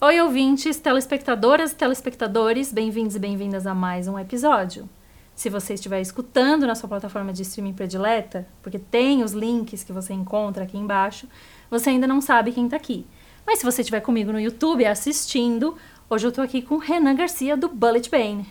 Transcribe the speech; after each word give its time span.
Oi, 0.00 0.20
ouvintes, 0.20 0.76
telespectadoras 0.78 1.70
e 1.70 1.76
telespectadores, 1.76 2.72
bem-vindos 2.72 3.14
e 3.14 3.18
bem-vindas 3.18 3.64
a 3.64 3.72
mais 3.72 4.08
um 4.08 4.18
episódio. 4.18 4.88
Se 5.36 5.48
você 5.48 5.74
estiver 5.74 6.00
escutando 6.00 6.66
na 6.66 6.74
sua 6.74 6.88
plataforma 6.88 7.32
de 7.32 7.42
streaming 7.42 7.72
predileta, 7.72 8.44
porque 8.60 8.78
tem 8.78 9.22
os 9.22 9.32
links 9.32 9.84
que 9.84 9.92
você 9.92 10.12
encontra 10.12 10.64
aqui 10.64 10.76
embaixo, 10.76 11.28
você 11.70 11.90
ainda 11.90 12.08
não 12.08 12.20
sabe 12.20 12.50
quem 12.50 12.68
tá 12.68 12.76
aqui. 12.76 13.06
Mas 13.46 13.60
se 13.60 13.64
você 13.64 13.82
estiver 13.82 14.00
comigo 14.00 14.32
no 14.32 14.40
YouTube 14.40 14.84
assistindo, 14.84 15.76
hoje 16.10 16.26
eu 16.26 16.32
tô 16.32 16.42
aqui 16.42 16.60
com 16.60 16.76
Renan 16.76 17.14
Garcia 17.14 17.56
do 17.56 17.68
Bullet 17.68 18.10
Bane. 18.10 18.46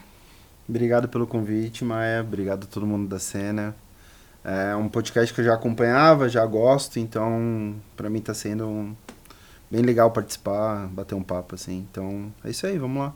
Obrigado 0.68 1.10
pelo 1.10 1.28
convite, 1.28 1.84
Maia. 1.84 2.22
Obrigado 2.22 2.64
a 2.64 2.68
todo 2.68 2.88
mundo 2.88 3.08
da 3.10 3.20
cena. 3.20 3.76
É 4.46 4.74
um 4.76 4.88
podcast 4.88 5.34
que 5.34 5.42
eu 5.42 5.46
já 5.46 5.54
acompanhava, 5.54 6.30
já 6.30 6.46
gosto, 6.46 7.00
então 7.00 7.76
para 7.98 8.10
mim 8.10 8.22
tá 8.22 8.34
sendo 8.34 8.66
um... 8.66 8.96
bem 9.74 9.82
legal 9.82 10.12
participar, 10.12 10.86
bater 10.90 11.16
um 11.16 11.24
papo 11.24 11.56
assim. 11.56 11.88
Então 11.90 12.32
é 12.46 12.52
isso 12.52 12.68
aí, 12.68 12.78
vamos 12.78 13.02
lá. 13.02 13.14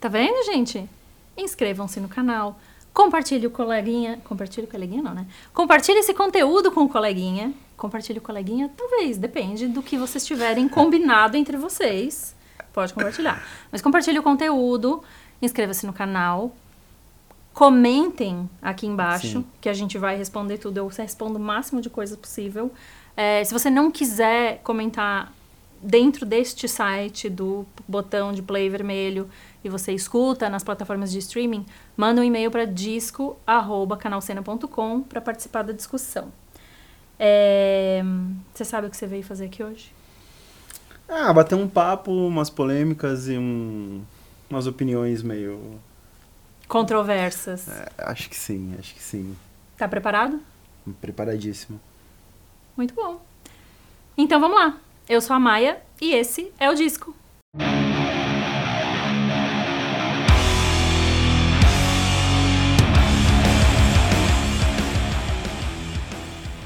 Tá 0.00 0.08
vendo, 0.08 0.44
gente? 0.44 0.90
Inscrevam-se 1.36 2.00
no 2.00 2.08
canal, 2.08 2.58
compartilhe 2.92 3.46
o 3.46 3.50
coleguinha. 3.50 4.20
Compartilhe 4.24 4.66
o 4.66 4.70
coleguinha, 4.70 5.00
não, 5.00 5.14
né? 5.14 5.24
Compartilhe 5.52 6.00
esse 6.00 6.12
conteúdo 6.12 6.72
com 6.72 6.80
o 6.80 6.88
coleguinha. 6.88 7.54
Compartilhe 7.76 8.18
o 8.18 8.22
coleguinha, 8.22 8.68
talvez, 8.76 9.18
depende 9.18 9.68
do 9.68 9.82
que 9.84 9.96
vocês 9.96 10.26
tiverem 10.26 10.68
combinado 10.68 11.36
entre 11.36 11.56
vocês. 11.56 12.34
Pode 12.72 12.92
compartilhar. 12.92 13.40
Mas 13.70 13.80
compartilhe 13.80 14.18
o 14.18 14.22
conteúdo, 14.22 15.00
inscreva-se 15.40 15.86
no 15.86 15.92
canal, 15.92 16.56
comentem 17.52 18.50
aqui 18.60 18.86
embaixo, 18.86 19.38
Sim. 19.38 19.46
que 19.60 19.68
a 19.68 19.72
gente 19.72 19.96
vai 19.96 20.16
responder 20.16 20.58
tudo. 20.58 20.78
Eu 20.78 20.88
respondo 20.88 21.38
o 21.38 21.42
máximo 21.42 21.80
de 21.80 21.88
coisas 21.88 22.16
possível. 22.16 22.72
É, 23.16 23.44
se 23.44 23.52
você 23.52 23.70
não 23.70 23.92
quiser 23.92 24.60
comentar 24.64 25.32
dentro 25.84 26.24
deste 26.24 26.66
site 26.66 27.28
do 27.28 27.66
botão 27.86 28.32
de 28.32 28.40
play 28.40 28.70
vermelho 28.70 29.28
e 29.62 29.68
você 29.68 29.92
escuta 29.92 30.48
nas 30.48 30.64
plataformas 30.64 31.12
de 31.12 31.18
streaming, 31.18 31.66
manda 31.96 32.22
um 32.22 32.24
e-mail 32.24 32.50
para 32.50 32.64
disco@canalcena.com 32.64 35.02
para 35.02 35.20
participar 35.20 35.62
da 35.62 35.74
discussão. 35.74 36.32
É, 37.18 38.02
você 38.52 38.64
sabe 38.64 38.86
o 38.86 38.90
que 38.90 38.96
você 38.96 39.06
veio 39.06 39.22
fazer 39.22 39.44
aqui 39.44 39.62
hoje? 39.62 39.92
Ah, 41.08 41.32
bater 41.32 41.54
um 41.54 41.68
papo, 41.68 42.10
umas 42.10 42.48
polêmicas 42.48 43.28
e 43.28 43.36
um... 43.36 44.02
umas 44.48 44.66
opiniões 44.66 45.22
meio. 45.22 45.78
Controversas. 46.66 47.68
É, 47.68 47.92
acho 47.98 48.30
que 48.30 48.36
sim, 48.36 48.74
acho 48.78 48.94
que 48.94 49.02
sim. 49.02 49.36
Tá 49.76 49.86
preparado? 49.86 50.40
Preparadíssimo. 51.00 51.78
Muito 52.74 52.94
bom. 52.94 53.20
Então 54.16 54.40
vamos 54.40 54.56
lá. 54.56 54.78
Eu 55.08 55.20
sou 55.20 55.36
a 55.36 55.40
Maia 55.40 55.82
e 56.00 56.14
esse 56.14 56.50
é 56.58 56.70
o 56.70 56.74
disco. 56.74 57.14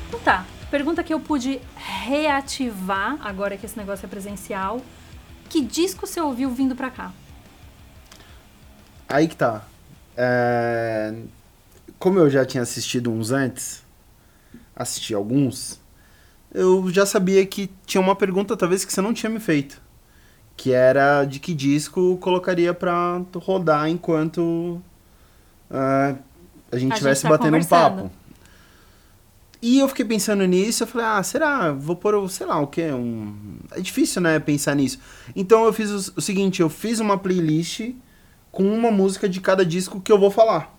Então 0.08 0.20
tá. 0.20 0.46
Pergunta 0.70 1.02
que 1.02 1.12
eu 1.12 1.20
pude 1.20 1.60
reativar 1.76 3.16
agora 3.26 3.56
que 3.56 3.64
esse 3.66 3.76
negócio 3.78 4.04
é 4.04 4.08
presencial. 4.08 4.80
Que 5.48 5.62
disco 5.62 6.06
você 6.06 6.20
ouviu 6.20 6.50
vindo 6.50 6.76
pra 6.76 6.90
cá? 6.90 7.12
Aí 9.08 9.26
que 9.26 9.36
tá. 9.36 9.64
É, 10.16 11.14
Como 11.98 12.18
eu 12.18 12.28
já 12.28 12.44
tinha 12.44 12.62
assistido 12.62 13.10
uns 13.10 13.30
antes, 13.30 13.82
assisti 14.76 15.14
alguns, 15.14 15.80
eu 16.52 16.90
já 16.90 17.04
sabia 17.04 17.44
que 17.44 17.70
tinha 17.86 18.00
uma 18.00 18.16
pergunta 18.16 18.56
talvez 18.56 18.84
que 18.84 18.92
você 18.92 19.00
não 19.00 19.12
tinha 19.12 19.30
me 19.30 19.40
feito. 19.40 19.80
Que 20.56 20.72
era 20.72 21.24
de 21.24 21.38
que 21.38 21.54
disco 21.54 22.16
colocaria 22.18 22.74
pra 22.74 23.22
rodar 23.36 23.88
enquanto 23.88 24.80
ah, 25.70 26.16
a 26.72 26.78
gente 26.78 26.92
estivesse 26.92 27.22
tá 27.22 27.28
batendo 27.28 27.56
um 27.56 27.64
papo. 27.64 28.10
E 29.60 29.80
eu 29.80 29.88
fiquei 29.88 30.04
pensando 30.04 30.44
nisso, 30.46 30.84
eu 30.84 30.86
falei, 30.86 31.06
ah, 31.06 31.22
será? 31.22 31.72
Vou 31.72 31.96
pôr, 31.96 32.28
sei 32.30 32.46
lá, 32.46 32.60
o 32.60 32.66
quê? 32.68 32.92
Um... 32.92 33.58
É 33.72 33.80
difícil, 33.80 34.22
né, 34.22 34.38
pensar 34.38 34.74
nisso. 34.74 35.00
Então 35.34 35.64
eu 35.64 35.72
fiz 35.72 35.90
o, 35.90 36.14
o 36.16 36.20
seguinte, 36.20 36.60
eu 36.60 36.68
fiz 36.68 37.00
uma 37.00 37.18
playlist 37.18 37.90
com 38.52 38.62
uma 38.62 38.90
música 38.90 39.28
de 39.28 39.40
cada 39.40 39.64
disco 39.66 40.00
que 40.00 40.12
eu 40.12 40.18
vou 40.18 40.30
falar. 40.30 40.77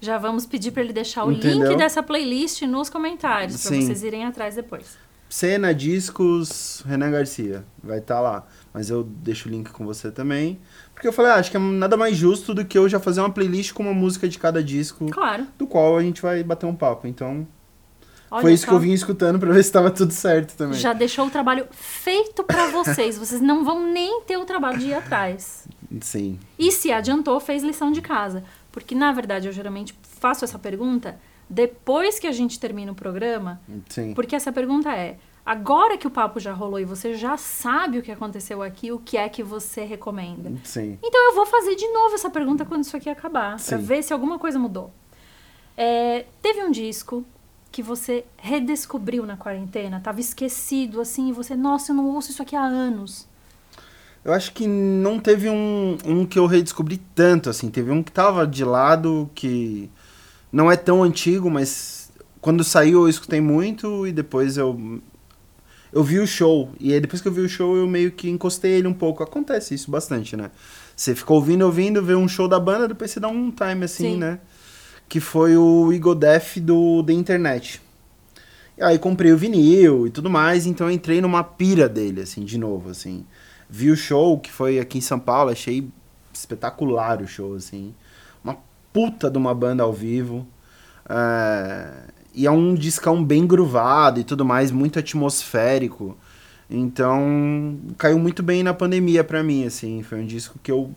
Já 0.00 0.16
vamos 0.18 0.46
pedir 0.46 0.70
pra 0.70 0.82
ele 0.82 0.92
deixar 0.92 1.24
o 1.24 1.32
Entendeu? 1.32 1.68
link 1.68 1.76
dessa 1.78 2.02
playlist 2.02 2.62
nos 2.62 2.88
comentários, 2.88 3.60
Sim. 3.60 3.82
vocês 3.82 4.02
irem 4.02 4.24
atrás 4.24 4.54
depois. 4.54 4.96
Cena, 5.28 5.72
discos, 5.72 6.82
Renan 6.86 7.10
Garcia. 7.12 7.64
Vai 7.82 7.98
estar 7.98 8.20
lá. 8.20 8.44
Mas 8.74 8.90
eu 8.90 9.04
deixo 9.04 9.48
o 9.48 9.52
link 9.52 9.70
com 9.70 9.84
você 9.84 10.10
também. 10.10 10.58
Porque 10.92 11.06
eu 11.06 11.12
falei, 11.12 11.30
ah, 11.30 11.36
acho 11.36 11.50
que 11.50 11.56
é 11.56 11.60
nada 11.60 11.96
mais 11.96 12.16
justo 12.16 12.52
do 12.52 12.64
que 12.64 12.76
eu 12.76 12.88
já 12.88 12.98
fazer 12.98 13.20
uma 13.20 13.30
playlist 13.30 13.72
com 13.72 13.82
uma 13.84 13.94
música 13.94 14.28
de 14.28 14.38
cada 14.38 14.62
disco, 14.62 15.06
Claro. 15.10 15.46
do 15.56 15.66
qual 15.66 15.96
a 15.96 16.02
gente 16.02 16.20
vai 16.20 16.42
bater 16.42 16.66
um 16.66 16.74
papo. 16.74 17.06
Então, 17.06 17.46
Olha 18.28 18.42
foi 18.42 18.52
isso 18.54 18.64
só. 18.64 18.70
que 18.70 18.74
eu 18.74 18.80
vim 18.80 18.92
escutando 18.92 19.38
pra 19.38 19.52
ver 19.52 19.62
se 19.62 19.70
tava 19.70 19.90
tudo 19.90 20.12
certo 20.12 20.56
também. 20.56 20.78
Já 20.78 20.92
deixou 20.92 21.26
o 21.26 21.30
trabalho 21.30 21.66
feito 21.70 22.42
pra 22.42 22.66
vocês. 22.68 23.16
Vocês 23.16 23.40
não 23.40 23.64
vão 23.64 23.86
nem 23.92 24.22
ter 24.22 24.36
o 24.36 24.44
trabalho 24.44 24.78
de 24.78 24.86
ir 24.88 24.94
atrás. 24.94 25.64
Sim. 26.00 26.38
E 26.58 26.72
se 26.72 26.90
adiantou, 26.92 27.38
fez 27.38 27.62
lição 27.62 27.92
de 27.92 28.00
casa. 28.02 28.42
Porque, 28.72 28.94
na 28.94 29.12
verdade, 29.12 29.48
eu 29.48 29.52
geralmente 29.52 29.94
faço 30.02 30.44
essa 30.44 30.58
pergunta 30.58 31.18
depois 31.48 32.18
que 32.18 32.26
a 32.26 32.32
gente 32.32 32.60
termina 32.60 32.92
o 32.92 32.94
programa. 32.94 33.60
Sim. 33.88 34.14
Porque 34.14 34.36
essa 34.36 34.52
pergunta 34.52 34.94
é: 34.94 35.18
agora 35.44 35.98
que 35.98 36.06
o 36.06 36.10
papo 36.10 36.38
já 36.38 36.52
rolou 36.52 36.78
e 36.78 36.84
você 36.84 37.14
já 37.14 37.36
sabe 37.36 37.98
o 37.98 38.02
que 38.02 38.12
aconteceu 38.12 38.62
aqui, 38.62 38.92
o 38.92 38.98
que 38.98 39.16
é 39.16 39.28
que 39.28 39.42
você 39.42 39.84
recomenda? 39.84 40.52
Sim. 40.62 40.98
Então 41.02 41.28
eu 41.28 41.34
vou 41.34 41.46
fazer 41.46 41.74
de 41.74 41.88
novo 41.88 42.14
essa 42.14 42.30
pergunta 42.30 42.64
quando 42.64 42.84
isso 42.84 42.96
aqui 42.96 43.10
acabar, 43.10 43.56
pra 43.56 43.78
Sim. 43.78 43.84
ver 43.84 44.02
se 44.02 44.12
alguma 44.12 44.38
coisa 44.38 44.58
mudou. 44.58 44.92
É, 45.76 46.26
teve 46.40 46.62
um 46.62 46.70
disco 46.70 47.24
que 47.72 47.82
você 47.82 48.24
redescobriu 48.36 49.24
na 49.24 49.36
quarentena, 49.36 50.00
tava 50.00 50.20
esquecido 50.20 51.00
assim, 51.00 51.28
e 51.28 51.32
você, 51.32 51.54
nossa, 51.54 51.92
eu 51.92 51.96
não 51.96 52.08
ouço 52.08 52.30
isso 52.30 52.42
aqui 52.42 52.56
há 52.56 52.62
anos. 52.62 53.28
Eu 54.24 54.32
acho 54.32 54.52
que 54.52 54.66
não 54.66 55.18
teve 55.18 55.48
um, 55.48 55.96
um 56.04 56.26
que 56.26 56.38
eu 56.38 56.46
redescobri 56.46 57.00
tanto, 57.14 57.48
assim. 57.48 57.70
Teve 57.70 57.90
um 57.90 58.02
que 58.02 58.12
tava 58.12 58.46
de 58.46 58.64
lado, 58.64 59.30
que 59.34 59.90
não 60.52 60.70
é 60.70 60.76
tão 60.76 61.02
antigo, 61.02 61.50
mas 61.50 62.10
quando 62.40 62.62
saiu 62.62 63.02
eu 63.02 63.08
escutei 63.08 63.40
muito 63.40 64.06
e 64.06 64.12
depois 64.12 64.56
eu. 64.56 65.00
Eu 65.92 66.04
vi 66.04 66.20
o 66.20 66.26
show. 66.26 66.70
E 66.78 66.92
aí 66.92 67.00
depois 67.00 67.20
que 67.20 67.26
eu 67.26 67.32
vi 67.32 67.40
o 67.40 67.48
show 67.48 67.76
eu 67.76 67.86
meio 67.88 68.12
que 68.12 68.28
encostei 68.28 68.72
ele 68.72 68.86
um 68.86 68.94
pouco. 68.94 69.22
Acontece 69.22 69.74
isso 69.74 69.90
bastante, 69.90 70.36
né? 70.36 70.50
Você 70.94 71.14
fica 71.14 71.32
ouvindo, 71.32 71.64
ouvindo, 71.64 72.02
vê 72.02 72.14
um 72.14 72.28
show 72.28 72.46
da 72.46 72.60
banda, 72.60 72.86
depois 72.86 73.10
você 73.10 73.18
dá 73.18 73.28
um 73.28 73.50
time 73.50 73.84
assim, 73.84 74.12
Sim. 74.12 74.18
né? 74.18 74.38
Que 75.08 75.18
foi 75.18 75.56
o 75.56 76.14
Death 76.14 76.58
do 76.58 77.02
da 77.02 77.12
internet. 77.12 77.80
E 78.78 78.82
aí 78.82 78.98
comprei 78.98 79.32
o 79.32 79.36
vinil 79.36 80.06
e 80.06 80.10
tudo 80.10 80.30
mais, 80.30 80.64
então 80.64 80.86
eu 80.86 80.92
entrei 80.92 81.20
numa 81.20 81.42
pira 81.42 81.88
dele, 81.88 82.22
assim, 82.22 82.44
de 82.44 82.56
novo, 82.56 82.90
assim. 82.90 83.26
Vi 83.70 83.90
o 83.90 83.96
show, 83.96 84.38
que 84.38 84.50
foi 84.50 84.78
aqui 84.80 84.98
em 84.98 85.00
São 85.00 85.18
Paulo, 85.18 85.50
achei 85.50 85.88
espetacular 86.32 87.22
o 87.22 87.26
show, 87.26 87.54
assim. 87.54 87.94
Uma 88.42 88.56
puta 88.92 89.30
de 89.30 89.38
uma 89.38 89.54
banda 89.54 89.82
ao 89.82 89.92
vivo. 89.92 90.46
É, 91.08 92.04
E 92.34 92.46
é 92.46 92.50
um 92.50 92.74
discão 92.74 93.24
bem 93.24 93.46
gruvado 93.46 94.20
e 94.20 94.24
tudo 94.24 94.44
mais, 94.44 94.70
muito 94.70 94.98
atmosférico. 94.98 96.16
Então, 96.68 97.78
caiu 97.98 98.18
muito 98.18 98.42
bem 98.42 98.62
na 98.62 98.72
pandemia 98.72 99.24
pra 99.24 99.42
mim, 99.42 99.66
assim. 99.66 100.02
Foi 100.02 100.20
um 100.20 100.26
disco 100.26 100.58
que 100.62 100.70
eu 100.70 100.94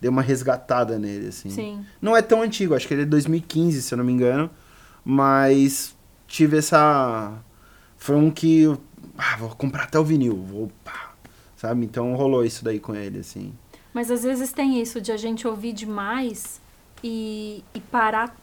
dei 0.00 0.10
uma 0.10 0.22
resgatada 0.22 0.98
nele, 0.98 1.28
assim. 1.28 1.50
Sim. 1.50 1.84
Não 2.02 2.16
é 2.16 2.22
tão 2.22 2.42
antigo, 2.42 2.74
acho 2.74 2.86
que 2.88 2.94
ele 2.94 3.02
é 3.02 3.06
2015, 3.06 3.82
se 3.82 3.94
eu 3.94 3.98
não 3.98 4.04
me 4.04 4.12
engano. 4.12 4.50
Mas 5.04 5.94
tive 6.26 6.58
essa. 6.58 7.32
Foi 7.96 8.16
um 8.16 8.30
que. 8.30 8.66
Ah, 9.16 9.36
vou 9.38 9.50
comprar 9.50 9.84
até 9.84 9.98
o 9.98 10.04
vinil. 10.04 10.36
Vou. 10.36 10.70
pá, 10.84 11.03
sabe? 11.64 11.86
Então 11.86 12.14
rolou 12.14 12.44
isso 12.44 12.62
daí 12.62 12.78
com 12.78 12.94
ele, 12.94 13.20
assim. 13.20 13.54
Mas 13.92 14.10
às 14.10 14.22
vezes 14.22 14.52
tem 14.52 14.82
isso 14.82 15.00
de 15.00 15.10
a 15.10 15.16
gente 15.16 15.48
ouvir 15.48 15.72
demais 15.72 16.60
e, 17.02 17.64
e 17.74 17.80
parar 17.80 18.36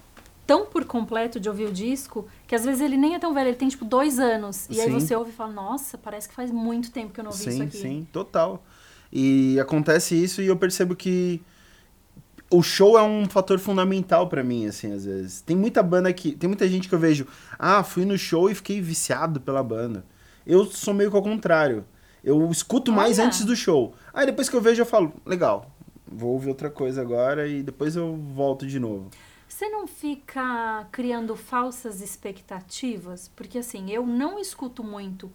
tão 0.47 0.65
por 0.65 0.85
completo 0.85 1.39
de 1.39 1.47
ouvir 1.47 1.65
o 1.65 1.71
disco 1.71 2.27
que 2.47 2.55
às 2.55 2.65
vezes 2.65 2.81
ele 2.81 2.97
nem 2.97 3.13
é 3.13 3.19
tão 3.19 3.33
velho, 3.33 3.49
ele 3.49 3.57
tem 3.57 3.69
tipo 3.69 3.85
dois 3.85 4.17
anos. 4.17 4.67
E 4.69 4.81
aí 4.81 4.87
Sim. 4.87 4.99
você 4.99 5.15
ouve 5.15 5.29
e 5.29 5.33
fala, 5.33 5.53
nossa, 5.53 5.99
parece 5.99 6.27
que 6.27 6.33
faz 6.33 6.49
muito 6.49 6.91
tempo 6.91 7.13
que 7.13 7.19
eu 7.19 7.23
não 7.23 7.31
ouvi 7.31 7.43
isso 7.43 7.51
Sim, 7.51 7.63
aqui. 7.63 7.77
sim, 7.77 8.07
total. 8.11 8.63
E 9.13 9.59
acontece 9.59 10.15
isso 10.15 10.41
e 10.41 10.47
eu 10.47 10.57
percebo 10.57 10.95
que 10.95 11.41
o 12.49 12.63
show 12.63 12.97
é 12.97 13.03
um 13.03 13.27
fator 13.29 13.59
fundamental 13.59 14.27
pra 14.27 14.43
mim, 14.43 14.65
assim, 14.65 14.91
às 14.91 15.05
vezes. 15.05 15.41
Tem 15.41 15.55
muita 15.55 15.83
banda 15.83 16.11
que. 16.11 16.31
Tem 16.31 16.47
muita 16.47 16.67
gente 16.67 16.89
que 16.89 16.95
eu 16.95 16.99
vejo, 16.99 17.27
ah, 17.59 17.83
fui 17.83 18.03
no 18.03 18.17
show 18.17 18.49
e 18.49 18.55
fiquei 18.55 18.81
viciado 18.81 19.39
pela 19.39 19.61
banda. 19.61 20.03
Eu 20.45 20.65
sou 20.65 20.93
meio 20.93 21.11
que 21.11 21.15
ao 21.15 21.21
contrário. 21.21 21.85
Eu 22.23 22.49
escuto 22.51 22.91
mais 22.91 23.17
Olha. 23.17 23.27
antes 23.27 23.43
do 23.45 23.55
show. 23.55 23.93
Aí 24.13 24.25
depois 24.25 24.49
que 24.49 24.55
eu 24.55 24.61
vejo, 24.61 24.81
eu 24.81 24.85
falo, 24.85 25.13
legal, 25.25 25.71
vou 26.05 26.33
ouvir 26.33 26.49
outra 26.49 26.69
coisa 26.69 27.01
agora 27.01 27.47
e 27.47 27.63
depois 27.63 27.95
eu 27.95 28.15
volto 28.15 28.67
de 28.67 28.79
novo. 28.79 29.09
Você 29.47 29.67
não 29.69 29.85
fica 29.85 30.87
criando 30.91 31.35
falsas 31.35 32.01
expectativas? 32.01 33.29
Porque 33.35 33.57
assim, 33.57 33.91
eu 33.91 34.05
não 34.05 34.39
escuto 34.39 34.83
muito 34.83 35.31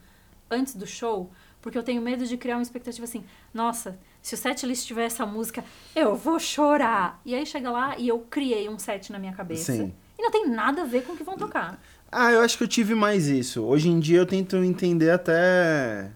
antes 0.50 0.74
do 0.74 0.86
show, 0.86 1.30
Porque 1.60 1.76
eu 1.76 1.82
tenho 1.82 2.00
medo 2.00 2.24
de 2.24 2.36
criar 2.36 2.56
uma 2.56 2.62
expectativa 2.62 3.04
assim, 3.04 3.24
nossa, 3.52 3.98
se 4.22 4.34
o 4.34 4.38
set 4.38 4.64
list 4.64 4.86
tiver 4.86 5.04
essa 5.04 5.26
música, 5.26 5.64
eu 5.96 6.14
vou 6.14 6.38
chorar. 6.38 7.20
E 7.24 7.34
aí 7.34 7.44
chega 7.44 7.70
lá 7.70 7.98
e 7.98 8.06
eu 8.06 8.20
criei 8.20 8.68
um 8.68 8.78
set 8.78 9.10
na 9.10 9.18
minha 9.18 9.32
cabeça. 9.32 9.72
Sim. 9.72 9.92
E 10.16 10.22
não 10.22 10.30
tem 10.30 10.48
nada 10.48 10.82
a 10.82 10.84
ver 10.84 11.02
com 11.02 11.14
o 11.14 11.16
que 11.16 11.24
vão 11.24 11.36
tocar. 11.36 11.80
Ah, 12.10 12.30
eu 12.30 12.40
acho 12.40 12.56
que 12.56 12.62
eu 12.62 12.68
tive 12.68 12.94
mais 12.94 13.26
isso. 13.26 13.64
Hoje 13.64 13.88
em 13.88 13.98
dia 13.98 14.18
eu 14.18 14.26
tento 14.26 14.56
entender 14.58 15.10
até 15.10 16.12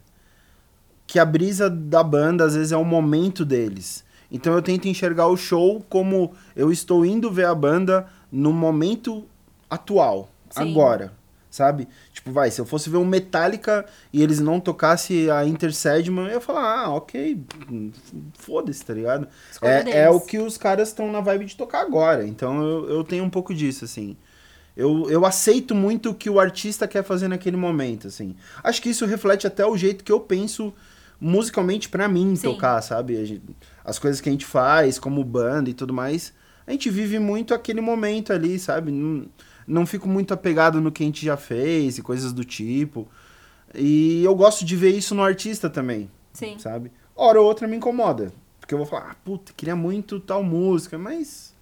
que 1.11 1.19
a 1.19 1.25
brisa 1.25 1.69
da 1.69 2.05
banda 2.05 2.45
às 2.45 2.55
vezes 2.55 2.71
é 2.71 2.77
o 2.77 2.85
momento 2.85 3.45
deles. 3.45 4.05
Então 4.31 4.55
eu 4.55 4.63
tento 4.63 4.87
enxergar 4.87 5.27
o 5.27 5.37
show 5.37 5.85
como 5.89 6.33
eu 6.55 6.71
estou 6.71 7.05
indo 7.05 7.29
ver 7.33 7.47
a 7.47 7.55
banda 7.55 8.07
no 8.31 8.53
momento 8.53 9.25
atual, 9.69 10.31
Sim. 10.51 10.71
agora, 10.71 11.13
sabe? 11.51 11.89
Tipo, 12.13 12.31
vai, 12.31 12.49
se 12.53 12.61
eu 12.61 12.65
fosse 12.65 12.89
ver 12.89 12.99
um 12.99 13.05
Metallica 13.05 13.85
e 14.13 14.23
eles 14.23 14.39
não 14.39 14.61
tocassem 14.61 15.29
a 15.29 15.45
Enter 15.45 15.75
Sandman, 15.75 16.27
eu 16.27 16.35
ia 16.35 16.41
falar, 16.41 16.85
ah, 16.85 16.91
ok, 16.91 17.43
foda-se, 18.39 18.85
tá 18.85 18.95
ligado? 18.95 19.27
Escolha 19.51 19.71
É, 19.73 19.83
deles. 19.83 19.95
é 19.99 20.11
o 20.11 20.21
que 20.21 20.39
os 20.39 20.57
caras 20.57 20.91
estão 20.91 21.11
na 21.11 21.21
vibe 21.21 21.47
de 21.47 21.57
tocar 21.57 21.81
agora. 21.81 22.25
Então 22.25 22.63
eu, 22.63 22.89
eu 22.89 23.03
tenho 23.05 23.25
um 23.25 23.31
pouco 23.31 23.53
disso, 23.53 23.85
assim. 23.85 24.17
Eu, 24.77 25.11
eu 25.11 25.27
aceito 25.27 25.75
muito 25.75 26.11
o 26.11 26.15
que 26.15 26.31
o 26.31 26.39
artista 26.39 26.87
quer 26.87 27.03
fazer 27.03 27.27
naquele 27.27 27.57
momento, 27.57 28.07
assim. 28.07 28.37
Acho 28.63 28.81
que 28.81 28.91
isso 28.91 29.05
reflete 29.07 29.45
até 29.45 29.67
o 29.67 29.77
jeito 29.77 30.05
que 30.05 30.13
eu 30.13 30.21
penso 30.21 30.73
musicalmente 31.21 31.89
pra 31.89 32.09
mim 32.09 32.35
Sim. 32.37 32.43
tocar, 32.51 32.81
sabe? 32.83 33.25
Gente- 33.27 33.43
As 33.85 33.99
coisas 33.99 34.21
que 34.21 34.29
a 34.29 34.33
gente 34.33 34.47
faz, 34.47 34.99
como 34.99 35.23
banda 35.25 35.69
e 35.71 35.75
tudo 35.75 35.93
mais, 35.93 36.33
a 36.67 36.73
gente 36.73 36.89
vive 36.91 37.19
muito 37.19 37.53
aquele 37.53 37.81
momento 37.81 38.33
ali, 38.33 38.59
sabe? 38.59 38.91
Não, 38.91 39.27
não 39.67 39.87
fico 39.87 40.09
muito 40.09 40.33
apegado 40.33 40.81
no 40.81 40.91
que 40.93 41.03
a 41.03 41.07
gente 41.07 41.25
já 41.25 41.37
fez 41.37 41.99
e 41.99 42.03
coisas 42.03 42.33
do 42.33 42.45
tipo. 42.45 43.07
E 43.75 44.25
eu 44.25 44.35
gosto 44.35 44.65
de 44.65 44.75
ver 44.77 44.91
isso 44.91 45.15
no 45.15 45.23
artista 45.23 45.69
também 45.71 46.11
Sim. 46.33 46.59
sabe? 46.59 46.91
Hora 47.15 47.41
ou 47.41 47.47
outra 47.47 47.69
me 47.69 47.77
incomoda. 47.77 48.33
Porque 48.61 48.75
eu 48.75 48.79
vou 48.79 48.87
falar, 48.87 49.11
ah, 49.11 49.17
puta, 49.25 49.53
queria 49.57 49.77
muito 49.77 50.19
tal 50.21 50.43
música, 50.43 50.97
mas 50.99 51.55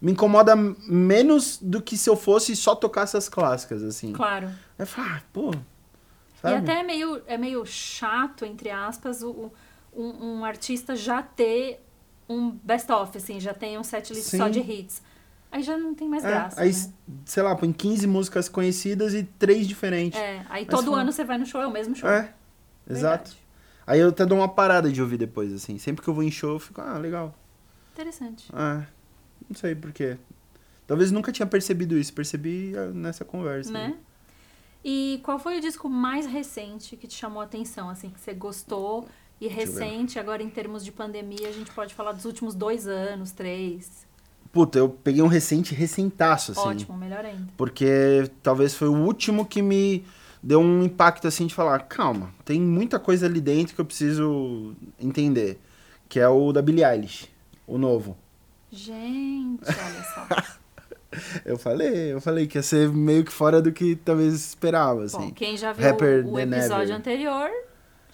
me 0.00 0.12
incomoda 0.12 0.54
menos 0.56 1.58
do 1.60 1.80
que 1.82 1.96
se 1.96 2.08
eu 2.08 2.16
fosse 2.16 2.54
só 2.56 2.74
tocar 2.74 3.02
essas 3.02 3.28
clássicas, 3.28 3.82
assim. 3.82 4.12
Claro. 4.12 4.46
Aí 4.48 4.54
eu 4.78 4.86
falo, 4.86 5.08
ah, 5.10 5.22
pô. 5.32 5.50
E 6.38 6.40
Sabe? 6.42 6.54
até 6.56 6.80
é 6.80 6.82
meio, 6.82 7.22
é 7.26 7.36
meio 7.36 7.64
chato, 7.66 8.44
entre 8.44 8.70
aspas, 8.70 9.22
o, 9.22 9.50
um, 9.94 10.38
um 10.38 10.44
artista 10.44 10.94
já 10.94 11.20
ter 11.22 11.80
um 12.28 12.50
best-of, 12.50 13.16
assim, 13.16 13.40
já 13.40 13.52
tem 13.54 13.78
um 13.78 13.82
setlist 13.84 14.36
só 14.36 14.44
Sim. 14.46 14.50
de 14.52 14.60
hits. 14.60 15.02
Aí 15.50 15.62
já 15.62 15.76
não 15.78 15.94
tem 15.94 16.06
mais 16.08 16.22
É, 16.24 16.28
graça, 16.28 16.60
aí, 16.60 16.70
né? 16.72 16.92
sei 17.24 17.42
lá, 17.42 17.56
põe 17.56 17.72
15 17.72 18.06
músicas 18.06 18.48
conhecidas 18.50 19.14
e 19.14 19.22
três 19.24 19.66
diferentes. 19.66 20.20
É, 20.20 20.44
aí 20.50 20.66
Mas 20.66 20.76
todo 20.78 20.90
fala- 20.90 21.00
ano 21.00 21.10
você 21.12 21.24
vai 21.24 21.38
no 21.38 21.46
show, 21.46 21.60
é 21.62 21.66
o 21.66 21.72
mesmo 21.72 21.96
show. 21.96 22.08
É, 22.08 22.34
exato. 22.88 23.30
Verdade. 23.30 23.36
Aí 23.86 24.00
eu 24.00 24.10
até 24.10 24.26
dou 24.26 24.36
uma 24.36 24.48
parada 24.48 24.92
de 24.92 25.00
ouvir 25.00 25.16
depois, 25.16 25.50
assim. 25.52 25.78
Sempre 25.78 26.02
que 26.04 26.08
eu 26.10 26.12
vou 26.12 26.22
em 26.22 26.30
show, 26.30 26.50
eu 26.52 26.58
fico, 26.58 26.80
ah, 26.82 26.98
legal. 26.98 27.34
Interessante. 27.94 28.50
Ah, 28.52 28.82
não 29.48 29.56
sei 29.56 29.74
por 29.74 29.90
quê. 29.90 30.18
Talvez 30.86 31.10
nunca 31.10 31.32
tinha 31.32 31.46
percebido 31.46 31.96
isso. 31.96 32.12
Percebi 32.12 32.74
ah, 32.76 32.86
nessa 32.92 33.24
conversa. 33.24 33.72
Né? 33.72 33.94
E 34.84 35.20
qual 35.24 35.38
foi 35.38 35.58
o 35.58 35.60
disco 35.60 35.88
mais 35.88 36.26
recente 36.26 36.96
que 36.96 37.06
te 37.06 37.14
chamou 37.14 37.40
a 37.42 37.44
atenção, 37.44 37.88
assim, 37.88 38.10
que 38.10 38.20
você 38.20 38.32
gostou? 38.32 39.08
E 39.40 39.46
recente, 39.46 40.18
agora 40.18 40.42
em 40.42 40.50
termos 40.50 40.84
de 40.84 40.90
pandemia, 40.90 41.48
a 41.48 41.52
gente 41.52 41.70
pode 41.70 41.94
falar 41.94 42.12
dos 42.12 42.24
últimos 42.24 42.54
dois 42.54 42.88
anos, 42.88 43.30
três. 43.30 44.06
Puta, 44.50 44.78
eu 44.78 44.88
peguei 44.88 45.22
um 45.22 45.28
recente 45.28 45.74
recentaço, 45.74 46.52
assim. 46.52 46.60
Ótimo, 46.60 46.96
melhor 46.96 47.24
ainda. 47.24 47.46
Porque 47.56 48.28
talvez 48.42 48.74
foi 48.74 48.88
o 48.88 48.94
último 48.94 49.46
que 49.46 49.62
me 49.62 50.04
deu 50.42 50.60
um 50.60 50.82
impacto 50.82 51.28
assim 51.28 51.46
de 51.46 51.54
falar, 51.54 51.80
calma, 51.80 52.32
tem 52.44 52.60
muita 52.60 52.98
coisa 52.98 53.26
ali 53.26 53.40
dentro 53.40 53.74
que 53.74 53.80
eu 53.80 53.84
preciso 53.84 54.74
entender. 54.98 55.60
Que 56.08 56.18
é 56.18 56.28
o 56.28 56.52
da 56.52 56.62
Billie 56.62 56.84
Eilish, 56.84 57.28
o 57.66 57.78
novo. 57.78 58.16
Gente, 58.72 59.62
olha 59.68 60.04
só. 60.14 60.58
Eu 61.44 61.56
falei, 61.58 62.12
eu 62.12 62.20
falei 62.20 62.46
que 62.46 62.58
ia 62.58 62.62
ser 62.62 62.88
meio 62.90 63.24
que 63.24 63.32
fora 63.32 63.62
do 63.62 63.72
que 63.72 63.96
talvez 63.96 64.34
esperava, 64.34 65.04
assim. 65.04 65.18
Bom, 65.18 65.30
quem 65.30 65.56
já 65.56 65.72
viu 65.72 65.86
Rapper 65.88 66.26
o 66.26 66.34
The 66.34 66.42
episódio 66.42 66.78
Never. 66.78 66.96
anterior 66.96 67.50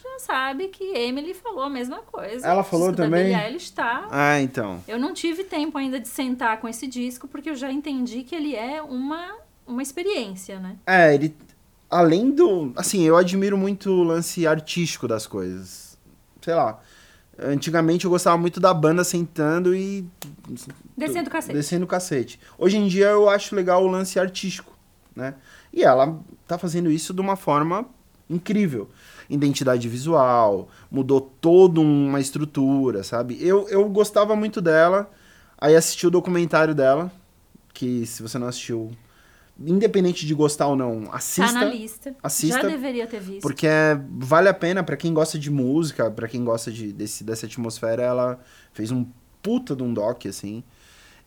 já 0.02 0.18
sabe 0.18 0.68
que 0.68 0.84
Emily 0.84 1.34
falou 1.34 1.64
a 1.64 1.70
mesma 1.70 1.98
coisa. 2.02 2.46
Ela 2.46 2.60
O 2.60 2.64
falou 2.64 2.92
da 2.92 3.04
também? 3.04 3.24
Billie 3.24 3.42
Eilish 3.42 3.72
tá. 3.72 4.06
Ah, 4.10 4.40
então. 4.40 4.82
Eu 4.86 4.98
não 4.98 5.12
tive 5.14 5.44
tempo 5.44 5.78
ainda 5.78 5.98
de 5.98 6.08
sentar 6.08 6.60
com 6.60 6.68
esse 6.68 6.86
disco, 6.86 7.26
porque 7.26 7.50
eu 7.50 7.56
já 7.56 7.72
entendi 7.72 8.22
que 8.22 8.34
ele 8.34 8.54
é 8.54 8.82
uma, 8.82 9.34
uma 9.66 9.82
experiência, 9.82 10.60
né? 10.60 10.76
É, 10.86 11.14
ele. 11.14 11.34
Além 11.90 12.30
do. 12.30 12.72
Assim, 12.76 13.02
eu 13.02 13.16
admiro 13.16 13.56
muito 13.56 13.90
o 13.90 14.02
lance 14.02 14.46
artístico 14.46 15.08
das 15.08 15.26
coisas. 15.26 15.98
Sei 16.42 16.54
lá. 16.54 16.80
Antigamente 17.38 18.04
eu 18.04 18.10
gostava 18.10 18.36
muito 18.36 18.60
da 18.60 18.72
banda 18.72 19.02
sentando 19.02 19.74
e. 19.74 20.06
Descendo 20.96 21.28
o 21.28 21.32
cacete. 21.32 21.54
Descendo 21.54 21.84
o 21.84 21.88
cacete. 21.88 22.40
Hoje 22.56 22.76
em 22.76 22.86
dia 22.86 23.06
eu 23.06 23.28
acho 23.28 23.56
legal 23.56 23.82
o 23.84 23.88
lance 23.88 24.18
artístico, 24.18 24.72
né? 25.14 25.34
E 25.72 25.82
ela 25.82 26.18
tá 26.46 26.56
fazendo 26.56 26.90
isso 26.90 27.12
de 27.12 27.20
uma 27.20 27.34
forma 27.34 27.86
incrível. 28.30 28.88
Identidade 29.28 29.88
visual, 29.88 30.68
mudou 30.90 31.20
toda 31.20 31.80
uma 31.80 32.20
estrutura, 32.20 33.02
sabe? 33.02 33.36
Eu, 33.40 33.68
eu 33.68 33.88
gostava 33.88 34.36
muito 34.36 34.60
dela, 34.60 35.10
aí 35.58 35.74
assisti 35.74 36.06
o 36.06 36.10
documentário 36.10 36.74
dela, 36.74 37.10
que 37.72 38.06
se 38.06 38.22
você 38.22 38.38
não 38.38 38.46
assistiu, 38.46 38.92
independente 39.58 40.26
de 40.26 40.34
gostar 40.34 40.66
ou 40.66 40.76
não, 40.76 41.08
assista. 41.12 41.52
tá 41.52 41.52
na 41.52 41.64
lista. 41.64 42.14
assista, 42.22 42.62
Já 42.62 42.68
deveria 42.68 43.06
ter 43.06 43.20
visto. 43.20 43.42
Porque 43.42 43.66
é- 43.66 43.98
vale 44.18 44.48
a 44.48 44.54
pena 44.54 44.82
pra 44.82 44.96
quem 44.96 45.12
gosta 45.14 45.38
de 45.38 45.50
música, 45.50 46.10
pra 46.10 46.26
quem 46.28 46.44
gosta 46.44 46.70
de, 46.72 46.92
desse, 46.92 47.22
dessa 47.22 47.46
atmosfera, 47.46 48.02
ela 48.02 48.40
fez 48.72 48.90
um 48.90 49.06
puta 49.42 49.76
de 49.76 49.82
um 49.82 49.92
doc, 49.92 50.26
assim. 50.26 50.64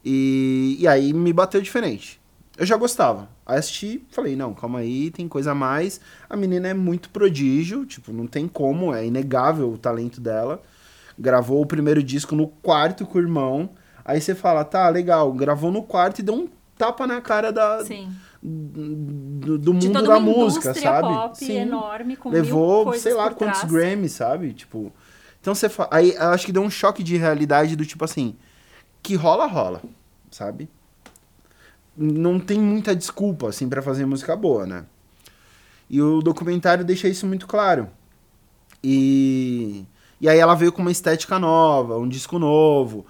E, 0.03 0.77
e 0.79 0.88
aí 0.88 1.13
me 1.13 1.31
bateu 1.31 1.62
diferente. 1.62 2.19
Eu 2.57 2.65
já 2.65 2.75
gostava. 2.75 3.29
Aí 3.45 3.59
assisti, 3.59 4.03
falei, 4.09 4.35
não, 4.35 4.53
calma 4.53 4.80
aí, 4.80 5.12
tem 5.12 5.27
coisa 5.27 5.51
a 5.51 5.56
mais. 5.56 6.01
A 6.30 6.35
menina 6.35 6.68
é 6.68 6.73
muito 6.73 7.09
prodígio, 7.12 7.85
tipo, 7.85 8.12
não 8.12 8.25
tem 8.25 8.47
como, 8.47 8.94
é 8.94 9.06
inegável 9.06 9.71
o 9.71 9.77
talento 9.77 10.19
dela. 10.19 10.62
Gravou 11.18 11.62
o 11.62 11.65
primeiro 11.65 12.01
disco 12.01 12.35
no 12.35 12.47
quarto 12.47 13.06
com 13.06 13.18
o 13.19 13.21
irmão. 13.21 13.69
Aí 14.03 14.19
você 14.19 14.33
fala, 14.33 14.63
tá, 14.63 14.89
legal, 14.89 15.31
gravou 15.33 15.71
no 15.71 15.83
quarto 15.83 16.19
e 16.19 16.23
deu 16.23 16.33
um 16.33 16.47
tapa 16.77 17.07
na 17.07 17.19
cara 17.21 17.51
da, 17.51 17.83
Sim. 17.83 18.09
do, 18.41 19.57
do 19.57 19.74
mundo 19.74 20.03
da 20.03 20.19
música, 20.19 20.74
sabe? 20.74 21.07
pop 21.07 21.38
Sim. 21.38 21.57
enorme, 21.57 22.15
com 22.15 22.29
Levou, 22.29 22.94
sei 22.94 23.13
lá 23.13 23.29
quantos 23.31 23.62
trás. 23.62 23.71
Grammys, 23.71 24.12
sabe? 24.13 24.53
Tipo. 24.53 24.91
Então 25.41 25.56
você 25.56 25.69
fa... 25.69 25.88
Aí 25.91 26.15
acho 26.18 26.45
que 26.45 26.51
deu 26.51 26.62
um 26.62 26.69
choque 26.69 27.01
de 27.01 27.18
realidade 27.18 27.75
do 27.75 27.85
tipo 27.85 28.04
assim. 28.04 28.35
Que 29.01 29.16
rola, 29.16 29.45
rola, 29.45 29.81
sabe? 30.30 30.69
Não 31.95 32.40
tem 32.40 32.59
muita 32.59 32.95
desculpa, 32.95 33.49
assim, 33.49 33.68
pra 33.68 33.81
fazer 33.81 34.06
música 34.06 34.35
boa, 34.35 34.66
né? 34.66 34.85
E 35.90 36.01
o 36.01 36.21
documentário 36.21 36.83
deixa 36.83 37.07
isso 37.07 37.25
muito 37.25 37.47
claro. 37.47 37.90
E. 38.83 39.85
E 40.19 40.28
aí 40.28 40.40
ela 40.40 40.56
veio 40.56 40.71
com 40.71 40.81
uma 40.81 40.92
estética 40.92 41.37
nova, 41.37 41.97
um 41.97 42.07
disco 42.07 42.40
novo. 42.40 43.06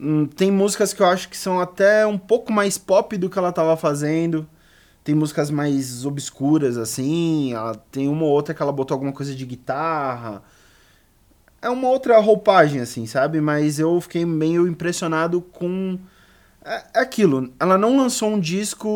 Hum, 0.00 0.26
Tem 0.26 0.50
músicas 0.50 0.92
que 0.94 1.02
eu 1.02 1.06
acho 1.06 1.28
que 1.28 1.36
são 1.36 1.60
até 1.60 2.06
um 2.06 2.16
pouco 2.18 2.50
mais 2.52 2.78
pop 2.78 3.16
do 3.18 3.28
que 3.28 3.38
ela 3.38 3.52
tava 3.52 3.76
fazendo. 3.76 4.48
Tem 5.04 5.14
músicas 5.14 5.50
mais 5.50 6.06
obscuras, 6.06 6.76
assim. 6.78 7.52
Ela 7.52 7.74
tem 7.90 8.08
uma 8.08 8.24
ou 8.24 8.30
outra 8.30 8.54
que 8.54 8.62
ela 8.62 8.72
botou 8.72 8.94
alguma 8.94 9.12
coisa 9.12 9.34
de 9.34 9.44
guitarra. 9.46 10.42
É 11.62 11.68
uma 11.68 11.88
outra 11.88 12.18
roupagem, 12.18 12.80
assim, 12.80 13.06
sabe? 13.06 13.40
Mas 13.40 13.78
eu 13.78 14.00
fiquei 14.00 14.24
meio 14.24 14.66
impressionado 14.66 15.40
com. 15.42 15.98
É 16.64 16.84
é 16.94 17.00
aquilo. 17.00 17.52
Ela 17.60 17.76
não 17.78 17.96
lançou 17.96 18.30
um 18.30 18.40
disco 18.40 18.88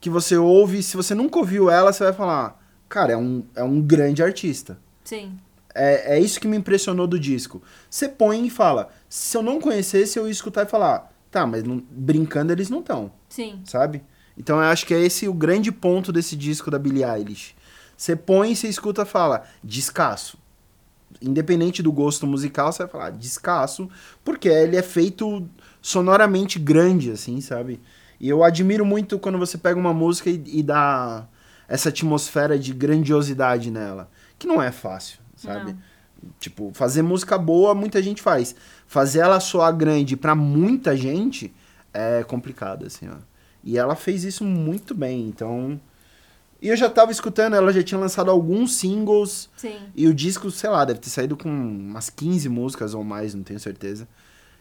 que 0.00 0.08
você 0.10 0.36
ouve. 0.36 0.82
Se 0.82 0.96
você 0.96 1.14
nunca 1.14 1.38
ouviu 1.38 1.70
ela, 1.70 1.92
você 1.92 2.04
vai 2.04 2.12
falar: 2.12 2.60
Cara, 2.88 3.12
é 3.12 3.16
um, 3.16 3.44
é 3.54 3.62
um 3.62 3.80
grande 3.80 4.22
artista. 4.22 4.78
Sim. 5.04 5.38
É, 5.74 6.16
é 6.16 6.20
isso 6.20 6.40
que 6.40 6.48
me 6.48 6.56
impressionou 6.56 7.06
do 7.06 7.18
disco. 7.18 7.62
Você 7.90 8.08
põe 8.08 8.46
e 8.46 8.50
fala: 8.50 8.90
Se 9.08 9.36
eu 9.36 9.42
não 9.42 9.60
conhecesse, 9.60 10.18
eu 10.18 10.26
ia 10.26 10.32
escutar 10.32 10.66
e 10.66 10.68
falar: 10.68 11.12
Tá, 11.30 11.46
mas 11.46 11.62
não- 11.62 11.82
brincando 11.90 12.52
eles 12.52 12.70
não 12.70 12.80
estão 12.80 13.12
Sim. 13.28 13.60
sabe? 13.64 14.02
Então 14.36 14.56
eu 14.56 14.64
acho 14.64 14.86
que 14.86 14.94
é 14.94 15.00
esse 15.00 15.28
o 15.28 15.34
grande 15.34 15.70
ponto 15.72 16.12
desse 16.12 16.36
disco 16.36 16.70
da 16.70 16.78
Billie 16.78 17.04
Eilish. 17.04 17.54
Você 17.96 18.14
põe, 18.14 18.54
você 18.54 18.68
escuta 18.68 19.02
e 19.02 19.06
fala, 19.06 19.42
descasso. 19.62 20.38
Independente 21.20 21.82
do 21.82 21.90
gosto 21.90 22.26
musical, 22.26 22.70
você 22.72 22.84
vai 22.84 22.88
falar, 22.92 23.10
descasso, 23.10 23.90
porque 24.24 24.48
ele 24.48 24.76
é 24.76 24.82
feito 24.82 25.48
sonoramente 25.82 26.58
grande, 26.58 27.10
assim, 27.10 27.40
sabe? 27.40 27.80
E 28.20 28.28
eu 28.28 28.44
admiro 28.44 28.84
muito 28.84 29.18
quando 29.18 29.38
você 29.38 29.58
pega 29.58 29.78
uma 29.78 29.92
música 29.92 30.30
e, 30.30 30.40
e 30.46 30.62
dá 30.62 31.26
essa 31.66 31.88
atmosfera 31.88 32.56
de 32.58 32.72
grandiosidade 32.72 33.70
nela, 33.70 34.08
que 34.38 34.46
não 34.46 34.62
é 34.62 34.70
fácil, 34.70 35.18
sabe? 35.36 35.72
Não. 35.72 35.78
Tipo, 36.38 36.70
fazer 36.74 37.02
música 37.02 37.36
boa, 37.38 37.74
muita 37.74 38.02
gente 38.02 38.22
faz. 38.22 38.54
Fazer 38.88 39.20
ela 39.20 39.38
soar 39.38 39.76
grande 39.76 40.16
pra 40.16 40.34
muita 40.34 40.96
gente 40.96 41.54
é 41.92 42.24
complicado, 42.24 42.86
assim, 42.86 43.06
ó. 43.06 43.16
E 43.62 43.76
ela 43.78 43.94
fez 43.94 44.24
isso 44.24 44.42
muito 44.44 44.94
bem, 44.94 45.28
então 45.28 45.78
E 46.60 46.68
eu 46.68 46.76
já 46.76 46.90
tava 46.90 47.12
escutando, 47.12 47.54
ela 47.54 47.72
já 47.72 47.82
tinha 47.82 48.00
lançado 48.00 48.30
alguns 48.30 48.74
singles. 48.74 49.48
Sim. 49.56 49.76
E 49.94 50.08
o 50.08 50.14
disco, 50.14 50.50
sei 50.50 50.68
lá, 50.70 50.84
deve 50.84 50.98
ter 50.98 51.10
saído 51.10 51.36
com 51.36 51.48
umas 51.48 52.10
15 52.10 52.48
músicas 52.48 52.94
ou 52.94 53.04
mais, 53.04 53.34
não 53.34 53.44
tenho 53.44 53.60
certeza. 53.60 54.08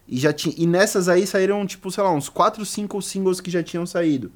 E 0.08 0.18
já 0.18 0.32
tinha. 0.32 0.54
E 0.58 0.68
nessas 0.68 1.10
aí 1.10 1.26
saíram, 1.26 1.66
tipo, 1.66 1.90
sei 1.90 2.04
lá, 2.04 2.12
uns 2.12 2.30
4, 2.30 2.64
5 2.66 3.02
singles 3.02 3.42
que 3.42 3.50
já 3.50 3.64
tinham 3.64 3.86
saído. 3.86 4.32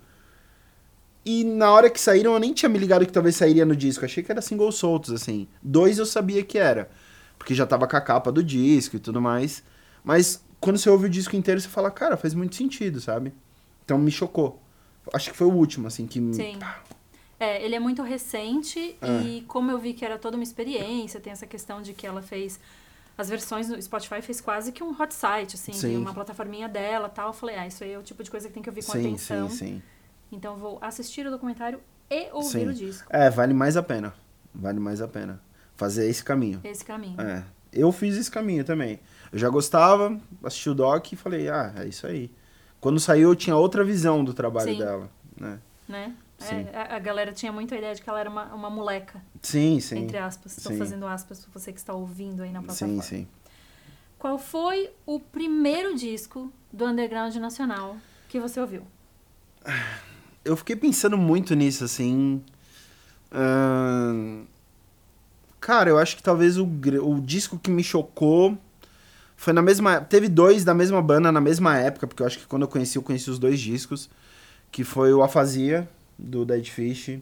E 1.24 1.43
na 1.43 1.69
hora 1.71 1.89
que 1.89 2.01
saíram, 2.01 2.33
eu 2.33 2.39
nem 2.39 2.51
tinha 2.51 2.67
me 2.67 2.79
ligado 2.79 3.05
que 3.05 3.12
talvez 3.12 3.36
sairia 3.36 3.65
no 3.65 3.75
disco. 3.75 4.03
Achei 4.03 4.24
que 4.24 4.31
era 4.31 4.41
singles 4.41 4.75
soltos, 4.75 5.12
assim. 5.12 5.48
Dois 5.62 6.00
eu 6.00 6.05
sabia 6.05 6.43
que 6.43 6.57
era. 6.57 6.89
Porque 7.38 7.53
já 7.53 7.65
tava 7.65 7.88
com 7.88 7.95
a 7.95 8.01
capa 8.01 8.31
do 8.31 8.43
disco 8.43 8.95
e 8.95 9.00
tudo 9.00 9.21
mais. 9.21 9.63
Mas 10.03 10.43
quando 10.60 10.77
você 10.77 10.89
ouve 10.89 11.05
o 11.08 11.10
disco 11.10 11.36
inteiro, 11.36 11.60
você 11.60 11.67
fala, 11.67 11.89
cara, 11.91 12.17
faz 12.17 12.34
muito 12.34 12.55
sentido, 12.55 13.00
sabe? 13.01 13.34
Então 13.86 13.98
me 13.98 14.12
chocou. 14.12 14.62
Acho 15.13 15.31
que 15.31 15.38
foi 15.38 15.48
o 15.48 15.51
último, 15.53 15.88
assim, 15.88 16.05
que. 16.08 16.20
me- 16.20 16.34
Sim. 16.34 16.58
pá, 16.60 16.81
É, 17.39 17.63
ele 17.65 17.74
é 17.74 17.79
muito 17.79 18.03
recente 18.03 18.96
É. 19.01 19.22
e 19.24 19.41
como 19.48 19.72
eu 19.72 19.79
vi 19.79 19.93
que 19.93 20.05
era 20.05 20.20
toda 20.20 20.38
uma 20.38 20.43
experiência, 20.43 21.20
tem 21.20 21.34
essa 21.34 21.48
questão 21.48 21.81
de 21.81 21.91
que 21.91 22.05
ela 22.05 22.22
fez 22.22 22.60
as 23.17 23.29
versões 23.29 23.67
no 23.67 23.81
Spotify 23.81 24.22
fez 24.22 24.39
quase 24.39 24.72
que 24.72 24.84
um 24.84 24.91
hot 25.00 25.12
site, 25.13 25.55
assim, 25.55 25.74
Sim. 25.74 25.98
uma 25.98 26.13
plataforminha 26.13 26.70
dela 26.70 27.10
tal. 27.10 27.27
Eu 27.29 27.34
falei, 27.34 27.55
ah, 27.58 27.65
isso 27.67 27.84
aí 27.84 27.91
é 27.93 27.98
o 27.98 28.03
tipo 28.03 28.24
de 28.24 28.29
coisa 28.31 28.48
que 28.48 28.53
tem 28.53 28.62
que 28.63 28.70
ouvir 28.70 28.84
com 28.86 28.91
sim, 28.93 29.00
atenção. 29.00 29.50
sim, 29.50 29.55
sim. 29.55 29.81
Então 30.31 30.55
vou 30.55 30.77
assistir 30.81 31.25
o 31.25 31.31
documentário 31.31 31.79
e 32.10 32.29
ouvir 32.31 32.50
Sim. 32.50 32.67
o 32.67 32.74
disco. 32.74 33.08
É, 33.10 33.29
vale 33.29 33.53
mais 33.53 33.75
a 33.75 33.81
pena. 33.84 34.13
Vale 34.53 34.79
mais 34.79 35.01
a 35.01 35.08
pena. 35.08 35.41
Fazer 35.75 36.08
esse 36.10 36.24
caminho. 36.24 36.62
Esse 36.63 36.86
caminho. 36.86 37.20
É. 37.20 37.43
Eu 37.74 37.91
fiz 37.91 38.15
esse 38.17 38.29
caminho 38.29 38.63
também. 38.63 39.00
Eu 39.31 39.39
já 39.39 39.50
gostava, 39.50 40.19
assisti 40.43 40.69
o 40.69 40.73
doc 40.73 41.11
e 41.11 41.15
falei, 41.15 41.50
ah, 41.50 41.73
é 41.77 41.88
isso 41.88 42.05
aí. 42.05 42.31
Quando 42.79 43.00
saiu, 43.00 43.29
eu 43.29 43.35
tinha 43.35 43.55
outra 43.55 43.83
visão 43.83 44.23
do 44.23 44.33
trabalho 44.33 44.73
Sim. 44.73 44.79
dela, 44.79 45.09
né? 45.39 45.59
Né? 45.88 46.15
É, 46.39 46.95
a, 46.95 46.97
galera 46.97 47.31
tinha 47.31 47.51
muito 47.51 47.73
a 47.73 47.77
ideia 47.77 47.93
de 47.93 48.01
que 48.01 48.09
ela 48.09 48.19
era 48.19 48.29
uma, 48.29 48.45
uma 48.53 48.69
moleca, 48.69 49.21
Sim, 49.43 49.79
sim. 49.79 50.00
entre 50.00 50.17
aspas. 50.17 50.57
Estou 50.57 50.75
fazendo 50.75 51.05
aspas 51.05 51.45
pra 51.45 51.59
você 51.59 51.71
que 51.71 51.77
está 51.77 51.93
ouvindo 51.93 52.41
aí 52.41 52.51
na 52.51 52.63
plataforma. 52.63 53.03
Sim, 53.03 53.17
sim. 53.17 53.27
Qual 54.17 54.39
foi 54.39 54.89
o 55.05 55.19
primeiro 55.19 55.95
disco 55.95 56.51
do 56.73 56.85
Underground 56.85 57.35
Nacional 57.35 57.97
que 58.27 58.39
você 58.39 58.59
ouviu? 58.59 58.83
Eu 60.43 60.57
fiquei 60.57 60.75
pensando 60.75 61.15
muito 61.15 61.53
nisso, 61.53 61.83
assim. 61.83 62.43
Ahn, 63.31 64.45
Cara, 65.61 65.91
eu 65.91 66.00
acho 66.00 66.17
que 66.17 66.23
talvez 66.23 66.57
o, 66.57 66.65
o 66.65 67.21
disco 67.21 67.59
que 67.59 67.69
me 67.69 67.83
chocou 67.83 68.57
foi 69.41 69.53
na 69.53 69.62
mesma. 69.63 70.00
Teve 70.01 70.29
dois 70.29 70.63
da 70.63 70.71
mesma 70.71 71.01
banda 71.01 71.31
na 71.31 71.41
mesma 71.41 71.75
época, 71.75 72.05
porque 72.05 72.21
eu 72.21 72.27
acho 72.27 72.38
que 72.38 72.45
quando 72.45 72.62
eu 72.62 72.67
conheci, 72.67 72.95
eu 72.95 73.01
conheci 73.01 73.27
os 73.27 73.39
dois 73.39 73.60
discos. 73.60 74.07
Que 74.71 74.83
foi 74.83 75.12
o 75.12 75.24
Afasia, 75.24 75.89
do 76.15 76.45
Dead 76.45 76.63
Fish, 76.67 77.17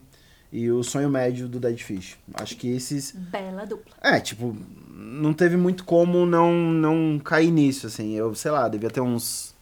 e 0.51 0.69
o 0.69 0.83
Sonho 0.83 1.09
Médio, 1.09 1.47
do 1.47 1.61
Dead 1.61 1.79
Fish. 1.79 2.17
Acho 2.33 2.57
que 2.57 2.67
esses. 2.67 3.11
Bela 3.11 3.65
dupla. 3.65 3.95
É, 4.01 4.19
tipo, 4.19 4.53
não 4.89 5.33
teve 5.33 5.55
muito 5.55 5.85
como 5.85 6.25
não, 6.25 6.51
não 6.53 7.17
cair 7.23 7.51
nisso, 7.51 7.88
assim. 7.88 8.15
Eu, 8.15 8.35
sei 8.35 8.51
lá, 8.51 8.67
devia 8.67 8.89
ter 8.89 8.99
uns 8.99 9.55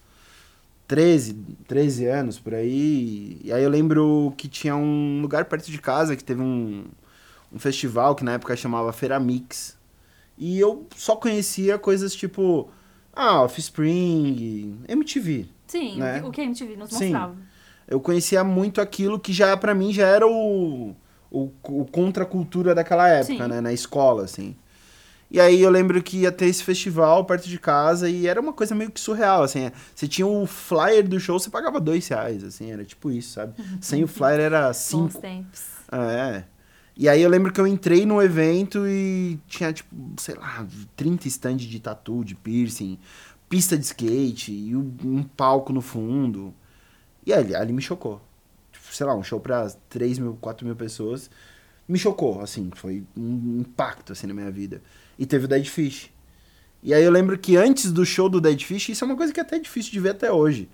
13, 0.88 1.36
13 1.68 2.08
anos 2.08 2.40
por 2.40 2.56
aí. 2.56 3.40
E 3.44 3.54
aí 3.54 3.64
eu 3.64 3.70
lembro 3.70 4.34
que 4.36 4.48
tinha 4.48 4.76
um 4.76 5.22
lugar 5.22 5.46
perto 5.46 5.70
de 5.70 5.78
casa 5.78 6.16
que 6.16 6.24
teve 6.24 6.42
um, 6.42 6.86
um 7.54 7.60
festival 7.60 8.16
que 8.16 8.24
na 8.24 8.34
época 8.34 8.56
chamava 8.56 8.92
Feira 8.92 9.20
Mix. 9.20 9.77
E 10.38 10.60
eu 10.60 10.86
só 10.96 11.15
conhecia 11.15 11.77
coisas 11.79 12.13
tipo, 12.15 12.70
ah, 13.13 13.41
Offspring, 13.44 14.79
MTV. 14.88 15.46
Sim, 15.67 15.98
Né? 16.00 16.22
o 16.24 16.32
que- 16.32 16.41
a 16.41 16.44
MTV 16.44 16.75
nos 16.77 16.89
Sim. 16.89 17.06
mostrava. 17.10 17.36
Eu 17.88 18.00
conhecia 18.00 18.44
muito 18.44 18.79
aquilo 18.82 19.20
que 19.20 19.32
já, 19.34 19.56
pra 19.58 19.74
mim, 19.74 19.91
já 19.94 20.06
era 20.08 20.27
o, 20.27 20.96
o, 21.32 21.50
o 21.63 21.86
contracultura 21.86 22.75
daquela 22.75 23.08
época, 23.08 23.44
Sim. 23.44 23.50
né? 23.50 23.62
Na 23.62 23.72
escola, 23.74 24.24
assim. 24.25 24.56
E 25.32 25.39
aí 25.41 25.62
eu 25.62 25.70
lembro 25.70 26.01
que 26.01 26.20
ia 26.20 26.32
ter 26.32 26.46
esse 26.46 26.63
festival 26.63 27.25
perto 27.25 27.50
de 27.50 27.60
casa 27.60 28.10
e 28.10 28.27
era 28.27 28.39
uma 28.39 28.53
coisa 28.53 28.74
meio 28.75 28.91
que 28.91 29.00
surreal, 29.00 29.44
assim. 29.44 29.70
Você 29.94 30.08
tinha 30.08 30.25
o 30.27 30.46
flyer 30.46 31.06
do 31.08 31.20
show, 31.20 31.38
você 31.39 31.50
pagava 31.50 31.82
dois 31.82 32.08
reais, 32.08 32.44
assim, 32.44 32.72
era 32.72 32.86
tipo 32.86 33.12
isso, 33.12 33.34
sabe? 33.34 33.53
Sem 33.82 34.03
o 34.03 34.08
flyer 34.08 34.39
era 34.39 34.67
Bons 34.67 34.77
cinco. 34.77 35.20
tempos. 35.20 35.63
É. 35.91 36.44
E 36.98 37.08
aí 37.08 37.22
eu 37.22 37.30
lembro 37.30 37.54
que 37.54 37.62
eu 37.62 37.68
entrei 37.68 38.06
no 38.06 38.22
evento 38.22 38.88
e 38.88 39.39
tinha, 39.48 39.72
tipo, 39.72 39.96
sei 40.18 40.34
lá, 40.36 40.66
30 40.96 41.27
stand 41.27 41.58
de 41.58 41.80
tatu, 41.80 42.24
de 42.24 42.34
piercing, 42.34 42.98
pista 43.48 43.77
de 43.77 43.86
skate 43.86 44.51
e 44.51 44.75
um, 44.75 44.96
um 45.04 45.24
palco 45.24 45.72
no 45.72 45.82
fundo. 45.82 46.54
E 47.25 47.32
ali, 47.34 47.56
ali 47.56 47.72
me 47.72 47.82
chocou. 47.82 48.20
Tipo, 48.72 48.96
sei 48.96 49.06
lá, 49.06 49.16
um 49.16 49.22
show 49.24 49.39
pra 49.39 49.70
3 49.89 50.18
mil, 50.18 50.38
4 50.42 50.66
mil 50.66 50.75
pessoas. 50.75 51.30
Me 51.88 52.00
chocou, 52.00 52.42
assim, 52.42 52.72
foi 52.75 53.04
um 53.16 53.60
impacto, 53.62 54.13
assim, 54.13 54.25
na 54.27 54.34
minha 54.34 54.50
vida. 54.51 54.82
E 55.20 55.25
teve 55.25 55.46
o 55.46 55.48
Dead 55.48 55.66
Fish. 55.68 56.10
E 56.82 56.94
aí 56.94 57.04
eu 57.04 57.12
lembro 57.12 57.38
que 57.38 57.56
antes 57.58 57.92
do 57.92 58.06
show 58.06 58.27
do 58.27 58.42
Dead 58.42 58.62
Fish, 58.63 58.89
isso 58.89 59.04
é 59.04 59.08
uma 59.08 59.16
coisa 59.16 59.32
que 59.34 59.39
é 59.39 59.44
até 59.44 59.60
difícil 59.60 59.92
de 59.92 60.00
ver 60.00 60.10
até 60.12 60.32
hoje. 60.32 60.68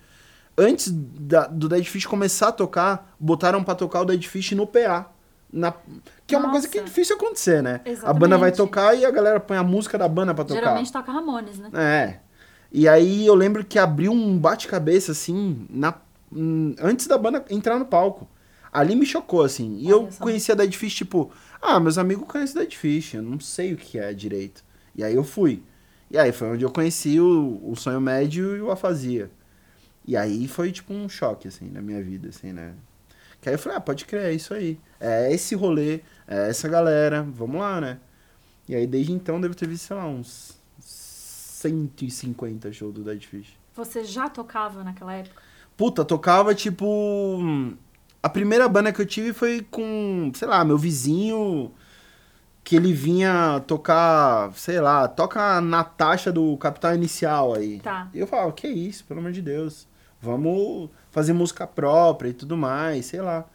Antes 0.57 0.89
da- 0.91 1.47
do 1.47 1.67
Dead 1.67 1.83
Fish 1.85 2.05
começar 2.05 2.49
a 2.49 2.51
tocar, 2.51 3.15
botaram 3.19 3.63
pra 3.63 3.75
tocar 3.75 4.01
o 4.01 4.05
Dead 4.05 4.23
Fish 4.23 4.51
no 4.53 4.65
PA. 4.67 5.11
Na, 5.55 5.71
que 6.25 6.33
é 6.33 6.37
uma 6.37 6.49
coisa 6.49 6.67
que 6.67 6.79
é 6.79 6.81
difícil 6.81 7.15
acontecer, 7.15 7.61
né? 7.61 7.79
A 7.85 7.89
Exatamente. 7.89 8.19
banda 8.19 8.37
vai 8.39 8.51
tocar 8.51 8.95
e 8.95 9.05
a 9.05 9.11
galera 9.11 9.39
põe 9.39 9.55
a 9.55 9.63
música 9.63 9.99
da 9.99 10.07
banda 10.07 10.33
pra 10.33 10.43
tocar. 10.43 10.59
Geralmente 10.59 10.91
toca 10.91 11.11
Ramones, 11.11 11.59
né? 11.59 11.69
É. 11.75 12.19
E 12.71 12.87
aí 12.87 13.23
eu 13.27 13.35
lembro 13.35 13.63
que 13.63 13.77
abriu 13.77 14.11
um 14.11 14.35
bate-cabeça, 14.35 15.11
assim, 15.11 15.67
na, 15.69 15.93
hum, 16.31 16.73
antes 16.81 17.05
da 17.05 17.19
banda 17.19 17.45
entrar 17.51 17.77
no 17.77 17.85
palco. 17.85 18.27
Ali 18.71 18.95
me 18.95 19.05
chocou, 19.05 19.43
assim. 19.43 19.77
E 19.77 19.87
eu 19.87 20.01
Olha 20.01 20.11
só. 20.11 20.23
conhecia 20.23 20.55
Dead 20.55 20.73
Fish, 20.73 20.95
tipo, 20.95 21.31
ah, 21.61 21.79
meus 21.79 21.99
amigos 21.99 22.27
conhecem 22.27 22.59
Dead 22.59 22.73
Fish, 22.73 23.13
eu 23.13 23.21
não 23.21 23.39
sei 23.39 23.73
o 23.73 23.77
que 23.77 23.99
é 23.99 24.11
direito. 24.11 24.63
E 24.95 25.03
aí 25.03 25.13
eu 25.13 25.23
fui. 25.23 25.61
E 26.09 26.17
aí 26.17 26.31
foi 26.31 26.49
onde 26.49 26.65
eu 26.65 26.71
conheci 26.71 27.19
o, 27.19 27.61
o 27.63 27.75
Sonho 27.75 28.01
Médio 28.01 28.57
e 28.57 28.61
o 28.61 28.71
Afasia. 28.71 29.29
E 30.05 30.17
aí 30.17 30.47
foi, 30.47 30.71
tipo, 30.71 30.91
um 30.91 31.07
choque, 31.07 31.47
assim, 31.47 31.69
na 31.69 31.81
minha 31.81 32.01
vida, 32.01 32.29
assim, 32.29 32.51
né? 32.51 32.73
Que 33.43 33.49
aí 33.49 33.55
eu 33.55 33.59
falei, 33.59 33.77
ah, 33.77 33.81
pode 33.81 34.05
crer, 34.05 34.27
é 34.27 34.31
isso 34.31 34.53
aí. 34.53 34.79
É 35.01 35.33
esse 35.33 35.53
rolê, 35.53 35.99
é 36.25 36.49
essa 36.49 36.69
galera, 36.69 37.21
vamos 37.21 37.59
lá, 37.59 37.81
né? 37.81 37.99
E 38.69 38.73
aí 38.73 38.87
desde 38.87 39.11
então 39.11 39.41
devo 39.41 39.53
ter 39.53 39.67
visto, 39.67 39.87
sei 39.87 39.97
lá, 39.97 40.07
uns 40.07 40.57
150 40.79 42.71
shows 42.71 42.93
do 42.93 43.03
Dead 43.03 43.21
Fish. 43.21 43.59
Você 43.75 44.05
já 44.05 44.29
tocava 44.29 44.81
naquela 44.81 45.13
época? 45.13 45.41
Puta, 45.75 46.05
tocava 46.05 46.55
tipo. 46.55 47.75
A 48.21 48.29
primeira 48.29 48.69
banda 48.69 48.93
que 48.93 49.01
eu 49.01 49.05
tive 49.05 49.33
foi 49.33 49.59
com, 49.69 50.31
sei 50.33 50.47
lá, 50.47 50.63
meu 50.63 50.77
vizinho. 50.77 51.69
Que 52.63 52.77
ele 52.77 52.93
vinha 52.93 53.61
tocar, 53.67 54.53
sei 54.53 54.79
lá, 54.79 55.05
toca 55.05 55.59
na 55.59 55.83
taxa 55.83 56.31
do 56.31 56.55
Capital 56.55 56.95
Inicial 56.95 57.55
aí. 57.55 57.81
Tá. 57.81 58.09
E 58.13 58.19
eu 58.19 58.25
falava, 58.25 58.53
que 58.53 58.69
isso, 58.69 59.03
pelo 59.03 59.19
amor 59.19 59.33
de 59.33 59.41
Deus. 59.41 59.85
Vamos 60.23 60.89
fazer 61.11 61.33
música 61.33 61.67
própria 61.67 62.29
e 62.29 62.33
tudo 62.33 62.55
mais, 62.55 63.07
sei 63.07 63.21
lá. 63.21 63.45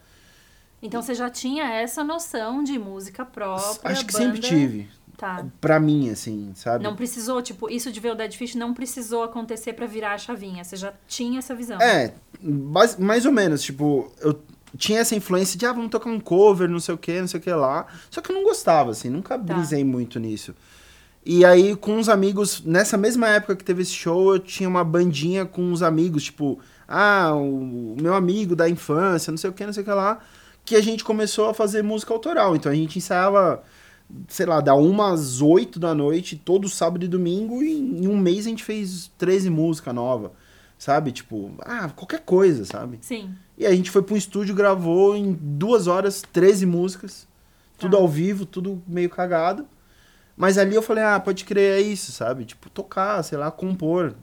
Então 0.81 1.01
você 1.01 1.15
já 1.15 1.27
tinha 1.27 1.65
essa 1.65 2.03
noção 2.03 2.63
de 2.63 2.77
música 2.77 3.25
própria. 3.25 3.91
Acho 3.91 4.05
que 4.05 4.13
banda... 4.13 4.25
sempre 4.25 4.39
tive. 4.39 4.89
Tá. 5.17 5.45
Pra 5.59 5.79
mim, 5.79 6.11
assim, 6.11 6.53
sabe? 6.55 6.83
Não 6.83 6.95
precisou, 6.95 7.41
tipo, 7.41 7.69
isso 7.69 7.91
de 7.91 7.99
ver 7.99 8.11
o 8.11 8.15
Dead 8.15 8.31
Fish 8.33 8.53
não 8.55 8.73
precisou 8.73 9.23
acontecer 9.23 9.73
pra 9.73 9.85
virar 9.87 10.13
a 10.13 10.17
chavinha. 10.17 10.63
Você 10.63 10.77
já 10.77 10.93
tinha 11.07 11.39
essa 11.39 11.53
visão. 11.55 11.81
É, 11.81 12.13
mais 12.41 13.25
ou 13.25 13.31
menos, 13.31 13.61
tipo, 13.61 14.09
eu 14.21 14.39
tinha 14.77 14.99
essa 14.99 15.15
influência 15.15 15.59
de, 15.59 15.65
ah, 15.65 15.73
vamos 15.73 15.89
tocar 15.89 16.09
um 16.09 16.19
cover, 16.19 16.69
não 16.69 16.79
sei 16.79 16.93
o 16.95 16.97
que, 16.97 17.19
não 17.19 17.27
sei 17.27 17.39
o 17.39 17.43
que 17.43 17.51
lá. 17.51 17.87
Só 18.09 18.21
que 18.21 18.31
eu 18.31 18.35
não 18.35 18.43
gostava, 18.43 18.91
assim, 18.91 19.09
nunca 19.09 19.37
Tá. 19.37 19.55
brisei 19.55 19.83
muito 19.83 20.19
nisso. 20.19 20.55
E 21.25 21.43
aí, 21.45 21.75
com 21.75 21.95
uns 21.97 22.09
amigos, 22.09 22.63
nessa 22.65 22.97
mesma 22.97 23.27
época 23.27 23.55
que 23.55 23.63
teve 23.63 23.81
esse 23.81 23.91
show, 23.93 24.33
eu 24.33 24.39
tinha 24.39 24.67
uma 24.69 24.83
bandinha 24.83 25.45
com 25.45 25.61
uns 25.61 25.81
amigos, 25.81 26.23
tipo, 26.23 26.59
ah, 26.87 27.33
o 27.35 27.95
meu 28.01 28.13
amigo 28.15 28.55
da 28.55 28.69
infância, 28.69 29.29
não 29.29 29.37
sei 29.37 29.49
o 29.49 29.53
que, 29.53 29.65
não 29.65 29.73
sei 29.73 29.83
o 29.83 29.85
que 29.85 29.91
lá, 29.91 30.19
que 30.65 30.75
a 30.75 30.81
gente 30.81 31.03
começou 31.03 31.49
a 31.49 31.53
fazer 31.53 31.83
música 31.83 32.13
autoral. 32.13 32.55
Então 32.55 32.71
a 32.71 32.75
gente 32.75 32.97
ensaiava, 32.97 33.61
sei 34.27 34.45
lá, 34.45 34.61
da 34.61 34.73
uma 34.75 35.11
às 35.13 35.41
oito 35.41 35.77
da 35.79 35.93
noite, 35.93 36.35
todo 36.37 36.69
sábado 36.69 37.03
e 37.03 37.07
domingo, 37.07 37.61
e 37.61 37.73
em 37.73 38.07
um 38.07 38.17
mês 38.17 38.45
a 38.45 38.49
gente 38.49 38.63
fez 38.63 39.11
13 39.17 39.49
músicas 39.49 39.93
novas, 39.93 40.31
sabe? 40.79 41.11
Tipo, 41.11 41.51
ah, 41.59 41.89
qualquer 41.95 42.21
coisa, 42.21 42.63
sabe? 42.65 42.97
Sim. 43.01 43.31
E 43.57 43.65
a 43.65 43.75
gente 43.75 43.91
foi 43.91 44.01
pra 44.01 44.15
um 44.15 44.17
estúdio, 44.17 44.55
gravou 44.55 45.15
em 45.15 45.33
duas 45.39 45.85
horas 45.85 46.23
13 46.31 46.65
músicas, 46.65 47.27
tudo 47.77 47.97
Tá. 47.97 48.01
ao 48.01 48.07
vivo, 48.07 48.45
tudo 48.45 48.81
meio 48.87 49.09
cagado. 49.09 49.65
Mas 50.39 50.57
ali 50.57 50.73
eu 50.73 50.81
falei, 50.81 51.03
ah, 51.03 51.19
pode 51.19 51.43
crer, 51.43 51.79
é 51.79 51.81
isso, 51.81 52.13
sabe? 52.13 52.45
Tipo, 52.45 52.69
tocar, 52.69 53.21
sei 53.23 53.37
lá, 53.37 53.51
compor. 53.51 54.13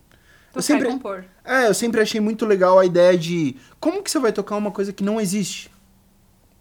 Tocar 0.50 0.62
sempre- 0.62 0.88
e 0.88 0.90
compor. 0.92 1.24
É, 1.44 1.68
eu 1.68 1.74
sempre 1.74 2.00
achei 2.00 2.18
muito 2.22 2.46
legal 2.46 2.78
a 2.78 2.86
ideia 2.86 3.18
de 3.18 3.54
como 3.78 4.02
que 4.02 4.10
você 4.10 4.18
vai 4.18 4.32
tocar 4.32 4.56
uma 4.56 4.70
coisa 4.70 4.94
que 4.94 5.04
não 5.04 5.20
existe, 5.20 5.70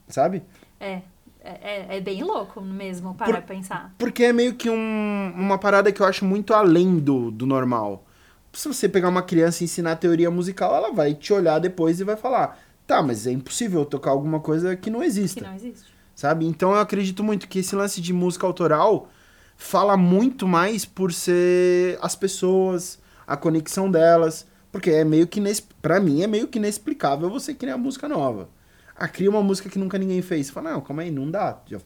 sabe? 0.09 0.43
É. 0.79 1.01
É, 1.47 1.85
é- 1.93 1.97
é 1.97 2.01
bem 2.01 2.21
louco 2.23 2.59
mesmo 2.59 3.13
parar 3.13 3.41
Por- 3.41 3.43
pensar. 3.55 3.93
Porque 3.99 4.23
é 4.25 4.33
meio 4.33 4.55
que 4.55 4.67
um- 4.69 5.31
uma 5.35 5.57
parada 5.59 5.91
que 5.91 6.01
eu 6.01 6.05
acho 6.05 6.25
muito 6.25 6.53
além 6.53 6.97
do, 6.99 7.29
do 7.31 7.45
normal. 7.45 8.03
Se 8.51 8.67
você 8.67 8.89
pegar 8.89 9.07
uma 9.09 9.21
criança 9.21 9.63
e 9.63 9.65
ensinar 9.65 9.95
teoria 9.97 10.29
musical, 10.31 10.75
ela 10.75 10.91
vai 10.91 11.13
te 11.13 11.31
olhar 11.31 11.59
depois 11.59 11.99
e 11.99 12.03
vai 12.03 12.15
falar: 12.17 12.57
Tá, 12.87 13.01
mas 13.03 13.25
é 13.27 13.31
impossível 13.31 13.81
eu 13.81 13.85
tocar 13.85 14.09
alguma 14.11 14.39
coisa 14.39 14.75
que 14.75 14.89
não 14.89 15.01
exista. 15.03 15.39
Que 15.39 15.45
não 15.47 15.55
existe. 15.55 15.93
sabe? 16.15 16.45
Então 16.47 16.71
eu 16.71 16.79
acredito 16.79 17.23
muito 17.23 17.47
que 17.47 17.59
esse 17.59 17.75
lance 17.75 18.01
de 18.01 18.11
música 18.11 18.45
autoral 18.47 19.07
fala 19.55 19.95
muito 19.97 20.47
mais 20.47 20.85
por 20.85 21.13
ser 21.13 21.97
as 22.01 22.15
pessoas, 22.15 22.99
a 23.25 23.35
conexão 23.37 23.89
delas, 23.89 24.45
porque 24.71 24.91
é 24.91 25.03
meio 25.03 25.27
que 25.27 25.39
ines... 25.39 25.59
para 25.59 25.99
mim 25.99 26.21
é 26.21 26.27
meio 26.27 26.47
que 26.47 26.57
inexplicável 26.57 27.29
você 27.29 27.53
criar 27.53 27.77
música 27.77 28.07
nova. 28.07 28.49
Ah, 28.95 29.07
cria 29.07 29.29
uma 29.29 29.43
música 29.43 29.69
que 29.69 29.79
nunca 29.79 29.97
ninguém 29.97 30.21
fez. 30.21 30.49
Fala, 30.49 30.71
não, 30.71 30.81
calma 30.81 31.01
aí, 31.01 31.11
não 31.11 31.29
dá. 31.29 31.59
Já 31.65 31.79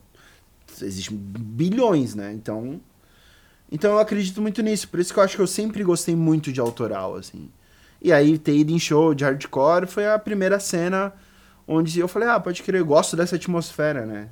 existem 0.82 1.18
bilhões, 1.18 2.14
né? 2.14 2.32
Então, 2.34 2.80
então 3.72 3.94
eu 3.94 4.00
acredito 4.00 4.42
muito 4.42 4.62
nisso. 4.62 4.88
Por 4.88 5.00
isso 5.00 5.14
que 5.14 5.20
eu 5.20 5.24
acho 5.24 5.36
que 5.36 5.42
eu 5.42 5.48
sempre 5.48 5.84
gostei 5.84 6.16
muito 6.16 6.52
de 6.52 6.60
autoral, 6.60 7.16
assim. 7.16 7.50
E 8.02 8.14
aí 8.14 8.38
ter 8.38 8.56
ido 8.56 8.72
em 8.72 8.80
show 8.80 9.14
de 9.14 9.24
hardcore 9.24 9.88
foi 9.88 10.08
a 10.08 10.18
primeira 10.18 10.60
cena 10.60 11.14
onde 11.68 12.00
eu 12.00 12.08
falei, 12.08 12.30
ah, 12.30 12.40
pode 12.40 12.64
crer, 12.64 12.82
eu 12.82 12.86
gosto 12.86 13.16
dessa 13.16 13.36
atmosfera, 13.36 14.06
né? 14.06 14.30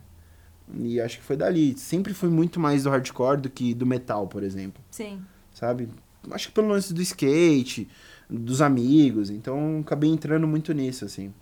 E 0.75 0.99
acho 0.99 1.17
que 1.17 1.23
foi 1.23 1.37
dali. 1.37 1.77
Sempre 1.77 2.13
fui 2.13 2.29
muito 2.29 2.59
mais 2.59 2.83
do 2.83 2.89
hardcore 2.89 3.41
do 3.41 3.49
que 3.49 3.73
do 3.73 3.85
metal, 3.85 4.27
por 4.27 4.43
exemplo. 4.43 4.83
Sim. 4.91 5.21
Sabe? 5.53 5.89
Acho 6.31 6.47
que 6.47 6.53
pelo 6.53 6.67
lance 6.67 6.93
do 6.93 7.01
skate, 7.01 7.87
dos 8.29 8.61
amigos. 8.61 9.29
Então 9.29 9.79
acabei 9.81 10.09
entrando 10.09 10.47
muito 10.47 10.73
nisso, 10.73 11.05
assim. 11.05 11.33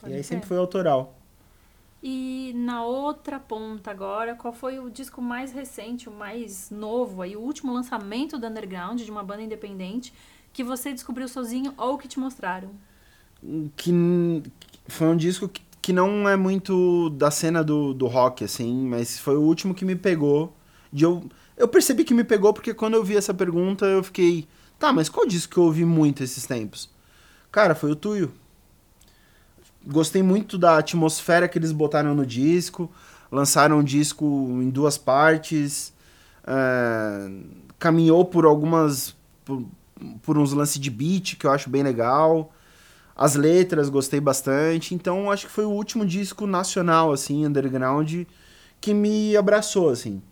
Pode 0.00 0.12
e 0.12 0.16
aí 0.16 0.22
ser. 0.22 0.34
sempre 0.34 0.46
foi 0.48 0.56
autoral. 0.56 1.16
E 2.02 2.52
na 2.54 2.82
outra 2.82 3.38
ponta 3.38 3.90
agora, 3.90 4.34
qual 4.34 4.54
foi 4.54 4.78
o 4.78 4.88
disco 4.88 5.20
mais 5.20 5.52
recente, 5.52 6.08
o 6.08 6.12
mais 6.12 6.70
novo, 6.70 7.20
aí, 7.20 7.36
o 7.36 7.40
último 7.40 7.74
lançamento 7.74 8.38
do 8.38 8.46
Underground, 8.46 9.02
de 9.02 9.10
uma 9.10 9.22
banda 9.22 9.42
independente, 9.42 10.14
que 10.50 10.64
você 10.64 10.94
descobriu 10.94 11.28
sozinho 11.28 11.74
ou 11.76 11.98
que 11.98 12.08
te 12.08 12.18
mostraram? 12.18 12.70
que 13.76 13.92
foi 14.86 15.08
um 15.08 15.16
disco 15.16 15.48
que, 15.48 15.62
que 15.90 15.92
não 15.92 16.28
é 16.28 16.36
muito 16.36 17.10
da 17.10 17.32
cena 17.32 17.64
do, 17.64 17.92
do 17.92 18.06
rock, 18.06 18.44
assim, 18.44 18.86
mas 18.86 19.18
foi 19.18 19.36
o 19.36 19.40
último 19.40 19.74
que 19.74 19.84
me 19.84 19.96
pegou. 19.96 20.54
De 20.92 21.02
eu, 21.02 21.28
eu 21.56 21.66
percebi 21.66 22.04
que 22.04 22.14
me 22.14 22.22
pegou 22.22 22.54
porque 22.54 22.72
quando 22.72 22.94
eu 22.94 23.02
vi 23.02 23.16
essa 23.16 23.34
pergunta 23.34 23.84
eu 23.86 24.00
fiquei, 24.04 24.46
tá, 24.78 24.92
mas 24.92 25.08
qual 25.08 25.26
disco 25.26 25.52
que 25.52 25.58
eu 25.58 25.64
ouvi 25.64 25.84
muito 25.84 26.22
esses 26.22 26.46
tempos? 26.46 26.88
Cara, 27.50 27.74
foi 27.74 27.90
o 27.90 27.96
Tuyo. 27.96 28.30
Gostei 29.84 30.22
muito 30.22 30.56
da 30.56 30.78
atmosfera 30.78 31.48
que 31.48 31.58
eles 31.58 31.72
botaram 31.72 32.14
no 32.14 32.24
disco, 32.24 32.88
lançaram 33.32 33.80
o 33.80 33.82
disco 33.82 34.24
em 34.62 34.70
duas 34.70 34.96
partes, 34.96 35.92
é, 36.46 37.32
caminhou 37.80 38.24
por 38.24 38.44
algumas. 38.44 39.16
Por, 39.44 39.64
por 40.22 40.38
uns 40.38 40.52
lances 40.52 40.78
de 40.78 40.88
beat 40.88 41.34
que 41.34 41.48
eu 41.48 41.50
acho 41.50 41.68
bem 41.68 41.82
legal. 41.82 42.52
As 43.16 43.34
letras 43.34 43.88
gostei 43.88 44.20
bastante. 44.20 44.94
Então 44.94 45.30
acho 45.30 45.46
que 45.46 45.52
foi 45.52 45.64
o 45.64 45.70
último 45.70 46.04
disco 46.06 46.46
nacional, 46.46 47.12
assim, 47.12 47.46
underground, 47.46 48.22
que 48.80 48.94
me 48.94 49.36
abraçou, 49.36 49.90
assim. 49.90 50.22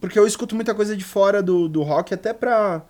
Porque 0.00 0.18
eu 0.18 0.26
escuto 0.26 0.54
muita 0.54 0.74
coisa 0.74 0.96
de 0.96 1.04
fora 1.04 1.42
do, 1.42 1.68
do 1.68 1.82
rock 1.82 2.12
até 2.12 2.32
pra, 2.32 2.82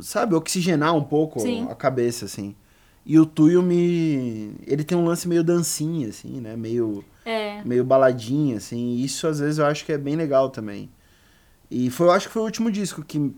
sabe, 0.00 0.34
oxigenar 0.34 0.94
um 0.94 1.02
pouco 1.02 1.40
Sim. 1.40 1.66
a 1.70 1.74
cabeça, 1.74 2.26
assim. 2.26 2.54
E 3.06 3.18
o 3.18 3.26
Tuyo 3.26 3.62
me. 3.62 4.54
Ele 4.66 4.82
tem 4.84 4.96
um 4.96 5.04
lance 5.04 5.28
meio 5.28 5.44
dancinha, 5.44 6.08
assim, 6.08 6.40
né? 6.40 6.56
Meio 6.56 7.04
É, 7.24 7.62
meio 7.64 7.84
baladinha, 7.84 8.56
assim. 8.56 8.96
Isso 8.96 9.26
às 9.26 9.40
vezes 9.40 9.58
eu 9.58 9.66
acho 9.66 9.84
que 9.84 9.92
é 9.92 9.98
bem 9.98 10.16
legal 10.16 10.48
também. 10.50 10.90
E 11.70 11.90
foi, 11.90 12.06
eu 12.06 12.12
acho 12.12 12.28
que 12.28 12.32
foi 12.32 12.42
o 12.42 12.44
último 12.46 12.70
disco 12.70 13.02
que, 13.04 13.34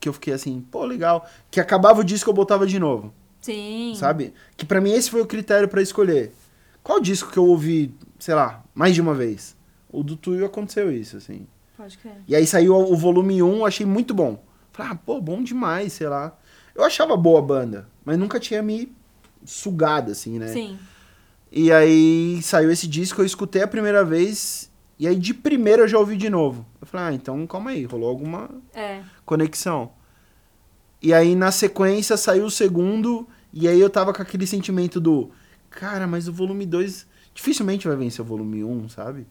que 0.00 0.08
eu 0.08 0.12
fiquei 0.12 0.34
assim, 0.34 0.60
pô, 0.70 0.84
legal. 0.84 1.26
Que 1.50 1.60
acabava 1.60 2.00
o 2.00 2.04
disco 2.04 2.28
eu 2.28 2.34
botava 2.34 2.66
de 2.66 2.78
novo, 2.78 3.12
sim. 3.46 3.94
sabe? 3.96 4.32
Que 4.56 4.64
pra 4.66 4.80
mim 4.80 4.92
esse 4.92 5.10
foi 5.10 5.20
o 5.20 5.26
critério 5.26 5.68
pra 5.68 5.82
escolher. 5.82 6.32
Qual 6.82 7.00
disco 7.00 7.30
que 7.32 7.38
eu 7.38 7.44
ouvi, 7.46 7.94
sei 8.18 8.34
lá, 8.34 8.62
mais 8.74 8.94
de 8.94 9.00
uma 9.00 9.14
vez? 9.14 9.56
O 9.90 10.02
do 10.02 10.16
Tuyo 10.16 10.44
aconteceu 10.46 10.92
isso, 10.92 11.16
assim. 11.16 11.46
Pode 11.76 11.96
crer. 11.98 12.14
E 12.28 12.34
aí 12.36 12.46
saiu 12.46 12.74
o 12.76 12.96
volume 12.96 13.42
1, 13.42 13.56
eu 13.58 13.66
achei 13.66 13.84
muito 13.86 14.14
bom. 14.14 14.42
Falei, 14.72 14.92
ah, 14.92 14.94
pô, 14.94 15.20
bom 15.20 15.42
demais, 15.42 15.92
sei 15.94 16.08
lá. 16.08 16.36
Eu 16.74 16.84
achava 16.84 17.16
boa 17.16 17.38
a 17.38 17.42
banda, 17.42 17.88
mas 18.04 18.18
nunca 18.18 18.38
tinha 18.38 18.62
me 18.62 18.92
sugado, 19.44 20.12
assim, 20.12 20.38
né? 20.38 20.48
Sim. 20.48 20.78
E 21.50 21.72
aí 21.72 22.40
saiu 22.42 22.70
esse 22.70 22.86
disco, 22.86 23.20
eu 23.20 23.26
escutei 23.26 23.62
a 23.62 23.68
primeira 23.68 24.04
vez, 24.04 24.70
e 24.98 25.06
aí 25.08 25.16
de 25.16 25.32
primeira 25.32 25.82
eu 25.82 25.88
já 25.88 25.98
ouvi 25.98 26.16
de 26.16 26.28
novo. 26.28 26.66
Eu 26.80 26.86
falei, 26.86 27.06
ah, 27.06 27.12
então 27.14 27.46
calma 27.46 27.70
aí, 27.70 27.84
rolou 27.84 28.08
alguma 28.08 28.50
É. 28.74 29.00
conexão. 29.24 29.90
E 31.00 31.12
aí 31.14 31.34
na 31.34 31.50
sequência 31.50 32.16
saiu 32.16 32.44
o 32.46 32.50
segundo, 32.50 33.26
e 33.58 33.66
aí 33.68 33.80
eu 33.80 33.88
tava 33.90 34.12
com 34.12 34.20
aquele 34.22 34.46
sentimento 34.46 35.00
do, 35.00 35.30
cara, 35.70 36.06
mas 36.06 36.28
o 36.28 36.32
volume 36.32 36.66
2 36.66 37.06
dificilmente 37.34 37.86
vai 37.88 37.96
vencer 37.96 38.20
o 38.22 38.24
volume 38.28 38.62
1, 38.62 38.88
sabe? 38.90 39.26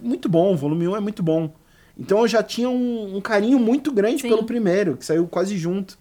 Muito 0.00 0.28
bom, 0.28 0.52
o 0.52 0.56
volume 0.56 0.88
1 0.88 0.96
é 0.96 1.00
muito 1.00 1.22
bom. 1.22 1.54
Então 1.98 2.18
eu 2.20 2.28
já 2.28 2.42
tinha 2.42 2.68
um, 2.68 3.16
um 3.16 3.20
carinho 3.20 3.58
muito 3.58 3.90
grande 3.92 4.22
Sim. 4.22 4.28
pelo 4.28 4.44
primeiro, 4.44 4.96
que 4.96 5.04
saiu 5.04 5.26
quase 5.26 5.56
junto. 5.56 5.98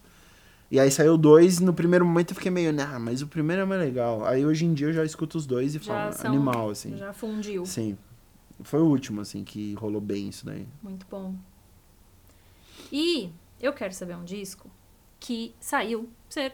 E 0.69 0.79
aí 0.79 0.89
saiu 0.91 1.13
o 1.13 1.17
dois, 1.17 1.59
no 1.59 1.73
primeiro 1.73 2.05
momento 2.05 2.31
eu 2.31 2.35
fiquei 2.35 2.51
meio, 2.51 2.73
nah, 2.73 2.99
mas 2.99 3.21
o 3.21 3.27
primeiro 3.27 3.61
é 3.61 3.65
mais 3.65 3.79
legal. 3.81 4.25
Aí 4.25 4.45
hoje 4.45 4.65
em 4.65 4.73
dia 4.73 4.87
eu 4.87 4.93
já 4.93 5.05
escuto 5.05 5.37
os 5.37 5.45
dois 5.45 5.75
e 5.75 5.79
Já 5.79 5.93
falo, 5.93 6.13
são- 6.13 6.31
animal, 6.31 6.69
assim. 6.69 6.97
Já 6.97 7.13
fundiu. 7.13 7.65
Sim. 7.65 7.97
Foi 8.63 8.81
o 8.81 8.85
último, 8.85 9.21
assim, 9.21 9.43
que 9.43 9.73
rolou 9.75 10.01
bem 10.01 10.29
isso 10.29 10.45
daí. 10.45 10.65
Muito 10.81 11.05
bom. 11.09 11.35
E 12.91 13.29
eu 13.61 13.73
quero 13.73 13.93
saber 13.93 14.15
um 14.15 14.23
disco 14.23 14.69
que 15.19 15.53
saiu, 15.59 16.09
você 16.27 16.51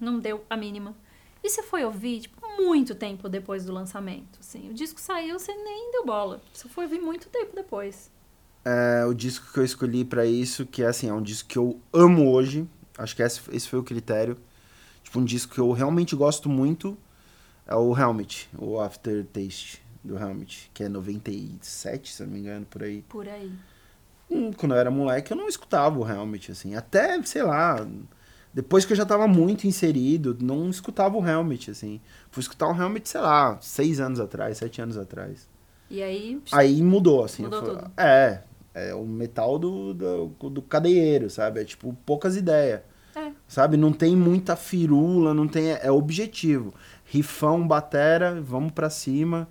não 0.00 0.18
deu 0.18 0.44
a 0.48 0.56
mínima. 0.56 0.94
E 1.42 1.48
você 1.48 1.62
foi 1.62 1.84
ouvir, 1.84 2.22
tipo, 2.22 2.40
muito 2.56 2.94
tempo 2.94 3.28
depois 3.28 3.64
do 3.64 3.72
lançamento. 3.72 4.38
Assim, 4.40 4.68
o 4.70 4.74
disco 4.74 5.00
saiu, 5.00 5.38
você 5.38 5.54
nem 5.54 5.92
deu 5.92 6.04
bola. 6.04 6.40
Você 6.52 6.68
foi 6.68 6.84
ouvir 6.84 7.00
muito 7.00 7.28
tempo 7.28 7.54
depois. 7.54 8.10
É, 8.64 9.04
o 9.06 9.14
disco 9.14 9.52
que 9.52 9.58
eu 9.58 9.64
escolhi 9.64 10.04
pra 10.04 10.26
isso, 10.26 10.66
que 10.66 10.82
é 10.82 10.86
assim, 10.88 11.08
é 11.08 11.12
um 11.12 11.22
disco 11.22 11.48
que 11.48 11.56
eu 11.58 11.80
amo 11.92 12.30
hoje. 12.30 12.68
Acho 12.96 13.14
que 13.14 13.22
esse, 13.22 13.40
esse 13.52 13.68
foi 13.68 13.78
o 13.78 13.84
critério. 13.84 14.36
Tipo, 15.02 15.20
um 15.20 15.24
disco 15.24 15.54
que 15.54 15.60
eu 15.60 15.70
realmente 15.72 16.14
gosto 16.16 16.48
muito 16.48 16.98
é 17.66 17.74
o 17.74 17.96
Helmet, 17.96 18.48
o 18.58 18.80
Aftertaste 18.80 19.82
do 20.02 20.18
Helmet, 20.18 20.70
que 20.74 20.82
é 20.82 20.88
97, 20.88 22.12
se 22.12 22.22
eu 22.22 22.26
não 22.26 22.34
me 22.34 22.40
engano, 22.40 22.66
por 22.66 22.82
aí. 22.82 23.02
Por 23.08 23.28
aí. 23.28 23.52
Hum, 24.30 24.52
Quando 24.52 24.72
eu 24.72 24.78
era 24.78 24.90
moleque, 24.90 25.32
eu 25.32 25.36
não 25.36 25.48
escutava 25.48 25.98
o 25.98 26.06
Helmet, 26.06 26.50
assim. 26.50 26.74
Até, 26.74 27.22
sei 27.22 27.42
lá, 27.42 27.86
depois 28.52 28.84
que 28.84 28.92
eu 28.92 28.96
já 28.96 29.04
tava 29.04 29.28
muito 29.28 29.66
inserido, 29.66 30.36
não 30.40 30.68
escutava 30.70 31.16
o 31.16 31.26
Helmet, 31.26 31.70
assim. 31.70 32.00
Fui 32.30 32.40
escutar 32.40 32.68
o 32.68 32.76
Helmet, 32.76 33.08
sei 33.08 33.20
lá, 33.20 33.58
seis 33.60 34.00
anos 34.00 34.18
atrás, 34.18 34.58
sete 34.58 34.80
anos 34.80 34.96
atrás. 34.96 35.48
E 35.90 36.02
aí. 36.02 36.40
Aí 36.52 36.82
mudou, 36.82 37.24
assim. 37.24 37.44
Mudou 37.44 37.62
tudo. 37.62 37.90
É, 37.96 38.42
é 38.74 38.94
o 38.94 39.04
metal 39.04 39.58
do, 39.58 39.94
do, 39.94 40.50
do 40.50 40.62
cadeieiro, 40.62 41.30
sabe? 41.30 41.60
É 41.60 41.64
tipo, 41.64 41.96
poucas 42.04 42.36
ideias. 42.36 42.80
É. 43.14 43.32
Sabe? 43.46 43.76
Não 43.76 43.92
tem 43.92 44.14
muita 44.16 44.54
firula, 44.56 45.34
não 45.34 45.48
tem. 45.48 45.70
É 45.70 45.90
objetivo. 45.90 46.74
Rifão, 47.04 47.66
batera, 47.66 48.40
vamos 48.40 48.72
pra 48.72 48.90
cima. 48.90 49.48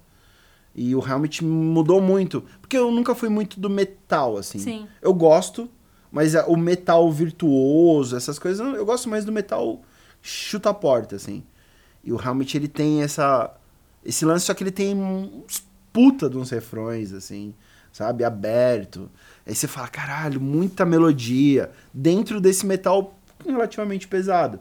E 0.75 0.95
o 0.95 1.05
Helmet 1.05 1.43
mudou 1.43 1.99
muito. 1.99 2.43
Porque 2.61 2.77
eu 2.77 2.91
nunca 2.91 3.15
fui 3.15 3.29
muito 3.29 3.59
do 3.59 3.69
metal, 3.69 4.37
assim. 4.37 4.59
Sim. 4.59 4.87
Eu 5.01 5.13
gosto, 5.13 5.69
mas 6.11 6.35
a- 6.35 6.45
o 6.47 6.55
metal 6.57 7.11
virtuoso, 7.11 8.15
essas 8.15 8.37
coisas, 8.39 8.65
eu 8.75 8.85
gosto 8.85 9.09
mais 9.09 9.25
do 9.25 9.31
metal 9.31 9.81
chuta 10.21 10.69
a 10.69 10.73
porta, 10.73 11.15
assim. 11.15 11.43
E 12.03 12.11
o 12.11 12.21
Helmet, 12.21 12.55
ele 12.57 12.67
tem 12.67 13.01
essa 13.03 13.53
esse 14.05 14.23
lance, 14.25 14.45
só 14.45 14.53
que 14.53 14.63
ele 14.63 14.71
tem 14.71 14.95
uns 14.95 15.65
puta 15.91 16.29
de 16.29 16.37
uns 16.37 16.49
refrões, 16.49 17.11
assim, 17.11 17.53
sabe? 17.91 18.23
Aberto. 18.23 19.09
Aí 19.45 19.53
você 19.53 19.67
fala, 19.67 19.87
caralho, 19.89 20.39
muita 20.39 20.85
melodia 20.85 21.71
dentro 21.93 22.39
desse 22.39 22.65
metal 22.65 23.17
relativamente 23.45 24.07
pesado. 24.07 24.59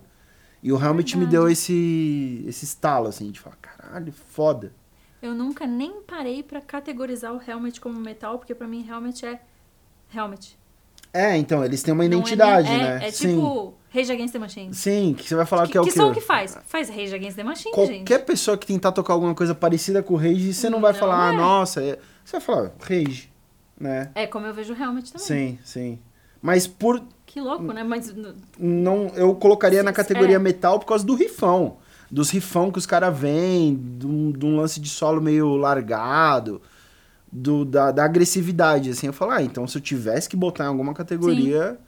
E 0.62 0.72
o 0.72 0.76
Helmet 0.82 1.16
me 1.16 1.24
Verdade. 1.26 1.30
deu 1.30 1.48
esse, 1.48 2.44
esse 2.48 2.64
estalo, 2.64 3.06
assim, 3.06 3.30
de 3.30 3.38
falar, 3.38 3.56
caralho, 3.56 4.12
foda. 4.12 4.72
Eu 5.22 5.34
nunca 5.34 5.64
nem 5.66 6.00
parei 6.02 6.42
pra 6.42 6.60
categorizar 6.60 7.32
o 7.32 7.40
Helmet 7.40 7.80
como 7.80 8.00
metal, 8.00 8.38
porque 8.38 8.54
pra 8.54 8.66
mim 8.66 8.84
Helmet 8.88 9.24
é 9.24 9.40
Helmet. 10.12 10.58
É, 11.12 11.36
então, 11.36 11.64
eles 11.64 11.82
têm 11.82 11.92
uma 11.92 12.04
Não 12.06 12.12
é 12.12 12.14
identidade, 12.14 12.68
é, 12.68 12.78
né? 12.78 13.06
É 13.06 13.10
Sim. 13.10 13.36
tipo 13.36 13.74
Rage 13.96 14.12
Against 14.12 14.32
the 14.32 14.38
Machine. 14.38 14.74
Sim, 14.74 15.14
que 15.16 15.26
você 15.26 15.34
vai 15.34 15.46
falar 15.46 15.64
que, 15.64 15.72
que 15.72 15.78
é 15.78 15.80
o 15.80 15.84
que 15.84 15.90
som 15.92 16.12
que 16.12 16.20
faz? 16.20 16.58
Faz 16.66 16.90
Rage 16.90 17.14
Against 17.14 17.36
the 17.36 17.44
Machine, 17.44 17.74
Qualquer 17.74 18.18
gente. 18.18 18.26
pessoa 18.26 18.58
que 18.58 18.66
tentar 18.66 18.92
tocar 18.92 19.14
alguma 19.14 19.34
coisa 19.34 19.54
parecida 19.54 20.02
com 20.02 20.14
o 20.14 20.16
Rage, 20.16 20.52
você 20.52 20.68
não 20.68 20.80
vai 20.80 20.92
Não 20.92 20.98
falar, 20.98 21.30
ah, 21.30 21.32
é. 21.32 21.36
nossa, 21.36 21.82
é... 21.82 21.98
você 22.22 22.32
vai 22.32 22.40
falar, 22.40 22.72
Rage, 22.80 23.30
né? 23.80 24.10
É 24.14 24.26
como 24.26 24.46
eu 24.46 24.52
vejo 24.52 24.74
Helmet 24.74 25.12
também. 25.12 25.26
Sim, 25.26 25.58
sim. 25.64 25.98
Mas 26.42 26.66
por 26.66 27.02
Que 27.24 27.40
louco, 27.40 27.72
né? 27.72 27.82
Mas 27.82 28.14
não, 28.58 29.08
eu 29.14 29.34
colocaria 29.34 29.82
na 29.82 29.92
categoria 29.92 30.36
é. 30.36 30.38
metal 30.38 30.78
por 30.78 30.86
causa 30.86 31.04
do 31.04 31.14
rifão. 31.14 31.78
Dos 32.10 32.30
rifão 32.30 32.70
que 32.70 32.78
os 32.78 32.86
caras 32.86 33.18
vêm, 33.18 33.74
de 33.74 34.06
um 34.06 34.56
lance 34.56 34.78
de 34.78 34.88
solo 34.88 35.20
meio 35.20 35.56
largado, 35.56 36.60
do, 37.36 37.64
da, 37.64 37.90
da 37.92 38.04
agressividade, 38.04 38.90
assim. 38.90 39.06
Eu 39.06 39.12
falo, 39.12 39.32
ah, 39.32 39.42
então 39.42 39.66
se 39.66 39.76
eu 39.76 39.82
tivesse 39.82 40.28
que 40.28 40.36
botar 40.36 40.64
em 40.64 40.68
alguma 40.68 40.94
categoria, 40.94 41.78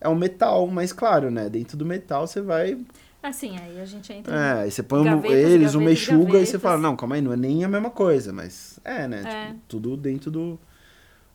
é 0.00 0.08
o 0.08 0.14
metal. 0.14 0.66
Mas 0.66 0.92
claro, 0.92 1.30
né, 1.30 1.48
dentro 1.48 1.76
do 1.76 1.86
metal 1.86 2.26
você 2.26 2.40
vai 2.40 2.78
Assim, 3.22 3.58
aí 3.58 3.78
a 3.78 3.84
gente 3.84 4.10
entra. 4.12 4.34
É, 4.34 4.62
aí 4.62 4.70
você 4.70 4.82
põe 4.82 5.00
um- 5.00 5.04
Gavetas, 5.04 5.38
eles, 5.50 5.74
o 5.74 5.80
Mexuga, 5.80 6.38
e 6.38 6.46
você 6.46 6.58
fala, 6.58 6.78
não, 6.78 6.96
calma 6.96 7.16
aí, 7.16 7.20
não 7.20 7.32
é 7.32 7.36
nem 7.36 7.62
a 7.64 7.68
mesma 7.68 7.90
coisa, 7.90 8.32
mas 8.32 8.80
é, 8.82 9.06
né? 9.06 9.22
É. 9.26 9.46
Tipo, 9.48 9.60
tudo 9.68 9.96
dentro 9.96 10.30
do. 10.30 10.58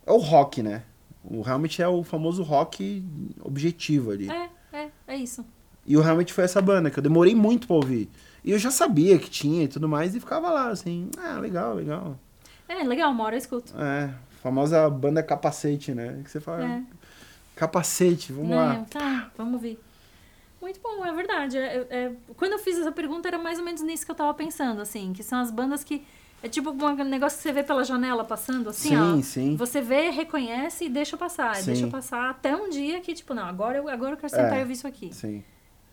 É 0.06 0.12
o 0.12 0.18
rock, 0.18 0.64
né? 0.64 0.82
O 1.24 1.48
Helmet 1.48 1.82
é 1.82 1.88
o 1.88 2.04
famoso 2.04 2.42
rock 2.44 3.04
objetivo 3.42 4.12
ali. 4.12 4.30
É, 4.30 4.50
é, 4.74 4.90
é 5.08 5.16
isso. 5.16 5.46
E 5.86 5.96
o 5.96 6.04
Helmet 6.04 6.34
foi 6.34 6.44
essa 6.44 6.60
banda 6.62 6.90
que 6.90 6.98
eu 6.98 7.04
demorei 7.04 7.36
muito 7.36 7.68
pra 7.68 7.76
ouvir. 7.76 8.10
E 8.44 8.50
eu 8.52 8.58
já 8.58 8.72
sabia 8.72 9.18
que 9.20 9.30
tinha 9.30 9.64
e 9.64 9.68
tudo 9.68 9.88
mais, 9.88 10.16
e 10.16 10.20
ficava 10.20 10.50
lá, 10.50 10.70
assim, 10.70 11.10
ah, 11.20 11.40
legal, 11.40 11.76
legal. 11.76 12.20
É, 12.68 12.84
legal, 12.84 13.12
uma 13.12 13.24
hora 13.24 13.36
eu 13.36 13.40
escuto. 13.40 13.74
É, 13.80 14.10
famosa 14.42 14.90
banda 14.90 15.22
capacete, 15.24 15.94
né? 15.94 16.22
Que 16.24 16.32
você 16.32 16.40
fala, 16.40 16.64
É. 16.66 16.82
capacete, 17.56 18.32
vamos 18.34 18.50
Né, 18.50 18.56
lá. 18.56 18.86
Tá, 18.90 19.32
vamos 19.38 19.62
ver. 19.62 19.80
Muito 20.62 20.80
bom, 20.82 21.06
é 21.06 21.14
verdade. 21.14 21.58
É- 21.58 21.88
é- 21.90 22.12
quando 22.38 22.54
eu 22.54 22.60
fiz 22.60 22.78
essa 22.80 22.92
pergunta, 22.92 23.28
era 23.28 23.38
mais 23.38 23.60
ou 23.60 23.66
menos 23.66 23.82
nisso 23.82 24.04
que 24.06 24.12
eu 24.12 24.16
tava 24.16 24.34
pensando, 24.34 24.82
assim, 24.82 25.14
que 25.14 25.22
são 25.24 25.40
as 25.40 25.52
bandas 25.52 25.84
que. 25.84 26.04
É 26.44 26.50
tipo 26.50 26.70
um 26.72 27.04
negócio 27.06 27.38
que 27.38 27.44
você 27.44 27.52
vê 27.52 27.64
pela 27.64 27.84
janela 27.84 28.24
passando, 28.24 28.70
assim, 28.70 28.90
sim, 28.90 28.96
ó. 28.98 29.22
sim. 29.22 29.56
Você 29.56 29.82
vê, 29.82 30.10
reconhece 30.12 30.86
e 30.86 30.90
deixa 30.90 31.18
passar. 31.18 31.56
Sim. 31.56 31.66
Deixa 31.68 31.88
passar 31.88 32.30
até 32.30 32.56
um 32.56 32.70
dia 32.70 33.00
que, 33.02 33.16
tipo, 33.16 33.34
não, 33.34 33.46
agora 33.46 33.78
eu, 33.80 33.90
agora 33.90 34.14
eu 34.14 34.18
quero 34.18 34.30
sentar 34.30 34.54
É. 34.54 34.58
e 34.60 34.62
ouvir 34.62 34.74
isso 34.74 34.88
aqui. 34.88 35.12
Sim, 35.14 35.44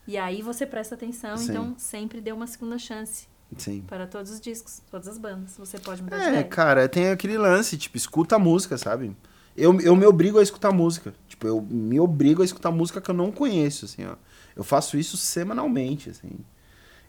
E 0.07 0.19
aí 0.19 0.43
você 0.43 0.67
presta 0.67 0.95
atenção, 0.95 1.37
Sim. 1.39 1.51
então 1.51 1.75
sempre 1.79 2.21
dê 2.21 2.33
uma 2.33 2.47
segunda 2.47 2.77
chance 2.79 3.29
sim. 3.59 3.83
para 3.87 4.07
todos 4.07 4.31
os 4.33 4.41
discos, 4.41 4.81
todas 4.91 5.09
as 5.09 5.19
bandas. 5.19 5.57
Você 5.59 5.79
pode 5.79 6.03
mudar 6.03 6.19
de 6.19 6.25
É, 6.25 6.29
ideia. 6.29 6.45
cara, 6.45 6.89
tem 6.89 7.09
aquele 7.11 7.37
lance, 7.39 7.77
tipo, 7.77 7.97
escuta 7.97 8.37
a 8.37 8.39
música, 8.39 8.77
sabe? 8.79 9.17
Eu, 9.57 9.79
eu 9.81 9.95
me 9.95 10.07
obrigo 10.07 10.39
a 10.39 10.43
escutar 10.43 10.73
música. 10.73 11.15
Tipo, 11.29 11.47
eu 11.47 11.61
me 11.61 12.01
obrigo 12.01 12.43
a 12.43 12.45
escutar 12.45 12.71
música 12.71 13.01
que 13.01 13.11
eu 13.11 13.15
não 13.15 13.31
conheço, 13.31 13.85
assim, 13.85 14.05
ó. 14.07 14.15
Eu 14.57 14.65
faço 14.65 14.97
isso 14.97 15.17
semanalmente, 15.17 16.11
assim. 16.11 16.31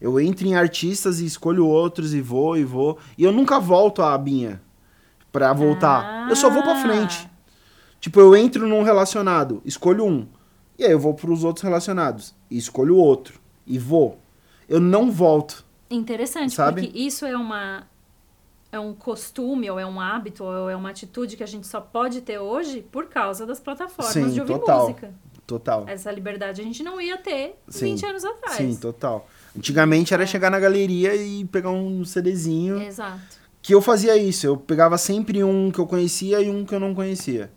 Eu 0.02 0.20
entro 0.20 0.46
em 0.46 0.56
artistas 0.56 1.20
e 1.22 1.26
escolho 1.26 1.66
outros 1.66 2.14
e 2.14 2.20
vou 2.22 2.58
e 2.58 2.64
vou. 2.66 2.98
E 3.18 3.24
eu 3.24 3.32
nunca 3.32 3.60
volto 3.60 4.02
a 4.02 4.14
abinha 4.14 4.62
pra 5.32 5.54
voltar. 5.54 6.28
Eu 6.30 6.36
só 6.36 6.50
vou 6.50 6.62
pra 6.62 6.74
Ah. 6.74 6.82
frente. 6.82 7.30
Tipo, 8.02 8.20
eu 8.20 8.36
entro 8.36 8.68
num 8.68 8.84
relacionado, 8.84 9.62
escolho 9.64 10.04
um. 10.06 10.28
E 10.78 10.84
aí 10.84 10.92
eu 10.92 11.00
vou 11.00 11.14
pros 11.14 11.46
outros 11.46 11.64
relacionados. 11.64 12.36
E 12.52 12.58
escolho 12.58 12.98
outro. 12.98 13.40
E 13.66 13.80
vou. 13.80 14.20
Eu 14.68 14.82
não 14.82 15.10
volto. 15.10 15.63
Interessante, 15.96 16.54
Sabe? 16.56 16.82
porque 16.88 16.98
isso 16.98 17.26
é 17.26 17.36
uma 17.36 17.84
é 18.72 18.80
um 18.80 18.92
costume 18.94 19.70
ou 19.70 19.80
é 19.80 19.86
um 19.86 20.02
hábito 20.02 20.44
ou 20.44 20.68
é 20.68 20.76
uma 20.76 20.90
atitude 20.90 21.38
que 21.38 21.44
a 21.44 21.48
gente 21.48 21.68
só 21.68 21.80
pode 21.80 22.22
ter 22.22 22.40
hoje 22.40 22.82
por 22.92 23.06
causa 23.08 23.46
das 23.46 23.60
plataformas 23.60 24.12
Sim, 24.14 24.30
de 24.32 24.40
ouvir 24.40 24.54
total. 24.54 24.82
música. 24.88 25.14
Total. 25.46 25.84
Essa 25.88 26.12
liberdade 26.12 26.60
a 26.62 26.64
gente 26.64 26.82
não 26.82 27.00
ia 27.00 27.18
ter 27.18 27.56
Sim. 27.68 27.94
20 27.94 28.06
anos 28.08 28.26
atrás. 28.26 28.56
Sim, 28.58 28.76
total. 28.76 29.28
Antigamente 29.56 30.12
era 30.14 30.24
É. 30.24 30.26
chegar 30.26 30.50
na 30.50 30.60
galeria 30.60 31.16
e 31.16 31.46
pegar 31.46 31.70
um 31.70 32.04
CDzinho. 32.04 32.82
Exato. 32.82 33.22
Que 33.62 33.76
eu 33.76 33.82
fazia 33.82 34.18
isso. 34.18 34.48
Eu 34.48 34.58
pegava 34.58 34.98
sempre 34.98 35.44
um 35.44 35.70
que 35.70 35.80
eu 35.80 35.86
conhecia 35.86 36.42
e 36.42 36.50
um 36.50 36.66
que 36.66 36.74
eu 36.74 36.80
não 36.80 36.96
conhecia. 36.96 37.52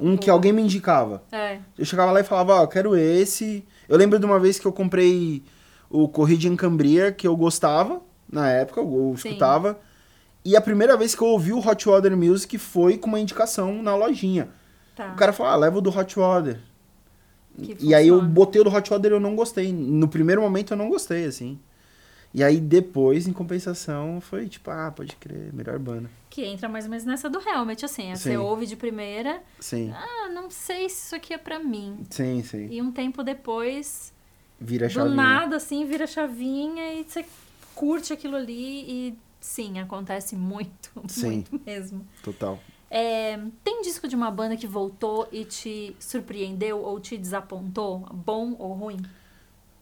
Um 0.00 0.16
que 0.16 0.30
alguém 0.30 0.52
me 0.52 0.62
indicava. 0.62 1.22
É. 1.30 1.58
Eu 1.76 1.84
chegava 1.84 2.12
lá 2.12 2.20
e 2.20 2.24
falava, 2.24 2.62
ó, 2.62 2.66
quero 2.66 2.96
esse. 2.96 3.62
Eu 3.88 3.98
lembro 3.98 4.18
de 4.18 4.24
uma 4.24 4.38
vez 4.40 4.58
que 4.58 4.66
eu 4.66 4.72
comprei 4.72 5.42
o 5.90 6.08
Corrida 6.08 6.46
em 6.46 6.56
Cambria, 6.56 7.10
que 7.12 7.26
eu 7.26 7.36
gostava, 7.36 8.00
na 8.30 8.48
época, 8.50 8.80
eu 8.80 9.14
Sim. 9.16 9.28
escutava. 9.28 9.78
E 10.44 10.56
a 10.56 10.60
primeira 10.60 10.96
vez 10.96 11.14
que 11.14 11.22
eu 11.22 11.28
ouvi 11.28 11.52
o 11.52 11.58
Hot 11.66 11.88
Water 11.88 12.16
Music 12.16 12.56
foi 12.58 12.96
com 12.96 13.08
uma 13.08 13.20
indicação 13.20 13.82
na 13.82 13.94
lojinha. 13.94 14.48
Tá. 14.94 15.12
O 15.12 15.16
cara 15.16 15.32
falou, 15.32 15.52
ah, 15.52 15.56
leva 15.56 15.78
o 15.78 15.80
do 15.80 15.90
Hot 15.96 16.18
Water. 16.18 16.60
Que 17.60 17.76
E 17.80 17.94
aí 17.94 18.06
eu 18.08 18.14
funciona. 18.16 18.34
botei 18.34 18.60
o 18.60 18.64
do 18.64 18.70
Hot 18.74 18.88
Water 18.90 19.10
e 19.10 19.14
eu 19.14 19.20
não 19.20 19.34
gostei. 19.34 19.72
No 19.72 20.08
primeiro 20.08 20.40
momento 20.40 20.72
eu 20.72 20.76
não 20.76 20.88
gostei, 20.88 21.24
assim. 21.24 21.58
E 22.32 22.44
aí 22.44 22.60
depois, 22.60 23.26
em 23.26 23.32
compensação, 23.32 24.20
foi 24.20 24.48
tipo, 24.48 24.70
ah, 24.70 24.92
pode 24.94 25.16
crer, 25.16 25.52
melhor 25.52 25.78
banda. 25.78 26.10
Que 26.28 26.44
entra 26.44 26.68
mais 26.68 26.84
ou 26.84 26.90
menos 26.90 27.04
nessa 27.06 27.28
do 27.28 27.40
Helmet, 27.40 27.84
assim. 27.84 28.14
Você 28.14 28.30
Sim. 28.30 28.36
ouve 28.36 28.66
de 28.66 28.76
primeira, 28.76 29.40
Sim, 29.58 29.92
ah, 29.94 30.28
não 30.32 30.50
sei 30.50 30.88
se 30.90 31.06
isso 31.06 31.14
aqui 31.16 31.32
é 31.32 31.38
pra 31.38 31.58
mim. 31.58 32.04
sim, 32.10 32.42
sim. 32.42 32.68
E 32.70 32.80
um 32.82 32.92
tempo 32.92 33.22
depois, 33.24 34.12
Vira 34.60 34.86
a 34.86 34.88
do 34.88 34.94
chavinha. 34.94 35.14
nada, 35.14 35.56
assim, 35.56 35.84
vira 35.86 36.06
chavinha 36.06 36.94
e 36.94 37.04
você 37.04 37.24
curte 37.74 38.12
aquilo 38.12 38.36
ali 38.36 38.82
e 39.10 39.18
sim, 39.40 39.78
acontece 39.78 40.34
muito, 40.34 40.90
Sim. 41.08 41.44
muito 41.48 41.60
mesmo. 41.64 42.06
Total. 42.22 42.58
É, 42.90 43.38
tem 43.62 43.82
disco 43.82 44.08
de 44.08 44.16
uma 44.16 44.30
banda 44.30 44.56
que 44.56 44.66
voltou 44.66 45.28
e 45.30 45.44
te 45.44 45.94
surpreendeu 46.00 46.82
ou 46.82 46.98
te 46.98 47.16
desapontou? 47.18 48.00
Bom 48.12 48.56
ou 48.58 48.72
ruim? 48.72 48.96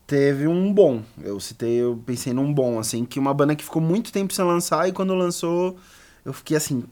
Teve 0.07 0.47
um 0.47 0.73
bom. 0.73 1.03
Eu 1.23 1.41
citei, 1.41 1.77
eu 1.77 2.01
pensei 2.05 2.33
num 2.33 2.53
bom, 2.53 2.79
assim, 2.79 3.05
que 3.05 3.19
uma 3.19 3.33
banda 3.33 3.57
que 3.57 3.65
ficou 3.65 3.81
muito 3.83 4.13
tempo 4.13 4.33
sem 4.33 4.45
lançar 4.45 4.89
e 4.89 4.93
quando 4.93 5.15
lançou, 5.15 5.77
eu 6.25 6.33
fiquei 6.33 6.57
assim, 6.57 6.85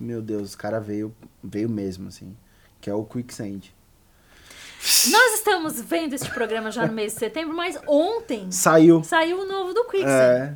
meu 0.00 0.20
Deus, 0.20 0.54
o 0.54 0.58
cara 0.58 0.80
veio, 0.80 1.14
veio 1.42 1.68
mesmo, 1.70 2.08
assim. 2.08 2.36
Que 2.80 2.90
é 2.90 2.94
o 2.94 3.04
Quicksand. 3.04 3.60
Nós 5.10 5.34
estamos 5.34 5.80
vendo 5.80 6.14
este 6.14 6.30
programa 6.30 6.70
já 6.70 6.86
no 6.86 6.92
mês 6.92 7.12
de 7.14 7.18
setembro, 7.20 7.54
mas 7.56 7.78
ontem 7.86 8.50
Saiu. 8.50 9.02
saiu 9.04 9.40
o 9.40 9.46
novo 9.46 9.72
do 9.74 9.84
Quicksand. 9.84 10.08
É, 10.10 10.54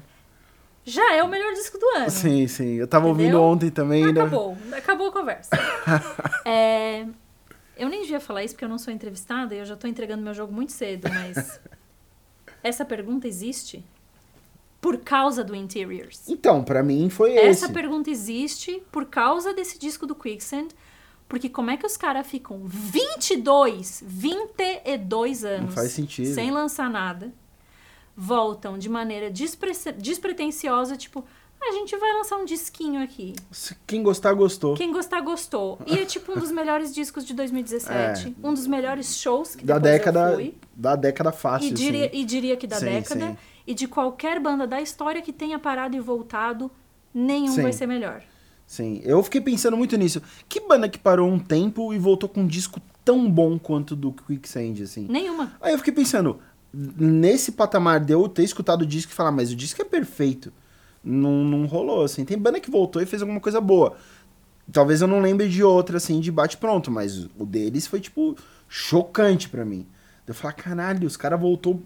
Já 0.84 1.14
é 1.14 1.22
o 1.22 1.28
melhor 1.28 1.52
disco 1.54 1.78
do 1.78 1.86
ano. 1.96 2.10
sim, 2.10 2.46
sim. 2.48 2.74
Eu 2.74 2.86
tava 2.86 3.06
ouvindo 3.08 3.28
Entendeu? 3.28 3.42
ontem 3.42 3.70
também. 3.70 4.04
né? 4.04 4.10
Acabou, 4.22 4.56
acabou 4.76 5.08
a 5.08 5.12
conversa. 5.12 5.50
É, 6.44 7.06
eu 7.76 7.88
nem 7.88 8.02
devia 8.02 8.20
falar 8.20 8.42
isso 8.42 8.54
porque 8.54 8.64
eu 8.64 8.68
não 8.68 8.78
sou 8.78 8.92
entrevistada 8.92 9.54
e 9.54 9.58
eu 9.58 9.64
já 9.66 9.76
tô 9.76 9.86
entregando 9.86 10.22
meu 10.22 10.32
jogo 10.34 10.52
muito 10.52 10.72
cedo, 10.72 11.08
mas 11.12 11.60
essa 12.62 12.84
pergunta 12.84 13.28
existe 13.28 13.84
por 14.80 14.98
causa 14.98 15.44
do 15.44 15.54
Interiors. 15.54 16.28
Então, 16.28 16.62
pra 16.64 16.82
mim 16.82 17.10
foi 17.10 17.34
Essa 17.36 17.66
esse. 17.66 17.72
pergunta 17.74 18.08
existe 18.10 18.82
por 18.90 19.06
causa 19.06 19.52
desse 19.52 19.78
disco 19.78 20.06
do 20.06 20.14
Quicksand, 20.14 20.68
porque 21.28 21.48
como 21.48 21.70
é 21.70 21.76
que 21.76 21.84
os 21.86 21.96
caras 21.96 22.26
ficam 22.26 22.60
22, 22.64 24.02
22 24.06 25.44
anos 25.44 25.66
Não 25.66 25.72
faz 25.72 25.92
sentido. 25.92 26.32
sem 26.34 26.50
lançar 26.50 26.88
nada, 26.90 27.32
voltam 28.16 28.78
de 28.78 28.88
maneira 28.88 29.30
despre 29.30 29.72
despretensiosa, 29.96 30.96
tipo, 30.96 31.24
"Ah, 31.60 31.68
a 31.70 31.72
gente 31.72 31.96
vai 31.96 32.12
lançar 32.14 32.36
um 32.38 32.44
disquinho 32.44 33.02
aqui. 33.02 33.34
Quem 33.86 34.02
gostar, 34.02 34.32
gostou. 34.32 34.74
Quem 34.74 34.92
gostar, 34.92 35.20
gostou. 35.20 35.78
E 35.86 35.98
é 35.98 36.04
tipo 36.04 36.32
um 36.32 36.36
dos 36.40 36.50
melhores 36.50 36.94
discos 36.94 37.24
de 37.24 37.34
2017. 37.34 38.34
Um 38.42 38.54
dos 38.54 38.66
melhores 38.66 39.16
shows 39.18 39.54
que 39.54 39.64
É. 39.64 39.66
Da 39.66 39.78
década, 39.78 40.34
fui. 40.34 40.54
da 40.74 40.96
década 40.96 41.30
fácil, 41.32 41.68
E 41.68 41.72
diria, 41.72 42.06
assim. 42.06 42.16
e 42.16 42.24
diria 42.24 42.56
que 42.56 42.66
da 42.66 42.76
Sim, 42.76 42.86
década. 42.86 43.26
sim. 43.28 43.36
E 43.66 43.74
de 43.74 43.86
qualquer 43.86 44.40
banda 44.40 44.66
da 44.66 44.80
história 44.80 45.20
que 45.20 45.32
tenha 45.32 45.58
parado 45.58 45.94
e 45.94 46.00
voltado, 46.00 46.70
nenhum 47.12 47.52
Sim. 47.52 47.62
vai 47.62 47.72
ser 47.72 47.86
melhor. 47.86 48.22
Sim, 48.68 49.00
eu 49.02 49.22
fiquei 49.22 49.40
pensando 49.40 49.78
muito 49.78 49.96
nisso. 49.96 50.20
Que 50.46 50.60
banda 50.60 50.90
que 50.90 50.98
parou 50.98 51.26
um 51.26 51.38
tempo 51.38 51.90
e 51.94 51.98
voltou 51.98 52.28
com 52.28 52.42
um 52.42 52.46
disco 52.46 52.78
tão 53.02 53.28
bom 53.28 53.58
quanto 53.58 53.92
o 53.92 53.96
do 53.96 54.12
Quicksand, 54.12 54.82
assim? 54.82 55.06
Nenhuma. 55.08 55.52
Aí 55.58 55.72
eu 55.72 55.78
fiquei 55.78 55.94
pensando, 55.94 56.38
nesse 56.70 57.52
patamar 57.52 57.98
de 57.98 58.12
eu 58.12 58.28
ter 58.28 58.42
escutado 58.42 58.82
o 58.82 58.86
disco 58.86 59.10
e 59.10 59.14
falar, 59.14 59.32
mas 59.32 59.50
o 59.50 59.56
disco 59.56 59.80
é 59.80 59.86
perfeito. 59.86 60.52
Não, 61.02 61.42
não 61.44 61.64
rolou, 61.64 62.04
assim. 62.04 62.26
Tem 62.26 62.36
banda 62.36 62.60
que 62.60 62.70
voltou 62.70 63.00
e 63.00 63.06
fez 63.06 63.22
alguma 63.22 63.40
coisa 63.40 63.58
boa. 63.58 63.96
Talvez 64.70 65.00
eu 65.00 65.08
não 65.08 65.20
lembre 65.22 65.48
de 65.48 65.64
outra, 65.64 65.96
assim, 65.96 66.20
de 66.20 66.30
bate-pronto, 66.30 66.90
mas 66.90 67.24
o 67.38 67.46
deles 67.46 67.86
foi, 67.86 68.00
tipo, 68.00 68.36
chocante 68.68 69.48
pra 69.48 69.64
mim. 69.64 69.86
Eu 70.26 70.34
falei, 70.34 70.54
caralho, 70.58 71.06
os 71.06 71.16
caras 71.16 71.40
voltou. 71.40 71.76
O 71.76 71.82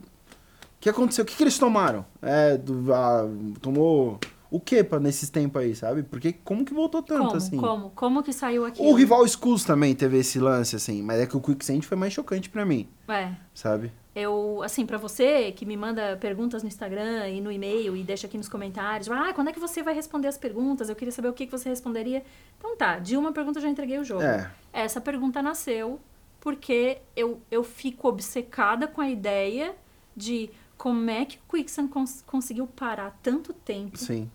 que 0.81 0.89
aconteceu? 0.89 1.23
O 1.23 1.27
que, 1.29 1.37
que 1.37 1.45
eles 1.45 1.57
tomaram? 1.57 2.05
É, 2.21 2.57
do, 2.59 2.93
ah, 2.93 3.29
tomou 3.61 4.19
o 4.53 4.61
que 4.61 4.85
pra 4.85 5.01
nesses 5.01 5.31
tempos 5.31 5.63
aí, 5.63 5.75
sabe? 5.75 6.03
Porque 6.03 6.33
como 6.33 6.65
que 6.65 6.75
voltou 6.75 7.03
tanto, 7.03 7.25
como? 7.25 7.37
assim? 7.37 7.57
Como? 7.57 7.91
Como 7.91 8.23
que 8.23 8.33
saiu 8.33 8.65
aqui? 8.67 8.83
O 8.83 8.93
Rival 8.95 9.27
Schools 9.27 9.65
também 9.65 9.95
teve 9.95 10.19
esse 10.19 10.39
lance, 10.39 10.77
assim, 10.77 11.03
mas 11.03 11.21
é 11.21 11.27
que 11.27 11.37
o 11.37 11.41
Quicksand 11.41 11.81
foi 11.83 11.97
mais 11.97 12.13
chocante 12.13 12.51
pra 12.51 12.65
mim, 12.65 12.87
É. 13.09 13.33
sabe? 13.55 13.91
Eu, 14.15 14.61
assim, 14.63 14.85
pra 14.85 14.99
você 14.99 15.53
que 15.53 15.65
me 15.65 15.75
manda 15.75 16.19
perguntas 16.19 16.63
no 16.63 16.69
Instagram 16.69 17.29
e 17.31 17.41
no 17.41 17.51
e-mail 17.51 17.97
e 17.97 18.03
deixa 18.03 18.27
aqui 18.27 18.37
nos 18.37 18.47
comentários, 18.49 19.11
ah, 19.11 19.33
quando 19.35 19.49
é 19.49 19.53
que 19.55 19.59
você 19.59 19.83
vai 19.83 19.95
responder 19.95 20.29
as 20.29 20.37
perguntas? 20.37 20.91
Eu 20.91 20.95
queria 20.95 21.11
saber 21.13 21.29
o 21.29 21.33
que 21.33 21.47
que 21.47 21.53
você 21.53 21.71
responderia. 21.71 22.23
Então 22.59 22.77
tá, 22.77 22.99
de 22.99 23.17
uma 23.17 23.33
pergunta 23.33 23.59
eu 23.59 23.63
já 23.63 23.71
entreguei 23.71 23.99
o 23.99 24.05
jogo. 24.05 24.23
É. 24.23 24.51
Essa 24.71 25.01
pergunta 25.01 25.41
nasceu 25.41 25.99
porque 26.41 26.99
eu, 27.17 27.41
eu 27.51 27.65
fico 27.65 28.07
obcecada 28.09 28.87
com 28.87 29.01
a 29.01 29.09
ideia 29.09 29.75
de 30.15 30.51
como 30.77 31.09
é 31.09 31.25
que 31.25 31.39
o 31.39 31.53
Quicksand 31.57 31.89
cons 31.89 32.23
conseguiu 32.27 32.67
parar 32.67 33.17
tanto 33.23 33.53
tempo 33.53 33.97
Sim, 33.97 34.29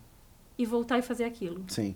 e 0.57 0.65
voltar 0.65 0.97
e 0.97 1.01
fazer 1.01 1.23
aquilo. 1.25 1.63
sim, 1.67 1.95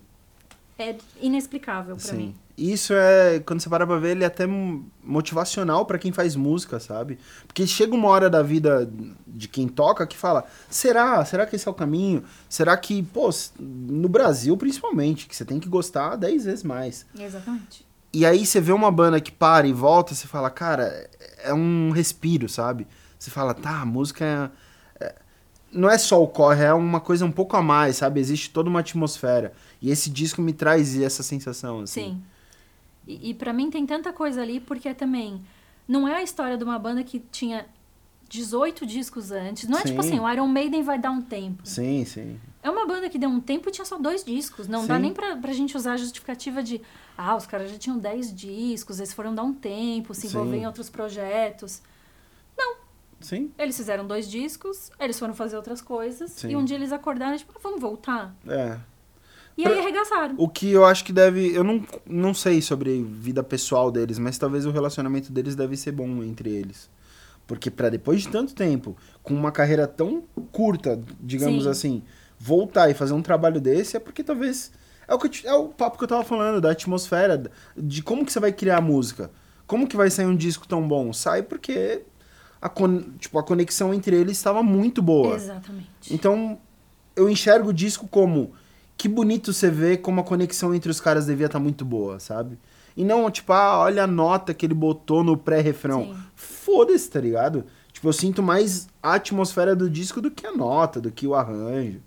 É 0.78 0.96
inexplicável 1.20 1.96
pra 1.96 2.04
sim. 2.04 2.16
mim. 2.16 2.34
Isso 2.56 2.92
é, 2.92 3.40
quando 3.40 3.60
você 3.60 3.68
para 3.68 3.86
pra 3.86 3.96
ver, 3.98 4.10
ele 4.10 4.24
é 4.24 4.26
até 4.26 4.46
mo- 4.46 4.84
motivacional 5.02 5.86
pra 5.86 5.98
quem 5.98 6.12
faz 6.12 6.36
música, 6.36 6.78
sabe? 6.78 7.18
Porque 7.46 7.66
chega 7.66 7.94
uma 7.94 8.08
hora 8.08 8.28
da 8.28 8.42
vida 8.42 8.88
de 9.26 9.48
quem 9.48 9.66
toca 9.66 10.06
que 10.06 10.16
fala: 10.16 10.44
será? 10.68 11.24
Será 11.24 11.46
que 11.46 11.56
esse 11.56 11.66
é 11.66 11.70
o 11.70 11.74
caminho? 11.74 12.22
Será 12.50 12.76
que, 12.76 13.02
pô, 13.04 13.30
no 13.58 14.08
Brasil 14.08 14.54
principalmente, 14.56 15.26
que 15.26 15.34
você 15.34 15.44
tem 15.46 15.58
que 15.58 15.68
gostar 15.68 16.14
10 16.16 16.44
vezes 16.44 16.62
mais. 16.62 17.06
Exatamente. 17.18 17.86
E 18.12 18.26
aí 18.26 18.44
você 18.44 18.60
vê 18.60 18.72
uma 18.72 18.90
banda 18.92 19.18
que 19.18 19.32
para 19.32 19.66
e 19.66 19.72
volta, 19.72 20.14
você 20.14 20.26
fala, 20.26 20.50
cara, 20.50 21.08
é 21.42 21.54
um 21.54 21.90
respiro, 21.90 22.48
sabe? 22.50 22.86
você 23.18 23.30
fala, 23.30 23.54
tá, 23.54 23.80
a 23.82 23.86
música 23.86 24.24
é, 24.24 24.50
não 25.72 25.88
é 25.88 25.96
só 25.96 26.22
o 26.22 26.28
corre, 26.28 26.64
é 26.64 26.72
uma 26.72 27.00
coisa 27.00 27.24
um 27.24 27.32
pouco 27.32 27.56
a 27.56 27.62
mais, 27.62 27.96
sabe? 27.96 28.20
Existe 28.20 28.50
toda 28.50 28.68
uma 28.68 28.80
atmosfera. 28.80 29.52
E 29.80 29.90
esse 29.90 30.10
disco 30.10 30.42
me 30.42 30.52
traz 30.52 30.98
essa 31.00 31.22
sensação, 31.22 31.80
assim. 31.80 32.02
Sim. 32.02 32.22
E, 33.06 33.30
e 33.30 33.34
para 33.34 33.52
mim 33.52 33.70
tem 33.70 33.84
tanta 33.86 34.12
coisa 34.12 34.42
ali, 34.42 34.60
porque 34.60 34.92
também 34.94 35.40
não 35.88 36.06
é 36.06 36.16
a 36.16 36.22
história 36.22 36.56
de 36.56 36.62
uma 36.64 36.78
banda 36.78 37.02
que 37.02 37.18
tinha 37.18 37.66
18 38.28 38.86
discos 38.86 39.30
antes. 39.30 39.68
Não 39.68 39.78
é 39.78 39.82
tipo 39.82 40.02
Sim. 40.02 40.08
assim, 40.08 40.20
o 40.20 40.30
Iron 40.30 40.46
Maiden 40.46 40.82
vai 40.82 40.98
dar 40.98 41.10
um 41.10 41.20
tempo. 41.20 41.66
Sim, 41.66 42.04
sim. 42.04 42.38
É 42.62 42.70
uma 42.70 42.86
banda 42.86 43.08
que 43.08 43.18
deu 43.18 43.28
um 43.28 43.40
tempo 43.40 43.68
e 43.68 43.72
tinha 43.72 43.84
só 43.84 43.98
dois 43.98 44.24
discos. 44.24 44.68
Não 44.68 44.86
dá 44.86 44.96
Sim. 44.96 45.02
nem 45.02 45.12
pra, 45.12 45.36
pra 45.36 45.52
gente 45.52 45.76
usar 45.76 45.94
a 45.94 45.96
justificativa 45.96 46.62
de, 46.62 46.80
ah, 47.18 47.34
os 47.36 47.44
caras 47.44 47.70
já 47.70 47.78
tinham 47.78 47.98
10 47.98 48.34
discos, 48.34 49.00
eles 49.00 49.12
foram 49.12 49.34
dar 49.34 49.42
um 49.42 49.52
tempo, 49.52 50.14
se 50.14 50.22
Sim. 50.22 50.28
envolver 50.28 50.56
em 50.58 50.66
outros 50.66 50.88
projetos. 50.88 51.82
Sim, 53.22 53.50
Eles 53.58 53.76
fizeram 53.76 54.06
dois 54.06 54.28
discos, 54.30 54.90
eles 55.00 55.18
foram 55.18 55.34
fazer 55.34 55.56
outras 55.56 55.80
coisas, 55.80 56.30
Sim. 56.32 56.50
e 56.50 56.56
um 56.56 56.64
dia 56.64 56.76
eles 56.76 56.92
acordaram 56.92 57.34
e 57.34 57.38
tipo, 57.38 57.52
ah, 57.56 57.60
vamos 57.62 57.80
voltar. 57.80 58.34
é. 58.48 58.76
E 59.56 59.64
Pra- 59.64 59.72
aí 59.72 59.80
arregaçaram. 59.80 60.34
O 60.38 60.48
que 60.48 60.70
eu 60.72 60.82
acho 60.84 61.04
que 61.04 61.12
deve. 61.12 61.54
Eu 61.54 61.62
não, 61.62 61.84
não 62.06 62.32
sei 62.32 62.62
sobre 62.62 63.02
vida 63.02 63.42
pessoal 63.42 63.90
deles, 63.90 64.18
mas 64.18 64.38
talvez 64.38 64.64
o 64.64 64.70
relacionamento 64.70 65.30
deles 65.30 65.54
deve 65.54 65.76
ser 65.76 65.92
bom 65.92 66.22
entre 66.24 66.48
eles. 66.50 66.88
Porque 67.46 67.70
pra 67.70 67.90
depois 67.90 68.22
de 68.22 68.28
tanto 68.28 68.54
tempo, 68.54 68.96
com 69.22 69.34
uma 69.34 69.52
carreira 69.52 69.86
tão 69.86 70.22
curta, 70.50 70.98
digamos 71.20 71.64
Sim. 71.64 71.68
assim, 71.70 72.02
voltar 72.38 72.88
e 72.90 72.94
fazer 72.94 73.12
um 73.12 73.20
trabalho 73.20 73.60
desse 73.60 73.94
é 73.94 74.00
porque 74.00 74.24
talvez. 74.24 74.72
É 75.06 75.14
o, 75.14 75.18
que 75.18 75.46
é 75.46 75.52
o 75.52 75.68
papo 75.68 75.98
que 75.98 76.04
eu 76.04 76.08
tava 76.08 76.24
falando, 76.24 76.58
da 76.58 76.70
atmosfera, 76.70 77.42
de 77.76 78.02
como 78.02 78.24
que 78.24 78.32
você 78.32 78.40
vai 78.40 78.52
criar 78.54 78.78
a 78.78 78.80
música. 78.80 79.30
Como 79.66 79.86
que 79.86 79.96
vai 79.98 80.08
sair 80.08 80.24
um 80.26 80.34
disco 80.36 80.66
tão 80.66 80.88
bom? 80.88 81.12
Sai 81.12 81.42
porque 81.42 82.02
a, 82.62 82.68
con- 82.68 83.02
tipo, 83.18 83.38
a 83.38 83.42
conexão 83.42 83.92
entre 83.92 84.16
eles 84.16 84.36
estava 84.38 84.62
muito 84.62 85.02
boa. 85.02 85.34
Exatamente. 85.34 85.88
Então, 86.14 86.58
eu 87.16 87.28
enxergo 87.28 87.70
o 87.70 87.72
disco 87.74 88.06
como 88.08 88.52
que 88.96 89.08
bonito 89.08 89.52
você 89.52 89.68
vê 89.68 89.96
como 89.96 90.20
a 90.20 90.24
conexão 90.24 90.72
entre 90.74 90.90
os 90.90 91.00
caras 91.00 91.26
devia 91.26 91.46
estar 91.46 91.58
muito 91.58 91.84
boa, 91.84 92.20
sabe? 92.20 92.56
E 92.96 93.04
não, 93.04 93.28
tipo, 93.30 93.52
ah, 93.52 93.78
olha 93.80 94.04
a 94.04 94.06
nota 94.06 94.54
que 94.54 94.64
ele 94.64 94.74
botou 94.74 95.24
no 95.24 95.36
pré-refrão. 95.36 96.14
Foda-se, 96.36 97.10
tá 97.10 97.20
ligado? 97.20 97.64
Tipo, 97.92 98.08
eu 98.08 98.12
sinto 98.12 98.42
mais 98.42 98.86
a 99.02 99.14
atmosfera 99.14 99.74
do 99.74 99.90
disco 99.90 100.20
do 100.20 100.30
que 100.30 100.46
a 100.46 100.52
nota, 100.52 101.00
do 101.00 101.10
que 101.10 101.26
o 101.26 101.34
arranjo. 101.34 102.00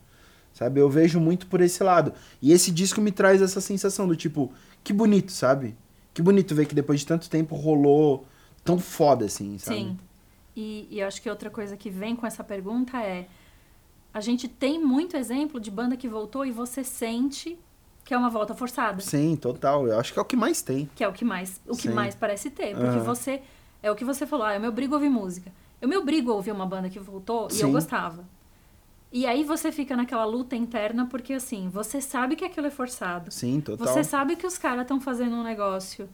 Sabe? 0.54 0.80
Eu 0.80 0.90
vejo 0.90 1.20
muito 1.20 1.48
por 1.48 1.60
esse 1.60 1.84
lado. 1.84 2.14
E 2.42 2.54
esse 2.54 2.72
disco 2.72 3.02
me 3.02 3.12
traz 3.12 3.42
essa 3.42 3.60
sensação 3.60 4.08
do 4.08 4.16
tipo, 4.16 4.54
que 4.84 4.94
bonito, 4.94 5.32
sabe? 5.34 5.76
Que 6.14 6.22
bonito 6.22 6.56
ver 6.56 6.66
que 6.66 6.74
depois 6.76 7.02
de 7.02 7.08
tanto 7.08 7.30
tempo 7.30 7.56
rolou 7.56 8.26
tão 8.64 8.80
foda 8.80 9.26
assim, 9.26 9.58
sabe? 9.58 9.78
Sim. 9.80 9.98
E, 10.56 10.88
e 10.90 11.02
acho 11.02 11.22
que 11.22 11.30
outra 11.30 11.50
coisa 11.50 11.76
que 11.76 11.90
vem 11.90 12.16
com 12.16 12.26
essa 12.26 12.44
pergunta 12.44 12.98
é: 13.02 13.28
a 14.14 14.22
gente 14.22 14.48
tem 14.48 14.80
muito 14.84 15.18
exemplo 15.18 15.60
de 15.60 15.70
banda 15.70 15.98
que 15.98 16.08
voltou 16.08 16.46
e 16.46 16.52
você 16.52 16.84
sente 16.84 17.58
que 18.06 18.14
é 18.14 18.18
uma 18.18 18.30
volta 18.30 18.54
forçada. 18.54 19.02
Sim, 19.02 19.36
total. 19.36 19.88
Eu 19.88 20.00
acho 20.00 20.14
que 20.14 20.20
é 20.20 20.22
o 20.22 20.26
que 20.26 20.36
mais 20.36 20.62
tem. 20.62 20.90
Que 20.96 21.04
é 21.04 21.08
o 21.08 21.12
que 21.12 21.26
mais, 21.26 21.60
o 21.68 21.76
que 21.76 21.90
Sim. 21.90 21.94
mais 21.94 22.14
parece 22.14 22.52
ter. 22.52 22.76
Porque 22.76 22.98
Aham. 22.98 23.04
você. 23.04 23.42
É 23.82 23.92
o 23.92 23.96
que 23.96 24.06
você 24.06 24.26
falou, 24.26 24.46
ah, 24.46 24.54
eu 24.56 24.60
me 24.60 24.68
obrigo 24.68 24.94
a 24.94 24.98
ouvir 24.98 25.10
música. 25.10 25.52
Eu 25.82 25.88
me 25.88 25.98
obrigo 25.98 26.32
a 26.32 26.36
ouvir 26.36 26.52
uma 26.52 26.66
banda 26.66 26.90
que 26.90 27.00
voltou 27.00 27.48
e 27.52 27.60
eu 27.60 27.68
Sim. 27.68 27.72
gostava. 27.72 28.26
E 29.12 29.26
aí 29.26 29.44
você 29.44 29.72
fica 29.72 29.96
naquela 29.96 30.26
luta 30.26 30.56
interna, 30.56 31.06
porque 31.06 31.34
assim, 31.34 31.70
você 31.70 32.02
sabe 32.02 32.36
que 32.36 32.44
aquilo 32.44 32.68
é 32.68 32.72
forçado. 32.72 33.32
Sim, 33.32 33.62
total. 33.62 33.86
Você 33.86 34.04
sabe 34.04 34.36
que 34.36 34.46
os 34.46 34.58
caras 34.58 34.82
estão 34.82 35.00
fazendo 35.00 35.36
um 35.36 35.44
negócio. 35.44 36.10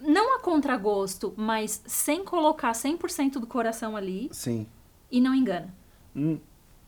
Não 0.00 0.36
a 0.36 0.40
contragosto, 0.40 1.34
mas 1.36 1.82
sem 1.86 2.24
colocar 2.24 2.72
100% 2.72 3.32
do 3.34 3.46
coração 3.46 3.96
ali 3.96 4.28
Sim. 4.32 4.66
e 5.10 5.20
não 5.20 5.34
engana. 5.34 5.72
Hum, 6.16 6.38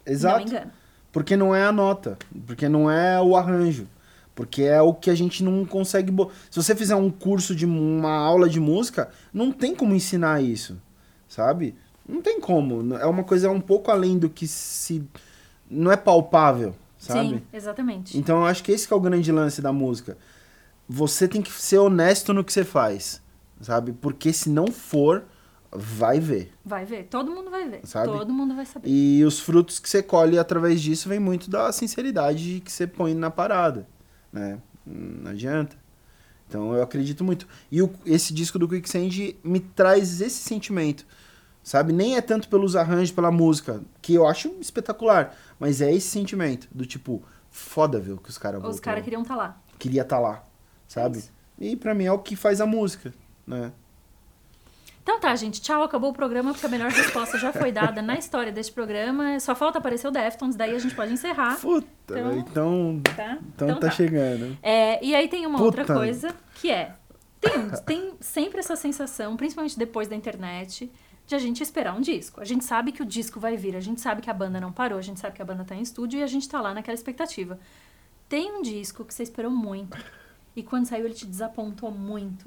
Não 0.07 0.13
exato. 0.13 0.47
engana. 0.49 0.73
Porque 1.13 1.37
não 1.37 1.55
é 1.55 1.63
a 1.65 1.73
nota. 1.73 2.19
Porque 2.47 2.69
não 2.69 2.91
é 2.91 3.21
o 3.21 3.37
arranjo. 3.37 3.87
Porque 4.35 4.63
é 4.63 4.81
o 4.81 4.95
que 4.95 5.11
a 5.11 5.15
gente 5.15 5.45
não 5.45 5.65
consegue. 5.67 6.11
bo- 6.11 6.31
Se 6.51 6.57
você 6.63 6.75
fizer 6.75 6.95
um 6.97 7.11
curso 7.11 7.55
de 7.55 7.67
uma 7.67 8.13
aula 8.17 8.49
de 8.49 8.59
música, 8.59 9.11
não 9.33 9.53
tem 9.53 9.75
como 9.75 9.95
ensinar 9.95 10.43
isso. 10.43 10.81
Sabe? 11.29 11.75
Não 12.09 12.23
tem 12.23 12.41
como. 12.41 12.95
É 12.97 13.05
uma 13.07 13.25
coisa 13.25 13.51
um 13.51 13.61
pouco 13.61 13.91
além 13.91 14.19
do 14.19 14.31
que 14.31 14.47
se. 14.47 15.07
Não 15.71 15.93
é 15.93 15.97
palpável, 15.99 16.75
sabe? 16.99 17.29
Sim, 17.29 17.43
exatamente. 17.53 18.17
Então 18.17 18.39
eu 18.41 18.47
acho 18.47 18.63
que 18.65 18.73
esse 18.73 18.89
que 18.89 18.93
é 18.95 18.97
o 18.97 19.01
grande 19.01 19.31
lance 19.31 19.61
da 19.61 19.73
música. 19.73 20.17
Você 20.95 21.27
tem 21.27 21.41
que 21.41 21.51
ser 21.51 21.79
honesto 21.79 22.35
no 22.35 22.45
que 22.45 22.53
você 22.53 22.65
faz, 22.65 23.23
sabe? 23.61 23.93
Porque 23.93 24.31
se 24.33 24.51
não 24.51 24.67
for, 24.67 25.25
vai 25.71 26.21
ver. 26.21 26.53
Vai 26.65 26.85
ver. 26.85 27.05
Todo 27.05 27.31
mundo 27.31 27.51
vai 27.51 27.67
ver. 27.67 27.81
Sabe? 27.85 28.09
Todo 28.13 28.33
mundo 28.33 28.55
vai 28.55 28.67
saber. 28.67 28.87
E 28.89 29.25
os 29.25 29.41
frutos 29.41 29.79
que 29.79 29.89
você 29.89 30.03
colhe 30.03 30.39
através 30.39 30.83
disso 30.83 31.09
vem 31.09 31.19
muito 31.19 31.49
da 31.49 31.73
sinceridade 31.73 32.61
que 32.63 32.71
você 32.71 32.87
põe 32.87 33.15
na 33.15 33.31
parada, 33.31 33.89
né? 34.31 34.59
Não 34.87 35.31
adianta. 35.31 35.77
Então 36.47 36.75
eu 36.75 36.83
acredito 36.83 37.25
muito. 37.25 37.49
E 37.71 37.81
o- 37.81 37.91
esse 38.05 38.35
disco 38.35 38.59
do 38.59 38.69
Quicksand 38.69 39.35
me 39.43 39.61
traz 39.61 40.21
esse 40.21 40.43
sentimento, 40.43 41.07
sabe? 41.63 41.91
Nem 41.95 42.17
é 42.17 42.21
tanto 42.21 42.49
pelos 42.51 42.77
arranjos, 42.77 43.11
pela 43.11 43.31
música, 43.31 43.81
que 44.03 44.13
eu 44.13 44.27
acho 44.27 44.49
espetacular, 44.61 45.35
mas 45.59 45.81
é 45.81 45.91
esse 45.91 46.09
sentimento 46.09 46.69
do 46.71 46.85
tipo, 46.85 47.23
foda 47.51 47.99
ver 47.99 48.13
o 48.13 48.19
que 48.19 48.29
os 48.29 48.37
caras 48.37 48.63
Os 48.63 48.79
caras 48.81 49.03
queriam 49.03 49.23
estar 49.23 49.37
lá. 49.37 49.59
Queria 49.79 50.03
estar 50.03 50.19
lá, 50.21 50.45
sabe? 50.93 51.19
isso. 51.19 51.33
E 51.59 51.77
pra 51.77 51.95
mim 51.95 52.05
é 52.05 52.13
o 52.13 52.19
que 52.19 52.35
faz 52.37 52.61
a 52.61 52.67
música, 52.67 53.13
né? 53.47 53.73
Então 55.03 55.19
tá, 55.19 55.35
gente. 55.35 55.61
Tchau, 55.61 55.83
acabou 55.83 56.11
o 56.11 56.13
programa, 56.13 56.53
porque 56.53 56.65
a 56.67 56.69
melhor 56.69 56.91
resposta 56.91 57.37
já 57.37 57.53
foi 57.53 57.73
dada 57.73 58.01
na 58.01 58.17
história 58.17 58.53
deste 58.53 58.73
programa. 58.73 59.39
Só 59.41 59.53
falta 59.55 59.79
aparecer 59.79 60.07
o 60.07 60.13
Deftones, 60.13 60.55
daí 60.55 60.75
a 60.75 60.79
gente 60.79 60.95
pode 60.95 61.13
encerrar. 61.13 61.59
Puta, 61.61 61.89
Então- 62.09 62.39
então, 62.39 63.01
Tá? 63.17 63.39
então, 63.55 63.81
tá, 63.81 63.91
chegando. 63.91 64.57
É, 64.63 65.05
e 65.05 65.13
aí 65.15 65.27
tem 65.29 65.45
uma 65.45 65.61
outra 65.61 65.83
Puta. 65.83 65.95
coisa 65.95 66.35
que 66.55 66.71
é. 66.71 66.95
Tem, 67.41 67.71
tem 67.85 68.15
sempre 68.21 68.61
essa 68.61 68.77
sensação, 68.77 69.37
principalmente 69.37 69.77
depois 69.77 70.07
da 70.07 70.15
internet, 70.15 70.89
de 71.27 71.35
a 71.35 71.39
gente 71.39 71.61
esperar 71.65 71.97
um 71.97 72.01
disco. 72.01 72.41
A 72.41 72.45
gente 72.45 72.65
sabe 72.65 72.93
que 72.93 73.03
o 73.03 73.05
disco 73.05 73.41
vai 73.41 73.57
vir, 73.57 73.75
a 73.75 73.81
gente 73.81 74.01
sabe 74.01 74.23
que 74.23 74.31
a 74.31 74.35
banda 74.35 74.61
não 74.61 74.71
parou, 74.71 74.99
a 74.99 75.03
gente 75.03 75.19
sabe 75.19 75.35
que 75.35 75.43
a 75.43 75.45
banda 75.45 75.65
tá 75.65 75.75
em 75.75 75.81
estúdio 75.83 76.21
e 76.21 76.23
a 76.23 76.27
gente 76.29 76.49
tá 76.49 76.61
lá 76.61 76.73
naquela 76.73 76.95
expectativa. 76.95 77.59
Tem 78.29 78.53
um 78.53 78.63
disco 78.63 79.05
que 79.05 79.13
você 79.13 79.25
esperou 79.25 79.51
muito. 79.51 79.99
E 80.55 80.63
quando 80.63 80.87
saiu, 80.87 81.07
ele 81.07 81.15
te 81.15 81.27
desapontou 81.27 81.91
muito. 81.91 82.45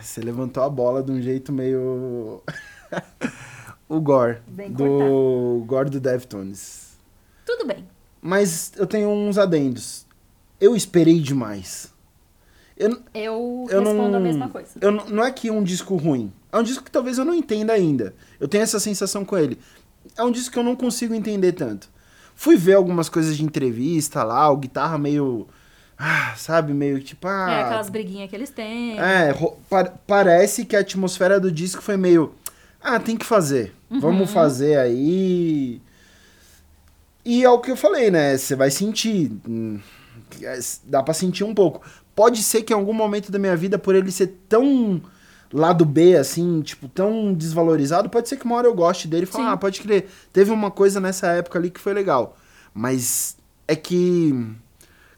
Você 0.00 0.20
levantou 0.20 0.62
a 0.62 0.68
bola 0.68 1.02
de 1.02 1.12
um 1.12 1.22
jeito 1.22 1.52
meio. 1.52 2.42
o 3.88 4.00
Gore. 4.00 4.40
Bem 4.48 4.72
do 4.72 5.62
Gore 5.66 5.90
do 5.90 6.00
Deftones. 6.00 6.96
Tudo 7.46 7.66
bem. 7.66 7.86
Mas 8.20 8.72
eu 8.76 8.86
tenho 8.86 9.08
uns 9.08 9.38
adendos. 9.38 10.06
Eu 10.60 10.74
esperei 10.74 11.20
demais. 11.20 11.92
Eu, 12.76 13.00
Eu, 13.14 13.66
eu 13.70 13.80
respondo 13.80 14.10
não, 14.10 14.16
a 14.16 14.20
mesma 14.20 14.48
coisa. 14.48 14.70
Eu, 14.80 14.90
não 14.90 15.06
não 15.06 15.24
é 15.24 15.30
que 15.30 15.48
é 15.48 15.52
um 15.52 15.62
disco 15.62 15.94
ruim. 15.96 16.32
É 16.50 16.58
um 16.58 16.62
disco 16.62 16.82
que 16.82 16.90
talvez 16.90 17.18
eu 17.18 17.24
não 17.24 17.34
entenda 17.34 17.72
ainda. 17.72 18.14
Eu 18.40 18.48
tenho 18.48 18.62
essa 18.62 18.80
sensação 18.80 19.24
com 19.24 19.38
ele. 19.38 19.58
É 20.16 20.24
um 20.24 20.30
disco 20.30 20.52
que 20.52 20.58
eu 20.58 20.64
não 20.64 20.74
consigo 20.74 21.14
entender 21.14 21.52
tanto. 21.52 21.88
Fui 22.34 22.56
ver 22.56 22.74
algumas 22.74 23.08
coisas 23.08 23.36
de 23.36 23.44
entrevista 23.44 24.24
lá, 24.24 24.50
o 24.50 24.56
guitarra 24.56 24.98
meio. 24.98 25.46
Ah, 25.98 26.34
sabe? 26.36 26.72
Meio 26.74 27.00
tipo. 27.02 27.26
Ah, 27.28 27.50
É 27.50 27.62
aquelas 27.64 27.88
briguinhas 27.88 28.28
que 28.28 28.36
eles 28.36 28.50
têm. 28.50 28.98
É, 28.98 29.32
pa- 29.68 29.92
parece 30.06 30.64
que 30.64 30.74
a 30.76 30.80
atmosfera 30.80 31.38
do 31.38 31.50
disco 31.52 31.80
foi 31.82 31.96
meio. 31.96 32.34
Ah, 32.82 32.98
tem 32.98 33.16
que 33.16 33.24
fazer. 33.24 33.74
Uhum. 33.90 34.00
Vamos 34.00 34.30
fazer 34.30 34.78
aí. 34.78 35.80
E 37.24 37.42
é 37.44 37.48
o 37.50 37.58
que 37.60 37.70
eu 37.70 37.76
falei, 37.76 38.10
né? 38.10 38.36
Você 38.36 38.54
vai 38.54 38.70
sentir. 38.70 39.32
hum, 39.48 39.80
é, 40.42 40.58
Dá 40.84 41.02
pra 41.02 41.14
sentir 41.14 41.44
um 41.44 41.54
pouco. 41.54 41.80
Pode 42.14 42.42
ser 42.42 42.62
que 42.62 42.72
em 42.72 42.76
algum 42.76 42.92
momento 42.92 43.32
da 43.32 43.38
minha 43.38 43.56
vida, 43.56 43.78
por 43.78 43.94
ele 43.94 44.10
ser 44.12 44.36
tão 44.48 45.00
lado 45.52 45.84
B, 45.84 46.16
assim, 46.16 46.60
tipo, 46.62 46.88
tão 46.88 47.32
desvalorizado, 47.32 48.08
pode 48.10 48.28
ser 48.28 48.36
que 48.36 48.44
uma 48.44 48.56
hora 48.56 48.66
eu 48.66 48.74
goste 48.74 49.06
dele 49.08 49.22
e 49.22 49.26
fale, 49.26 49.44
ah, 49.48 49.56
pode 49.56 49.80
crer. 49.80 50.08
Teve 50.32 50.50
uma 50.50 50.70
coisa 50.70 51.00
nessa 51.00 51.28
época 51.28 51.58
ali 51.58 51.70
que 51.70 51.80
foi 51.80 51.94
legal. 51.94 52.36
Mas 52.74 53.36
é 53.66 53.74
que. 53.76 54.32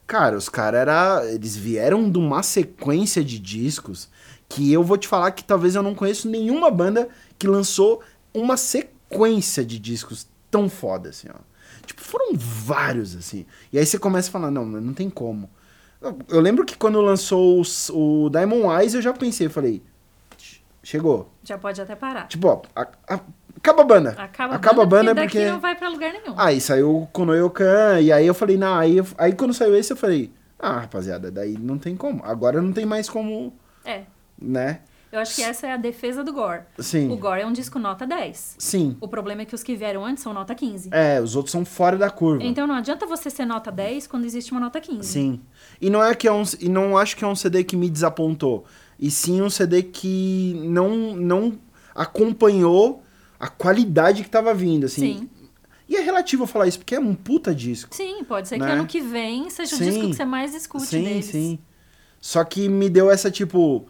Cara, 0.06 0.36
os 0.36 0.48
caras 0.48 0.80
era. 0.80 1.24
Eles 1.32 1.56
vieram 1.56 2.08
de 2.10 2.18
uma 2.18 2.42
sequência 2.42 3.24
de 3.24 3.38
discos 3.38 4.08
que 4.48 4.72
eu 4.72 4.82
vou 4.82 4.96
te 4.96 5.08
falar 5.08 5.32
que 5.32 5.42
talvez 5.42 5.74
eu 5.74 5.82
não 5.82 5.94
conheço 5.94 6.28
nenhuma 6.28 6.70
banda 6.70 7.08
que 7.38 7.46
lançou 7.48 8.00
uma 8.32 8.56
sequência 8.56 9.64
de 9.64 9.78
discos 9.78 10.28
tão 10.50 10.68
foda, 10.68 11.08
assim, 11.08 11.28
ó. 11.28 11.38
Tipo, 11.84 12.00
foram 12.02 12.32
vários, 12.34 13.16
assim. 13.16 13.44
E 13.72 13.78
aí 13.78 13.84
você 13.86 13.98
começa 13.98 14.28
a 14.28 14.32
falar, 14.32 14.50
não, 14.50 14.64
não 14.64 14.94
tem 14.94 15.10
como. 15.10 15.50
Eu, 16.28 16.40
lembro 16.40 16.64
que 16.64 16.76
quando 16.76 17.00
lançou 17.00 17.60
os- 17.60 17.90
o 17.90 18.28
Diamond 18.30 18.66
Eyes, 18.80 18.94
eu 18.94 19.02
já 19.02 19.12
pensei, 19.12 19.46
eu 19.46 19.50
falei, 19.50 19.82
"Ch- 20.38 20.60
chegou. 20.82 21.32
Já 21.42 21.58
pode 21.58 21.80
até 21.80 21.96
parar. 21.96 22.28
Tipo, 22.28 22.48
ó, 22.48 22.62
a- 22.76 22.88
a- 23.08 23.20
acaba 23.70 23.82
a 23.82 23.84
banda. 23.84 24.10
Acaba, 24.16 24.54
acaba 24.54 24.82
a 24.82 24.86
banda 24.86 25.14
porque 25.14 25.38
porque... 25.38 25.50
não 25.50 25.60
vai 25.60 25.74
pra 25.74 25.88
lugar 25.88 26.12
nenhum. 26.12 26.34
Aí 26.36 26.60
saiu 26.60 27.02
o 27.02 27.06
Konoyokan, 27.08 28.00
e 28.00 28.12
aí 28.12 28.26
eu 28.26 28.34
falei, 28.34 28.56
não, 28.56 28.74
aí, 28.76 28.98
eu- 28.98 29.06
aí 29.18 29.32
quando 29.32 29.52
saiu 29.52 29.74
esse 29.76 29.92
eu 29.92 29.96
falei, 29.96 30.32
ah, 30.58 30.80
rapaziada, 30.80 31.30
daí 31.30 31.56
não 31.58 31.76
tem 31.78 31.96
como. 31.96 32.22
Agora 32.24 32.62
não 32.62 32.72
tem 32.72 32.86
mais 32.86 33.08
como, 33.08 33.52
É. 33.84 34.02
né? 34.40 34.80
Eu 35.12 35.20
acho 35.20 35.36
que 35.36 35.42
essa 35.42 35.66
é 35.68 35.72
a 35.72 35.76
defesa 35.76 36.22
do 36.22 36.32
Gore. 36.32 36.62
Sim. 36.78 37.10
O 37.10 37.16
Gore 37.16 37.40
é 37.40 37.46
um 37.46 37.52
disco 37.52 37.78
nota 37.78 38.06
10. 38.06 38.56
Sim. 38.58 38.96
O 39.00 39.08
problema 39.08 39.42
é 39.42 39.44
que 39.44 39.54
os 39.54 39.62
que 39.62 39.74
vieram 39.74 40.04
antes 40.04 40.22
são 40.22 40.34
nota 40.34 40.54
15. 40.54 40.90
É, 40.92 41.20
os 41.20 41.34
outros 41.36 41.52
são 41.52 41.64
fora 41.64 41.96
da 41.96 42.10
curva. 42.10 42.42
Então 42.44 42.66
não 42.66 42.74
adianta 42.74 43.06
você 43.06 43.30
ser 43.30 43.46
nota 43.46 43.70
10 43.72 44.06
quando 44.08 44.24
existe 44.26 44.50
uma 44.52 44.60
nota 44.60 44.78
15. 44.80 45.08
Sim. 45.08 45.40
E 45.80 45.88
não 45.88 46.02
é 46.04 46.14
que 46.14 46.26
é 46.28 46.32
um. 46.32 46.42
E 46.60 46.68
não 46.68 46.98
acho 46.98 47.16
que 47.16 47.24
é 47.24 47.26
um 47.26 47.36
CD 47.36 47.64
que 47.64 47.76
me 47.76 47.88
desapontou. 47.88 48.64
E 48.98 49.10
sim 49.10 49.40
um 49.40 49.48
CD 49.48 49.84
que 49.84 50.60
não, 50.64 51.14
não 51.14 51.56
acompanhou 51.94 53.02
a 53.38 53.48
qualidade 53.48 54.22
que 54.22 54.30
tava 54.30 54.52
vindo, 54.54 54.86
assim. 54.86 55.18
Sim. 55.20 55.30
E 55.88 55.94
é 55.96 56.00
relativo 56.00 56.42
eu 56.42 56.46
falar 56.46 56.66
isso, 56.66 56.78
porque 56.78 56.94
é 56.96 57.00
um 57.00 57.14
puta 57.14 57.54
disco. 57.54 57.94
Sim, 57.94 58.24
pode 58.24 58.48
ser 58.48 58.56
que 58.58 58.64
Né? 58.64 58.72
ano 58.72 58.86
que 58.86 59.00
vem 59.00 59.48
seja 59.50 59.74
o 59.76 59.78
Sim. 59.78 59.84
disco 59.84 60.00
que 60.08 60.14
você 60.14 60.24
mais 60.24 60.54
escute 60.54 60.86
sim, 60.86 61.04
deles. 61.04 61.26
sim. 61.26 61.58
Só 62.20 62.42
que 62.44 62.68
me 62.68 62.88
deu 62.90 63.10
essa, 63.10 63.30
tipo. 63.30 63.86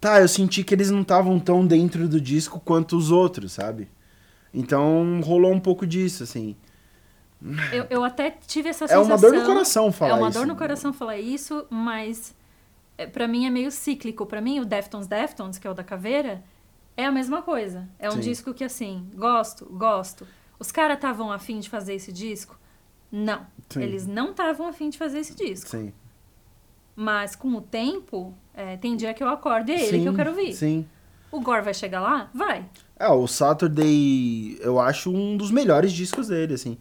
Tá, 0.00 0.20
eu 0.20 0.28
senti 0.28 0.64
que 0.64 0.74
eles 0.74 0.90
não 0.90 1.02
estavam 1.02 1.38
tão 1.38 1.64
dentro 1.66 2.08
do 2.08 2.20
disco 2.20 2.60
quanto 2.60 2.96
os 2.96 3.10
outros, 3.10 3.52
sabe? 3.52 3.88
Então 4.52 5.20
rolou 5.22 5.52
um 5.52 5.60
pouco 5.60 5.86
disso, 5.86 6.22
assim. 6.24 6.56
Eu, 7.72 7.86
eu 7.90 8.04
até 8.04 8.30
tive 8.30 8.68
essa 8.70 8.84
É 8.86 8.88
sensação. 8.88 9.04
uma 9.06 9.18
dor 9.18 9.32
no 9.34 9.44
coração 9.44 9.92
falar 9.92 10.10
É 10.12 10.14
uma 10.14 10.28
isso. 10.30 10.38
dor 10.38 10.46
no 10.46 10.56
coração 10.56 10.92
falar 10.92 11.18
isso, 11.18 11.66
mas 11.70 12.34
é, 12.96 13.06
pra 13.06 13.28
mim 13.28 13.46
é 13.46 13.50
meio 13.50 13.70
cíclico. 13.70 14.24
Pra 14.26 14.40
mim, 14.40 14.60
o 14.60 14.64
Deftones 14.64 15.06
Deftones, 15.06 15.58
que 15.58 15.66
é 15.66 15.70
o 15.70 15.74
da 15.74 15.84
caveira, 15.84 16.42
é 16.96 17.06
a 17.06 17.12
mesma 17.12 17.42
coisa. 17.42 17.88
É 17.98 18.08
um 18.08 18.12
Sim. 18.12 18.20
disco 18.20 18.54
que, 18.54 18.64
assim, 18.64 19.08
gosto, 19.14 19.66
gosto. 19.66 20.26
Os 20.58 20.70
caras 20.70 20.96
estavam 20.96 21.32
afim 21.32 21.58
de 21.60 21.68
fazer 21.68 21.94
esse 21.94 22.12
disco? 22.12 22.58
Não. 23.10 23.46
Sim. 23.68 23.82
Eles 23.82 24.06
não 24.06 24.30
estavam 24.30 24.66
afim 24.66 24.88
de 24.90 24.98
fazer 24.98 25.20
esse 25.20 25.34
disco. 25.34 25.70
Sim. 25.70 25.92
Mas 26.96 27.34
com 27.34 27.48
o 27.54 27.60
tempo, 27.60 28.34
é, 28.54 28.76
tem 28.76 28.96
dia 28.96 29.12
que 29.12 29.22
eu 29.22 29.28
acordo 29.28 29.70
e 29.70 29.74
é 29.74 29.86
ele 29.88 30.02
que 30.02 30.08
eu 30.08 30.14
quero 30.14 30.30
ouvir. 30.30 30.52
Sim. 30.52 30.86
O 31.30 31.40
Gore 31.40 31.62
vai 31.62 31.74
chegar 31.74 32.00
lá? 32.00 32.30
Vai. 32.32 32.64
É, 32.96 33.08
o 33.08 33.26
Saturday, 33.26 34.56
eu 34.60 34.78
acho 34.78 35.12
um 35.12 35.36
dos 35.36 35.50
melhores 35.50 35.92
discos 35.92 36.28
dele, 36.28 36.54
assim. 36.54 36.78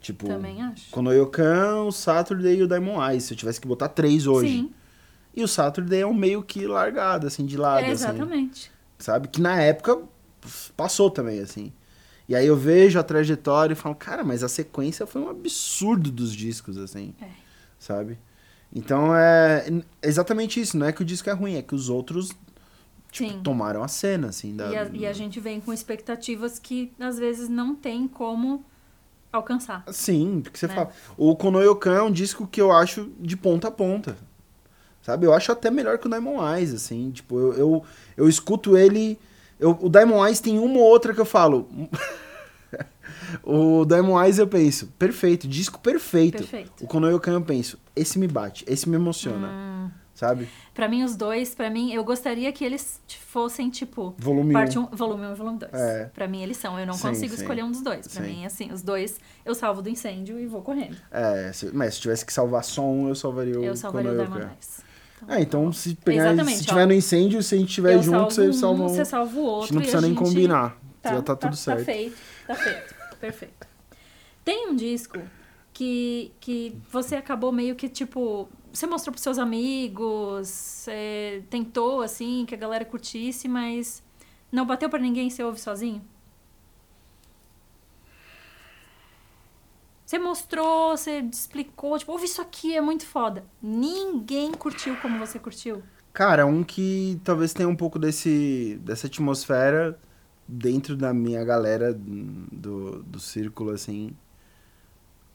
Tipo, 0.00 0.26
Também 0.26 0.62
acho. 0.62 0.90
Konoyokan, 0.90 1.84
o 1.84 1.90
Saturday 1.90 2.58
e 2.58 2.62
o 2.62 2.68
Diamond 2.68 3.10
Eyes, 3.10 3.24
se 3.24 3.32
eu 3.32 3.38
tivesse 3.38 3.60
que 3.60 3.66
botar 3.66 3.88
três 3.88 4.26
hoje. 4.26 4.48
Sim, 4.50 4.74
E 5.34 5.42
o 5.42 5.48
Saturday 5.48 6.02
é 6.02 6.06
um 6.06 6.14
meio 6.14 6.42
que 6.42 6.66
largado, 6.66 7.26
assim, 7.26 7.44
de 7.44 7.56
lado, 7.56 7.84
é, 7.84 7.92
assim. 7.92 8.06
Sabe? 8.98 9.28
Que 9.28 9.40
na 9.40 9.60
época 9.60 10.02
passou 10.76 11.10
também, 11.10 11.40
assim. 11.40 11.72
E 12.28 12.34
aí 12.34 12.46
eu 12.46 12.56
vejo 12.56 12.98
a 12.98 13.02
trajetória 13.02 13.72
e 13.72 13.76
falo, 13.76 13.94
cara, 13.94 14.24
mas 14.24 14.42
a 14.42 14.48
sequência 14.48 15.06
foi 15.06 15.22
um 15.22 15.28
absurdo 15.30 16.10
dos 16.10 16.32
discos, 16.34 16.76
assim. 16.76 17.14
É. 17.20 17.26
Sabe? 17.78 18.18
Então 18.74 19.14
é 19.14 19.64
exatamente 20.02 20.60
isso. 20.60 20.76
Não 20.76 20.86
é 20.86 20.92
que 20.92 21.02
o 21.02 21.04
disco 21.04 21.30
é 21.30 21.32
ruim, 21.32 21.54
é 21.54 21.62
que 21.62 21.74
os 21.74 21.88
outros 21.88 22.30
tipo, 23.10 23.40
tomaram 23.40 23.82
a 23.82 23.88
cena, 23.88 24.28
assim. 24.28 24.56
Da... 24.56 24.70
E 24.70 24.76
a, 24.76 24.84
e 24.92 25.06
a 25.06 25.12
gente 25.12 25.38
vem 25.38 25.60
com 25.60 25.72
expectativas 25.72 26.58
que 26.58 26.92
às 26.98 27.18
vezes 27.18 27.48
não 27.48 27.74
tem 27.74 28.08
como 28.08 28.64
alcançar. 29.32 29.84
Sim, 29.92 30.40
porque 30.42 30.58
você 30.58 30.66
Né? 30.66 30.74
fala. 30.74 30.90
O 31.16 31.36
Konoyokan 31.36 31.94
é 31.94 32.02
um 32.02 32.10
disco 32.10 32.46
que 32.46 32.60
eu 32.60 32.72
acho 32.72 33.10
de 33.20 33.36
ponta 33.36 33.68
a 33.68 33.70
ponta. 33.70 34.16
Sabe? 35.06 35.24
Eu 35.24 35.32
acho 35.32 35.52
até 35.52 35.70
melhor 35.70 35.98
que 35.98 36.08
o 36.08 36.10
Diamond 36.10 36.40
Eyes, 36.58 36.74
assim. 36.74 37.12
Tipo, 37.12 37.38
eu, 37.38 37.52
eu, 37.54 37.84
eu 38.16 38.28
escuto 38.28 38.76
ele. 38.76 39.16
Eu, 39.56 39.70
o 39.80 39.88
Diamond 39.88 40.26
Eyes 40.26 40.40
tem 40.40 40.58
uma 40.58 40.80
ou 40.80 40.84
outra 40.84 41.14
que 41.14 41.20
eu 41.20 41.24
falo. 41.24 41.68
o 43.44 43.84
Diamond 43.84 44.24
Eyes 44.24 44.38
eu 44.40 44.48
penso, 44.48 44.88
perfeito, 44.98 45.46
disco 45.46 45.78
perfeito. 45.78 46.38
Perfeito. 46.38 46.82
O 46.84 46.88
Konoyokan 46.88 47.34
eu 47.34 47.40
penso, 47.42 47.78
esse 47.94 48.18
me 48.18 48.26
bate, 48.26 48.64
esse 48.66 48.88
me 48.88 48.96
emociona. 48.96 49.46
Hum. 49.46 49.90
Sabe? 50.12 50.48
Pra 50.74 50.88
mim, 50.88 51.04
os 51.04 51.14
dois, 51.14 51.54
pra 51.54 51.70
mim, 51.70 51.92
eu 51.92 52.02
gostaria 52.02 52.50
que 52.50 52.64
eles 52.64 53.00
fossem, 53.28 53.70
tipo, 53.70 54.12
Volume 54.18 54.54
parte 54.54 54.76
1. 54.76 54.82
um, 54.82 54.86
volume 54.86 55.24
1 55.26 55.32
e 55.32 55.34
volume 55.36 55.58
2. 55.58 55.72
É. 55.72 56.04
Pra 56.12 56.26
mim, 56.26 56.42
eles 56.42 56.56
são. 56.56 56.80
Eu 56.80 56.86
não 56.86 56.94
Sim, 56.94 57.08
consigo 57.08 57.34
sim. 57.34 57.42
escolher 57.42 57.62
um 57.62 57.70
dos 57.70 57.82
dois. 57.82 58.08
Pra 58.08 58.24
Sim. 58.24 58.30
mim, 58.32 58.44
assim, 58.46 58.72
os 58.72 58.82
dois 58.82 59.20
eu 59.44 59.54
salvo 59.54 59.82
do 59.82 59.88
incêndio 59.90 60.36
e 60.40 60.46
vou 60.46 60.62
correndo. 60.62 60.96
É, 61.12 61.52
se- 61.52 61.70
mas 61.72 61.94
se 61.94 62.00
tivesse 62.00 62.24
que 62.26 62.32
salvar 62.32 62.64
só 62.64 62.82
um, 62.82 63.08
eu 63.08 63.14
salvaria 63.14 63.60
o 63.60 63.62
eu 63.62 63.76
salvaria 63.76 64.10
o. 64.10 64.16
Diamond 64.16 64.46
Eyes. 64.54 64.85
É, 65.28 65.40
então 65.40 65.72
se 65.72 65.94
pegar, 65.94 66.32
Exatamente, 66.32 66.58
se 66.58 66.64
ó. 66.64 66.68
tiver 66.68 66.86
no 66.86 66.92
incêndio, 66.92 67.42
se 67.42 67.54
a 67.54 67.58
gente 67.58 67.72
tiver 67.72 67.94
eu 67.94 68.02
junto, 68.02 68.34
você 68.34 68.48
um, 68.48 68.52
salva 68.52 68.84
um. 68.84 68.88
você 68.88 69.04
salva 69.04 69.38
o 69.38 69.46
A 69.46 69.50
outro. 69.50 69.62
gente 69.62 69.74
não 69.74 69.80
precisa 69.80 70.00
nem 70.02 70.14
combinar. 70.14 70.78
Tá, 71.00 71.14
já 71.14 71.22
tá 71.22 71.36
tudo 71.36 71.56
certo. 71.56 71.78
Tá 71.78 71.84
feito, 71.84 72.16
tá 72.46 72.54
feito. 72.54 72.94
Perfeito. 73.20 73.66
Tem 74.44 74.68
um 74.68 74.76
disco 74.76 75.18
que, 75.72 76.32
que 76.40 76.76
você 76.90 77.16
acabou 77.16 77.50
meio 77.52 77.74
que, 77.74 77.88
tipo... 77.88 78.48
Você 78.72 78.86
mostrou 78.86 79.12
pros 79.12 79.22
seus 79.22 79.38
amigos, 79.38 80.48
você 80.48 81.42
tentou, 81.48 82.02
assim, 82.02 82.44
que 82.46 82.54
a 82.54 82.58
galera 82.58 82.84
curtisse, 82.84 83.48
mas 83.48 84.02
não 84.52 84.66
bateu 84.66 84.90
pra 84.90 84.98
ninguém, 84.98 85.30
você 85.30 85.42
ouve 85.42 85.58
sozinho? 85.58 86.02
Você 90.06 90.18
mostrou, 90.20 90.96
você 90.96 91.18
explicou, 91.18 91.98
tipo, 91.98 92.12
ouve 92.12 92.26
isso 92.26 92.40
aqui, 92.40 92.76
é 92.76 92.80
muito 92.80 93.04
foda. 93.04 93.44
Ninguém 93.60 94.52
curtiu 94.52 94.96
como 95.02 95.18
você 95.18 95.36
curtiu. 95.38 95.82
Cara, 96.12 96.46
um 96.46 96.62
que 96.62 97.20
talvez 97.24 97.52
tenha 97.52 97.68
um 97.68 97.74
pouco 97.76 97.98
desse, 97.98 98.80
dessa 98.84 99.08
atmosfera 99.08 99.98
dentro 100.46 100.96
da 100.96 101.12
minha 101.12 101.44
galera 101.44 101.92
do, 101.92 103.02
do 103.02 103.18
círculo, 103.18 103.72
assim. 103.72 104.12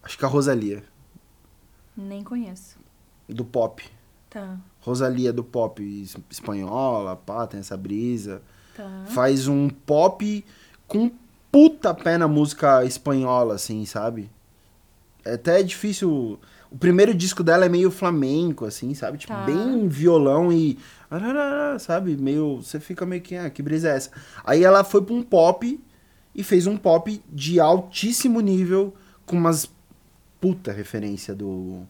Acho 0.02 0.18
que 0.18 0.24
a 0.26 0.28
Rosalia, 0.28 0.84
Nem 1.96 2.24
conheço. 2.24 2.80
do 3.28 3.44
pop. 3.46 3.84
Tá, 4.30 4.58
Rosalia 4.80 5.34
do 5.34 5.44
pop 5.44 5.84
es- 5.84 6.16
espanhola, 6.30 7.18
pá, 7.18 7.46
tem 7.46 7.60
essa 7.60 7.76
brisa. 7.76 8.42
tá. 8.76 9.04
Faz 9.08 9.48
um 9.50 9.68
pop 9.70 10.46
com 10.88 11.12
puta 11.52 11.94
pé 11.94 12.18
na 12.18 12.28
música 12.30 12.86
espanhola, 12.86 13.56
assim, 13.56 13.86
sabe? 13.86 14.32
É 15.26 15.34
até 15.34 15.62
difícil. 15.64 16.40
O 16.72 16.78
primeiro 16.78 17.14
disco 17.14 17.44
dela 17.44 17.66
é 17.66 17.70
meio 17.70 17.92
flamenco, 17.92 18.66
assim, 18.66 18.94
sabe? 18.94 19.18
Tipo, 19.18 19.34
Tá. 19.34 19.44
bem 19.44 19.88
violão 19.88 20.52
e. 20.52 20.78
Sabe? 21.80 22.16
Meio. 22.18 22.58
Você 22.62 22.80
fica 22.80 23.06
meio 23.06 23.22
que. 23.22 23.36
Ah, 23.36 23.50
que 23.50 23.62
brisa 23.62 23.90
é 23.90 23.96
essa? 23.98 24.12
Aí 24.44 24.64
ela 24.64 24.84
foi 24.84 25.02
pra 25.02 25.14
um 25.14 25.22
pop 25.24 25.80
e 26.34 26.44
fez 26.44 26.68
um 26.68 26.78
pop 26.78 27.22
de 27.30 27.60
altíssimo 27.60 28.40
nível, 28.40 28.94
com 29.26 29.36
umas 29.36 29.70
puta 30.40 30.72
referência 30.72 31.36
do. 31.36 31.82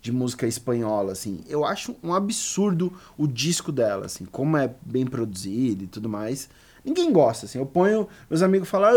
De 0.00 0.12
música 0.12 0.46
espanhola, 0.46 1.10
assim. 1.10 1.40
Eu 1.48 1.64
acho 1.64 1.96
um 2.04 2.14
absurdo 2.14 2.92
o 3.16 3.26
disco 3.26 3.72
dela, 3.72 4.06
assim, 4.06 4.24
como 4.26 4.56
é 4.56 4.70
bem 4.82 5.04
produzido 5.04 5.82
e 5.82 5.86
tudo 5.88 6.08
mais. 6.08 6.48
Ninguém 6.84 7.12
gosta, 7.12 7.46
assim. 7.46 7.58
Eu 7.58 7.66
ponho, 7.66 8.06
meus 8.30 8.40
amigos 8.40 8.68
falam, 8.68 8.92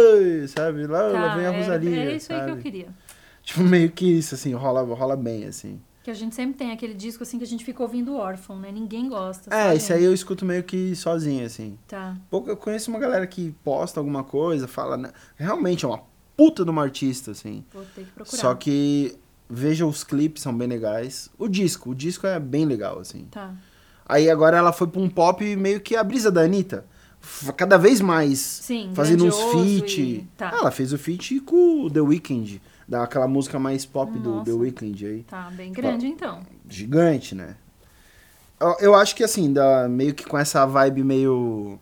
sabe? 0.48 0.86
Lá, 0.86 1.02
lá 1.08 1.30
Tá, 1.30 1.36
vem 1.36 1.48
a 1.48 1.58
Rosalia. 1.58 1.98
Era 2.02 2.14
isso 2.14 2.32
aí 2.32 2.40
que 2.40 2.46
sabe? 2.46 2.60
eu 2.60 2.64
queria. 2.64 2.88
Tipo, 3.44 3.62
meio 3.62 3.92
que 3.92 4.06
isso, 4.06 4.36
assim, 4.36 4.54
rola, 4.54 4.82
rola 4.84 5.16
bem, 5.16 5.46
assim. 5.46 5.80
Que 6.04 6.10
a 6.10 6.14
gente 6.16 6.34
sempre 6.34 6.58
tem 6.58 6.72
aquele 6.72 6.94
disco 6.96 7.22
assim 7.22 7.38
que 7.38 7.44
a 7.44 7.48
gente 7.48 7.64
fica 7.64 7.82
ouvindo 7.84 8.16
órfão, 8.16 8.58
né? 8.60 8.72
Ninguém 8.72 9.08
gosta. 9.08 9.56
É, 9.56 9.76
esse 9.76 9.94
aí 9.94 10.04
eu 10.04 10.14
escuto 10.14 10.44
meio 10.46 10.64
que 10.64 10.96
sozinho, 10.96 11.46
assim. 11.46 11.78
Tá. 11.88 12.16
Pouco 12.30 12.50
eu 12.50 12.58
conheço 12.58 12.90
uma 12.90 13.00
galera 13.00 13.28
que 13.28 13.54
posta 13.64 14.00
alguma 14.00 14.24
coisa, 14.24 14.68
fala. 14.68 14.98
né? 14.98 15.12
Realmente 15.36 15.86
é 15.86 15.88
uma 15.88 16.02
puta 16.36 16.64
de 16.64 16.72
uma 16.72 16.82
artista, 16.82 17.32
assim. 17.32 17.64
Vou 17.72 17.84
ter 17.96 18.04
que 18.06 18.12
procurar. 18.12 18.38
Só 18.42 18.56
que 18.56 19.16
veja 19.48 19.86
os 19.86 20.04
clipes, 20.04 20.42
são 20.42 20.58
bem 20.58 20.68
legais. 20.68 21.30
O 21.38 21.48
disco, 21.48 21.92
o 21.92 21.96
disco 21.96 22.26
é 22.26 22.40
bem 22.40 22.66
legal, 22.66 22.98
assim. 23.00 23.26
Tá. 23.30 23.54
Aí 24.08 24.28
agora 24.28 24.58
ela 24.58 24.74
foi 24.74 24.88
pra 24.88 25.00
um 25.02 25.10
pop 25.10 25.56
meio 25.56 25.80
que 25.82 25.96
a 25.96 26.04
brisa 26.04 26.32
da 26.32 26.42
Anitta. 26.42 26.84
Cada 27.56 27.78
vez 27.78 28.02
mais 28.02 28.40
Sim, 28.40 28.92
fazendo 28.96 29.26
uns 29.26 29.40
feat. 29.52 30.02
e- 30.02 30.28
Tá. 30.36 30.50
Ah, 30.52 30.58
ela 30.62 30.72
fez 30.72 30.92
o 30.92 30.98
feat 30.98 31.40
com 31.42 31.84
o 31.86 31.92
The 31.92 32.02
Weeknd. 32.02 32.60
Daquela 32.92 33.26
música 33.26 33.58
mais 33.58 33.86
pop 33.86 34.12
do 34.20 34.32
Nossa. 34.32 34.52
The 34.52 34.58
Weeknd 34.58 35.06
aí. 35.06 35.24
Tá, 35.24 35.50
bem 35.50 35.72
grande 35.72 36.08
então. 36.08 36.42
gigante, 36.70 37.34
né? 37.34 37.56
Eu, 38.60 38.76
eu 38.82 38.96
acho 38.96 39.16
que 39.16 39.24
assim, 39.24 39.54
da, 39.54 39.88
meio 39.88 40.14
que 40.14 40.26
com 40.26 40.38
essa 40.38 40.66
vibe 40.66 41.02
meio 41.02 41.80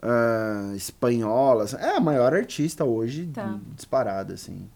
ah, 0.00 0.72
espanhola, 0.74 1.64
assim, 1.64 1.76
é 1.76 1.96
a 1.96 2.00
maior 2.00 2.32
artista 2.32 2.86
hoje, 2.86 3.26
Tá. 3.34 3.58
disparada, 3.74 4.32
assim. 4.32 4.66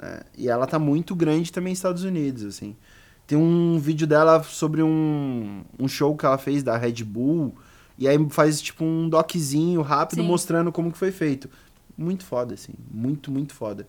né? 0.00 0.20
E 0.38 0.48
ela 0.48 0.64
tá 0.64 0.78
muito 0.78 1.12
grande 1.16 1.50
também 1.50 1.72
nos 1.72 1.78
Estados 1.80 2.04
Unidos, 2.04 2.44
assim. 2.44 2.76
Tem 3.26 3.36
um 3.36 3.80
vídeo 3.80 4.06
dela 4.06 4.40
sobre 4.44 4.80
um, 4.80 5.64
um 5.76 5.88
show 5.88 6.16
que 6.16 6.24
ela 6.24 6.38
fez 6.38 6.62
da 6.62 6.76
Red 6.76 7.02
Bull, 7.02 7.52
e 7.98 8.06
aí 8.06 8.16
faz 8.30 8.62
tipo 8.62 8.84
um 8.84 9.08
doczinho 9.08 9.82
rápido 9.82 10.22
Sim. 10.22 10.28
mostrando 10.28 10.70
como 10.70 10.92
que 10.92 10.98
foi 10.98 11.10
feito. 11.10 11.50
Muito 11.98 12.24
foda, 12.24 12.54
assim. 12.54 12.74
Muito, 12.88 13.28
muito 13.32 13.54
foda. 13.54 13.88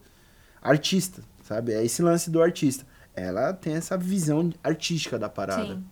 Artista, 0.69 1.21
sabe? 1.43 1.73
É 1.73 1.83
esse 1.83 2.01
lance 2.01 2.29
do 2.29 2.41
artista. 2.41 2.85
Ela 3.15 3.53
tem 3.53 3.73
essa 3.73 3.97
visão 3.97 4.51
artística 4.63 5.17
da 5.17 5.29
parada. 5.29 5.75
Sim, 5.75 5.83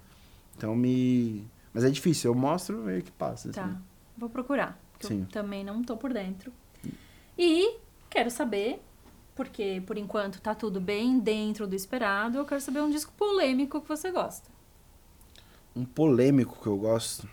Então 0.58 0.76
me. 0.76 1.48
Mas 1.74 1.84
é 1.84 1.90
difícil, 1.90 2.32
eu 2.32 2.36
mostro 2.36 2.78
meio 2.78 3.02
que 3.02 3.12
passa. 3.12 3.52
tá. 3.52 3.66
Assim. 3.66 3.78
Vou 4.18 4.30
procurar. 4.30 4.80
Porque 4.94 5.08
Sim. 5.08 5.22
eu 5.22 5.26
também 5.28 5.64
não 5.64 5.84
tô 5.84 5.98
por 5.98 6.14
dentro. 6.14 6.52
E 7.38 7.78
quero 8.10 8.32
saber, 8.32 8.82
porque 9.36 9.84
por 9.86 9.98
enquanto 9.98 10.40
tá 10.40 10.56
tudo 10.56 10.80
bem 10.80 11.20
dentro 11.20 11.68
do 11.68 11.76
esperado, 11.76 12.38
eu 12.38 12.46
quero 12.46 12.62
saber 12.62 12.82
um 12.82 12.90
disco 12.90 13.12
polêmico 13.18 13.82
que 13.82 13.88
você 13.90 14.10
gosta. 14.12 14.50
Um 15.76 15.84
polêmico 15.84 16.58
que 16.62 16.68
eu 16.68 16.78
gosto. 16.78 17.28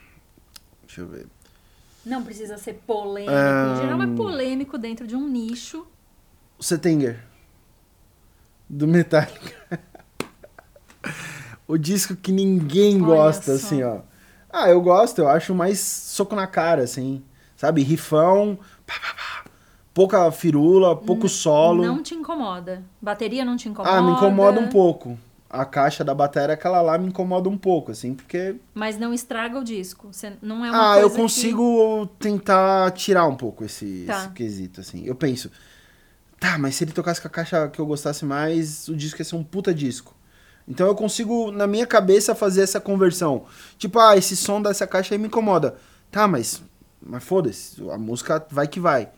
Deixa 0.84 1.02
eu 1.02 1.06
ver. 1.06 1.26
Não 2.04 2.24
precisa 2.24 2.58
ser 2.58 2.74
polêmico. 2.84 3.32
Ahn. 3.32 3.74
Em 3.74 3.76
geral, 3.82 4.02
é 4.02 4.16
polêmico 4.16 4.76
dentro 4.76 5.06
de 5.06 5.14
um 5.14 5.28
nicho. 5.28 5.86
O 6.58 6.62
Settinger. 6.64 7.22
Do 8.68 8.86
Metallica. 8.88 9.80
o 11.66 11.76
disco 11.76 12.16
que 12.16 12.32
ninguém 12.32 12.96
Olha 13.02 13.06
gosta, 13.06 13.56
só. 13.58 13.66
assim, 13.66 13.82
ó. 13.82 14.00
Ah, 14.50 14.68
eu 14.68 14.80
gosto, 14.80 15.18
eu 15.20 15.28
acho 15.28 15.54
mais 15.54 15.78
soco 15.80 16.34
na 16.34 16.46
cara, 16.46 16.82
assim. 16.82 17.22
Sabe? 17.56 17.82
Rifão, 17.82 18.58
pá, 18.86 18.94
pá, 18.94 19.14
pá. 19.14 19.50
pouca 19.94 20.30
firula, 20.32 20.96
pouco 20.96 21.28
solo. 21.28 21.82
Não 21.84 22.02
te 22.02 22.14
incomoda. 22.14 22.82
Bateria 23.00 23.44
não 23.44 23.56
te 23.56 23.68
incomoda. 23.68 23.96
ah, 23.96 24.02
me 24.02 24.12
incomoda 24.12 24.60
um 24.60 24.68
pouco. 24.68 25.18
A 25.48 25.66
caixa 25.66 26.02
da 26.02 26.14
bateria, 26.14 26.54
aquela 26.54 26.80
lá, 26.80 26.96
me 26.96 27.08
incomoda 27.08 27.46
um 27.46 27.58
pouco, 27.58 27.90
assim, 27.92 28.14
porque. 28.14 28.56
Mas 28.72 28.98
não 28.98 29.12
estraga 29.12 29.58
o 29.58 29.62
disco. 29.64 30.08
Você 30.10 30.32
não 30.40 30.64
é 30.64 30.70
uma 30.70 30.94
Ah, 30.94 30.98
eu 30.98 31.10
consigo 31.10 32.06
tentar 32.18 32.90
tirar 32.92 33.26
um 33.26 33.36
pouco 33.36 33.62
esse, 33.64 34.04
Tá. 34.06 34.18
esse 34.20 34.28
quesito, 34.30 34.80
assim. 34.80 35.04
Eu 35.04 35.14
penso, 35.14 35.50
tá, 36.42 36.58
mas 36.58 36.74
se 36.74 36.82
ele 36.82 36.90
tocasse 36.90 37.20
com 37.20 37.28
a 37.28 37.30
caixa 37.30 37.68
que 37.68 37.78
eu 37.78 37.86
gostasse 37.86 38.24
mais, 38.24 38.88
o 38.88 38.96
disco 38.96 39.20
ia 39.20 39.24
ser 39.24 39.36
um 39.36 39.44
puta 39.44 39.72
disco. 39.72 40.12
Então 40.66 40.88
eu 40.88 40.94
consigo, 40.94 41.52
na 41.52 41.68
minha 41.68 41.86
cabeça, 41.86 42.34
fazer 42.34 42.62
essa 42.62 42.80
conversão. 42.80 43.44
Tipo, 43.78 44.00
ah, 44.00 44.16
esse 44.16 44.36
som 44.36 44.60
dessa 44.60 44.84
caixa 44.84 45.14
aí 45.14 45.18
me 45.18 45.28
incomoda. 45.28 45.76
Tá, 46.10 46.26
mas, 46.26 46.60
mas 47.00 47.22
foda-se, 47.22 47.80
a 47.88 47.96
música 47.96 48.44
vai 48.50 48.66
que 48.66 48.80
vai. 48.80 49.08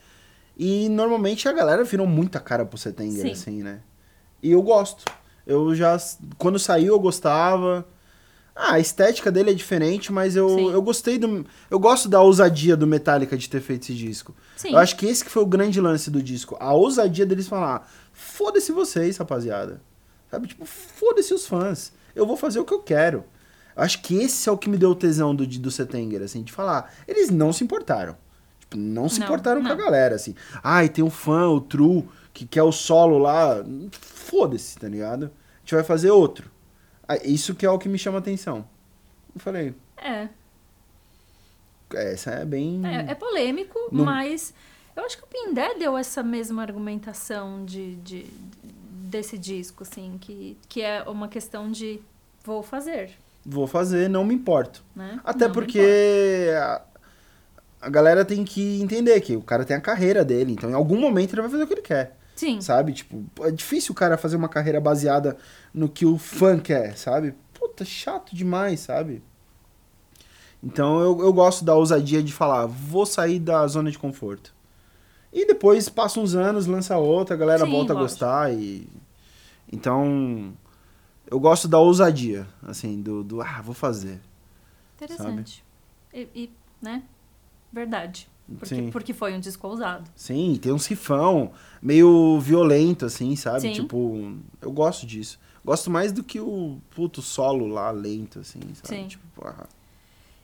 E 0.56 0.86
normalmente 0.90 1.48
a 1.48 1.52
galera 1.52 1.82
virou 1.82 2.06
muita 2.06 2.38
cara 2.38 2.64
pro 2.66 2.76
Setengers, 2.76 3.22
Sim. 3.22 3.32
assim, 3.32 3.62
né? 3.62 3.80
E 4.42 4.52
eu 4.52 4.62
gosto. 4.62 5.04
Eu 5.46 5.74
já, 5.74 5.96
quando 6.36 6.58
saiu, 6.58 6.94
eu 6.94 7.00
gostava. 7.00 7.86
Ah, 8.56 8.74
a 8.74 8.78
estética 8.80 9.32
dele 9.32 9.50
é 9.50 9.54
diferente, 9.54 10.12
mas 10.12 10.36
eu, 10.36 10.48
Sim. 10.48 10.70
eu 10.70 10.80
gostei 10.80 11.18
do. 11.18 11.44
Eu 11.68 11.78
gosto 11.78 12.08
da 12.08 12.20
ousadia 12.20 12.76
do 12.76 12.86
Metallica 12.86 13.36
de 13.36 13.48
ter 13.48 13.60
feito 13.60 13.82
esse 13.82 13.94
disco. 13.94 14.34
Sim. 14.56 14.72
Eu 14.72 14.78
acho 14.78 14.96
que 14.96 15.06
esse 15.06 15.24
que 15.24 15.30
foi 15.30 15.42
o 15.42 15.46
grande 15.46 15.80
lance 15.80 16.08
do 16.10 16.22
disco. 16.22 16.56
A 16.60 16.72
ousadia 16.72 17.26
deles 17.26 17.48
falar: 17.48 17.90
foda-se 18.12 18.70
vocês, 18.70 19.16
rapaziada. 19.16 19.80
Sabe? 20.30 20.46
Tipo, 20.46 20.64
foda-se 20.64 21.34
os 21.34 21.46
fãs. 21.46 21.92
Eu 22.14 22.26
vou 22.26 22.36
fazer 22.36 22.60
o 22.60 22.64
que 22.64 22.72
eu 22.72 22.78
quero. 22.80 23.24
Eu 23.76 23.82
acho 23.82 24.00
que 24.02 24.14
esse 24.16 24.48
é 24.48 24.52
o 24.52 24.56
que 24.56 24.68
me 24.70 24.76
deu 24.78 24.90
o 24.90 24.94
tesão 24.94 25.34
do, 25.34 25.44
do 25.44 25.70
Setengers, 25.70 26.22
assim, 26.22 26.44
de 26.44 26.52
falar. 26.52 26.94
Eles 27.08 27.30
não 27.30 27.52
se 27.52 27.64
importaram. 27.64 28.16
Tipo, 28.60 28.76
não 28.76 29.08
se 29.08 29.18
Não, 29.18 29.26
importaram 29.26 29.62
com 29.62 29.66
a 29.66 29.74
não. 29.74 29.84
galera, 29.84 30.14
assim. 30.14 30.32
Ai, 30.62 30.88
tem 30.88 31.02
um 31.04 31.10
fã, 31.10 31.48
o 31.48 31.60
True, 31.60 32.04
que 32.32 32.46
quer 32.46 32.62
o 32.62 32.70
solo 32.70 33.18
lá. 33.18 33.64
Foda-se, 34.00 34.78
tá 34.78 34.86
ligado? 34.88 35.24
A 35.24 35.58
gente 35.64 35.74
vai 35.74 35.82
fazer 35.82 36.12
outro. 36.12 36.53
Ah, 37.08 37.16
Isso 37.22 37.54
que 37.54 37.64
é 37.66 37.70
o 37.70 37.78
que 37.78 37.88
me 37.88 37.98
chama 37.98 38.18
atenção. 38.18 38.64
Eu 39.34 39.40
falei, 39.40 39.74
É. 39.96 40.28
essa 41.94 42.30
é 42.30 42.44
bem. 42.44 42.80
É, 42.86 43.12
é 43.12 43.14
polêmico, 43.14 43.78
Não- 43.92 44.04
mas 44.04 44.52
eu 44.96 45.04
acho 45.04 45.16
que 45.18 45.24
o 45.24 45.26
Pindé 45.26 45.74
deu 45.74 45.96
essa 45.96 46.22
mesma 46.22 46.62
argumentação 46.62 47.64
de, 47.64 47.96
de- 47.96 48.26
desse 49.10 49.36
disco, 49.38 49.82
assim, 49.82 50.16
que, 50.20 50.56
que 50.68 50.80
é 50.82 51.02
uma 51.02 51.28
questão 51.28 51.70
de 51.70 52.00
vou 52.44 52.62
fazer, 52.62 53.10
Vou 53.46 53.66
fazer, 53.66 54.08
não 54.08 54.24
me 54.24 54.34
importo. 54.34 54.82
né? 54.96 55.20
Até 55.22 55.46
Não 55.46 55.52
porque 55.52 56.48
a, 56.56 56.80
a 57.82 57.90
galera 57.90 58.24
tem 58.24 58.42
que 58.42 58.80
entender 58.80 59.20
que 59.20 59.36
o 59.36 59.42
cara 59.42 59.66
tem 59.66 59.76
a 59.76 59.80
carreira 59.82 60.24
dele, 60.24 60.52
então 60.52 60.70
em 60.70 60.74
algum 60.74 60.98
momento 60.98 61.34
ele 61.34 61.42
vai 61.42 61.50
fazer 61.50 61.62
o 61.62 61.66
que 61.66 61.74
ele 61.74 61.82
quer, 61.82 62.16
Sim, 62.34 62.60
sabe? 62.60 62.92
Tipo, 62.92 63.24
é 63.40 63.50
difícil 63.50 63.92
o 63.92 63.94
cara 63.94 64.18
fazer 64.18 64.36
uma 64.36 64.48
carreira 64.48 64.80
baseada 64.80 65.36
no 65.72 65.88
que 65.88 66.04
o 66.04 66.18
fã 66.18 66.58
quer, 66.58 66.96
sabe? 66.96 67.34
Puta, 67.52 67.84
chato 67.84 68.34
demais, 68.34 68.80
sabe? 68.80 69.22
Então 70.62 71.00
eu, 71.00 71.20
eu 71.20 71.32
gosto 71.32 71.64
da 71.64 71.74
ousadia 71.74 72.22
de 72.22 72.32
falar, 72.32 72.66
vou 72.66 73.04
sair 73.04 73.38
da 73.38 73.66
zona 73.66 73.90
de 73.90 73.98
conforto. 73.98 74.54
E 75.32 75.46
depois 75.46 75.88
passa 75.88 76.20
uns 76.20 76.34
anos, 76.34 76.66
lança 76.66 76.96
outra, 76.96 77.34
a 77.34 77.38
galera 77.38 77.64
Sim, 77.64 77.70
volta 77.72 77.92
a 77.92 77.96
lógico. 77.96 78.10
gostar 78.10 78.52
e. 78.54 78.88
Então. 79.72 80.54
Eu 81.26 81.40
gosto 81.40 81.66
da 81.66 81.78
ousadia, 81.78 82.46
assim, 82.62 83.00
do, 83.00 83.24
do 83.24 83.40
ah, 83.40 83.60
vou 83.62 83.74
fazer. 83.74 84.20
interessante. 84.94 85.64
E, 86.12 86.28
e, 86.34 86.50
né? 86.80 87.02
Verdade. 87.72 88.28
Porque, 88.58 88.74
Sim. 88.74 88.90
porque 88.90 89.14
foi 89.14 89.34
um 89.34 89.40
disco 89.40 89.66
ousado. 89.66 90.04
Sim, 90.14 90.58
tem 90.60 90.72
um 90.72 90.78
sifão 90.78 91.52
meio 91.80 92.38
violento, 92.40 93.06
assim, 93.06 93.34
sabe? 93.36 93.62
Sim. 93.62 93.72
Tipo, 93.72 94.34
eu 94.60 94.70
gosto 94.70 95.06
disso. 95.06 95.38
Gosto 95.64 95.90
mais 95.90 96.12
do 96.12 96.22
que 96.22 96.38
o 96.38 96.78
puto 96.90 97.22
solo 97.22 97.66
lá, 97.66 97.90
lento, 97.90 98.40
assim, 98.40 98.60
sabe? 98.74 98.88
Sim. 98.88 99.08
Tipo, 99.08 99.46
ah, 99.46 99.66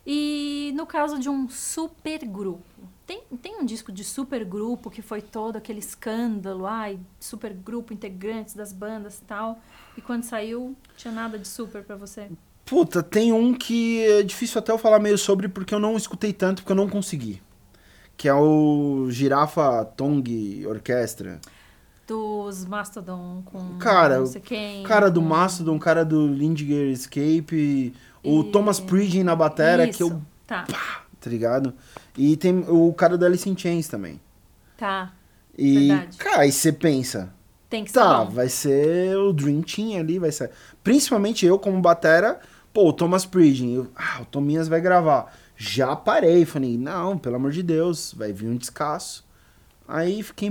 E 0.07 0.72
no 0.74 0.86
caso 0.86 1.18
de 1.18 1.28
um 1.28 1.46
supergrupo, 1.48 2.64
tem, 3.07 3.22
tem 3.42 3.61
um 3.61 3.66
disco 3.66 3.92
de 3.92 4.03
supergrupo 4.03 4.90
que 4.90 5.03
foi 5.03 5.20
todo 5.20 5.57
aquele 5.57 5.80
escândalo, 5.80 6.64
ai, 6.64 6.98
supergrupo, 7.18 7.92
integrantes 7.92 8.55
das 8.55 8.72
bandas 8.72 9.18
e 9.18 9.22
tal, 9.22 9.59
e 9.96 10.01
quando 10.01 10.22
saiu, 10.24 10.74
tinha 10.96 11.12
nada 11.12 11.38
de 11.38 11.46
super 11.46 11.84
pra 11.84 11.96
você? 11.96 12.30
Puta, 12.64 13.03
tem 13.03 13.32
um 13.32 13.53
que 13.53 14.03
é 14.07 14.22
difícil 14.22 14.59
até 14.59 14.72
eu 14.72 14.78
falar 14.78 15.01
meio 15.01 15.18
sobre 15.18 15.48
porque 15.48 15.74
eu 15.74 15.80
não 15.80 15.96
escutei 15.96 16.32
tanto, 16.32 16.62
porque 16.62 16.72
eu 16.72 16.76
não 16.76 16.88
consegui. 16.88 17.42
Que 18.20 18.28
é 18.28 18.34
o 18.34 19.06
Girafa 19.08 19.82
Tong 19.96 20.66
Orquestra. 20.66 21.40
Dos 22.06 22.66
Mastodon 22.66 23.40
com 23.46 23.78
Cara, 23.78 24.18
não 24.18 24.26
sei 24.26 24.42
quem. 24.42 24.82
Cara 24.82 25.10
do 25.10 25.22
Mastodon, 25.22 25.78
cara 25.78 26.04
do 26.04 26.26
Lindiger 26.26 26.88
Escape, 26.90 27.94
o 28.22 28.40
E- 28.42 28.52
Thomas 28.52 28.78
Pridgen 28.78 29.24
na 29.24 29.34
batera, 29.34 29.88
que 29.88 30.02
eu. 30.02 30.08
Isso, 30.08 30.22
Tá, 30.46 30.66
Tá 31.18 31.30
ligado? 31.30 31.72
E 32.14 32.36
tem 32.36 32.62
o 32.68 32.92
cara 32.92 33.16
do 33.16 33.24
Alice 33.24 33.48
in 33.48 33.56
Chains 33.56 33.88
também. 33.88 34.20
tá. 34.76 35.12
E, 35.56 35.88
Verdade. 35.88 36.18
cara, 36.18 36.42
aí 36.42 36.52
você 36.52 36.72
pensa, 36.72 37.32
Tem 37.70 37.84
que 37.84 37.90
ser 37.90 38.00
tá, 38.00 38.22
bom. 38.22 38.32
vai 38.32 38.50
ser 38.50 39.16
o 39.16 39.32
Dream 39.32 39.62
Team 39.62 39.98
ali, 39.98 40.18
vai 40.18 40.30
ser. 40.30 40.50
Principalmente 40.84 41.46
eu, 41.46 41.58
como 41.58 41.80
batera, 41.80 42.38
pô, 42.70 42.86
o 42.88 42.92
Thomas 42.92 43.24
Pridgen, 43.24 43.72
eu, 43.76 43.88
ah, 43.96 44.20
o 44.20 44.26
Tominhas 44.26 44.68
vai 44.68 44.80
gravar. 44.82 45.34
Já 45.62 45.94
parei, 45.94 46.46
falei, 46.46 46.78
não, 46.78 47.18
pelo 47.18 47.36
amor 47.36 47.50
de 47.52 47.62
Deus, 47.62 48.14
vai 48.16 48.32
vir 48.32 48.48
um 48.48 48.56
descasso. 48.56 49.22
Aí 49.86 50.22
fiquei. 50.22 50.48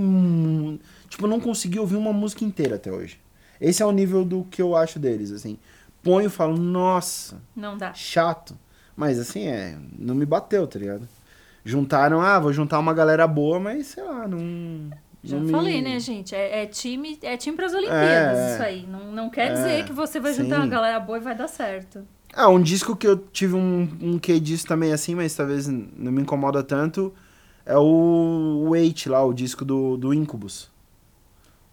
Tipo, 1.08 1.26
não 1.26 1.40
consegui 1.40 1.80
ouvir 1.80 1.96
uma 1.96 2.12
música 2.12 2.44
inteira 2.44 2.76
até 2.76 2.92
hoje. 2.92 3.20
Esse 3.60 3.82
é 3.82 3.86
o 3.86 3.90
nível 3.90 4.24
do 4.24 4.44
que 4.44 4.62
eu 4.62 4.76
acho 4.76 5.00
deles, 5.00 5.32
assim. 5.32 5.58
Ponho 6.00 6.28
e 6.28 6.30
falo, 6.30 6.56
nossa, 6.56 7.42
Não 7.56 7.76
dá. 7.76 7.92
chato. 7.92 8.56
Mas 8.94 9.18
assim, 9.18 9.48
é, 9.48 9.76
não 9.98 10.14
me 10.14 10.24
bateu, 10.24 10.64
tá 10.66 10.78
ligado? 10.78 11.08
Juntaram, 11.64 12.20
ah, 12.20 12.38
vou 12.38 12.52
juntar 12.52 12.78
uma 12.78 12.94
galera 12.94 13.26
boa, 13.26 13.58
mas 13.58 13.88
sei 13.88 14.04
lá, 14.04 14.28
não. 14.28 14.90
Já 15.24 15.36
não 15.36 15.44
me- 15.44 15.50
falei, 15.50 15.82
né, 15.82 15.98
gente? 15.98 16.34
É, 16.36 16.62
é 16.62 16.66
time, 16.66 17.18
é 17.22 17.36
time 17.36 17.56
pras 17.56 17.74
Olimpíadas, 17.74 18.38
É, 18.38 18.54
isso 18.54 18.62
aí. 18.62 18.86
Não, 18.86 19.10
não 19.12 19.28
quer 19.28 19.50
é, 19.50 19.54
dizer 19.54 19.84
que 19.86 19.92
você 19.92 20.20
vai 20.20 20.32
juntar 20.32 20.54
sim. 20.56 20.62
uma 20.62 20.66
galera 20.68 21.00
boa 21.00 21.18
e 21.18 21.20
vai 21.20 21.34
dar 21.34 21.48
certo. 21.48 22.06
Ah, 22.32 22.48
um 22.48 22.62
disco 22.62 22.94
que 22.94 23.06
eu 23.06 23.16
tive 23.16 23.54
um, 23.54 23.88
um 24.00 24.18
quê 24.18 24.38
disso 24.38 24.66
também 24.66 24.92
assim, 24.92 25.14
mas 25.14 25.34
talvez 25.34 25.66
não 25.66 26.12
me 26.12 26.22
incomoda 26.22 26.62
tanto, 26.62 27.12
é 27.66 27.76
o 27.76 28.68
Wait 28.70 29.06
lá, 29.06 29.24
o 29.24 29.32
disco 29.32 29.64
do, 29.64 29.96
do 29.96 30.14
Incubus. 30.14 30.70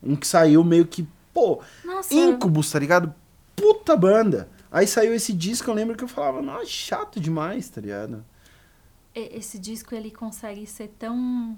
Um 0.01 0.15
que 0.15 0.27
saiu 0.27 0.63
meio 0.63 0.85
que, 0.85 1.07
pô, 1.33 1.61
Nossa, 1.83 2.13
Incubus, 2.13 2.71
tá 2.71 2.79
ligado? 2.79 3.13
Puta 3.55 3.95
banda. 3.95 4.49
Aí 4.71 4.85
saiu 4.85 5.13
esse 5.13 5.31
disco, 5.31 5.69
eu 5.69 5.73
lembro 5.73 5.95
que 5.95 6.03
eu 6.03 6.07
falava, 6.07 6.41
nossa, 6.41 6.65
chato 6.65 7.19
demais, 7.19 7.69
tá 7.69 7.81
ligado? 7.81 8.23
esse 9.15 9.57
disco 9.57 9.95
ele 9.95 10.11
consegue 10.11 10.67
ser 10.67 10.89
tão 10.99 11.57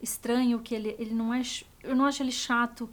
estranho 0.00 0.60
que 0.60 0.74
ele, 0.74 0.94
ele 0.98 1.14
não 1.14 1.32
é. 1.32 1.40
Eu 1.82 1.96
não 1.96 2.04
acho 2.04 2.22
ele 2.22 2.32
chato, 2.32 2.88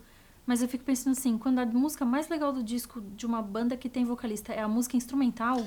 mas 0.46 0.62
eu 0.62 0.68
fico 0.68 0.84
pensando 0.84 1.12
assim: 1.12 1.38
quando 1.38 1.58
a 1.58 1.66
música 1.66 2.04
mais 2.04 2.28
legal 2.28 2.52
do 2.52 2.62
disco 2.62 3.00
de 3.00 3.26
uma 3.26 3.42
banda 3.42 3.76
que 3.76 3.88
tem 3.88 4.04
vocalista 4.04 4.52
é 4.52 4.60
a 4.60 4.68
música 4.68 4.96
instrumental, 4.96 5.64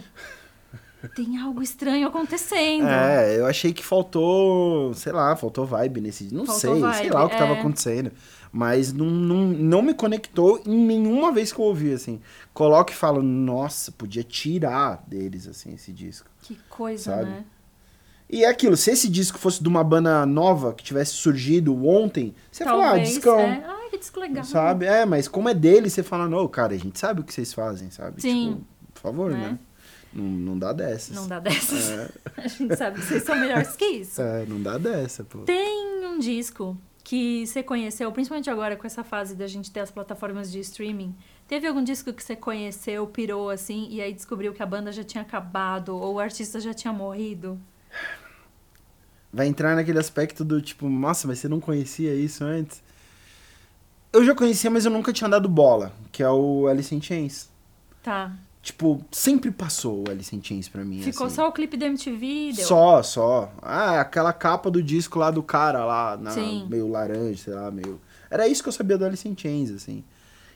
tem 1.16 1.38
algo 1.38 1.62
estranho 1.62 2.08
acontecendo. 2.08 2.88
É, 2.88 3.40
eu 3.40 3.46
achei 3.46 3.74
que 3.74 3.84
faltou, 3.84 4.94
sei 4.94 5.12
lá, 5.12 5.36
faltou 5.36 5.66
vibe 5.66 6.02
nesse. 6.02 6.34
Não 6.34 6.46
Faltou 6.46 6.60
sei, 6.60 6.74
sei 6.74 6.82
vibe, 6.82 7.10
lá 7.14 7.26
o 7.26 7.30
que 7.30 7.38
tava 7.38 7.54
é. 7.54 7.60
acontecendo. 7.60 8.12
Mas 8.52 8.94
não, 8.94 9.08
não, 9.08 9.46
não 9.48 9.82
me 9.82 9.94
conectou 9.94 10.62
em 10.66 10.78
nenhuma 10.78 11.32
vez 11.32 11.52
que 11.52 11.60
eu 11.60 11.66
ouvi, 11.66 11.92
assim. 11.92 12.22
Coloco 12.54 12.92
e 12.92 12.96
falo, 12.96 13.22
nossa, 13.22 13.92
podia 13.92 14.24
tirar 14.24 15.04
deles, 15.06 15.48
assim, 15.48 15.74
esse 15.74 15.92
disco. 15.92 16.30
Que 16.42 16.58
coisa, 16.70 17.16
Sabe? 17.16 17.30
né? 17.30 17.46
E 18.30 18.44
é 18.44 18.50
aquilo, 18.50 18.76
se 18.76 18.92
esse 18.92 19.08
disco 19.10 19.38
fosse 19.40 19.62
de 19.64 19.70
uma 19.70 19.84
banda 19.84 20.26
nova 20.26 20.74
que 20.74 20.84
tivesse 20.84 21.12
surgido 21.14 21.86
ontem, 21.88 22.36
você 22.52 22.64
ia 22.64 22.70
falar, 22.70 22.92
ah, 22.94 22.98
discão. 22.98 23.40
É. 23.40 23.64
Ai, 23.66 23.90
que 23.90 23.98
disco 23.98 24.20
legal. 24.20 24.44
Sabe? 24.44 24.86
É, 24.86 25.06
mas 25.06 25.28
como 25.30 25.48
é 25.48 25.54
dele, 25.54 25.90
você 25.90 26.04
fala, 26.04 26.28
não, 26.28 26.46
cara, 26.48 26.74
a 26.74 26.78
gente 26.78 27.00
sabe 27.00 27.22
o 27.22 27.24
que 27.24 27.34
vocês 27.34 27.54
fazem, 27.54 27.90
sabe? 27.90 28.22
Sim. 28.22 28.50
Tipo, 28.56 28.66
por 28.94 29.02
favor, 29.02 29.32
Né? 29.32 29.38
né? 29.52 29.60
Não, 30.14 30.24
não 30.24 30.60
dá 30.60 30.74
dessas. 30.74 31.16
Não 31.16 31.28
dá 31.28 31.40
dessas. 31.40 31.90
É, 31.90 32.10
A 32.44 32.48
gente 32.48 32.76
sabe 32.76 33.00
que 33.00 33.06
vocês 33.06 33.24
são 33.24 33.36
melhores 33.40 33.76
que 33.76 33.86
isso. 33.86 34.22
é, 34.22 34.46
não 34.46 34.62
dá 34.62 34.78
dessa, 34.78 35.24
pô. 35.24 35.40
Tem 35.40 36.06
um 36.06 36.18
disco 36.20 36.78
que 37.04 37.46
você 37.48 37.62
conheceu, 37.64 38.12
principalmente 38.12 38.50
agora 38.50 38.76
com 38.76 38.86
essa 38.86 39.04
fase 39.04 39.36
da 39.36 39.48
gente 39.48 39.72
ter 39.72 39.80
as 39.82 39.92
plataformas 39.92 40.52
de 40.52 40.60
streaming. 40.60 41.16
Teve 41.48 41.66
algum 41.68 41.82
disco 41.84 42.12
que 42.12 42.22
você 42.24 42.36
conheceu, 42.36 43.08
pirou 43.08 43.50
assim, 43.50 43.88
e 43.90 44.02
aí 44.02 44.12
descobriu 44.14 44.52
que 44.54 44.62
a 44.62 44.66
banda 44.66 44.92
já 44.92 45.04
tinha 45.04 45.22
acabado 45.22 45.96
ou 45.96 46.16
o 46.16 46.20
artista 46.20 46.60
já 46.60 46.74
tinha 46.74 46.92
morrido? 46.92 47.58
Vai 49.32 49.48
entrar 49.48 49.76
naquele 49.76 50.00
aspecto 50.00 50.44
do 50.44 50.62
tipo, 50.62 50.88
nossa, 50.90 51.28
mas 51.28 51.40
você 51.40 51.48
não 51.48 51.60
conhecia 51.60 52.14
isso 52.16 52.44
antes? 52.44 52.82
Eu 54.12 54.26
já 54.26 54.34
conhecia, 54.34 54.70
mas 54.70 54.86
eu 54.86 54.92
nunca 54.92 55.12
tinha 55.14 55.30
dado 55.30 55.48
bola, 55.50 55.92
que 56.12 56.24
é 56.24 56.30
o 56.30 56.68
Alice 56.68 56.94
in 56.96 57.02
Chains. 57.02 57.50
Tá. 58.02 58.32
Tipo, 58.62 59.04
sempre 59.12 59.52
passou 59.52 60.04
o 60.08 60.12
Alice 60.12 60.36
in 60.36 60.42
Chains 60.44 60.68
pra 60.68 60.84
mim. 60.84 61.02
Ficou 61.02 61.28
assim. 61.28 61.36
só 61.36 61.48
o 61.48 61.52
clipe 61.52 61.78
da 61.78 61.86
MTV, 61.86 62.54
deu. 62.56 62.66
Só, 62.66 63.04
só. 63.04 63.52
Ah, 63.62 64.02
aquela 64.02 64.34
capa 64.34 64.72
do 64.72 64.82
disco 64.82 65.20
lá 65.20 65.30
do 65.30 65.44
cara 65.44 65.86
lá, 65.86 66.18
na- 66.18 66.34
meio 66.68 66.88
laranja, 66.88 67.44
sei 67.44 67.54
lá, 67.54 67.70
meio. 67.70 68.00
Era 68.30 68.48
isso 68.48 68.64
que 68.64 68.70
eu 68.70 68.74
sabia 68.74 68.98
do 68.98 69.06
Alice 69.06 69.28
in 69.28 69.36
Chains, 69.38 69.72
assim. 69.72 70.04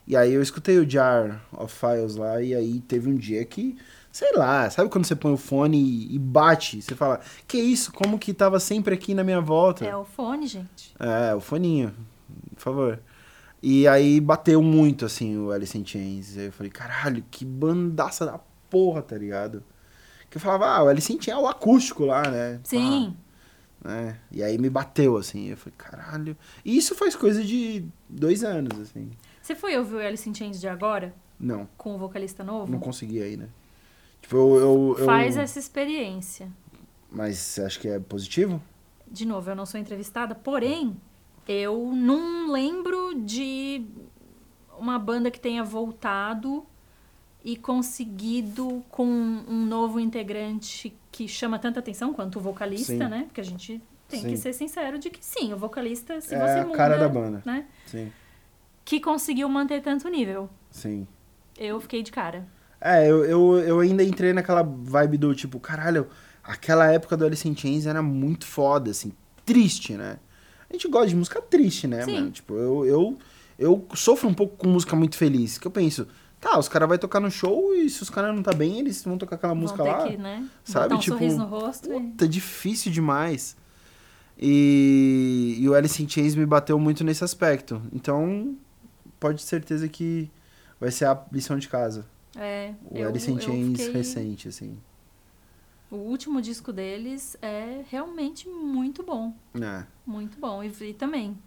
E 0.08 0.16
aí 0.16 0.34
eu 0.34 0.42
escutei 0.42 0.78
o 0.80 0.90
Jar 0.90 1.42
of 1.54 1.74
Files 1.74 2.16
lá, 2.16 2.42
e 2.42 2.54
aí 2.56 2.80
teve 2.82 3.08
um 3.10 3.16
dia 3.16 3.46
que, 3.46 3.78
sei 4.12 4.32
lá, 4.36 4.70
sabe 4.70 4.90
quando 4.90 5.06
você 5.06 5.16
põe 5.16 5.32
o 5.32 5.38
fone 5.38 6.08
e, 6.14 6.20
bate? 6.20 6.82
Você 6.82 6.96
fala, 6.96 7.20
que 7.48 7.58
isso? 7.58 7.92
Como 7.94 8.20
que 8.20 8.34
tava 8.34 8.60
sempre 8.60 8.94
aqui 8.94 9.14
na 9.14 9.24
minha 9.24 9.42
volta? 9.42 9.86
É 9.86 9.96
o 9.96 10.04
fone, 10.04 10.48
gente. 10.48 10.94
É, 11.00 11.34
o 11.34 11.40
foninho, 11.40 11.94
por 12.56 12.62
favor. 12.62 13.00
E 13.64 13.88
aí 13.88 14.20
bateu 14.20 14.62
muito, 14.62 15.06
assim, 15.06 15.38
o 15.38 15.52
Alice 15.52 15.78
in 15.78 15.86
Chains. 15.86 16.38
Aí 16.38 16.46
eu 16.46 16.52
falei, 16.52 16.72
caralho, 16.72 17.24
que 17.30 17.46
bandaça 17.46 18.26
da 18.26 18.40
porra, 18.70 19.02
tá 19.02 19.18
ligado? 19.18 19.64
Que 20.30 20.38
eu 20.38 20.42
falava, 20.42 20.68
ah, 20.68 20.84
o 20.84 20.88
Alice 20.88 21.12
in 21.14 21.22
Chains 21.22 21.38
é 21.38 21.42
o 21.42 21.48
acústico 21.48 22.06
lá, 22.06 22.24
né? 22.30 22.60
Sim. 22.64 23.16
Pá, 23.84 23.90
né? 23.90 24.18
E 24.32 24.42
aí 24.44 24.58
me 24.58 24.70
bateu, 24.70 25.16
assim. 25.18 25.50
Eu 25.50 25.58
falei, 25.58 25.74
caralho. 25.78 26.36
E 26.66 26.76
isso 26.76 26.96
faz 26.96 27.16
coisa 27.16 27.44
de 27.44 27.86
dois 28.10 28.44
anos, 28.44 28.80
assim. 28.80 29.12
Você 29.42 29.56
foi 29.56 29.78
ouvir 29.78 29.96
o 29.96 30.00
Alice 30.00 30.28
in 30.30 30.34
Chains 30.34 30.60
de 30.60 30.68
agora? 30.68 31.14
Não, 31.40 31.68
Com 31.78 31.96
o 31.96 31.98
vocalista 31.98 32.44
novo? 32.44 32.72
não 32.72 32.80
consegui 32.80 33.22
aí, 33.22 33.36
né? 33.36 33.48
Tipo, 34.22 34.36
eu... 34.38 34.56
eu, 34.58 34.96
eu- 35.00 35.06
Faz 35.06 35.36
essa 35.38 35.60
experiência. 35.60 36.50
Mas 37.12 37.38
você 37.38 37.62
acha 37.64 37.80
que 37.80 37.88
é 37.88 38.00
positivo? 38.00 38.62
De 39.08 39.26
novo, 39.26 39.50
eu 39.50 39.56
não 39.56 39.66
sou 39.66 39.80
entrevistada, 39.80 40.34
porém, 40.34 40.96
eu 41.48 41.92
não 41.94 42.50
lembro 42.52 43.14
de 43.16 43.86
uma 44.80 44.98
banda 44.98 45.30
que 45.30 45.40
tenha 45.40 45.64
voltado 45.64 46.66
e 47.44 47.58
conseguido 47.58 48.84
com 48.90 49.04
um 49.06 49.66
novo 49.66 50.00
integrante 50.00 50.96
que 51.12 51.28
chama 51.28 51.60
tanta 51.60 51.80
atenção 51.80 52.14
quanto 52.14 52.38
o 52.38 52.42
vocalista, 52.42 52.94
Sim. 52.94 53.00
né? 53.00 53.24
Porque 53.26 53.42
a 53.42 53.44
gente 53.44 53.82
tem 54.08 54.22
Sim. 54.22 54.30
que 54.30 54.38
ser 54.38 54.54
sincero 54.54 54.98
de 54.98 55.10
que 55.10 55.24
sim, 55.26 55.52
o 55.52 55.58
vocalista, 55.58 56.22
se 56.22 56.34
É 56.36 56.40
você 56.40 56.60
a 56.60 56.64
muda, 56.66 56.78
cara 56.78 56.98
da 56.98 57.10
banda. 57.10 57.42
né? 57.46 57.66
Sim, 57.86 58.12
Que 58.86 59.00
conseguiu 59.02 59.50
manter 59.50 59.82
tanto 59.82 60.08
nível. 60.08 60.50
sim. 60.70 61.06
Eu 61.58 61.80
fiquei 61.82 62.02
de 62.02 62.12
cara. 62.12 62.48
É, 62.82 63.08
eu, 63.10 63.24
eu, 63.24 63.60
eu 63.60 63.80
ainda 63.80 64.04
entrei 64.04 64.34
naquela 64.34 64.64
vibe 64.64 65.18
do 65.18 65.36
tipo, 65.36 65.60
caralho, 65.60 66.08
aquela 66.44 66.92
época 66.92 67.16
do 67.16 67.24
Alice 67.26 67.48
in 67.48 67.56
Chains 67.56 67.86
era 67.86 68.02
muito 68.02 68.46
foda, 68.48 68.90
assim, 68.90 69.14
triste, 69.46 69.94
né? 69.94 70.18
A 70.70 70.74
gente 70.74 70.88
gosta 70.88 71.08
de 71.10 71.16
música 71.16 71.40
triste, 71.42 71.86
né, 71.88 72.04
Sim. 72.04 72.14
mano? 72.14 72.32
Tipo, 72.32 72.56
eu, 72.56 72.86
eu, 72.86 73.18
eu 73.60 73.88
sofro 73.94 74.28
um 74.28 74.34
pouco 74.34 74.58
com 74.58 74.68
música 74.68 74.96
muito 74.96 75.16
feliz, 75.16 75.58
que 75.60 75.68
eu 75.68 75.72
penso, 75.72 76.08
tá, 76.40 76.58
os 76.58 76.68
caras 76.68 76.90
vão 76.90 76.98
tocar 76.98 77.20
no 77.20 77.30
show 77.30 77.76
e 77.76 77.88
se 77.90 78.02
os 78.02 78.10
caras 78.10 78.34
não 78.36 78.42
tá 78.42 78.52
bem, 78.54 78.80
eles 78.80 79.04
vão 79.04 79.18
tocar 79.18 79.36
aquela 79.36 79.54
música 79.54 79.84
Vão 79.84 79.94
ter 79.94 80.00
lá. 80.04 80.08
que, 80.10 80.18
né? 80.18 80.48
sabe? 80.64 80.86
Botar 80.86 80.96
um 80.96 81.00
Tipo, 81.00 81.18
sorriso 81.20 81.38
no 81.38 81.46
rosto. 81.46 81.86
e- 81.94 82.00
Puta, 82.00 82.28
difícil 82.28 82.92
demais. 82.92 83.56
E, 84.40 85.58
e 85.60 85.70
o 85.70 85.76
Alice 85.76 86.02
in 86.02 86.10
Chains 86.10 86.34
me 86.36 86.46
bateu 86.46 86.80
muito 86.80 87.04
nesse 87.04 87.24
aspecto. 87.24 87.82
Então, 87.94 88.56
pode 89.20 89.44
ter 89.44 89.48
certeza 89.48 89.88
que 89.88 90.32
vai 90.80 90.90
ser 90.90 91.06
a 91.06 91.22
lição 91.32 91.60
de 91.60 91.68
casa. 91.68 92.06
É, 92.36 92.74
O 92.90 92.98
eu- 92.98 93.10
Alice 93.10 93.30
in 93.30 93.40
Chains 93.40 93.78
fiquei- 93.80 93.94
recente, 93.94 94.48
assim. 94.48 94.78
O 95.90 95.96
último 95.98 96.42
disco 96.42 96.72
deles 96.72 97.36
é 97.42 97.84
realmente 97.90 98.48
muito 98.48 99.04
bom. 99.04 99.34
É. 99.56 99.86
Muito 100.06 100.40
bom. 100.40 100.64
E, 100.64 100.68
e 100.82 100.94
também, 100.94 101.38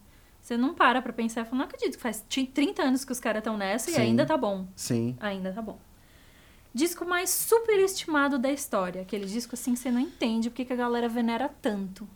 você 0.42 0.54
não 0.56 0.74
para 0.74 1.00
pra 1.00 1.12
pensar 1.14 1.40
e 1.40 1.44
fala, 1.44 1.56
não 1.58 1.64
acredito 1.64 1.96
que 1.96 2.02
faz 2.02 2.22
ti- 2.28 2.44
30 2.46 2.82
anos 2.82 3.04
que 3.06 3.12
os 3.12 3.18
caras 3.20 3.40
estão 3.40 3.56
nessa 3.56 3.90
Sim. 3.90 3.96
e 3.98 4.00
ainda 4.02 4.26
tá 4.26 4.36
bom. 4.36 4.68
Sim. 4.76 5.16
Ainda 5.18 5.50
tá 5.52 5.62
bom. 5.62 5.78
Disco 6.74 7.06
mais 7.06 7.30
superestimado 7.30 8.38
da 8.38 8.50
história. 8.52 9.00
Aquele 9.02 9.24
disco 9.26 9.54
assim 9.54 9.72
que 9.74 9.78
você 9.78 9.90
não 9.90 10.00
entende 10.00 10.50
porque 10.50 10.64
que 10.66 10.72
a 10.72 10.76
galera 10.76 11.08
venera 11.08 11.48
tanto. 11.48 12.06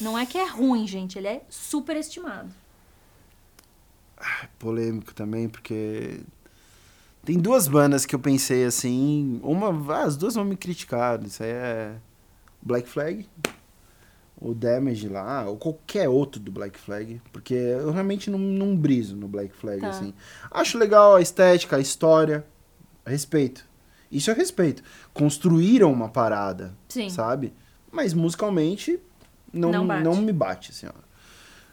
Não 0.00 0.16
é 0.16 0.24
que 0.26 0.38
é 0.38 0.46
ruim, 0.46 0.86
gente. 0.86 1.18
Ele 1.18 1.26
é 1.28 1.44
superestimado. 1.48 2.52
polêmico 4.58 5.12
também, 5.14 5.48
porque 5.48 6.20
tem 7.24 7.38
duas 7.38 7.68
bandas 7.68 8.04
que 8.06 8.14
eu 8.14 8.18
pensei 8.18 8.64
assim, 8.64 9.40
uma, 9.42 9.68
ah, 9.94 10.02
as 10.02 10.16
duas 10.16 10.34
vão 10.34 10.44
me 10.44 10.56
criticar, 10.56 11.22
isso 11.24 11.42
aí 11.42 11.50
é 11.50 11.94
Black 12.60 12.88
Flag, 12.88 13.28
o 14.40 14.52
Damage 14.54 15.08
lá, 15.08 15.44
ou 15.48 15.56
qualquer 15.56 16.08
outro 16.08 16.40
do 16.40 16.50
Black 16.50 16.78
Flag, 16.78 17.20
porque 17.32 17.54
eu 17.54 17.92
realmente 17.92 18.28
não, 18.28 18.38
não 18.38 18.76
briso 18.76 19.14
no 19.16 19.28
Black 19.28 19.54
Flag, 19.54 19.80
Tá. 19.80 19.88
assim. 19.90 20.12
Acho 20.50 20.78
legal 20.78 21.14
a 21.16 21.20
estética, 21.22 21.76
a 21.76 21.80
história, 21.80 22.44
respeito. 23.06 23.64
Isso 24.10 24.30
eu 24.30 24.34
respeito. 24.34 24.82
Construíram 25.14 25.92
uma 25.92 26.08
parada, 26.08 26.74
Sim. 26.88 27.08
sabe? 27.08 27.52
Mas 27.90 28.12
musicalmente 28.12 28.98
não, 29.52 29.70
Não 29.70 29.84
não 30.02 30.16
me 30.16 30.32
bate, 30.32 30.70
assim, 30.70 30.86
ó. 30.86 30.92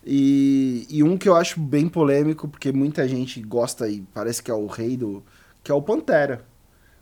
E, 0.05 0.87
e 0.89 1.03
um 1.03 1.17
que 1.17 1.27
eu 1.27 1.35
acho 1.35 1.59
bem 1.59 1.87
polêmico, 1.89 2.47
porque 2.47 2.71
muita 2.71 3.07
gente 3.07 3.41
gosta 3.41 3.87
e 3.87 4.01
parece 4.13 4.41
que 4.41 4.49
é 4.49 4.53
o 4.53 4.65
rei 4.67 4.95
do. 4.97 5.23
que 5.63 5.71
é 5.71 5.75
o 5.75 5.81
Pantera. 5.81 6.45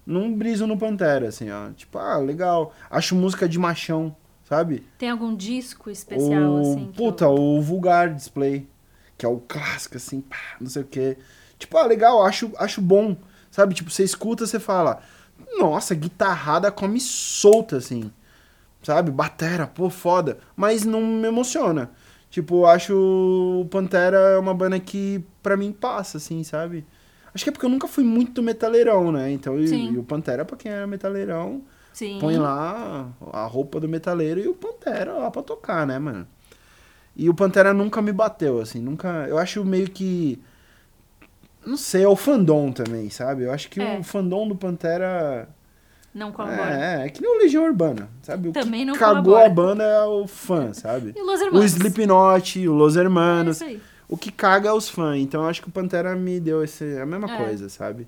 Não 0.05 0.33
briso 0.33 0.65
no 0.65 0.77
Pantera, 0.77 1.27
assim, 1.27 1.49
ó. 1.51 1.69
Tipo, 1.71 1.97
ah, 1.99 2.17
legal. 2.17 2.73
Acho 2.89 3.15
música 3.15 3.47
de 3.47 3.59
machão, 3.59 4.15
sabe? 4.47 4.83
Tem 4.97 5.09
algum 5.09 5.35
disco 5.35 5.89
especial, 5.89 6.53
o, 6.53 6.59
assim? 6.61 6.91
Puta, 6.95 7.25
eu- 7.25 7.33
o 7.35 7.61
Vulgar 7.61 8.13
Display. 8.13 8.67
Que 9.17 9.25
é 9.25 9.29
o 9.29 9.39
clássico, 9.39 9.97
assim, 9.97 10.21
pá, 10.21 10.37
não 10.61 10.69
sei 10.69 10.83
o 10.83 10.85
quê. 10.85 11.17
Tipo, 11.57 11.77
ah, 11.77 11.85
legal, 11.85 12.23
acho, 12.23 12.51
acho 12.57 12.79
bom. 12.81 13.17
Sabe? 13.49 13.73
Tipo, 13.73 13.89
você 13.89 14.03
escuta, 14.03 14.45
você 14.45 14.59
fala. 14.59 15.01
Nossa, 15.57 15.95
guitarrada 15.95 16.71
come 16.71 16.99
solta, 16.99 17.77
assim. 17.77 18.11
Sabe? 18.83 19.09
Batera, 19.11 19.65
pô, 19.67 19.89
foda. 19.89 20.37
Mas 20.55 20.85
não 20.85 21.01
me 21.01 21.27
emociona. 21.27 21.89
Tipo, 22.29 22.61
eu 22.61 22.65
acho 22.67 22.93
o 23.61 23.67
Pantera 23.69 24.17
é 24.17 24.37
uma 24.37 24.53
banda 24.53 24.79
que 24.79 25.23
pra 25.41 25.55
mim 25.55 25.71
passa, 25.71 26.17
assim, 26.17 26.43
sabe? 26.43 26.85
Acho 27.33 27.43
que 27.43 27.49
é 27.49 27.53
porque 27.53 27.65
eu 27.65 27.69
nunca 27.69 27.87
fui 27.87 28.03
muito 28.03 28.41
metaleirão, 28.43 29.11
né? 29.11 29.31
Então, 29.31 29.59
e, 29.59 29.65
e 29.93 29.97
o 29.97 30.03
Pantera, 30.03 30.43
pra 30.43 30.57
quem 30.57 30.71
era 30.71 30.85
metaleirão, 30.87 31.61
Sim. 31.93 32.17
põe 32.19 32.35
lá 32.37 33.09
a 33.31 33.45
roupa 33.45 33.79
do 33.79 33.87
metaleiro 33.87 34.39
e 34.39 34.47
o 34.47 34.53
Pantera 34.53 35.13
lá 35.13 35.31
pra 35.31 35.41
tocar, 35.41 35.85
né, 35.87 35.97
mano? 35.99 36.27
E 37.15 37.29
o 37.29 37.33
Pantera 37.33 37.73
nunca 37.73 38.01
me 38.01 38.11
bateu, 38.11 38.59
assim, 38.59 38.79
nunca. 38.79 39.25
Eu 39.27 39.37
acho 39.37 39.63
meio 39.65 39.89
que. 39.89 40.39
Não 41.65 41.75
sei, 41.77 42.03
é 42.03 42.07
o 42.07 42.15
fandom 42.15 42.71
também, 42.71 43.09
sabe? 43.09 43.43
Eu 43.43 43.51
acho 43.51 43.69
que 43.69 43.81
É. 43.81 43.97
o 43.99 44.03
fandom 44.03 44.47
do 44.47 44.55
Pantera. 44.55 45.49
Não 46.13 46.31
colabora. 46.31 46.71
É, 46.73 47.05
é 47.05 47.09
que 47.09 47.21
nem 47.21 47.35
o 47.35 47.39
Legião 47.39 47.63
Urbana, 47.65 48.09
sabe? 48.23 48.49
O 48.49 48.51
Também 48.51 48.79
que 48.81 48.85
não 48.85 48.95
cagou 48.95 49.23
colabora. 49.35 49.45
a 49.45 49.49
banda 49.49 49.83
é 49.83 50.03
o 50.05 50.25
fã, 50.27 50.73
sabe? 50.73 51.13
E 51.15 51.21
Los 51.21 51.39
o 51.39 51.43
Hermanos. 51.45 51.71
Slipknot, 51.73 52.67
o 52.67 52.73
Los 52.73 52.97
É 52.97 52.99
Hermanos. 53.01 53.57
isso 53.57 53.65
aí. 53.65 53.81
O 54.09 54.17
que 54.17 54.31
caga 54.31 54.69
é 54.69 54.73
os 54.73 54.89
fãs. 54.89 55.17
Então 55.19 55.43
eu 55.43 55.49
acho 55.49 55.61
que 55.61 55.67
o 55.67 55.71
Pantera 55.71 56.15
me 56.15 56.39
deu 56.39 56.63
esse, 56.63 56.97
a 56.99 57.05
mesma 57.05 57.31
É. 57.31 57.37
coisa, 57.37 57.69
sabe? 57.69 58.07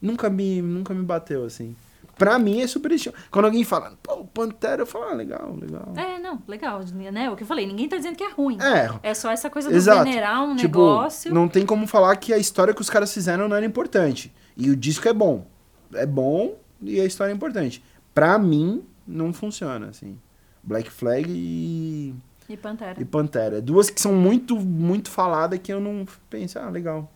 Nunca 0.00 0.28
me, 0.28 0.60
nunca 0.62 0.92
me 0.94 1.02
bateu 1.04 1.44
assim. 1.44 1.76
Pra 2.16 2.38
mim 2.38 2.60
é 2.60 2.66
super 2.66 2.92
estilo. 2.92 3.14
Quando 3.30 3.46
alguém 3.46 3.64
fala, 3.64 3.92
pô, 4.02 4.24
Pantera, 4.24 4.82
eu 4.82 4.86
falo, 4.86 5.04
ah, 5.10 5.14
legal, 5.14 5.54
legal. 5.60 5.92
É, 5.96 6.18
não, 6.18 6.40
legal, 6.46 6.80
né? 7.12 7.28
O 7.30 7.36
que 7.36 7.42
eu 7.42 7.46
falei, 7.46 7.66
ninguém 7.66 7.88
tá 7.88 7.96
dizendo 7.96 8.16
que 8.16 8.22
é 8.24 8.30
ruim. 8.30 8.56
É, 8.60 9.10
É 9.10 9.14
só 9.14 9.30
essa 9.30 9.50
coisa 9.50 9.68
do 9.68 9.74
Exato. 9.76 10.04
venerar 10.04 10.42
um 10.44 10.54
tipo, 10.56 10.78
negócio. 10.78 11.34
não 11.34 11.48
tem 11.48 11.66
como 11.66 11.86
falar 11.86 12.14
que 12.16 12.32
a 12.32 12.38
história 12.38 12.72
que 12.72 12.80
os 12.80 12.88
caras 12.90 13.12
fizeram 13.12 13.48
não 13.48 13.56
era 13.56 13.66
importante. 13.66 14.32
E 14.56 14.70
o 14.70 14.76
disco 14.76 15.08
é 15.08 15.12
bom. 15.12 15.44
É 15.92 16.06
bom 16.06 16.54
e 16.84 17.00
a 17.00 17.04
história 17.04 17.32
é 17.32 17.34
importante. 17.34 17.82
Pra 18.14 18.38
mim, 18.38 18.84
não 19.06 19.32
funciona, 19.32 19.88
assim. 19.88 20.18
Black 20.62 20.90
Flag 20.90 21.26
e, 21.28 22.14
E 22.48 22.56
Pantera. 22.56 23.00
e 23.00 23.04
Pantera. 23.04 23.60
Duas 23.60 23.90
que 23.90 24.00
são 24.00 24.14
muito, 24.14 24.56
muito 24.56 25.10
faladas 25.10 25.58
que 25.62 25.72
eu 25.72 25.80
não 25.80 26.06
penso, 26.30 26.58
ah, 26.58 26.70
legal. 26.70 27.10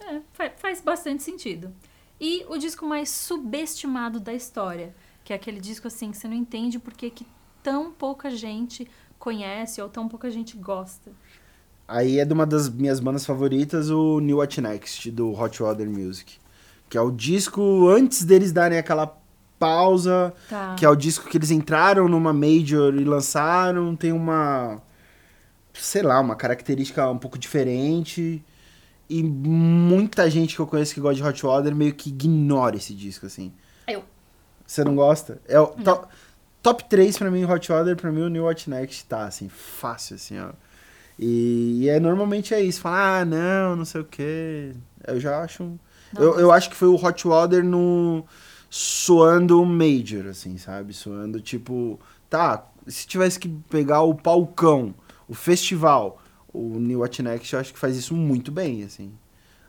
É, 0.00 0.20
fa- 0.32 0.52
faz 0.56 0.80
bastante 0.80 1.22
sentido. 1.22 1.72
E 2.20 2.44
o 2.48 2.56
disco 2.58 2.86
mais 2.86 3.08
subestimado 3.10 4.20
da 4.20 4.32
história, 4.34 4.94
que 5.24 5.32
é 5.32 5.36
aquele 5.36 5.60
disco 5.60 5.86
assim 5.88 6.10
que 6.10 6.16
você 6.16 6.28
não 6.28 6.34
entende 6.36 6.78
porque 6.78 7.10
que 7.10 7.26
tão 7.62 7.90
pouca 7.90 8.30
gente 8.30 8.88
conhece 9.18 9.80
ou 9.80 9.88
tão 9.88 10.08
pouca 10.08 10.30
gente 10.30 10.56
gosta. 10.56 11.10
Aí 11.88 12.18
é 12.18 12.24
de 12.24 12.32
uma 12.32 12.46
das 12.46 12.68
minhas 12.68 13.00
bandas 13.00 13.26
favoritas, 13.26 13.90
o 13.90 14.20
New 14.20 14.38
What 14.38 14.60
Next, 14.60 15.10
do 15.10 15.32
Hot 15.32 15.62
Water 15.62 15.88
Music. 15.88 16.38
Que 16.94 16.98
é 16.98 17.00
o 17.00 17.10
disco 17.10 17.88
antes 17.88 18.24
deles 18.24 18.52
darem 18.52 18.78
aquela 18.78 19.18
pausa, 19.58 20.32
Tá. 20.48 20.76
que 20.78 20.84
é 20.84 20.88
o 20.88 20.94
disco 20.94 21.28
que 21.28 21.36
eles 21.36 21.50
entraram 21.50 22.06
numa 22.08 22.32
major 22.32 22.94
e 22.94 23.02
lançaram, 23.02 23.96
tem 23.96 24.12
uma 24.12 24.80
sei 25.72 26.02
lá, 26.02 26.20
uma 26.20 26.36
característica 26.36 27.10
um 27.10 27.18
pouco 27.18 27.36
diferente. 27.36 28.44
E 29.10 29.24
muita 29.24 30.30
gente 30.30 30.54
que 30.54 30.60
eu 30.60 30.68
conheço 30.68 30.94
que 30.94 31.00
gosta 31.00 31.16
de 31.16 31.24
Hot 31.28 31.44
Water 31.44 31.74
meio 31.74 31.92
que 31.92 32.10
ignora 32.10 32.76
esse 32.76 32.94
disco 32.94 33.26
assim. 33.26 33.52
Eu. 33.88 34.04
Você 34.64 34.84
não 34.84 34.94
gosta? 34.94 35.40
É, 35.48 35.58
o- 35.58 35.66
tal- 35.82 36.08
top 36.62 36.84
3 36.88 37.18
pra 37.18 37.28
mim, 37.28 37.44
Hot 37.44 37.72
Water, 37.72 37.96
pra 37.96 38.12
mim 38.12 38.20
o 38.22 38.28
New 38.28 38.44
Watch 38.44 38.70
Next 38.70 39.04
tá, 39.06 39.24
assim, 39.26 39.48
fácil, 39.48 40.14
assim, 40.14 40.38
ó. 40.38 40.50
E, 41.18 41.80
e 41.82 41.88
é, 41.88 41.98
normalmente 41.98 42.54
é 42.54 42.60
isso, 42.60 42.80
fala, 42.80 43.18
ah, 43.18 43.24
não, 43.24 43.74
não 43.74 43.84
sei 43.84 44.00
o 44.00 44.04
quê. 44.04 44.74
Eu 45.04 45.18
já 45.18 45.40
acho... 45.40 45.64
um- 45.64 45.70
Não, 45.70 45.78
Eu, 46.18 46.38
eu 46.38 46.52
acho 46.52 46.70
que 46.70 46.76
foi 46.76 46.88
o 46.88 46.94
Hot 46.94 47.26
Water 47.26 47.64
no... 47.64 48.24
Soando 48.70 49.64
major, 49.64 50.26
assim, 50.26 50.58
sabe? 50.58 50.92
Soando, 50.92 51.40
tipo... 51.40 51.98
Tá, 52.28 52.66
se 52.86 53.06
tivesse 53.06 53.38
que 53.38 53.48
pegar 53.70 54.02
o 54.02 54.14
palcão, 54.14 54.94
o 55.28 55.34
festival, 55.34 56.20
o 56.52 56.78
New 56.78 57.00
Watch 57.00 57.22
Next, 57.22 57.52
eu 57.52 57.60
acho 57.60 57.72
que 57.72 57.78
faz 57.78 57.96
isso 57.96 58.14
muito 58.14 58.50
bem, 58.52 58.82
assim. 58.82 59.12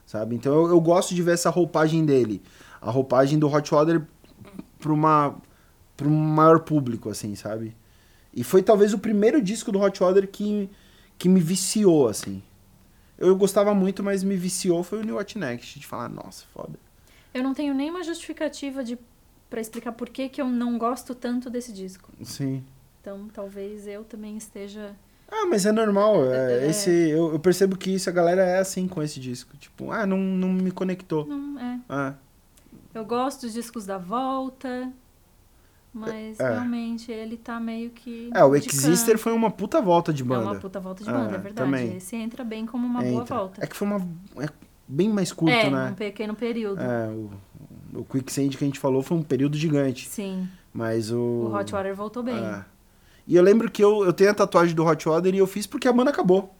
Sabe? 0.04 0.34
Então 0.34 0.54
eu, 0.54 0.68
eu 0.68 0.80
gosto 0.80 1.14
de 1.14 1.22
ver 1.22 1.34
essa 1.34 1.50
roupagem 1.50 2.04
dele. 2.04 2.42
A 2.80 2.90
roupagem 2.90 3.38
do 3.38 3.52
Hot 3.52 3.72
Water 3.72 4.02
pra, 4.78 4.92
uma, 4.92 5.36
pra 5.96 6.06
um 6.06 6.16
maior 6.16 6.60
público, 6.60 7.08
assim, 7.08 7.34
sabe? 7.34 7.76
E 8.32 8.44
foi 8.44 8.62
talvez 8.62 8.92
o 8.92 8.98
primeiro 8.98 9.40
disco 9.42 9.72
do 9.72 9.80
Hot 9.80 9.98
Water 9.98 10.28
que, 10.28 10.70
que 11.18 11.28
me 11.28 11.40
viciou, 11.40 12.08
assim. 12.08 12.42
Eu 13.18 13.34
gostava 13.36 13.74
muito, 13.74 14.02
mas 14.02 14.22
me 14.22 14.36
viciou 14.36 14.82
foi 14.82 15.00
o 15.00 15.02
New 15.02 15.16
Watch 15.16 15.38
Next. 15.38 15.78
De 15.78 15.86
falar, 15.86 16.08
nossa, 16.08 16.44
foda. 16.52 16.78
Eu 17.32 17.42
não 17.42 17.54
tenho 17.54 17.74
nenhuma 17.74 18.02
justificativa 18.02 18.82
de 18.84 18.98
para 19.48 19.60
explicar 19.60 19.92
por 19.92 20.08
que, 20.08 20.28
que 20.28 20.40
eu 20.42 20.48
não 20.48 20.76
gosto 20.76 21.14
tanto 21.14 21.48
desse 21.48 21.72
disco. 21.72 22.10
Sim. 22.22 22.64
Então, 23.00 23.28
talvez 23.32 23.86
eu 23.86 24.02
também 24.04 24.36
esteja. 24.36 24.94
Ah, 25.30 25.46
mas 25.48 25.64
é 25.66 25.72
normal. 25.72 26.32
é, 26.32 26.64
É. 26.64 26.68
esse, 26.70 26.90
eu, 26.90 27.32
eu 27.32 27.38
percebo 27.38 27.76
que 27.76 27.90
isso, 27.90 28.08
a 28.10 28.12
galera 28.12 28.42
é 28.42 28.58
assim 28.58 28.88
com 28.88 29.02
esse 29.02 29.20
disco. 29.20 29.56
Tipo, 29.56 29.90
ah, 29.92 30.04
não, 30.06 30.18
não 30.18 30.48
me 30.52 30.70
conectou. 30.70 31.24
Não, 31.26 31.58
é. 31.60 31.80
Ah, 31.88 32.14
Eu 32.94 33.04
gosto 33.04 33.42
dos 33.42 33.52
discos 33.52 33.86
da 33.86 33.98
volta, 33.98 34.90
mas 35.96 36.38
É. 36.38 36.50
realmente 36.52 37.10
ele 37.10 37.36
tá 37.36 37.58
meio 37.58 37.90
que. 37.90 38.30
é, 38.34 38.44
o 38.44 38.54
Exister 38.54 39.14
canto. 39.14 39.18
foi 39.18 39.32
uma 39.32 39.50
puta 39.50 39.80
volta 39.80 40.12
de 40.12 40.22
É 40.22 40.26
banda. 40.26 40.42
uma 40.44 40.54
puta 40.56 40.78
volta 40.78 41.02
de 41.02 41.10
banda, 41.10 41.34
é 41.34 41.38
verdade. 41.38 41.54
também. 41.54 41.96
Esse 41.96 42.14
entra 42.16 42.44
bem 42.44 42.66
como 42.66 42.86
uma 42.86 43.00
boa 43.02 43.22
Entra. 43.22 43.36
volta. 43.36 43.64
É 43.64 43.66
que 43.66 43.74
foi 43.74 43.88
uma. 43.88 44.06
É 44.40 44.48
bem 44.86 45.08
mais 45.08 45.32
curto, 45.32 45.52
é, 45.54 45.70
né? 45.70 45.90
um 45.90 45.94
pequeno 45.94 46.34
período. 46.34 46.80
É, 46.80 47.08
o, 47.08 47.30
o 48.00 48.04
Quicksand 48.04 48.50
que 48.50 48.62
a 48.64 48.66
gente 48.66 48.78
falou 48.78 49.02
foi 49.02 49.16
um 49.16 49.22
período 49.22 49.56
gigante. 49.56 50.06
Sim. 50.08 50.46
Mas 50.72 51.10
o. 51.10 51.18
O 51.18 51.54
Hot 51.54 51.72
Water 51.72 51.94
voltou 51.94 52.22
bem. 52.22 52.36
É. 52.36 52.64
E 53.26 53.34
eu 53.34 53.42
lembro 53.42 53.70
que 53.70 53.82
eu, 53.82 54.04
eu 54.04 54.12
tenho 54.12 54.30
a 54.30 54.34
tatuagem 54.34 54.74
do 54.74 54.84
Hot 54.84 55.08
Water 55.08 55.34
e 55.34 55.38
eu 55.38 55.46
fiz 55.46 55.66
porque 55.66 55.88
a 55.88 55.92
banda 55.92 56.10
acabou. 56.10 56.54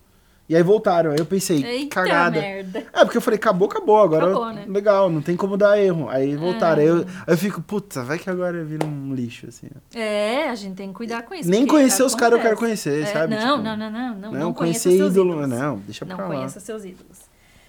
E 0.48 0.54
aí 0.54 0.62
voltaram. 0.62 1.10
Aí 1.10 1.18
eu 1.18 1.26
pensei, 1.26 1.64
Eita 1.64 1.94
cagada. 1.96 2.40
merda. 2.40 2.86
É, 2.92 3.04
porque 3.04 3.16
eu 3.16 3.20
falei, 3.20 3.36
acabou, 3.36 3.66
acabou. 3.68 3.98
Agora 4.00 4.26
Acabou, 4.26 4.52
né? 4.52 4.64
legal, 4.68 5.10
não 5.10 5.20
tem 5.20 5.36
como 5.36 5.56
dar 5.56 5.76
erro. 5.78 6.08
Aí 6.08 6.36
voltaram. 6.36 6.80
É. 6.80 6.84
Aí 6.84 6.88
eu, 6.88 6.96
aí 6.98 7.04
eu 7.34 7.36
fico, 7.38 7.60
puta, 7.60 8.02
vai 8.04 8.16
que 8.18 8.30
agora 8.30 8.64
vira 8.64 8.86
um 8.86 9.12
lixo, 9.12 9.48
assim. 9.48 9.66
É, 9.94 10.48
a 10.48 10.54
gente 10.54 10.76
tem 10.76 10.88
que 10.88 10.94
cuidar 10.94 11.22
com 11.22 11.34
isso. 11.34 11.50
Nem 11.50 11.66
conhecer 11.66 12.02
os 12.04 12.14
caras 12.14 12.38
eu 12.38 12.42
quero 12.44 12.56
conhecer, 12.56 13.02
É, 13.02 13.06
sabe? 13.06 13.34
Não, 13.34 13.40
Tipo, 13.58 13.62
não, 13.64 13.76
não, 13.76 13.90
não, 13.90 14.08
não. 14.14 14.30
Não, 14.32 14.40
Não 14.40 14.52
conhecer 14.54 14.92
ídolo. 14.94 15.10
ídolos. 15.32 15.48
Não, 15.48 15.78
deixa 15.78 16.04
Não 16.04 16.14
pra 16.16 16.28
lá. 16.28 16.34
conheça 16.36 16.60
seus 16.60 16.84
ídolos. 16.84 17.18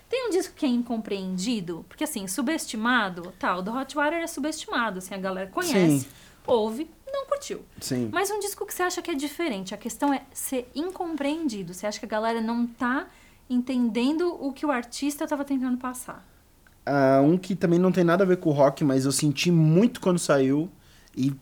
Tem 0.09 0.27
um 0.27 0.29
disco 0.29 0.53
que 0.55 0.65
é 0.65 0.69
incompreendido, 0.69 1.83
porque 1.89 2.03
assim, 2.03 2.27
subestimado, 2.27 3.33
tá, 3.39 3.57
o 3.57 3.61
do 3.61 3.75
Hot 3.75 3.93
Water 3.95 4.19
é 4.19 4.27
subestimado, 4.27 4.99
assim, 4.99 5.13
a 5.13 5.17
galera 5.17 5.49
conhece, 5.49 5.99
Sim. 6.01 6.05
ouve, 6.45 6.89
não 7.11 7.25
curtiu. 7.25 7.61
Sim. 7.79 8.09
Mas 8.11 8.29
um 8.29 8.39
disco 8.39 8.65
que 8.65 8.73
você 8.73 8.83
acha 8.83 9.01
que 9.01 9.11
é 9.11 9.15
diferente, 9.15 9.73
a 9.73 9.77
questão 9.77 10.13
é 10.13 10.23
ser 10.33 10.69
incompreendido. 10.75 11.73
Você 11.73 11.87
acha 11.87 11.99
que 11.99 12.05
a 12.05 12.09
galera 12.09 12.41
não 12.41 12.67
tá 12.67 13.07
entendendo 13.49 14.35
o 14.39 14.51
que 14.51 14.65
o 14.65 14.71
artista 14.71 15.27
tava 15.27 15.45
tentando 15.45 15.77
passar. 15.77 16.25
Ah, 16.85 17.21
um 17.23 17.37
que 17.37 17.55
também 17.55 17.79
não 17.79 17.91
tem 17.91 18.03
nada 18.03 18.23
a 18.23 18.27
ver 18.27 18.37
com 18.37 18.49
o 18.49 18.53
rock, 18.53 18.83
mas 18.83 19.05
eu 19.05 19.11
senti 19.11 19.51
muito 19.51 19.99
quando 19.99 20.19
saiu. 20.19 20.69
E 21.15 21.33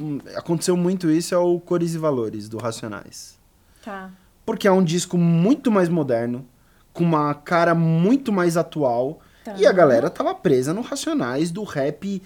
hum, 0.00 0.18
aconteceu 0.34 0.76
muito 0.76 1.10
isso, 1.10 1.34
é 1.34 1.38
o 1.38 1.58
Cores 1.60 1.94
e 1.94 1.98
Valores, 1.98 2.48
do 2.48 2.58
Racionais. 2.58 3.38
Tá. 3.84 4.10
Porque 4.44 4.66
é 4.66 4.72
um 4.72 4.82
disco 4.82 5.16
muito 5.16 5.70
mais 5.70 5.88
moderno, 5.88 6.46
com 6.92 7.04
uma 7.04 7.34
cara 7.34 7.74
muito 7.74 8.32
mais 8.32 8.56
atual. 8.56 9.20
Tá. 9.44 9.54
E 9.56 9.66
a 9.66 9.72
galera 9.72 10.10
tava 10.10 10.34
presa 10.34 10.74
no 10.74 10.80
Racionais 10.80 11.50
do 11.50 11.62
rap 11.62 12.22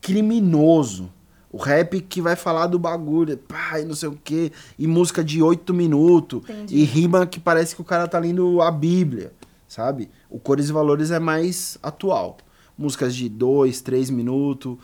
criminoso. 0.00 1.12
O 1.50 1.56
rap 1.56 2.00
que 2.02 2.20
vai 2.20 2.36
falar 2.36 2.66
do 2.66 2.78
bagulho, 2.78 3.36
pá, 3.38 3.80
e 3.80 3.84
não 3.84 3.94
sei 3.94 4.08
o 4.08 4.20
quê, 4.22 4.52
e 4.78 4.86
música 4.86 5.24
de 5.24 5.42
oito 5.42 5.72
minutos, 5.72 6.42
Entendi. 6.42 6.76
e 6.76 6.84
rima 6.84 7.26
que 7.26 7.40
parece 7.40 7.74
que 7.74 7.80
o 7.80 7.84
cara 7.84 8.06
tá 8.06 8.18
lendo 8.18 8.60
a 8.60 8.70
Bíblia, 8.70 9.32
sabe? 9.66 10.10
O 10.28 10.38
Cores 10.38 10.68
e 10.68 10.72
Valores 10.72 11.10
é 11.10 11.18
mais 11.18 11.78
atual. 11.82 12.36
Músicas 12.76 13.14
de 13.14 13.28
dois, 13.28 13.80
três 13.80 14.10
minutos, 14.10 14.76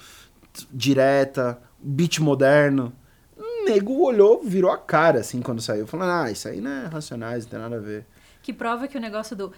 direta, 0.73 1.61
beat 1.79 2.19
moderno. 2.19 2.93
O 3.37 3.65
nego 3.67 4.03
olhou, 4.03 4.43
virou 4.43 4.71
a 4.71 4.79
cara, 4.79 5.21
assim, 5.21 5.43
quando 5.43 5.61
saiu. 5.61 5.87
Falando, 5.87 6.11
ah, 6.11 6.31
isso 6.31 6.49
aí 6.49 6.61
não 6.61 6.71
é 6.71 6.87
Racionais, 6.87 7.45
não 7.45 7.51
tem 7.51 7.59
nada 7.59 7.77
a 7.77 7.81
ver. 7.81 8.07
Que 8.43 8.53
prova 8.53 8.89
que 8.89 8.97
o 8.97 9.01
negócio 9.01 9.37
do 9.37 9.53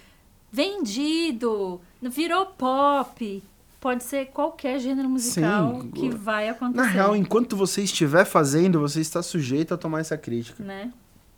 vendido, 0.50 1.80
virou 2.02 2.46
pop, 2.46 3.42
pode 3.86 4.02
ser 4.02 4.26
qualquer 4.32 4.80
gênero 4.80 5.08
musical 5.08 5.80
Sim. 5.80 5.90
que 5.92 6.08
vai 6.08 6.48
acontecer. 6.48 6.76
Na 6.76 6.82
real, 6.82 7.14
enquanto 7.14 7.56
você 7.56 7.82
estiver 7.82 8.24
fazendo, 8.24 8.80
você 8.80 9.00
está 9.00 9.22
sujeito 9.22 9.72
a 9.72 9.76
tomar 9.76 10.00
essa 10.00 10.18
crítica. 10.18 10.60
né? 10.60 10.92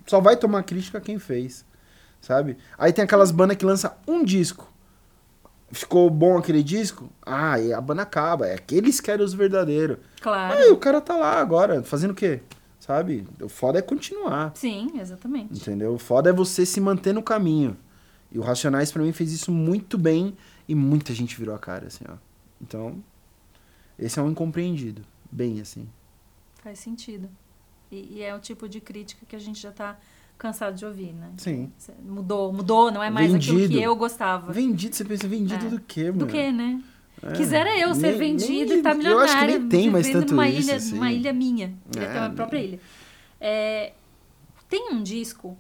Só 0.07 0.19
vai 0.19 0.35
tomar 0.35 0.63
crítica 0.63 0.99
quem 0.99 1.19
fez, 1.19 1.63
sabe? 2.23 2.57
Aí 2.79 2.91
tem 2.91 3.05
aquelas 3.05 3.31
bandas 3.31 3.59
que 3.59 3.67
lançam 3.67 3.93
um 4.07 4.25
disco. 4.25 4.73
Ficou 5.71 6.09
bom 6.09 6.39
aquele 6.39 6.63
disco? 6.63 7.11
Ah, 7.21 7.61
e 7.61 7.71
a 7.71 7.83
banda 7.83 8.01
acaba. 8.01 8.47
É 8.47 8.55
aqueles 8.55 8.99
que 8.99 9.11
eram 9.11 9.27
os 9.27 9.35
verdadeiros. 9.35 9.99
Claro. 10.23 10.57
Aí 10.57 10.71
o 10.71 10.79
cara 10.79 11.03
tá 11.03 11.17
lá 11.17 11.39
agora, 11.39 11.83
fazendo 11.83 12.13
o 12.13 12.15
quê? 12.15 12.41
Sabe? 12.81 13.29
O 13.43 13.51
foda 13.51 13.79
é 13.79 13.83
continuar. 13.83 14.53
Sim, 14.55 14.93
exatamente. 14.99 15.53
Entendeu? 15.61 15.93
O 15.93 15.99
foda 15.99 16.31
é 16.31 16.33
você 16.33 16.65
se 16.65 16.81
manter 16.81 17.13
no 17.13 17.23
caminho. 17.23 17.77
E 18.33 18.39
o 18.39 18.43
Racionais, 18.43 18.91
pra 18.91 19.03
mim, 19.03 19.13
fez 19.13 19.33
isso 19.33 19.53
muito 19.53 19.99
bem 19.99 20.35
e 20.67 20.75
muita 20.75 21.13
gente 21.13 21.37
virou 21.37 21.55
a 21.55 21.59
cara, 21.59 21.89
assim, 21.89 22.05
ó. 22.09 22.15
Então, 22.61 23.03
esse 23.99 24.19
é 24.19 24.23
um 24.23 24.31
incompreendido. 24.31 25.03
Bem, 25.31 25.61
assim. 25.61 25.89
Faz 26.63 26.79
sentido. 26.79 27.29
E, 27.91 28.17
e 28.17 28.23
é 28.23 28.35
o 28.35 28.39
tipo 28.41 28.69
de 28.69 28.81
crítica 28.81 29.25
que 29.27 29.37
a 29.37 29.39
gente 29.39 29.61
já 29.61 29.71
tá 29.73 29.97
cansado 30.37 30.75
de 30.77 30.85
ouvir, 30.85 31.13
né? 31.13 31.33
Sim. 31.37 31.73
Mudou, 32.05 32.53
mudou, 32.53 32.91
não 32.91 33.03
é 33.03 33.11
mais 33.11 33.33
aquilo 33.35 33.59
Vendido. 33.59 33.79
que 33.79 33.83
eu 33.85 33.97
gostava. 33.97 34.53
Vendido, 34.53 34.95
você 34.95 35.05
pensa, 35.05 35.27
vendido 35.27 35.67
É. 35.67 35.69
do 35.71 35.81
quê, 35.81 36.05
mano? 36.05 36.19
Do 36.19 36.27
que, 36.27 36.53
né? 36.53 36.83
É. 37.23 37.33
Quisera 37.33 37.77
eu 37.77 37.93
ser 37.95 38.11
Nem- 38.13 38.19
vendido 38.19 38.71
nem- 38.71 38.79
e 38.79 38.83
tá 38.83 38.91
Eu 38.93 38.97
milionário. 38.99 39.25
acho 39.33 39.39
que 39.41 39.47
nem 39.59 39.69
tem 39.69 39.91
mais 39.91 40.09
tanto 40.09 40.31
numa 40.31 40.49
isso, 40.49 40.69
ilha, 40.69 40.77
assim. 40.77 40.95
numa 40.95 41.13
ilha 41.13 41.33
minha. 41.33 41.75
É, 41.97 42.07
ter 42.07 42.19
uma 42.19 42.31
própria 42.31 42.59
ilha. 42.61 42.81
É, 43.41 43.93
tem 44.69 44.93
um 44.93 45.03
disco 45.03 45.57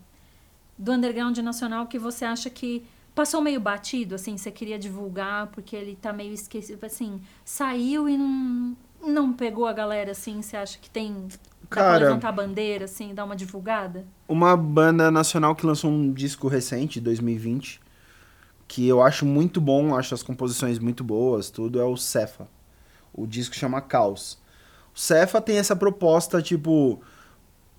do 0.78 0.92
underground 0.92 1.36
nacional 1.38 1.86
que 1.86 1.98
você 1.98 2.24
acha 2.24 2.48
que 2.48 2.84
passou 3.18 3.40
meio 3.42 3.58
batido, 3.58 4.14
assim, 4.14 4.36
você 4.36 4.48
queria 4.48 4.78
divulgar 4.78 5.48
porque 5.48 5.74
ele 5.74 5.96
tá 6.00 6.12
meio 6.12 6.32
esquecido, 6.32 6.86
assim, 6.86 7.20
saiu 7.44 8.08
e 8.08 8.16
não, 8.16 8.76
não 9.04 9.32
pegou 9.32 9.66
a 9.66 9.72
galera, 9.72 10.12
assim, 10.12 10.40
você 10.40 10.56
acha 10.56 10.78
que 10.78 10.88
tem... 10.88 11.26
Cara- 11.68 11.98
levantar 11.98 12.28
a 12.28 12.32
bandeira, 12.32 12.84
assim, 12.84 13.12
dar 13.12 13.24
uma 13.24 13.34
divulgada? 13.34 14.06
Uma 14.28 14.56
banda 14.56 15.10
nacional 15.10 15.56
que 15.56 15.66
lançou 15.66 15.90
um 15.90 16.12
disco 16.12 16.46
recente, 16.46 17.00
2020, 17.00 17.80
que 18.68 18.86
eu 18.86 19.02
acho 19.02 19.26
muito 19.26 19.60
bom, 19.60 19.96
acho 19.96 20.14
as 20.14 20.22
composições 20.22 20.78
muito 20.78 21.02
boas, 21.02 21.50
tudo, 21.50 21.80
é 21.80 21.84
o 21.84 21.96
Cefa. 21.96 22.46
O 23.12 23.26
disco 23.26 23.56
chama 23.56 23.80
Caos. 23.80 24.38
O 24.94 24.98
Cefa 25.00 25.40
tem 25.40 25.58
essa 25.58 25.74
proposta, 25.74 26.40
tipo, 26.40 27.02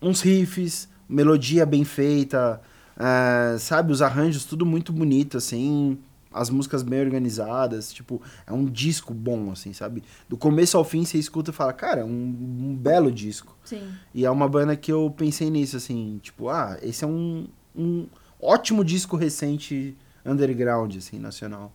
uns 0.02 0.20
riffs, 0.20 0.90
melodia 1.08 1.66
bem 1.66 1.86
feita, 1.86 2.62
é, 3.00 3.58
sabe, 3.58 3.94
os 3.94 4.02
arranjos, 4.02 4.44
tudo 4.44 4.66
muito 4.66 4.92
bonito, 4.92 5.38
assim, 5.38 5.98
as 6.32 6.50
músicas 6.50 6.84
bem 6.84 7.00
organizadas, 7.00 7.94
tipo, 7.94 8.22
é 8.46 8.52
um 8.52 8.66
disco 8.66 9.14
bom, 9.14 9.52
assim, 9.52 9.72
sabe? 9.72 10.04
Do 10.28 10.36
começo 10.38 10.78
ao 10.78 10.84
fim 10.84 11.06
você 11.06 11.18
escuta 11.18 11.52
e 11.52 11.54
fala, 11.54 11.72
cara, 11.72 12.02
é 12.02 12.04
um, 12.04 12.10
um 12.10 12.76
belo 12.76 13.10
disco. 13.10 13.58
Sim. 13.64 13.90
E 14.14 14.26
é 14.26 14.30
uma 14.30 14.50
banda 14.50 14.76
que 14.76 14.92
eu 14.92 15.14
pensei 15.16 15.50
nisso, 15.50 15.78
assim, 15.78 16.20
tipo, 16.22 16.50
ah, 16.50 16.78
esse 16.82 17.06
é 17.06 17.08
um, 17.08 17.48
um 17.76 18.06
ótimo 18.40 18.84
disco 18.84 19.16
recente 19.16 19.98
underground, 20.26 20.96
assim, 20.98 21.18
nacional. 21.18 21.74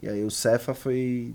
E 0.00 0.08
aí 0.08 0.24
o 0.24 0.30
Cefa 0.30 0.72
foi. 0.72 1.34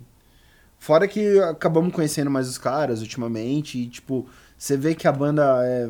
Fora 0.80 1.08
que 1.08 1.40
acabamos 1.40 1.94
conhecendo 1.94 2.30
mais 2.32 2.48
os 2.48 2.58
caras 2.58 3.02
ultimamente, 3.02 3.78
e, 3.78 3.88
tipo, 3.88 4.28
você 4.58 4.78
vê 4.78 4.96
que 4.96 5.08
a 5.08 5.12
banda 5.12 5.62
é 5.64 5.90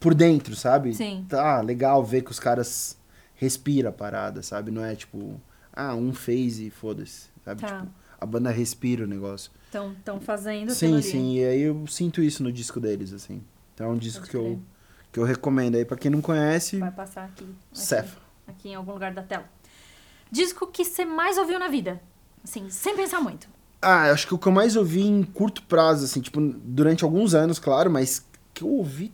por 0.00 0.14
dentro, 0.14 0.56
sabe? 0.56 0.94
Sim. 0.94 1.24
Tá 1.28 1.60
legal 1.60 2.02
ver 2.04 2.22
que 2.22 2.30
os 2.30 2.40
caras 2.40 2.96
respira 3.34 3.90
a 3.90 3.92
parada, 3.92 4.42
sabe? 4.42 4.70
Não 4.70 4.84
é 4.84 4.96
tipo, 4.96 5.40
ah, 5.72 5.94
um 5.94 6.12
fez 6.12 6.58
e 6.58 6.70
foda-se, 6.70 7.28
sabe? 7.44 7.60
Tá. 7.60 7.80
Tipo, 7.80 7.88
a 8.18 8.26
banda 8.26 8.50
respira 8.50 9.04
o 9.04 9.06
negócio. 9.06 9.50
Estão 9.66 10.20
fazendo 10.20 10.72
Sim, 10.72 10.94
ali. 10.94 11.02
sim, 11.02 11.34
e 11.38 11.44
aí 11.44 11.60
eu 11.60 11.86
sinto 11.86 12.20
isso 12.22 12.42
no 12.42 12.50
disco 12.52 12.80
deles, 12.80 13.12
assim. 13.12 13.42
Então 13.74 13.86
é 13.86 13.90
um 13.90 13.96
disco 13.96 14.20
Pode 14.20 14.30
que 14.30 14.36
eu, 14.36 14.60
que 15.12 15.20
eu 15.20 15.24
recomendo 15.24 15.76
aí 15.76 15.84
pra 15.84 15.96
quem 15.96 16.10
não 16.10 16.20
conhece, 16.20 16.78
Vai 16.78 16.90
passar 16.90 17.24
aqui. 17.26 17.44
aqui. 17.44 17.54
Cefa. 17.80 18.18
aqui 18.48 18.68
em 18.70 18.74
algum 18.74 18.92
lugar 18.92 19.14
da 19.14 19.22
tela. 19.22 19.44
Disco 20.30 20.66
que 20.66 20.84
você 20.84 21.04
mais 21.04 21.38
ouviu 21.38 21.58
na 21.58 21.68
vida? 21.68 22.00
Assim, 22.42 22.68
sem 22.70 22.96
pensar 22.96 23.20
muito. 23.20 23.48
Ah, 23.82 24.10
acho 24.10 24.26
que 24.26 24.34
o 24.34 24.38
que 24.38 24.46
eu 24.46 24.52
mais 24.52 24.76
ouvi 24.76 25.02
em 25.02 25.22
curto 25.22 25.62
prazo, 25.62 26.04
assim, 26.04 26.20
tipo, 26.20 26.40
durante 26.40 27.04
alguns 27.04 27.32
anos, 27.34 27.58
claro, 27.58 27.90
mas 27.90 28.26
que 28.52 28.62
eu 28.62 28.68
ouvi 28.68 29.12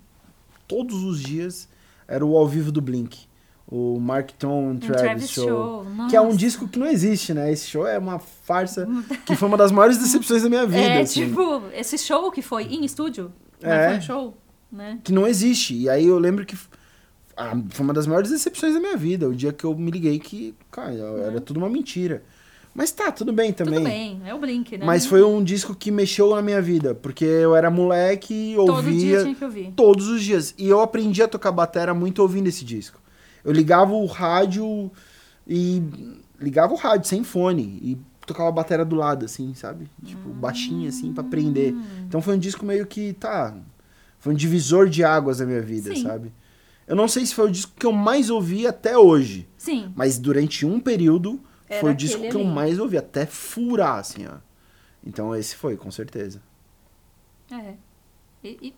todos 0.66 1.02
os 1.02 1.20
dias 1.20 1.68
era 2.08 2.24
o 2.24 2.36
ao 2.36 2.46
vivo 2.46 2.70
do 2.72 2.80
Blink. 2.80 3.26
O 3.68 3.98
Mark 3.98 4.30
and 4.44 4.76
Travis, 4.76 5.02
Travis 5.02 5.30
Show. 5.30 5.44
Show, 5.48 5.86
Que 6.08 6.14
é 6.14 6.20
um 6.20 6.36
disco 6.36 6.68
que 6.68 6.78
não 6.78 6.86
existe, 6.86 7.34
né? 7.34 7.50
Esse 7.50 7.66
show 7.66 7.84
é 7.84 7.98
uma 7.98 8.18
farsa 8.20 8.86
que 9.24 9.34
foi 9.34 9.48
uma 9.48 9.56
das 9.56 9.72
maiores 9.72 9.98
decepções 9.98 10.44
da 10.44 10.48
minha 10.48 10.64
vida. 10.68 10.78
É, 10.78 11.00
assim. 11.00 11.26
tipo, 11.28 11.62
esse 11.74 11.98
show 11.98 12.30
que 12.30 12.42
foi 12.42 12.62
em 12.64 12.84
estúdio, 12.84 13.32
não 13.60 13.68
É. 13.70 13.88
foi 13.88 13.98
um 13.98 14.02
show, 14.02 14.36
né? 14.70 14.98
que 15.02 15.12
não 15.12 15.26
existe. 15.26 15.74
E 15.74 15.88
aí 15.88 16.06
eu 16.06 16.16
lembro 16.18 16.46
que 16.46 16.56
ah, 17.36 17.56
foi 17.70 17.84
uma 17.84 17.92
das 17.92 18.06
maiores 18.06 18.30
decepções 18.30 18.72
da 18.72 18.78
minha 18.80 18.96
vida. 18.96 19.28
O 19.28 19.34
dia 19.34 19.52
que 19.52 19.64
eu 19.64 19.74
me 19.76 19.90
liguei 19.90 20.18
que, 20.20 20.54
cara, 20.70 20.92
era 20.94 21.40
tudo 21.40 21.56
uma 21.58 21.68
mentira. 21.68 22.22
Mas 22.76 22.92
tá, 22.92 23.10
tudo 23.10 23.32
bem 23.32 23.54
também. 23.54 23.74
Tudo 23.74 23.84
bem, 23.84 24.20
é 24.26 24.34
o 24.34 24.38
Blink, 24.38 24.76
né? 24.76 24.84
Mas 24.84 25.06
foi 25.06 25.22
um 25.22 25.42
disco 25.42 25.74
que 25.74 25.90
mexeu 25.90 26.34
na 26.34 26.42
minha 26.42 26.60
vida, 26.60 26.94
porque 26.94 27.24
eu 27.24 27.56
era 27.56 27.70
moleque 27.70 28.52
e 28.52 28.54
Todo 28.54 28.66
dia 28.66 28.74
ouvia 28.74 29.22
tinha 29.22 29.34
que 29.34 29.44
ouvir. 29.44 29.72
todos 29.74 30.08
os 30.08 30.22
dias. 30.22 30.54
E 30.58 30.68
eu 30.68 30.82
aprendi 30.82 31.22
a 31.22 31.28
tocar 31.28 31.50
batera 31.52 31.94
muito 31.94 32.20
ouvindo 32.20 32.48
esse 32.48 32.66
disco. 32.66 33.00
Eu 33.42 33.50
ligava 33.52 33.94
o 33.94 34.04
rádio 34.04 34.90
e 35.48 35.82
ligava 36.38 36.74
o 36.74 36.76
rádio 36.76 37.08
sem 37.08 37.24
fone 37.24 37.62
e 37.62 37.98
tocava 38.26 38.50
a 38.50 38.52
batera 38.52 38.84
do 38.84 38.94
lado, 38.94 39.24
assim, 39.24 39.54
sabe? 39.54 39.88
Tipo, 40.04 40.28
baixinho, 40.28 40.86
assim, 40.88 41.14
pra 41.14 41.24
aprender. 41.24 41.72
Hum. 41.72 41.82
Então 42.06 42.20
foi 42.20 42.34
um 42.34 42.38
disco 42.38 42.66
meio 42.66 42.84
que, 42.86 43.14
tá, 43.14 43.56
foi 44.18 44.34
um 44.34 44.36
divisor 44.36 44.86
de 44.86 45.02
águas 45.02 45.38
da 45.38 45.46
minha 45.46 45.62
vida, 45.62 45.94
Sim. 45.94 46.02
sabe? 46.02 46.30
Eu 46.86 46.94
não 46.94 47.08
sei 47.08 47.24
se 47.24 47.34
foi 47.34 47.46
o 47.48 47.50
disco 47.50 47.72
que 47.74 47.86
eu 47.86 47.92
mais 47.92 48.28
ouvi 48.28 48.66
até 48.66 48.98
hoje, 48.98 49.48
Sim, 49.56 49.92
mas 49.96 50.18
durante 50.18 50.66
um 50.66 50.78
período 50.78 51.40
Era 51.68 51.80
foi 51.80 51.92
o 51.92 51.94
disco 51.94 52.20
que 52.20 52.34
eu 52.36 52.40
ali. 52.40 52.48
mais 52.48 52.78
ouvi, 52.78 52.96
até 52.96 53.26
furar, 53.26 53.98
assim, 53.98 54.26
ó. 54.26 54.36
Então 55.04 55.34
esse 55.34 55.54
foi, 55.56 55.76
com 55.76 55.90
certeza. 55.90 56.40
é. 57.50 57.74
E, 58.44 58.58
e 58.68 58.74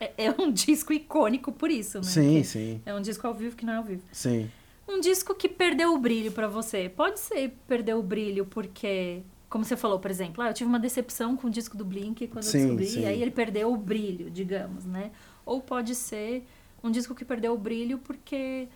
é- 0.00 0.12
é 0.26 0.30
um 0.38 0.50
disco 0.52 0.92
icônico 0.92 1.50
por 1.52 1.70
isso, 1.70 1.98
né? 1.98 2.04
Sim, 2.04 2.38
Que 2.40 2.44
sim, 2.44 2.82
É 2.84 2.94
um 2.94 3.00
disco 3.00 3.26
ao 3.26 3.34
vivo 3.34 3.56
que 3.56 3.64
não 3.64 3.72
é 3.72 3.76
ao 3.76 3.84
vivo. 3.84 4.02
sim. 4.12 4.50
Um 4.90 5.00
disco 5.00 5.34
que 5.34 5.48
perdeu 5.50 5.92
o 5.94 5.98
brilho 5.98 6.32
pra 6.32 6.48
você. 6.48 6.88
Pode 6.88 7.20
ser 7.20 7.54
perdeu 7.66 7.98
o 7.98 8.02
brilho 8.02 8.46
porque, 8.46 9.20
como 9.50 9.62
você 9.62 9.76
falou, 9.76 9.98
por 9.98 10.10
exemplo, 10.10 10.42
ah, 10.42 10.48
eu 10.48 10.54
tive 10.54 10.66
uma 10.68 10.78
decepção 10.80 11.36
com 11.36 11.46
o 11.46 11.50
disco 11.50 11.76
do 11.76 11.84
Blink 11.84 12.26
quando 12.28 12.42
Sim, 12.44 12.58
eu 12.58 12.62
descobri, 12.64 12.86
sim. 12.86 13.00
e 13.02 13.04
aí 13.06 13.20
ele 13.20 13.30
perdeu 13.30 13.70
o 13.70 13.76
brilho, 13.76 14.30
digamos, 14.30 14.86
né? 14.86 15.10
Ou 15.44 15.60
pode 15.60 15.94
ser 15.94 16.42
um 16.82 16.90
disco 16.90 17.14
que 17.14 17.22
perdeu 17.22 17.52
o 17.52 17.58
brilho 17.58 17.98
porque 17.98 18.66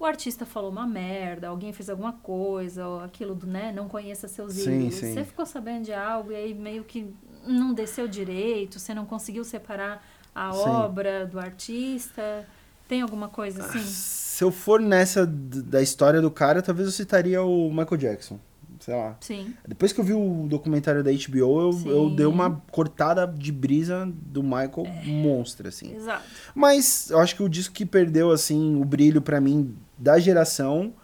o 0.00 0.04
artista 0.06 0.46
falou 0.46 0.70
uma 0.70 0.86
merda, 0.86 1.48
alguém 1.48 1.72
fez 1.74 1.90
alguma 1.90 2.14
coisa, 2.14 2.88
ou 2.88 3.00
aquilo 3.00 3.34
do, 3.34 3.46
né, 3.46 3.70
não 3.70 3.86
conheça 3.86 4.26
seus 4.26 4.54
Sim, 4.54 4.76
ídolos. 4.78 4.94
sim. 4.94 5.12
Você 5.12 5.24
ficou 5.24 5.44
sabendo 5.44 5.84
de 5.84 5.92
algo 5.92 6.32
e 6.32 6.36
aí 6.36 6.54
meio 6.54 6.84
que 6.84 7.14
não 7.46 7.74
desceu 7.74 8.08
direito, 8.08 8.78
você 8.78 8.94
não 8.94 9.04
conseguiu 9.04 9.44
separar 9.44 10.02
a 10.34 10.52
Sim. 10.52 10.58
obra 10.68 11.26
do 11.26 11.38
artista. 11.38 12.46
Tem 12.88 13.02
alguma 13.02 13.28
coisa 13.28 13.62
assim? 13.62 13.82
Se 13.82 14.42
eu 14.42 14.50
for 14.50 14.80
nessa 14.80 15.26
da 15.26 15.82
história 15.82 16.20
do 16.20 16.30
cara, 16.30 16.62
talvez 16.62 16.86
eu 16.88 16.92
citaria 16.92 17.42
o 17.42 17.68
Michael 17.70 17.96
Jackson. 17.98 18.40
Sei 18.80 18.94
lá. 18.94 19.16
Sim. 19.20 19.54
Depois 19.68 19.92
que 19.92 20.00
eu 20.00 20.04
vi 20.04 20.14
o 20.14 20.46
documentário 20.48 21.04
da 21.04 21.10
HBO, 21.10 21.60
eu, 21.60 21.82
eu 21.86 22.10
dei 22.10 22.24
uma 22.24 22.62
cortada 22.70 23.26
de 23.26 23.52
brisa 23.52 24.10
do 24.10 24.42
Michael 24.42 24.86
monstro, 25.04 25.68
assim. 25.68 25.94
Exato. 25.94 26.24
Mas 26.54 27.10
eu 27.10 27.18
acho 27.18 27.36
que 27.36 27.42
o 27.42 27.48
disco 27.48 27.74
que 27.74 27.84
perdeu, 27.84 28.30
assim, 28.30 28.80
o 28.80 28.84
brilho 28.84 29.20
pra 29.20 29.38
mim 29.40 29.76
da 30.00 30.18
geração 30.18 30.94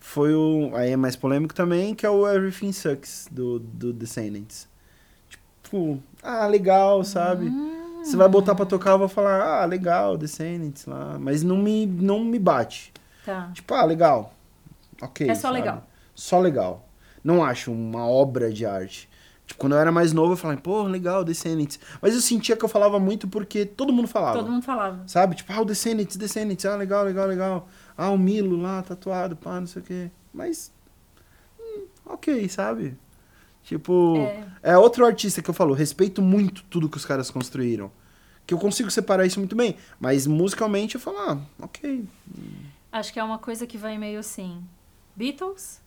foi 0.00 0.34
o. 0.34 0.72
Aí 0.74 0.90
é 0.90 0.96
mais 0.96 1.14
polêmico 1.14 1.54
também, 1.54 1.94
que 1.94 2.04
é 2.04 2.10
o 2.10 2.28
Everything 2.28 2.72
Sucks 2.72 3.28
do, 3.30 3.60
do 3.60 3.92
Descendants. 3.92 4.68
Tipo, 5.62 6.02
ah, 6.22 6.46
legal, 6.46 7.04
sabe? 7.04 7.46
Hum. 7.46 8.02
Você 8.02 8.16
vai 8.16 8.28
botar 8.28 8.54
pra 8.54 8.64
tocar, 8.64 8.92
eu 8.92 8.98
vou 8.98 9.08
falar, 9.08 9.62
ah, 9.62 9.64
legal, 9.66 10.16
Descendants 10.16 10.86
lá. 10.86 11.18
Mas 11.18 11.42
não 11.42 11.58
me, 11.58 11.86
não 11.86 12.24
me 12.24 12.38
bate. 12.38 12.92
Tá. 13.24 13.50
Tipo, 13.52 13.74
ah, 13.74 13.84
legal. 13.84 14.34
Ok. 15.00 15.28
É 15.28 15.34
só 15.34 15.42
sabe? 15.42 15.54
legal. 15.54 15.86
Só 16.14 16.40
legal. 16.40 16.88
Não 17.22 17.44
acho 17.44 17.70
uma 17.70 18.06
obra 18.06 18.50
de 18.50 18.64
arte. 18.64 19.08
Tipo, 19.46 19.60
quando 19.60 19.74
eu 19.74 19.78
era 19.78 19.92
mais 19.92 20.12
novo, 20.12 20.32
eu 20.32 20.36
falava, 20.36 20.60
pô, 20.60 20.82
legal, 20.84 21.22
Descendants. 21.24 21.78
Mas 22.00 22.14
eu 22.14 22.20
sentia 22.20 22.56
que 22.56 22.64
eu 22.64 22.68
falava 22.68 22.98
muito 22.98 23.28
porque 23.28 23.66
todo 23.66 23.92
mundo 23.92 24.08
falava. 24.08 24.38
Todo 24.38 24.50
mundo 24.50 24.62
falava. 24.62 25.02
Sabe? 25.06 25.34
Tipo, 25.34 25.52
ah, 25.52 25.60
o 25.60 25.64
Descendants, 25.64 26.16
Descendants, 26.16 26.64
ah, 26.64 26.76
legal, 26.76 27.04
legal, 27.04 27.26
legal. 27.26 27.68
Ah, 28.02 28.10
o 28.10 28.16
Milo 28.18 28.56
lá, 28.56 28.82
tatuado, 28.82 29.36
pá, 29.36 29.60
não 29.60 29.66
sei 29.66 29.82
o 29.82 29.84
quê. 29.84 30.10
Mas, 30.32 30.72
hum, 31.60 31.84
ok, 32.06 32.48
sabe? 32.48 32.96
Tipo, 33.62 34.16
É. 34.16 34.44
é. 34.72 34.78
outro 34.78 35.04
artista 35.04 35.42
que 35.42 35.50
eu 35.50 35.54
falo, 35.54 35.74
respeito 35.74 36.22
muito 36.22 36.62
tudo 36.70 36.88
que 36.88 36.96
os 36.96 37.04
caras 37.04 37.30
construíram. 37.30 37.90
Que 38.46 38.54
eu 38.54 38.58
consigo 38.58 38.90
separar 38.90 39.26
isso 39.26 39.38
muito 39.38 39.54
bem. 39.54 39.76
Mas 40.00 40.26
musicalmente 40.26 40.94
eu 40.94 41.00
falo, 41.00 41.18
ah, 41.18 41.38
ok. 41.60 42.04
Acho 42.90 43.12
que 43.12 43.20
é 43.20 43.22
uma 43.24 43.38
coisa 43.38 43.66
que 43.66 43.76
vai 43.76 43.98
meio 43.98 44.18
assim. 44.18 44.62
Beatles, 45.14 45.80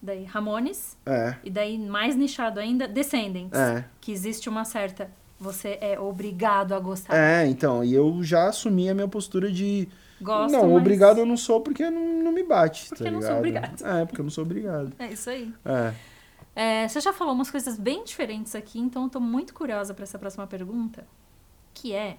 daí 0.00 0.24
Ramones, 0.24 0.96
É, 1.04 1.34
e 1.42 1.50
daí 1.50 1.76
mais 1.78 2.14
nichado 2.14 2.60
ainda, 2.60 2.86
Descendants. 2.86 3.58
é. 3.58 3.84
Que 4.00 4.12
existe 4.12 4.48
uma 4.48 4.64
certa. 4.64 5.10
Você 5.40 5.78
é 5.80 5.98
obrigado 5.98 6.74
a 6.74 6.78
gostar. 6.78 7.16
É, 7.16 7.46
então, 7.46 7.82
e 7.82 7.92
eu 7.94 8.22
já 8.22 8.48
assumi 8.48 8.88
a 8.88 8.94
minha 8.94 9.08
postura 9.08 9.50
de. 9.50 9.88
Gosto, 10.20 10.52
não, 10.52 10.68
mas- 10.68 10.76
obrigado 10.80 11.18
eu 11.18 11.26
não 11.26 11.36
sou 11.36 11.60
porque 11.60 11.88
não, 11.88 12.22
não 12.22 12.32
me 12.32 12.42
bate. 12.42 12.88
Porque 12.88 13.04
tá 13.04 13.08
eu 13.10 13.12
não 13.14 13.22
sou 13.22 13.36
obrigado. 13.36 13.86
É, 13.86 14.04
porque 14.04 14.20
eu 14.20 14.24
não 14.24 14.30
sou 14.30 14.44
obrigado. 14.44 14.92
É 14.98 15.08
isso 15.08 15.30
aí. 15.30 15.52
É. 15.64 15.94
É, 16.54 16.88
você 16.88 17.00
já 17.00 17.12
falou 17.12 17.32
umas 17.32 17.50
coisas 17.50 17.78
bem 17.78 18.04
diferentes 18.04 18.54
aqui, 18.54 18.78
então 18.78 19.04
eu 19.04 19.08
tô 19.08 19.20
muito 19.20 19.54
curiosa 19.54 19.94
pra 19.94 20.02
essa 20.02 20.18
próxima 20.18 20.46
pergunta. 20.46 21.06
Que 21.72 21.94
é 21.94 22.18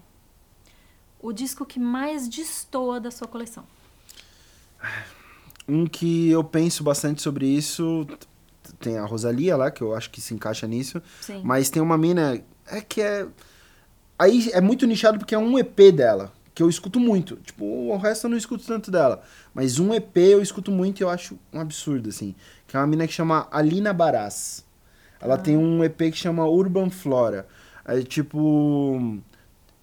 o 1.19 1.31
disco 1.31 1.65
que 1.65 1.79
mais 1.79 2.27
destoa 2.27 2.99
da 2.99 3.11
sua 3.11 3.27
coleção. 3.27 3.63
Um 5.67 5.85
que 5.85 6.29
eu 6.29 6.43
penso 6.43 6.83
bastante 6.83 7.21
sobre 7.21 7.45
isso. 7.45 8.07
Tem 8.79 8.97
a 8.97 9.05
Rosalia 9.05 9.55
lá, 9.55 9.69
que 9.69 9.81
eu 9.81 9.93
acho 9.95 10.09
que 10.09 10.19
se 10.19 10.33
encaixa 10.33 10.65
nisso. 10.65 11.01
Sim. 11.21 11.41
Mas 11.43 11.69
tem 11.69 11.81
uma 11.81 11.97
mina. 11.97 12.41
É 12.67 12.81
que 12.81 13.01
é. 13.01 13.27
Aí 14.17 14.49
é 14.53 14.61
muito 14.61 14.85
nichado 14.87 15.19
porque 15.19 15.35
é 15.35 15.37
um 15.37 15.57
EP 15.59 15.91
dela. 15.91 16.31
Que 16.53 16.61
eu 16.61 16.69
escuto 16.69 16.99
muito. 16.99 17.37
Tipo, 17.37 17.63
o 17.65 17.97
resto 17.97 18.25
eu 18.25 18.31
não 18.31 18.37
escuto 18.37 18.65
tanto 18.65 18.91
dela. 18.91 19.21
Mas 19.53 19.79
um 19.79 19.93
EP 19.93 20.17
eu 20.17 20.41
escuto 20.41 20.69
muito 20.71 20.99
e 20.99 21.03
eu 21.03 21.09
acho 21.09 21.37
um 21.53 21.59
absurdo, 21.59 22.09
assim. 22.09 22.35
Que 22.67 22.75
é 22.75 22.79
uma 22.79 22.87
mina 22.87 23.07
que 23.07 23.13
chama 23.13 23.47
Alina 23.51 23.93
Baraz. 23.93 24.65
Ela 25.19 25.35
Ah. 25.35 25.37
tem 25.37 25.55
um 25.55 25.83
EP 25.83 25.97
que 26.11 26.17
chama 26.17 26.45
Urban 26.47 26.89
Flora. 26.89 27.47
É 27.85 28.01
tipo. 28.01 29.19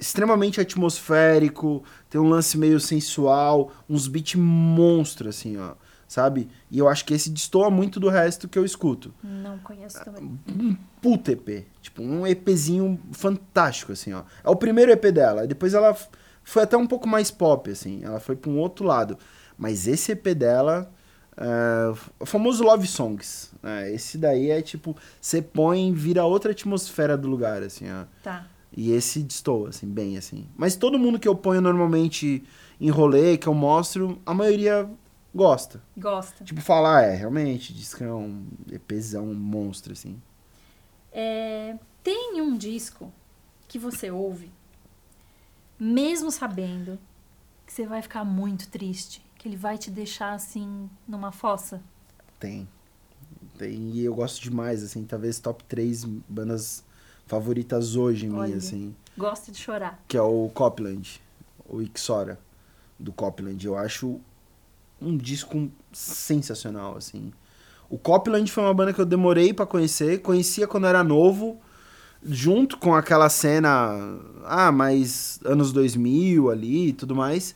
Extremamente 0.01 0.61
atmosférico, 0.61 1.83
tem 2.09 2.21
um 2.21 2.29
lance 2.29 2.57
meio 2.57 2.79
sensual, 2.79 3.73
uns 3.91 4.07
beats 4.07 4.37
monstros, 4.37 5.35
assim, 5.37 5.57
ó. 5.59 5.73
Sabe? 6.07 6.49
E 6.71 6.79
eu 6.79 6.89
acho 6.89 7.05
que 7.05 7.13
esse 7.13 7.29
destoa 7.29 7.69
muito 7.69 7.99
do 8.01 8.09
resto 8.09 8.49
que 8.49 8.59
eu 8.59 8.65
escuto 8.65 9.13
Não 9.23 9.59
conheço 9.59 10.03
também. 10.05 10.39
um 10.49 10.77
puta 11.03 11.33
EP. 11.33 11.67
Tipo, 11.83 12.01
um 12.03 12.25
EPzinho 12.27 12.99
fantástico, 13.13 13.91
assim, 13.93 14.13
ó. 14.15 14.23
É 14.45 14.49
o 14.49 14.55
primeiro 14.57 14.93
EP 14.93 15.11
dela. 15.13 15.47
Depois 15.49 15.75
ela 15.75 15.95
foi 16.49 16.63
até 16.63 16.77
um 16.77 16.87
pouco 16.87 17.07
mais 17.07 17.31
pop, 17.31 17.71
assim. 17.71 18.03
Ela 18.03 18.19
foi 18.19 18.35
pra 18.35 18.51
um 18.51 18.59
outro 18.59 18.87
lado. 18.87 19.19
Mas 19.57 19.87
esse 19.87 20.13
EP 20.13 20.29
dela. 20.29 20.91
É, 21.37 21.93
o 22.19 22.27
famoso 22.27 22.65
Love 22.65 22.87
Songs. 22.87 23.53
né? 23.63 23.93
esse 23.93 24.17
daí 24.17 24.51
é 24.51 24.63
tipo. 24.63 24.97
Você 25.21 25.43
põe, 25.43 25.93
vira 25.93 26.25
outra 26.25 26.53
atmosfera 26.53 27.17
do 27.17 27.29
lugar, 27.29 27.63
assim, 27.63 27.85
ó. 27.91 28.07
Tá. 28.23 28.47
E 28.75 28.93
esse 28.93 29.23
destoa, 29.23 29.69
assim, 29.69 29.87
bem 29.87 30.17
assim. 30.17 30.49
Mas 30.57 30.75
todo 30.75 30.99
mundo 30.99 31.19
que 31.19 31.29
eu 31.29 31.37
ponho 31.37 31.61
normalmente 31.61 32.43
em 32.81 32.91
rolê, 32.91 33.37
que 33.37 33.47
eu 33.47 33.55
mostro, 33.55 34.21
a 34.25 34.33
maioria 34.33 34.89
gosta. 35.35 35.83
Gosta. 35.97 36.45
Tipo, 36.45 36.61
falar, 36.61 37.03
é, 37.05 37.15
realmente, 37.15 37.73
disco 37.75 38.03
é 38.03 38.13
um 38.13 38.47
EPzão, 38.71 39.25
um 39.25 39.35
monstro, 39.35 39.93
assim. 39.93 40.21
É, 41.13 41.77
tem 42.03 42.41
um 42.41 42.57
disco 42.57 43.13
que 43.67 43.79
você 43.79 44.11
ouve, 44.11 44.51
mesmo 45.79 46.31
sabendo 46.31 46.99
que 47.67 47.73
você 47.73 47.87
vai 47.87 48.03
ficar 48.03 48.25
muito 48.25 48.69
triste, 48.69 49.25
que 49.37 49.47
ele 49.47 49.57
vai 49.57 49.79
te 49.79 49.91
deixar 49.91 50.33
assim 50.33 50.89
numa 51.07 51.31
fossa. 51.31 51.83
Tem. 52.41 52.69
Tem, 53.57 53.91
e 53.91 54.05
eu 54.05 54.15
gosto 54.15 54.41
demais, 54.41 54.83
assim, 54.83 55.05
talvez 55.05 55.39
top 55.39 55.65
3 55.65 56.05
bandas 56.05 56.85
favoritas 57.27 57.97
hoje 57.97 58.29
Olha. 58.31 58.47
minha, 58.47 58.57
assim. 58.57 58.95
Gosta 59.17 59.51
de 59.51 59.59
chorar. 59.59 60.03
Que 60.07 60.17
é 60.17 60.23
o 60.23 60.49
Copland, 60.55 61.21
o 61.69 61.83
Ixora, 61.83 62.39
do 62.99 63.13
Copland. 63.13 63.65
Eu 63.65 63.77
acho 63.77 64.21
um 65.01 65.17
disco 65.17 65.71
sensacional, 65.93 66.97
assim. 66.97 67.33
O 67.91 67.99
Copland 67.99 68.51
foi 68.51 68.63
uma 68.63 68.75
banda 68.75 68.93
que 68.93 69.01
eu 69.01 69.07
demorei 69.07 69.53
pra 69.53 69.67
conhecer, 69.67 70.21
conhecia 70.23 70.67
quando 70.67 70.87
era 70.87 71.03
novo, 71.03 71.61
junto 72.23 72.79
com 72.79 72.95
aquela 72.95 73.29
cena, 73.29 74.19
ah, 74.45 74.73
mais 74.73 75.41
anos 75.45 75.73
2000 75.73 76.51
ali 76.51 76.89
e 76.89 76.93
tudo 76.93 77.15
mais. 77.15 77.55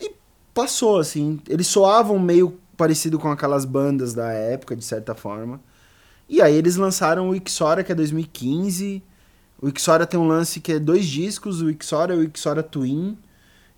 E 0.00 0.12
passou, 0.54 0.98
assim. 0.98 1.40
Eles 1.48 1.66
soavam 1.66 2.18
meio 2.18 2.58
parecido 2.76 3.18
com 3.18 3.30
aquelas 3.30 3.64
bandas 3.64 4.14
da 4.14 4.32
época, 4.32 4.74
de 4.74 4.84
certa 4.84 5.14
forma. 5.14 5.60
E 6.28 6.40
aí 6.40 6.54
eles 6.54 6.76
lançaram 6.76 7.30
o 7.30 7.34
Ixora, 7.34 7.82
que 7.82 7.92
é 7.92 7.94
2015. 7.94 9.02
O 9.60 9.68
Ixora 9.68 10.06
tem 10.06 10.18
um 10.18 10.26
lance 10.26 10.60
que 10.60 10.72
é 10.72 10.78
dois 10.78 11.06
discos, 11.06 11.60
o 11.60 11.68
Ixora 11.68 12.14
e 12.14 12.18
o 12.18 12.22
Ixora 12.22 12.62
Twin, 12.62 13.18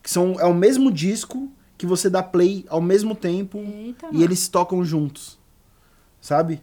que 0.02 0.10
são 0.10 0.38
é 0.38 0.44
o 0.44 0.54
mesmo 0.54 0.92
disco 0.92 1.50
que 1.76 1.86
você 1.86 2.08
dá 2.08 2.22
play 2.22 2.64
ao 2.68 2.80
mesmo 2.80 3.16
tempo 3.16 3.58
Eita, 3.58 4.08
e 4.12 4.22
eles 4.22 4.46
tocam 4.46 4.84
juntos. 4.84 5.38
Sabe? 6.20 6.62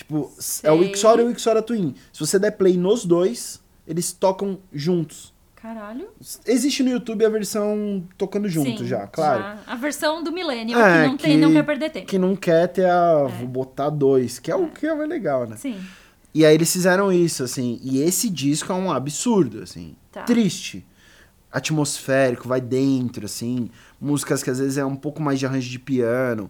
Tipo, 0.00 0.32
é 0.62 0.72
o 0.72 0.78
Sei. 0.80 0.90
Ixora 0.92 1.20
e 1.22 1.24
o 1.26 1.30
Ixora 1.30 1.60
Twin. 1.62 1.94
Se 2.12 2.20
você 2.20 2.38
der 2.38 2.52
play 2.52 2.76
nos 2.76 3.04
dois, 3.04 3.60
eles 3.86 4.12
tocam 4.12 4.58
juntos. 4.72 5.32
Caralho. 5.54 6.08
Existe 6.46 6.82
no 6.82 6.88
YouTube 6.88 7.22
a 7.22 7.28
versão 7.28 8.02
tocando 8.16 8.48
junto 8.48 8.78
Sim, 8.78 8.86
já, 8.86 9.06
claro. 9.06 9.42
já. 9.42 9.58
A 9.66 9.76
versão 9.76 10.24
do 10.24 10.32
Millennium, 10.32 10.78
É, 10.80 11.02
que 11.02 11.08
não 11.08 11.16
tem, 11.18 11.30
que- 11.32 11.36
não 11.36 11.52
quer 11.52 11.62
perder 11.66 11.90
tempo. 11.90 12.06
Que 12.06 12.18
não 12.18 12.34
quer 12.34 12.66
ter 12.68 12.86
a. 12.86 13.26
É. 13.28 13.38
Vou 13.40 13.46
botar 13.46 13.90
dois, 13.90 14.38
que 14.38 14.50
é 14.50 14.56
o 14.56 14.68
que 14.68 14.86
é 14.86 14.94
mais 14.94 15.06
legal, 15.08 15.46
né? 15.46 15.56
Sim. 15.56 15.78
E 16.32 16.46
aí 16.46 16.54
eles 16.54 16.72
fizeram 16.72 17.12
isso, 17.12 17.42
assim. 17.44 17.78
E 17.82 18.00
esse 18.00 18.30
disco 18.30 18.72
é 18.72 18.74
um 18.74 18.90
absurdo, 18.90 19.62
assim. 19.62 19.94
Tá. 20.10 20.22
Triste. 20.22 20.86
Atmosférico, 21.52 22.48
vai 22.48 22.60
dentro, 22.60 23.26
assim. 23.26 23.68
Músicas 24.00 24.42
que 24.42 24.48
às 24.50 24.58
vezes 24.60 24.78
é 24.78 24.84
um 24.84 24.96
pouco 24.96 25.20
mais 25.20 25.38
de 25.38 25.44
arranjo 25.46 25.68
de 25.68 25.78
piano. 25.78 26.48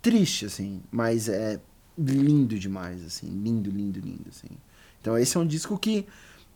Triste, 0.00 0.46
assim. 0.46 0.80
Mas 0.90 1.28
é 1.28 1.60
lindo 1.98 2.58
demais, 2.58 3.04
assim. 3.04 3.26
Lindo, 3.28 3.70
lindo, 3.70 4.00
lindo, 4.00 4.24
assim. 4.28 4.48
Então 5.00 5.16
esse 5.16 5.36
é 5.36 5.40
um 5.40 5.46
disco 5.46 5.78
que, 5.78 6.06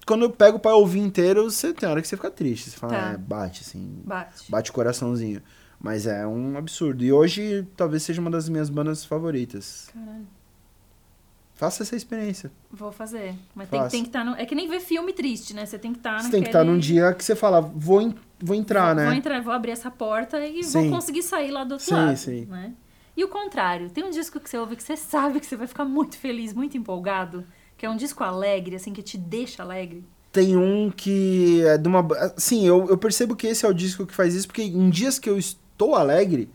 quando 0.07 0.23
eu 0.23 0.31
pego 0.31 0.59
pra 0.59 0.75
ouvir 0.75 1.01
inteiro, 1.01 1.45
você 1.51 1.73
tem 1.73 1.89
hora 1.89 2.01
que 2.03 2.09
você 2.09 2.17
fica 2.17 2.31
triste. 2.31 2.71
Você 2.71 2.77
fala, 2.77 2.93
Tá. 2.93 3.11
é, 3.13 3.17
bate, 3.17 3.63
assim. 3.63 4.03
Bate. 4.05 4.51
Bate 4.51 4.71
o 4.71 4.75
coraçãozinho. 4.75 5.43
Mas 5.83 6.07
é 6.07 6.27
um 6.27 6.59
absurdo. 6.59 7.03
E 7.03 7.11
hoje 7.13 7.67
talvez 7.77 8.03
seja 8.03 8.21
uma 8.21 8.31
das 8.31 8.49
minhas 8.49 8.69
bandas 8.69 9.05
favoritas. 9.05 9.89
Caralho. 9.95 10.27
Faça 11.55 11.83
essa 11.83 11.95
experiência. 11.95 12.51
Vou 12.73 12.91
fazer. 12.91 13.35
Mas 13.55 13.69
tem, 13.69 13.89
tem 13.89 14.03
que 14.03 14.09
estar 14.09 14.25
no. 14.25 14.35
É 14.35 14.47
que 14.47 14.55
nem 14.55 14.67
ver 14.67 14.81
filme 14.81 15.13
triste, 15.13 15.53
né? 15.55 15.67
Você 15.67 15.79
tem 15.79 15.93
que 15.93 15.99
estar 15.99 16.19
Você 16.23 16.31
tem 16.31 16.43
que 16.43 16.49
estar 16.49 16.65
num 16.65 16.79
dia 16.79 17.13
que 17.13 17.23
você 17.23 17.37
fala, 17.37 17.61
vou, 17.61 18.01
en- 18.01 18.15
vou 18.39 18.57
entrar, 18.57 18.87
vou, 18.87 18.95
né? 18.95 19.05
Vou 19.05 19.15
entrar, 19.15 19.43
vou 19.43 19.53
abrir 19.53 19.73
essa 19.73 19.91
porta 19.91 20.43
e 20.47 20.65
Sim. 20.65 20.83
vou 20.89 20.91
conseguir 20.99 21.23
sair 21.23 21.51
lá 21.51 21.63
do 21.65 21.73
outro 21.73 21.87
Sim, 21.87 21.93
lado. 21.95 22.17
sim. 22.17 22.47
Né? 22.47 22.73
E 23.17 23.25
o 23.25 23.29
contrário, 23.29 23.91
tem 23.91 24.05
um 24.05 24.11
disco 24.11 24.41
que 24.41 24.49
você 24.49 24.57
ouve 24.57 24.77
que 24.77 24.83
você 24.83 24.97
sabe 24.97 25.41
que 25.41 25.47
você 25.47 25.57
vai 25.57 25.67
ficar 25.67 25.85
muito 25.85 26.17
feliz, 26.17 26.53
muito 26.53 26.77
empolgado, 26.77 27.45
que 27.77 27.85
é 27.85 27.91
um 27.91 27.97
disco 27.97 28.23
alegre, 28.23 28.77
assim, 28.77 28.93
que 28.93 29.03
te 29.03 29.19
deixa 29.19 29.63
alegre. 29.63 30.05
Tem 30.33 30.57
um 30.57 30.91
que 30.91 31.63
é 31.65 31.77
de 31.77 31.89
uma. 31.89 32.07
Sim, 32.37 32.67
eu, 32.67 32.89
eu 32.89 32.97
percebo 32.97 33.35
que 33.35 33.47
esse 33.47 33.67
é 33.67 33.69
o 33.69 33.75
disco 33.75 34.07
que 34.07 34.15
faz 34.15 34.35
isso, 34.35 34.47
porque 34.47 34.63
em 34.63 34.89
dias 34.89 35.19
que 35.19 35.29
eu 35.29 35.37
estou 35.37 35.97
alegre, 35.97 36.49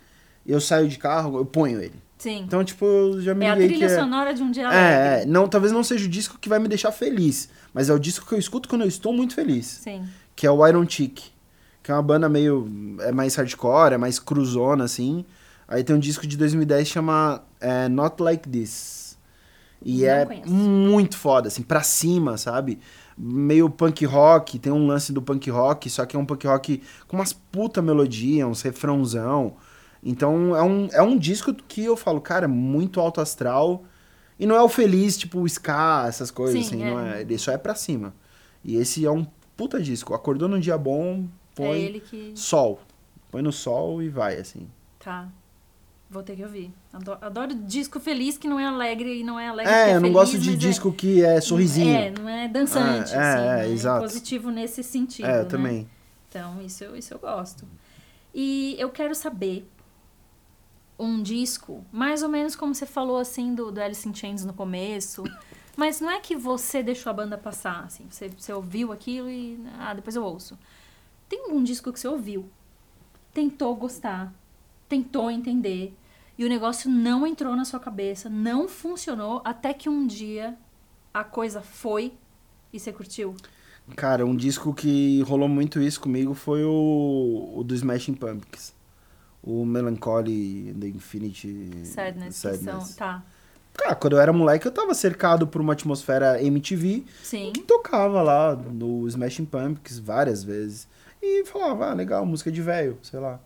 eu 0.45 0.62
saio 0.62 0.88
de 0.88 0.97
carro, 0.97 1.38
eu 1.38 1.45
ponho 1.45 1.82
ele. 1.82 2.06
Sim. 2.18 2.43
Então, 2.47 2.64
tipo, 2.64 2.86
eu 2.86 3.22
já 3.22 3.36
me 3.36 3.45
é 3.45 3.49
a 3.49 3.56
trilha 3.56 3.86
é. 3.86 3.99
sonora 3.99 4.34
de 4.34 4.41
um 4.41 4.49
dia 4.49 4.68
alegre. 4.68 4.84
É, 4.84 5.22
é, 5.22 5.26
não, 5.26 5.47
talvez 5.47 5.74
não 5.74 5.84
seja 5.84 6.06
o 6.06 6.10
disco 6.10 6.39
que 6.39 6.47
vai 6.47 6.60
me 6.60 6.68
deixar 6.68 6.91
feliz, 6.91 7.49
mas 7.74 7.89
é 7.89 7.93
o 7.93 7.99
disco 7.99 8.26
que 8.26 8.34
eu 8.34 8.39
escuto 8.39 8.70
quando 8.70 8.82
eu 8.82 8.88
estou 8.88 9.12
muito 9.12 9.36
feliz. 9.36 9.66
Sim. 9.66 10.06
que 10.36 10.47
é 10.47 10.51
o 10.51 10.66
Iron 10.66 10.88
Chick, 10.88 11.24
que 11.84 11.91
é 11.91 11.93
uma 11.93 12.01
banda 12.01 12.30
meio 12.30 12.68
é 13.01 13.12
mais 13.12 13.36
hardcore, 13.36 13.93
é 13.93 13.97
mais 13.97 14.20
cruzona 14.20 14.86
assim. 14.86 15.26
Aí 15.68 15.84
tem 15.84 15.95
um 15.95 15.99
disco 15.99 16.26
de 16.28 16.38
2010 16.38 16.88
que 16.88 16.93
chama 16.93 17.43
é, 17.59 17.88
Not 17.88 18.22
Like 18.22 18.47
This. 18.47 19.18
E 19.84 20.01
Não 20.01 20.09
é 20.09 20.26
conheço. 20.26 20.49
muito 20.51 21.18
foda, 21.18 21.47
assim, 21.47 21.61
pra 21.61 21.82
cima, 21.84 22.38
sabe? 22.38 22.80
Meio 23.18 23.70
punk 23.70 24.05
rock, 24.05 24.57
tem 24.59 24.72
um 24.72 24.88
lance 24.88 25.13
do 25.13 25.22
punk 25.22 25.49
rock, 25.49 25.89
só 25.89 26.05
que 26.05 26.16
é 26.16 26.20
um 26.20 26.26
punk 26.26 26.45
rock 26.47 26.82
com 27.07 27.18
umas 27.18 27.34
puta 27.34 27.82
melodia, 27.82 28.47
uns 28.47 28.61
refrãozão. 28.61 29.55
Então 30.03 30.55
é 30.55 30.61
um, 30.63 30.88
é 30.91 31.01
um 31.01 31.18
disco 31.18 31.53
que 31.53 31.84
eu 31.84 31.95
falo, 31.97 32.20
cara, 32.22 32.47
muito 32.47 32.99
alto 32.99 33.22
astral. 33.22 33.84
E 34.39 34.45
não 34.45 34.55
é 34.55 34.61
o 34.61 34.68
feliz, 34.70 35.18
tipo, 35.18 35.39
o 35.39 35.45
ska, 35.47 36.05
essas 36.07 36.30
coisas, 36.30 36.66
Sim, 36.66 36.76
assim, 36.76 36.84
é. 36.84 36.91
não 36.91 36.99
é. 36.99 37.22
Ele 37.22 37.38
só 37.38 37.51
é 37.51 37.57
pra 37.57 37.74
cima. 37.76 38.13
E 38.63 38.76
esse 38.76 39.05
é 39.05 39.11
um 39.11 39.26
puta 39.55 39.82
disco. 39.82 40.13
Acordou 40.13 40.47
num 40.49 40.59
dia 40.59 40.78
bom, 40.78 41.26
põe 41.55 41.86
É 41.95 41.99
que. 41.99 42.32
sol. 42.36 42.82
Põe 43.32 43.41
no 43.41 43.51
sol 43.51 44.01
e 44.03 44.09
vai, 44.09 44.36
assim. 44.38 44.68
Tá. 44.99 45.30
Vou 46.16 46.24
ter 46.24 46.38
que 46.38 46.43
ouvir. 46.43 46.72
Adoro, 46.93 47.20
adoro 47.22 47.53
disco 47.53 47.99
feliz 47.99 48.38
que 48.38 48.47
não 48.47 48.57
é 48.57 48.66
alegre 48.66 49.20
e 49.20 49.24
não 49.24 49.38
é 49.38 49.49
alegre. 49.49 49.70
É, 49.70 49.78
porque 49.78 49.89
eu 49.89 49.93
não 49.95 50.01
feliz, 50.01 50.13
gosto 50.13 50.39
de 50.39 50.49
mas 50.51 50.59
disco 50.59 50.93
que 50.93 51.22
é 51.22 51.41
sorrisinho. 51.41 51.93
É, 51.93 52.09
não 52.11 52.30
é 52.30 52.47
dançante, 52.47 53.13
É, 53.13 53.18
é, 53.18 53.20
assim. 53.20 53.43
é, 53.43 53.55
né? 53.57 53.70
exato. 53.70 54.01
positivo 54.01 54.49
nesse 54.49 54.82
sentido. 54.82 55.26
É, 55.26 55.39
eu 55.39 55.43
né? 55.43 55.49
também. 55.49 55.89
Então, 56.30 56.61
isso, 56.61 56.86
eu- 56.86 56.95
isso 56.95 57.13
eu 57.13 57.20
gosto. 57.20 57.68
E 58.34 58.78
eu 58.80 58.89
quero 58.91 59.13
saber 59.13 59.70
um 60.97 61.22
disco, 61.22 61.84
mais 61.91 62.24
ou 62.24 62.30
menos 62.30 62.55
como 62.55 62.74
você 62.74 62.86
falou, 62.86 63.18
assim, 63.18 63.53
do, 63.53 63.70
do 63.70 63.82
Alice 63.82 64.07
in 64.07 64.13
Chains 64.16 64.45
no 64.45 64.53
começo. 64.53 65.22
Mas 65.76 65.99
não 65.99 66.09
é 66.09 66.22
que 66.22 66.34
você 66.34 66.82
deixou 66.82 67.09
a 67.09 67.13
banda 67.13 67.38
passar, 67.38 67.84
assim. 67.84 68.05
Você, 68.09 68.30
você 68.30 68.53
ouviu 68.53 68.93
aquilo 68.93 69.30
e... 69.30 69.59
Ah, 69.78 69.93
depois 69.93 70.16
eu 70.16 70.24
ouço. 70.24 70.57
Tem 71.28 71.51
um 71.51 71.61
disco 71.61 71.91
que 71.91 71.99
você 71.99 72.07
ouviu, 72.07 72.49
tentou 73.34 73.76
gostar, 73.76 74.34
tentou 74.88 75.30
entender, 75.30 75.93
e 76.38 76.46
o 76.46 76.50
negócio 76.50 76.90
não 76.90 77.26
entrou 77.26 77.56
na 77.56 77.66
sua 77.66 77.80
cabeça, 77.80 78.30
não 78.30 78.68
funcionou, 78.68 79.42
até 79.46 79.74
que 79.74 79.90
um 79.90 80.06
dia 80.06 80.58
a 81.14 81.24
coisa 81.24 81.62
foi 81.62 82.14
e 82.74 82.80
você 82.80 82.92
curtiu. 82.92 83.36
Cara, 83.96 84.26
um 84.26 84.36
disco 84.36 84.74
que 84.74 85.22
rolou 85.22 85.48
muito 85.48 85.80
isso 85.80 86.02
comigo 86.02 86.34
foi 86.34 86.64
o, 86.64 87.54
o 87.56 87.64
do 87.64 87.76
Smashing 87.76 88.16
Pumpkins. 88.16 88.74
O 89.42 89.64
Melancholy 89.64 90.76
the 90.80 90.88
Infinity 90.88 91.86
Sadness, 91.86 92.42
que 92.42 92.58
são... 92.58 92.80
Tá, 92.96 93.24
Cara, 93.78 93.94
quando 93.94 94.14
eu 94.14 94.20
era 94.20 94.34
moleque, 94.34 94.66
eu 94.66 94.72
tava 94.72 94.94
cercado 94.94 95.46
por 95.46 95.62
uma 95.62 95.74
atmosfera 95.74 96.42
MTV 96.42 97.04
sim. 97.22 97.52
que 97.54 97.62
tocava 97.62 98.22
lá 98.22 98.56
no 98.56 99.08
Smashing 99.08 99.46
Pumpkins 99.46 100.00
várias 100.00 100.44
vezes. 100.44 100.88
E 101.22 101.46
falava, 101.46 101.92
ah, 101.92 101.94
legal, 101.94 102.26
música 102.26 102.52
de 102.52 102.62
velho, 102.62 102.98
sei 103.02 103.20
lá. 103.20 103.40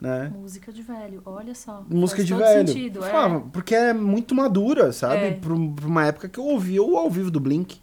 Né? 0.00 0.32
Música 0.34 0.72
de 0.72 0.82
velho, 0.82 1.20
olha 1.26 1.54
só. 1.54 1.84
Música 1.88 2.24
de 2.24 2.34
velho. 2.34 2.66
Sentido, 2.66 3.04
é. 3.04 3.40
porque 3.52 3.74
é 3.74 3.92
muito 3.92 4.34
madura, 4.34 4.92
sabe? 4.92 5.24
É. 5.24 5.30
Pra, 5.32 5.54
pra 5.54 5.86
uma 5.86 6.06
época 6.06 6.28
que 6.28 6.38
eu 6.38 6.44
ouvia 6.44 6.82
o 6.82 6.96
ao 6.96 7.10
vivo 7.10 7.30
do 7.30 7.38
Blink. 7.38 7.80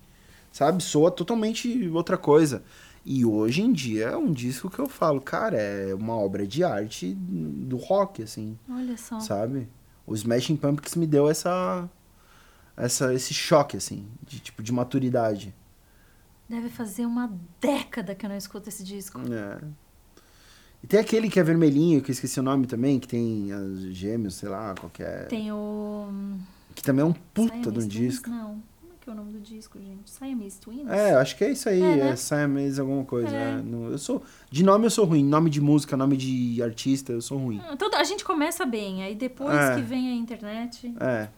Sabe? 0.52 0.82
Soa 0.82 1.12
totalmente 1.12 1.88
outra 1.90 2.18
coisa. 2.18 2.64
E 3.06 3.24
hoje 3.24 3.62
em 3.62 3.72
dia 3.72 4.08
é 4.08 4.18
um 4.18 4.34
disco 4.34 4.70
que 4.70 4.80
eu 4.80 4.90
falo, 4.90 5.22
cara, 5.22 5.56
é 5.56 5.94
uma 5.96 6.16
obra 6.16 6.46
de 6.46 6.64
arte 6.64 7.14
do 7.14 7.78
rock, 7.78 8.22
assim, 8.22 8.60
Olha 8.70 8.98
só. 8.98 9.20
sabe? 9.22 9.70
O 10.06 10.14
Smashing 10.14 10.58
Pumpkins 10.58 10.96
me 10.96 11.08
deu 11.08 11.30
essa, 11.30 11.90
essa 12.76 13.14
esse 13.14 13.34
choque, 13.34 13.78
assim, 13.78 14.06
de 14.26 14.42
tipo 14.42 14.62
de 14.62 14.74
maturidade. 14.74 15.56
Deve 16.50 16.68
fazer 16.68 17.06
uma 17.06 17.32
década 17.62 18.14
que 18.14 18.26
eu 18.26 18.30
não 18.30 18.36
escuto 18.36 18.68
esse 18.68 18.84
disco. 18.84 19.22
É. 19.32 19.62
E 20.88 20.90
tem 20.90 21.02
aquele 21.02 21.30
que 21.30 21.38
é 21.38 21.44
vermelhinho, 21.44 22.02
que 22.02 22.10
eu 22.12 22.14
esqueci 22.14 22.40
o 22.40 22.44
nome 22.44 22.66
também, 22.66 22.98
que 22.98 23.10
tem 23.10 23.52
as 23.52 23.94
gêmeos, 23.94 24.36
sei 24.36 24.48
lá, 24.48 24.74
qualquer. 24.74 25.28
Tem 25.28 25.52
o. 25.52 26.08
Que 26.74 26.82
também 26.82 27.04
é 27.04 27.06
um 27.06 27.12
puta 27.12 27.70
de 27.70 27.80
um 27.80 27.88
disco. 27.90 28.30
Não. 28.30 28.62
Como 28.80 28.94
é 28.94 28.96
que 29.02 29.10
é 29.10 29.12
o 29.12 29.16
nome 29.18 29.34
do 29.34 29.40
disco, 29.42 29.78
gente? 29.80 30.10
Siamese 30.10 30.62
Twins? 30.62 30.88
É, 30.88 31.16
acho 31.16 31.36
que 31.36 31.44
é 31.44 31.52
isso 31.52 31.68
aí, 31.68 31.82
É, 31.84 31.92
é, 31.92 32.04
né? 32.06 32.16
Siamese 32.16 32.80
alguma 32.80 33.04
coisa. 33.04 33.36
É. 33.36 33.60
é. 33.60 33.92
Eu 33.92 33.98
sou, 33.98 34.24
de 34.50 34.64
nome 34.64 34.86
eu 34.86 34.90
sou 34.90 35.04
ruim, 35.04 35.26
nome 35.26 35.50
de 35.50 35.60
música, 35.60 35.98
nome 35.98 36.16
de 36.16 36.64
artista, 36.64 37.12
eu 37.12 37.22
sou 37.22 37.38
ruim. 37.38 37.62
Ah, 37.70 37.76
todo- 37.76 37.96
a 37.96 38.04
gente 38.06 38.24
começa 38.24 38.66
bem, 38.66 39.04
aí 39.04 39.14
depois 39.14 39.54
É. 39.58 39.76
que 39.76 39.82
vem 39.82 40.08
a 40.10 40.16
internet, 40.16 40.96
É. 41.02 41.06
é 41.06 41.30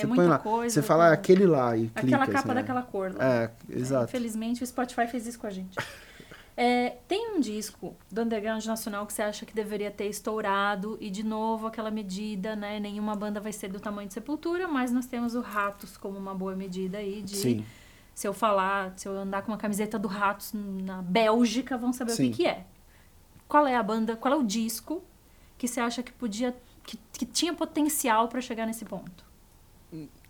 Você 0.00 0.06
muita 0.06 0.22
põe 0.22 0.30
lá, 0.30 0.38
coisa. 0.38 0.74
você 0.74 0.82
fala 0.82 1.04
"Ah, 1.04 1.06
então- 1.06 1.14
aquele 1.14 1.46
lá 1.46 1.74
e 1.74 1.80
clica. 1.88 2.00
Aquela 2.00 2.26
capa 2.26 2.38
assim, 2.40 2.48
né? 2.48 2.54
daquela 2.54 2.82
cor 2.82 3.14
lá. 3.16 3.24
É, 3.24 3.50
É, 3.70 3.78
exato. 3.78 4.04
Infelizmente, 4.10 4.62
o 4.62 4.66
Spotify 4.66 5.06
fez 5.06 5.26
isso 5.26 5.38
com 5.38 5.46
a 5.46 5.50
gente. 5.50 5.74
É, 6.62 6.98
tem 7.08 7.34
um 7.34 7.40
disco 7.40 7.96
do 8.12 8.20
Underground 8.20 8.62
Nacional 8.66 9.06
que 9.06 9.14
você 9.14 9.22
acha 9.22 9.46
que 9.46 9.54
deveria 9.54 9.90
ter 9.90 10.08
estourado, 10.08 10.98
e 11.00 11.08
de 11.08 11.22
novo 11.22 11.66
aquela 11.66 11.90
medida, 11.90 12.54
né? 12.54 12.78
Nenhuma 12.78 13.16
banda 13.16 13.40
vai 13.40 13.50
ser 13.50 13.68
do 13.68 13.80
tamanho 13.80 14.08
de 14.08 14.12
Sepultura, 14.12 14.68
mas 14.68 14.92
nós 14.92 15.06
temos 15.06 15.34
o 15.34 15.40
Ratos 15.40 15.96
como 15.96 16.18
uma 16.18 16.34
boa 16.34 16.54
medida 16.54 16.98
aí 16.98 17.22
de 17.22 17.34
Sim. 17.34 17.64
se 18.14 18.28
eu 18.28 18.34
falar, 18.34 18.92
se 18.94 19.08
eu 19.08 19.16
andar 19.16 19.40
com 19.40 19.52
uma 19.52 19.56
camiseta 19.56 19.98
do 19.98 20.06
Ratos 20.06 20.52
na 20.52 21.00
Bélgica, 21.00 21.78
vão 21.78 21.94
saber 21.94 22.12
Sim. 22.12 22.28
o 22.28 22.30
que, 22.30 22.42
que 22.42 22.46
é. 22.46 22.66
Qual 23.48 23.66
é 23.66 23.74
a 23.74 23.82
banda, 23.82 24.14
qual 24.14 24.34
é 24.34 24.36
o 24.36 24.42
disco 24.42 25.02
que 25.56 25.66
você 25.66 25.80
acha 25.80 26.02
que 26.02 26.12
podia, 26.12 26.54
que, 26.84 26.98
que 27.14 27.24
tinha 27.24 27.54
potencial 27.54 28.28
pra 28.28 28.42
chegar 28.42 28.66
nesse 28.66 28.84
ponto? 28.84 29.24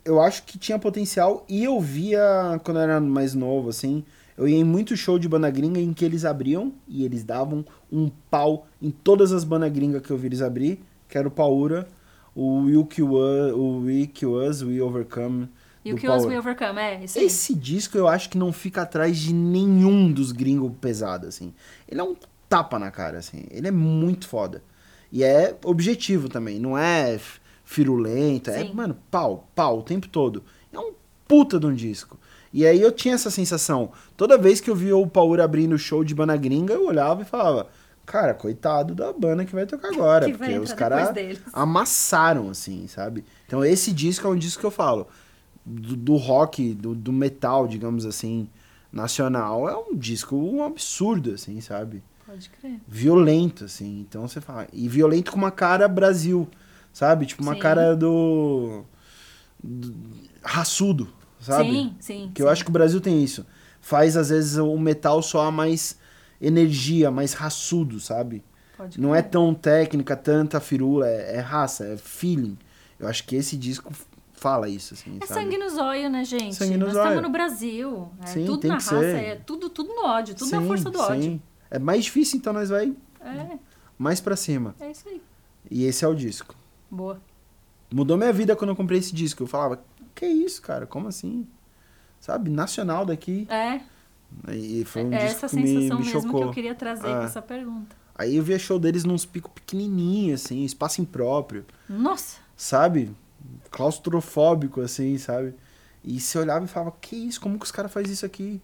Eu 0.04 0.20
acho 0.20 0.44
que 0.44 0.56
tinha 0.56 0.78
potencial 0.78 1.44
e 1.48 1.64
eu 1.64 1.80
via 1.80 2.60
quando 2.62 2.76
eu 2.76 2.84
era 2.84 3.00
mais 3.00 3.34
novo, 3.34 3.68
assim. 3.68 4.04
Eu 4.40 4.48
ia 4.48 4.56
em 4.56 4.64
muito 4.64 4.96
show 4.96 5.18
de 5.18 5.28
banda 5.28 5.50
gringa 5.50 5.78
em 5.78 5.92
que 5.92 6.02
eles 6.02 6.24
abriam 6.24 6.72
e 6.88 7.04
eles 7.04 7.22
davam 7.22 7.62
um 7.92 8.10
pau 8.30 8.66
em 8.80 8.90
todas 8.90 9.32
as 9.32 9.44
bandas 9.44 9.70
gringas 9.70 10.00
que 10.00 10.10
eu 10.10 10.16
vi 10.16 10.28
eles 10.28 10.40
abrir, 10.40 10.80
que 11.06 11.18
era 11.18 11.28
o 11.28 11.30
Paura, 11.30 11.86
o 12.34 12.62
Will 12.62 12.86
Kill 12.86 13.12
Us, 13.12 13.52
o 13.52 13.80
We 13.84 14.06
Kill 14.06 14.32
Us, 14.32 14.62
We 14.62 14.80
Overcome. 14.80 15.50
E 15.84 15.92
o 15.92 15.96
que 15.96 16.08
Us. 16.08 16.24
We 16.24 16.38
Overcome, 16.38 16.78
é 16.78 17.04
isso 17.04 17.18
aí. 17.18 17.26
Esse 17.26 17.54
disco 17.54 17.98
eu 17.98 18.08
acho 18.08 18.30
que 18.30 18.38
não 18.38 18.50
fica 18.50 18.80
atrás 18.80 19.18
de 19.18 19.34
nenhum 19.34 20.10
dos 20.10 20.32
gringos 20.32 20.72
pesado, 20.80 21.26
assim. 21.26 21.52
Ele 21.86 22.00
é 22.00 22.04
um 22.04 22.16
tapa 22.48 22.78
na 22.78 22.90
cara, 22.90 23.18
assim. 23.18 23.44
Ele 23.50 23.68
é 23.68 23.70
muito 23.70 24.26
foda. 24.26 24.62
E 25.12 25.22
é 25.22 25.54
objetivo 25.64 26.30
também, 26.30 26.58
não 26.58 26.78
é 26.78 27.18
firulento, 27.64 28.50
é, 28.50 28.64
Sim. 28.64 28.72
mano, 28.72 28.96
pau, 29.10 29.48
pau 29.54 29.80
o 29.80 29.82
tempo 29.82 30.08
todo. 30.08 30.42
É 30.72 30.78
um 30.78 30.92
puta 31.26 31.58
de 31.60 31.66
um 31.66 31.74
disco. 31.74 32.18
E 32.52 32.66
aí 32.66 32.80
eu 32.80 32.90
tinha 32.90 33.14
essa 33.14 33.30
sensação. 33.30 33.92
Toda 34.16 34.36
vez 34.36 34.60
que 34.60 34.68
eu 34.68 34.74
via 34.74 34.96
o 34.96 35.06
Paur 35.06 35.40
abrindo 35.40 35.74
o 35.74 35.78
show 35.78 36.02
de 36.02 36.14
banda 36.14 36.36
gringa, 36.36 36.74
eu 36.74 36.86
olhava 36.86 37.22
e 37.22 37.24
falava, 37.24 37.68
cara, 38.04 38.34
coitado 38.34 38.94
da 38.94 39.12
banda 39.12 39.44
que 39.44 39.54
vai 39.54 39.66
tocar 39.66 39.88
agora. 39.88 40.26
Que 40.26 40.36
porque 40.36 40.58
os 40.58 40.72
caras 40.72 41.10
amassaram, 41.52 42.50
assim, 42.50 42.86
sabe? 42.88 43.24
Então 43.46 43.64
esse 43.64 43.92
disco 43.92 44.26
é 44.26 44.30
um 44.30 44.36
disco 44.36 44.60
que 44.60 44.66
eu 44.66 44.70
falo. 44.70 45.06
Do, 45.64 45.94
do 45.94 46.16
rock, 46.16 46.74
do, 46.74 46.94
do 46.94 47.12
metal, 47.12 47.68
digamos 47.68 48.04
assim, 48.04 48.48
nacional, 48.92 49.68
é 49.68 49.76
um 49.76 49.94
disco 49.94 50.34
um 50.34 50.64
absurdo, 50.64 51.34
assim, 51.34 51.60
sabe? 51.60 52.02
Pode 52.26 52.48
crer. 52.48 52.80
Violento, 52.86 53.64
assim. 53.64 54.06
Então 54.08 54.26
você 54.26 54.40
fala. 54.40 54.66
E 54.72 54.88
violento 54.88 55.30
com 55.30 55.38
uma 55.38 55.50
cara 55.50 55.86
Brasil, 55.86 56.48
sabe? 56.92 57.26
Tipo, 57.26 57.42
uma 57.42 57.54
Sim. 57.54 57.60
cara 57.60 57.96
do. 57.96 58.84
do 59.62 59.94
raçudo, 60.42 61.08
sabe? 61.40 61.70
Sim, 61.70 61.96
sim. 61.98 62.30
Que 62.34 62.42
eu 62.42 62.48
acho 62.48 62.62
que 62.64 62.70
o 62.70 62.72
Brasil 62.72 63.00
tem 63.00 63.22
isso. 63.22 63.44
Faz, 63.80 64.16
às 64.16 64.28
vezes, 64.28 64.56
o 64.58 64.78
metal 64.78 65.22
soar 65.22 65.50
mais 65.50 65.98
energia, 66.40 67.10
mais 67.10 67.32
raçudo, 67.32 67.98
sabe? 68.00 68.42
Pode 68.76 69.00
Não 69.00 69.14
é 69.14 69.20
tão 69.22 69.52
técnica, 69.54 70.16
tanta 70.16 70.58
firula, 70.60 71.06
é, 71.08 71.36
é 71.36 71.40
raça, 71.40 71.84
é 71.84 71.96
feeling. 71.96 72.56
Eu 72.98 73.08
acho 73.08 73.24
que 73.26 73.36
esse 73.36 73.56
disco 73.56 73.92
fala 74.32 74.68
isso, 74.68 74.94
assim, 74.94 75.18
É 75.20 75.26
sabe? 75.26 75.40
sangue 75.42 75.58
no 75.58 75.68
zóio, 75.68 76.08
né, 76.08 76.24
gente? 76.24 76.54
Sangue 76.54 76.76
no 76.78 76.86
Nós 76.86 76.96
estamos 76.96 77.22
no 77.22 77.28
Brasil. 77.30 78.10
É 78.22 78.26
Sim, 78.26 78.46
tudo 78.46 78.68
na 78.68 78.74
raça, 78.74 78.88
ser. 79.00 79.16
é 79.16 79.34
tudo, 79.36 79.68
tudo 79.68 79.94
no 79.94 80.06
ódio, 80.06 80.34
tudo 80.34 80.50
na 80.50 80.60
Sim, 80.62 80.66
força 80.66 80.90
do 80.90 80.98
ódio. 80.98 81.22
sim. 81.22 81.42
É 81.70 81.78
mais 81.78 82.04
difícil, 82.04 82.38
então 82.38 82.52
nós 82.52 82.70
vai 82.70 82.94
É, 83.22 83.58
mais 83.98 84.20
pra 84.20 84.34
cima. 84.36 84.74
é 84.80 84.90
isso 84.90 85.06
aí. 85.08 85.20
E 85.70 85.84
esse 85.84 86.04
é 86.04 86.08
o 86.08 86.14
disco. 86.14 86.54
Boa. 86.90 87.20
Mudou 87.92 88.16
minha 88.16 88.32
vida 88.32 88.56
quando 88.56 88.70
eu 88.70 88.76
comprei 88.76 88.98
esse 88.98 89.14
disco. 89.14 89.42
Eu 89.42 89.46
falava, 89.46 89.82
que 90.20 90.26
isso, 90.26 90.60
cara? 90.62 90.86
Como 90.86 91.08
assim? 91.08 91.46
Sabe? 92.20 92.50
Nacional 92.50 93.04
daqui. 93.06 93.46
É, 93.50 93.80
E 94.52 94.84
foi 94.84 95.02
um 95.04 95.12
é 95.12 95.18
disco 95.26 95.46
essa 95.46 95.48
que 95.56 95.62
me, 95.62 95.66
sensação 95.68 95.98
me 95.98 96.04
mesmo 96.06 96.20
chocou. 96.22 96.40
que 96.42 96.46
eu 96.46 96.52
queria 96.52 96.74
trazer 96.74 97.02
com 97.08 97.22
É. 97.22 97.24
essa 97.24 97.42
pergunta. 97.42 97.96
Aí 98.14 98.36
eu 98.36 98.42
via 98.42 98.58
show 98.58 98.78
deles 98.78 99.02
nos 99.04 99.24
picos 99.24 99.50
pequenininhos, 99.52 100.44
assim, 100.44 100.62
espaço 100.64 101.00
impróprio, 101.00 101.64
Nossa, 101.88 102.38
sabe? 102.56 103.14
Claustrofóbico, 103.70 104.80
assim, 104.82 105.16
sabe? 105.18 105.54
E 106.04 106.20
você 106.20 106.38
olhava 106.38 106.64
e 106.64 106.68
falava, 106.68 106.94
que 107.00 107.16
isso? 107.16 107.40
Como 107.40 107.58
que 107.58 107.64
os 107.64 107.72
caras 107.72 107.90
fazem 107.92 108.12
isso 108.12 108.26
aqui? 108.26 108.60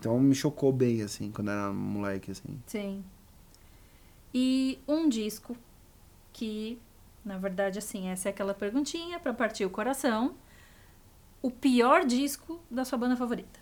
Então 0.00 0.18
me 0.18 0.34
chocou 0.34 0.72
bem, 0.72 1.02
assim, 1.02 1.30
quando 1.30 1.50
era 1.50 1.72
moleque, 1.72 2.30
assim. 2.32 2.60
sim. 2.66 3.04
E 4.34 4.78
um 4.86 5.08
disco 5.08 5.56
que, 6.32 6.78
na 7.24 7.38
verdade, 7.38 7.78
assim, 7.78 8.08
essa 8.08 8.28
é 8.28 8.30
aquela 8.30 8.52
perguntinha 8.52 9.18
pra 9.18 9.32
partir 9.32 9.64
o 9.64 9.70
coração. 9.70 10.34
O 11.46 11.50
pior 11.50 12.04
disco 12.04 12.60
da 12.68 12.84
sua 12.84 12.98
banda 12.98 13.14
favorita? 13.16 13.60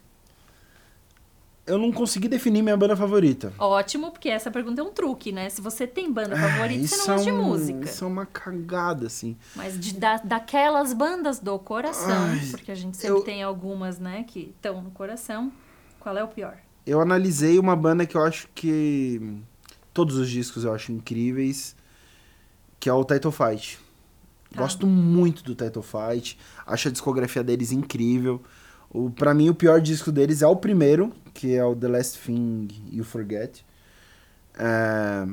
Eu 1.67 1.79
não 1.79 1.91
consegui 1.93 2.29
definir 2.29 2.63
minha 2.63 2.77
banda 2.77 2.95
favorita. 2.97 3.53
Ótimo, 3.59 4.11
porque 4.11 4.29
essa 4.29 4.51
pergunta 4.51 4.81
é 4.81 4.85
um 4.85 4.91
truque, 4.93 5.33
né? 5.33 5.49
Se 5.51 5.61
você 5.61 5.87
tem 5.87 6.11
banda 6.13 6.37
favorita, 6.37 6.85
Ah, 6.85 6.89
você 6.89 6.97
não 6.97 7.03
isso 7.03 7.11
é 7.11 7.15
gosta 7.15 7.25
de 7.25 7.31
um- 7.33 7.43
música. 7.45 7.85
Isso 7.85 8.05
é 8.05 8.07
uma 8.09 8.27
cagada, 8.27 9.07
assim. 9.07 9.37
Mas 9.55 9.79
de, 9.79 9.95
da, 9.95 10.17
daquelas 10.17 10.93
bandas 10.95 11.39
do 11.41 11.59
coração, 11.59 12.25
Ai, 12.31 12.41
porque 12.51 12.71
a 12.71 12.75
gente 12.75 12.97
sempre 12.97 13.17
eu- 13.19 13.23
tem 13.23 13.43
algumas, 13.43 13.99
né, 13.99 14.25
que 14.27 14.53
estão 14.57 14.81
no 14.83 14.91
coração. 14.91 15.53
Qual 16.01 16.17
é 16.17 16.25
o 16.25 16.29
pior? 16.29 16.57
Eu 16.87 17.01
analisei 17.01 17.59
uma 17.59 17.75
banda 17.77 18.07
que 18.07 18.17
eu 18.17 18.23
acho 18.23 18.49
que. 18.55 19.21
Todos 19.93 20.17
os 20.17 20.29
discos 20.29 20.65
eu 20.65 20.73
acho 20.75 20.91
incríveis. 20.93 21.75
Que 22.81 22.89
é 22.89 22.93
o 22.93 23.05
Title 23.05 23.31
Fight. 23.33 23.79
Tá. 24.55 24.63
Gosto 24.63 24.87
muito 24.87 25.43
do 25.43 25.55
Title 25.55 25.83
Fight. 25.83 26.39
Acho 26.67 26.89
a 26.89 26.91
discografia 26.91 27.43
deles 27.43 27.73
incrível. 27.73 28.41
O, 28.89 29.11
pra 29.11 29.35
mim, 29.35 29.49
o 29.49 29.55
pior 29.55 29.81
disco 29.81 30.13
deles 30.13 30.41
é 30.41 30.47
o 30.47 30.55
primeiro, 30.55 31.13
que 31.35 31.55
é 31.55 31.65
o 31.65 31.75
The 31.75 31.89
Last 31.89 32.21
Thing 32.21 32.69
You 32.93 33.05
Forget. 33.05 33.65
É, 34.57 35.27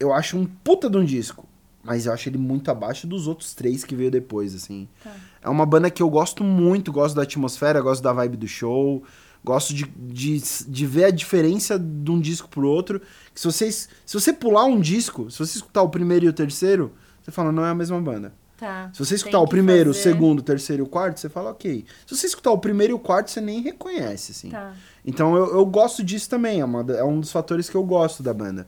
eu 0.00 0.12
acho 0.12 0.38
um 0.38 0.46
puta 0.46 0.88
de 0.88 0.96
um 0.96 1.04
disco. 1.04 1.46
Mas 1.84 2.06
eu 2.06 2.12
acho 2.12 2.28
ele 2.28 2.38
muito 2.38 2.70
abaixo 2.70 3.08
dos 3.08 3.26
outros 3.26 3.54
três 3.54 3.84
que 3.84 3.94
veio 3.94 4.10
depois, 4.10 4.54
assim. 4.54 4.88
Tá. 5.02 5.14
É 5.42 5.48
uma 5.48 5.66
banda 5.66 5.90
que 5.90 6.02
eu 6.02 6.08
gosto 6.08 6.44
muito, 6.44 6.92
gosto 6.92 7.16
da 7.16 7.22
atmosfera, 7.22 7.80
gosto 7.80 8.00
da 8.00 8.12
vibe 8.12 8.36
do 8.36 8.46
show, 8.46 9.02
gosto 9.44 9.74
de, 9.74 9.84
de, 9.84 10.40
de 10.68 10.86
ver 10.86 11.06
a 11.06 11.10
diferença 11.10 11.76
de 11.78 12.10
um 12.10 12.20
disco 12.20 12.48
pro 12.48 12.68
outro. 12.68 13.00
Que 13.34 13.40
se, 13.40 13.44
vocês, 13.44 13.88
se 14.06 14.14
você 14.14 14.32
pular 14.32 14.64
um 14.64 14.78
disco, 14.80 15.28
se 15.28 15.40
você 15.40 15.58
escutar 15.58 15.82
o 15.82 15.88
primeiro 15.88 16.24
e 16.24 16.28
o 16.28 16.32
terceiro, 16.32 16.92
você 17.22 17.30
fala, 17.30 17.52
não 17.52 17.64
é 17.64 17.70
a 17.70 17.74
mesma 17.74 18.00
banda. 18.00 18.32
Tá. 18.58 18.90
Se 18.92 18.98
você 19.04 19.16
escutar 19.16 19.40
o 19.40 19.48
primeiro, 19.48 19.90
o 19.90 19.94
segundo, 19.94 20.38
o 20.38 20.42
terceiro 20.42 20.82
e 20.82 20.86
o 20.86 20.88
quarto, 20.88 21.18
você 21.18 21.28
fala, 21.28 21.50
ok. 21.50 21.84
Se 22.06 22.16
você 22.16 22.26
escutar 22.26 22.52
o 22.52 22.58
primeiro 22.58 22.92
e 22.92 22.94
o 22.94 22.98
quarto, 22.98 23.30
você 23.30 23.40
nem 23.40 23.60
reconhece, 23.60 24.30
assim. 24.30 24.50
Tá. 24.50 24.72
Então 25.04 25.34
eu, 25.34 25.52
eu 25.54 25.66
gosto 25.66 26.04
disso 26.04 26.30
também, 26.30 26.60
é, 26.60 26.64
uma 26.64 26.80
é 26.92 27.02
um 27.02 27.18
dos 27.18 27.32
fatores 27.32 27.68
que 27.68 27.74
eu 27.74 27.82
gosto 27.82 28.22
da 28.22 28.32
banda. 28.32 28.66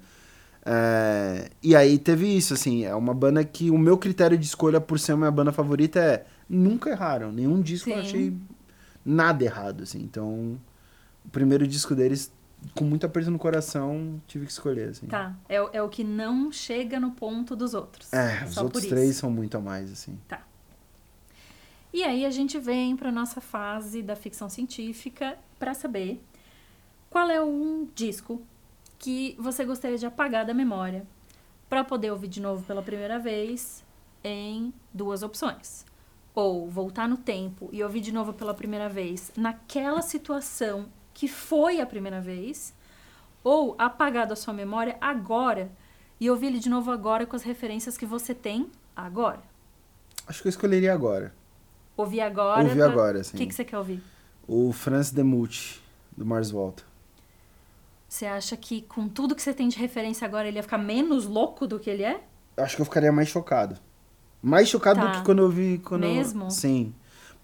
É, 0.67 1.51
e 1.63 1.77
aí 1.77 1.99
teve 1.99 2.27
isso, 2.27 2.55
assim, 2.55 2.85
é 2.85 2.95
uma 2.95 3.15
banda 3.15 3.45
que 3.45 3.71
o 3.71 3.79
meu 3.79 3.97
critério 3.97 4.37
de 4.37 4.47
escolha 4.47 4.81
por 4.81 4.99
ser 4.99 5.13
a 5.13 5.17
minha 5.17 5.31
banda 5.31 5.53
favorita 5.53 6.01
é 6.01 6.27
nunca 6.49 6.91
erraram, 6.91 7.31
nenhum 7.31 7.61
disco 7.61 7.91
eu 7.91 7.97
Sim. 7.97 8.01
achei 8.01 8.37
nada 9.05 9.45
errado, 9.45 9.83
assim. 9.83 10.01
Então, 10.01 10.59
o 11.25 11.29
primeiro 11.31 11.67
disco 11.69 11.95
deles, 11.95 12.33
com 12.75 12.85
muito 12.85 13.05
aperto 13.05 13.31
no 13.31 13.39
coração, 13.39 14.21
tive 14.27 14.47
que 14.47 14.53
escolher, 14.53 14.89
assim. 14.91 15.07
Tá. 15.07 15.35
É, 15.49 15.61
o- 15.61 15.71
é 15.73 15.83
o 15.83 15.89
que 15.89 16.03
não 16.05 16.51
chega 16.53 16.99
no 17.01 17.11
ponto 17.13 17.55
dos 17.57 17.75
outros. 17.75 18.13
É, 18.13 18.45
os 18.45 18.57
outros 18.57 18.85
três 18.87 19.17
são 19.17 19.31
muito 19.31 19.57
a 19.57 19.61
mais, 19.61 19.91
assim. 19.93 20.19
E 21.93 22.03
aí 22.03 22.27
a 22.27 22.31
gente 22.31 22.59
vem 22.59 22.97
para 22.97 23.13
nossa 23.13 23.41
fase 23.41 24.03
da 24.03 24.17
ficção 24.17 24.49
científica 24.49 25.39
para 25.59 25.75
saber 25.75 26.21
qual 27.09 27.31
é 27.31 27.41
um 27.43 27.87
disco 27.95 28.43
que 28.99 29.37
você 29.39 29.65
gostaria 29.65 29.97
de 29.99 30.05
apagar 30.07 30.45
da 30.45 30.53
memória 30.53 31.07
para 31.69 31.85
poder 31.85 32.11
ouvir 32.11 32.29
de 32.29 32.41
novo 32.41 32.65
pela 32.65 32.83
primeira 32.83 33.19
vez 33.19 33.85
em 34.25 34.73
duas 34.93 35.23
opções. 35.23 35.85
Ou 36.35 36.69
voltar 36.69 37.09
no 37.09 37.17
tempo 37.17 37.69
e 37.73 37.81
ouvir 37.85 38.01
de 38.01 38.11
novo 38.11 38.33
pela 38.33 38.53
primeira 38.55 38.89
vez 38.89 39.31
naquela 39.37 40.03
situação 40.03 40.87
que 41.15 41.29
foi 41.29 41.81
a 41.81 41.87
primeira 41.87 42.21
vez, 42.21 42.75
ou 43.43 43.75
apagar 43.79 44.27
da 44.27 44.35
sua 44.37 44.53
memória 44.53 44.97
agora 45.01 45.71
e 46.21 46.29
ouvir 46.29 46.47
ele 46.49 46.59
de 46.59 46.69
novo 46.69 46.91
agora 46.91 47.25
com 47.25 47.37
as 47.37 47.43
referências 47.43 47.97
que 47.97 48.05
você 48.05 48.35
tem 48.35 48.71
agora. 48.97 49.41
Acho 50.27 50.43
que 50.43 50.49
eu 50.49 50.51
escolheria 50.51 50.93
agora. 50.93 51.35
Ouvir 51.97 52.21
agora. 52.21 52.63
Ouvir 52.63 52.77
pra- 52.77 52.87
agora, 52.87 53.19
O 53.19 53.21
assim. 53.21 53.37
que, 53.37 53.47
que 53.47 53.55
você 53.55 53.65
quer 53.65 53.79
ouvir? 53.79 54.03
O 54.49 54.73
Franz 54.73 55.11
Demuth, 55.11 55.81
do 56.17 56.27
Mars 56.27 56.51
Volta. 56.51 56.83
Você 58.09 58.27
acha 58.27 58.57
que 58.57 58.83
com 58.83 59.09
tudo 59.09 59.35
que 59.35 59.43
você 59.43 59.53
tem 59.55 59.69
de 59.69 59.77
referência 59.79 60.25
agora 60.27 60.47
ele 60.49 60.57
ia 60.59 60.63
ficar 60.63 60.79
menos 60.79 61.27
louco 61.27 61.67
do 61.67 61.79
que 61.79 61.91
ele 61.91 62.03
é? 62.05 62.23
Acho 62.57 62.77
que 62.77 62.83
eu 62.83 62.87
ficaria 62.87 63.11
mais 63.13 63.29
chocado. 63.29 63.77
Mais 64.43 64.69
chocado 64.69 65.01
Tá. 65.01 65.07
do 65.07 65.19
que 65.19 65.25
quando 65.25 65.41
eu 65.43 65.49
vi. 65.51 65.79
Quando 65.79 66.05
eu- 66.05 66.15
Mesmo? 66.15 66.51
Sim. 66.51 66.95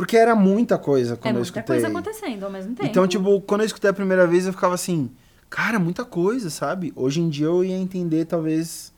Porque 0.00 0.16
era 0.16 0.34
muita 0.34 0.78
coisa 0.78 1.14
quando 1.14 1.26
é 1.26 1.28
eu 1.28 1.34
muita 1.34 1.42
escutei. 1.42 1.62
coisa 1.66 1.88
acontecendo 1.88 2.44
ao 2.44 2.50
mesmo 2.50 2.74
tempo. 2.74 2.88
Então, 2.88 3.06
tipo, 3.06 3.38
quando 3.42 3.60
eu 3.60 3.66
escutei 3.66 3.90
a 3.90 3.92
primeira 3.92 4.26
vez, 4.26 4.46
eu 4.46 4.52
ficava 4.54 4.74
assim, 4.74 5.10
cara, 5.50 5.78
muita 5.78 6.06
coisa, 6.06 6.48
sabe? 6.48 6.90
Hoje 6.96 7.20
em 7.20 7.28
dia 7.28 7.44
eu 7.44 7.62
ia 7.62 7.76
entender, 7.76 8.24
talvez. 8.24 8.94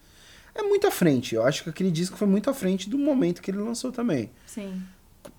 É 0.55 0.62
muito 0.62 0.86
à 0.86 0.92
frente. 0.92 1.34
Eu 1.34 1.42
acho 1.42 1.64
que 1.64 1.70
aquele 1.70 1.90
disco 1.90 2.16
foi 2.16 2.28
muito 2.28 2.48
à 2.48 2.55
frente 2.55 2.88
do 2.88 2.96
momento 2.96 3.42
que 3.42 3.50
ele 3.50 3.59
lançou 3.59 3.90
também. 3.90 4.30
Sim. 4.46 4.80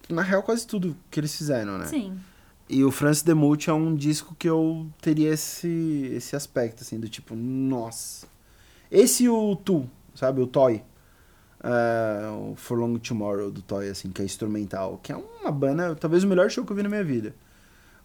Na 0.09 0.21
real, 0.21 0.43
quase 0.43 0.67
tudo 0.67 0.97
que 1.09 1.17
eles 1.17 1.33
fizeram, 1.33 1.77
né? 1.77 1.85
Sim. 1.85 2.19
E 2.67 2.83
o 2.83 2.91
Francis 2.91 3.23
Demult 3.23 3.69
é 3.69 3.73
um 3.73 3.95
disco 3.95 4.35
que 4.37 4.49
eu 4.49 4.85
teria 5.01 5.29
esse, 5.29 6.11
esse 6.13 6.35
aspecto, 6.35 6.83
assim, 6.83 6.99
do 6.99 7.07
tipo, 7.07 7.37
nossa. 7.37 8.27
Esse 8.91 9.23
e 9.23 9.29
o 9.29 9.55
Tu, 9.55 9.89
sabe? 10.13 10.41
O 10.41 10.45
Toy. 10.45 10.83
É, 11.63 12.27
o 12.29 12.55
For 12.55 12.77
Long 12.77 12.97
Tomorrow 12.97 13.49
do 13.49 13.61
Toy, 13.61 13.87
assim, 13.89 14.09
que 14.11 14.21
é 14.21 14.25
instrumental. 14.25 14.99
Que 15.01 15.11
é 15.13 15.15
uma 15.15 15.51
banda, 15.51 15.95
talvez 15.95 16.23
o 16.23 16.27
melhor 16.27 16.49
show 16.51 16.65
que 16.65 16.71
eu 16.71 16.75
vi 16.75 16.83
na 16.83 16.89
minha 16.89 17.03
vida. 17.03 17.33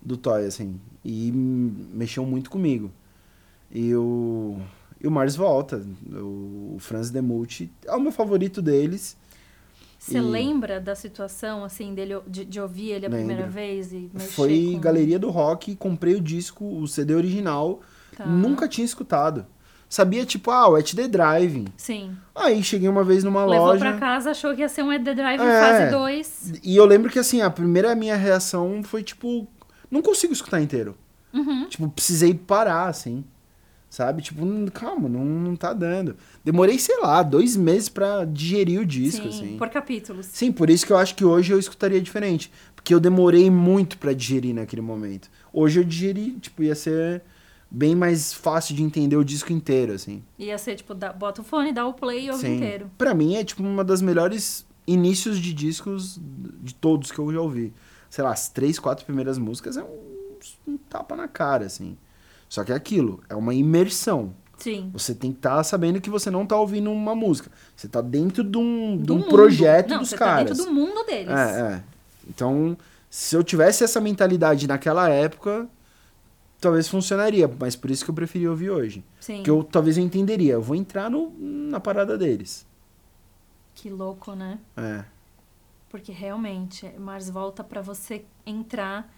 Do 0.00 0.16
Toy, 0.16 0.44
assim. 0.46 0.80
E 1.04 1.32
mexeu 1.32 2.24
muito 2.24 2.50
comigo. 2.50 2.90
E 3.70 3.94
o, 3.96 4.56
e 5.00 5.06
o 5.09 5.11
Mars 5.11 5.34
Volta. 5.34 5.84
O, 6.12 6.74
o 6.76 6.78
Francis 6.78 7.11
Demult 7.11 7.68
é 7.84 7.94
o 7.94 8.00
meu 8.00 8.12
favorito 8.12 8.62
deles. 8.62 9.16
Você 9.98 10.18
E- 10.18 10.20
lembra 10.20 10.80
da 10.80 10.94
situação, 10.94 11.64
assim, 11.64 11.92
dele, 11.92 12.20
de, 12.28 12.44
de 12.44 12.61
ouvir 12.61 12.90
ele 12.92 13.06
a 13.06 13.09
Lembro. 13.09 13.26
primeira 13.26 13.50
vez 13.50 13.92
e 13.92 14.09
Foi 14.14 14.70
com... 14.74 14.80
Galeria 14.80 15.18
do 15.18 15.28
Rock, 15.30 15.74
comprei 15.74 16.14
o 16.14 16.20
disco, 16.20 16.64
o 16.64 16.86
CD 16.86 17.14
original. 17.16 17.80
Tá. 18.16 18.24
Nunca 18.24 18.68
tinha 18.68 18.84
escutado. 18.84 19.44
Sabia, 19.89 20.26
tipo, 20.26 20.51
ah, 20.51 20.68
o 20.68 20.76
At 20.76 20.93
The 20.95 21.09
Driving. 21.09 21.66
Sim. 21.76 22.14
Aí 22.34 22.62
cheguei 22.62 22.89
uma 22.89 23.03
vez 23.03 23.24
numa 23.24 23.45
Levou 23.47 23.68
loja. 23.68 23.78
pra 23.80 23.95
casa, 23.99 24.30
achou 24.32 24.55
que 24.55 24.61
ia 24.61 24.68
ser 24.68 24.82
um 24.82 24.93
Ed 24.93 25.03
the 25.05 25.14
Drive 25.14 25.41
É. 25.41 25.61
fase 25.61 25.91
2. 25.91 26.53
E 26.62 26.76
eu 26.76 26.84
lembro 26.84 27.11
que, 27.11 27.18
assim, 27.18 27.41
a 27.41 27.49
primeira 27.49 27.95
minha 27.95 28.14
reação 28.16 28.82
foi, 28.82 29.03
tipo, 29.03 29.49
não 29.91 30.03
consigo 30.03 30.32
escutar 30.32 30.61
inteiro. 30.61 30.95
Uhum. 31.32 31.66
Tipo, 31.68 31.89
precisei 31.89 32.34
parar, 32.34 32.89
assim. 32.89 33.24
Sabe? 33.91 34.20
Tipo, 34.20 34.45
"Hum, 34.45 34.66
calma, 34.66 35.09
não, 35.09 35.24
não 35.24 35.57
tá 35.57 35.72
dando. 35.72 36.14
Demorei, 36.45 36.78
sei 36.78 37.01
lá, 37.01 37.22
dois 37.22 37.57
meses 37.57 37.89
pra 37.89 38.26
digerir 38.26 38.78
o 38.80 38.84
disco, 38.84 39.22
Sim, 39.22 39.28
assim. 39.30 39.57
por 39.57 39.70
capítulos. 39.70 40.26
Sim, 40.26 40.53
por 40.53 40.68
isso 40.68 40.84
que 40.84 40.93
eu 40.93 40.99
acho 40.99 41.14
que 41.14 41.24
hoje 41.24 41.53
eu 41.55 41.59
escutaria 41.59 41.99
diferente. 42.01 42.53
Porque 42.76 42.93
eu 42.93 43.01
demorei 43.01 43.51
muito 43.51 43.97
pra 43.97 44.12
digerir 44.12 44.55
naquele 44.55 44.82
momento. 44.82 45.30
Hoje 45.51 45.80
eu 45.80 45.84
digeri, 45.84 46.32
tipo, 46.32 46.62
ia 46.62 46.74
ser 46.74 47.22
bem 47.70 47.94
mais 47.94 48.32
fácil 48.32 48.74
de 48.74 48.82
entender 48.82 49.16
o 49.16 49.24
disco 49.24 49.52
inteiro, 49.52 49.92
assim. 49.92 50.22
Ia 50.38 50.56
ser, 50.58 50.76
tipo, 50.76 50.94
dá- 50.94 51.12
bota 51.12 51.40
o 51.40 51.44
fone, 51.44 51.72
dá 51.72 51.86
o 51.86 51.92
play 51.94 52.26
e 52.26 52.30
ouve 52.30 52.42
Sim. 52.42 52.56
inteiro. 52.56 52.90
Pra 52.96 53.14
mim 53.14 53.36
é, 53.36 53.44
tipo, 53.44 53.62
uma 53.62 53.84
das 53.84 54.00
melhores 54.00 54.66
inícios 54.86 55.38
de 55.38 55.52
discos 55.52 56.18
de 56.62 56.74
todos 56.74 57.10
que 57.12 57.18
eu 57.18 57.32
já 57.32 57.40
ouvi. 57.40 57.72
Sei 58.08 58.24
lá, 58.24 58.32
as 58.32 58.48
três, 58.48 58.78
quatro 58.78 59.04
primeiras 59.04 59.36
músicas 59.36 59.76
é 59.76 59.82
um, 59.84 60.38
um 60.66 60.76
tapa 60.78 61.14
na 61.14 61.28
cara, 61.28 61.66
assim. 61.66 61.96
Só 62.48 62.64
que 62.64 62.72
é 62.72 62.74
aquilo, 62.74 63.20
é 63.28 63.34
uma 63.34 63.52
imersão. 63.54 64.34
Sim. 64.56 64.90
Você 64.92 65.14
tem 65.14 65.30
que 65.30 65.38
estar 65.38 65.62
sabendo 65.62 66.00
que 66.00 66.08
você 66.10 66.30
não 66.30 66.44
tá 66.46 66.56
ouvindo 66.58 66.90
uma 66.90 67.14
música. 67.14 67.50
Você 67.76 67.86
tá 67.86 68.00
dentro 68.00 68.42
de 68.42 68.56
um, 68.58 68.96
de 68.96 69.04
Do 69.04 69.14
um 69.14 69.18
mundo. 69.18 69.28
projeto 69.28 69.90
Não, 69.90 69.98
dos 70.00 70.08
você 70.08 70.16
caras. 70.16 70.50
Tá 70.50 70.54
dentro 70.56 70.64
do 70.64 70.72
mundo 70.74 71.04
deles. 71.04 71.28
É, 71.28 71.60
é. 71.74 71.82
Então, 72.28 72.76
se 73.10 73.36
eu 73.36 73.44
tivesse 73.44 73.84
essa 73.84 74.00
mentalidade 74.00 74.66
naquela 74.66 75.08
época, 75.08 75.68
talvez 76.61 76.88
funcionaria. 76.88 77.48
Mas 77.48 77.76
por 77.76 77.90
isso 77.90 78.04
que 78.04 78.11
eu 78.11 78.14
preferi 78.14 78.48
ouvir 78.48 78.70
hoje. 78.70 79.04
Sim. 79.20 79.42
Que 79.42 79.50
eu 79.50 79.62
talvez 79.62 79.98
eu 79.98 80.04
entenderia. 80.04 80.54
Eu 80.54 80.62
vou 80.62 80.76
entrar 80.76 81.11
no, 81.11 81.32
na 81.38 81.80
parada 81.80 82.16
deles. 82.16 82.66
Que 83.74 83.90
louco, 83.90 84.34
né? 84.34 84.59
É. 84.76 85.04
Porque 85.88 86.12
realmente, 86.12 86.86
Mars 86.98 87.30
volta 87.30 87.64
pra 87.64 87.80
você 87.80 88.24
entrar 88.44 89.11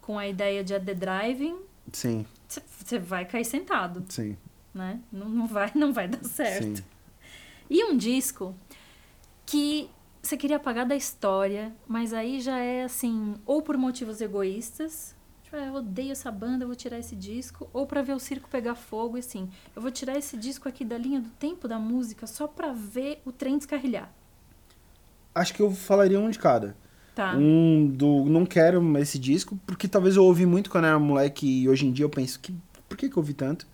com 0.00 0.18
a 0.18 0.28
ideia 0.28 0.62
de 0.62 0.78
The 0.78 0.94
Driving, 0.94 1.56
Sim, 1.90 2.24
você 2.48 2.98
vai 2.98 3.24
cair 3.24 3.44
sentado, 3.44 4.04
sim, 4.08 4.36
né? 4.74 5.00
Não, 5.10 5.28
não, 5.28 5.46
vai, 5.46 5.72
não 5.74 5.92
vai 5.92 6.06
dar 6.06 6.22
certo. 6.24 6.78
sim. 6.78 6.84
E 7.68 7.84
um 7.84 7.96
disco 7.96 8.54
que 9.46 9.88
você 10.22 10.36
queria 10.36 10.56
apagar 10.56 10.86
da 10.86 10.94
história, 10.94 11.74
mas 11.88 12.12
aí 12.12 12.40
já 12.40 12.58
é 12.58 12.84
assim, 12.84 13.34
ou 13.46 13.62
por 13.62 13.76
motivos 13.76 14.20
egoístas, 14.20 15.16
ah, 15.52 15.66
eu 15.66 15.74
odeio 15.74 16.12
essa 16.12 16.30
banda, 16.30 16.64
eu 16.64 16.68
vou 16.68 16.76
tirar 16.76 16.98
esse 16.98 17.14
disco, 17.14 17.68
ou 17.72 17.86
pra 17.86 18.02
ver 18.02 18.14
o 18.14 18.18
circo 18.18 18.48
pegar 18.48 18.74
fogo, 18.74 19.16
e 19.16 19.20
assim, 19.20 19.48
eu 19.74 19.82
vou 19.82 19.90
tirar 19.90 20.16
esse 20.16 20.36
disco 20.36 20.68
aqui 20.68 20.84
da 20.84 20.96
linha 20.98 21.20
do 21.20 21.28
tempo 21.30 21.68
da 21.68 21.78
música 21.78 22.26
só 22.26 22.46
pra 22.46 22.72
ver 22.72 23.20
o 23.24 23.32
trem 23.32 23.58
descarrilhar. 23.58 24.12
Acho 25.34 25.54
que 25.54 25.60
eu 25.62 25.70
falaria 25.70 26.20
um 26.20 26.30
de 26.30 26.38
cada. 26.38 26.76
Tá. 27.14 27.34
Um 27.36 27.86
do 27.86 28.24
não 28.24 28.46
quero 28.46 28.82
esse 28.98 29.18
disco, 29.18 29.58
porque 29.66 29.86
talvez 29.86 30.16
eu 30.16 30.24
ouvi 30.24 30.46
muito 30.46 30.70
quando 30.70 30.86
era 30.86 30.98
moleque 30.98 31.46
e 31.46 31.68
hoje 31.68 31.86
em 31.86 31.92
dia 31.92 32.04
eu 32.04 32.10
penso 32.10 32.40
que 32.40 32.54
por 32.88 32.96
que, 32.96 33.08
que 33.08 33.16
eu 33.16 33.20
ouvi 33.20 33.34
tanto? 33.34 33.66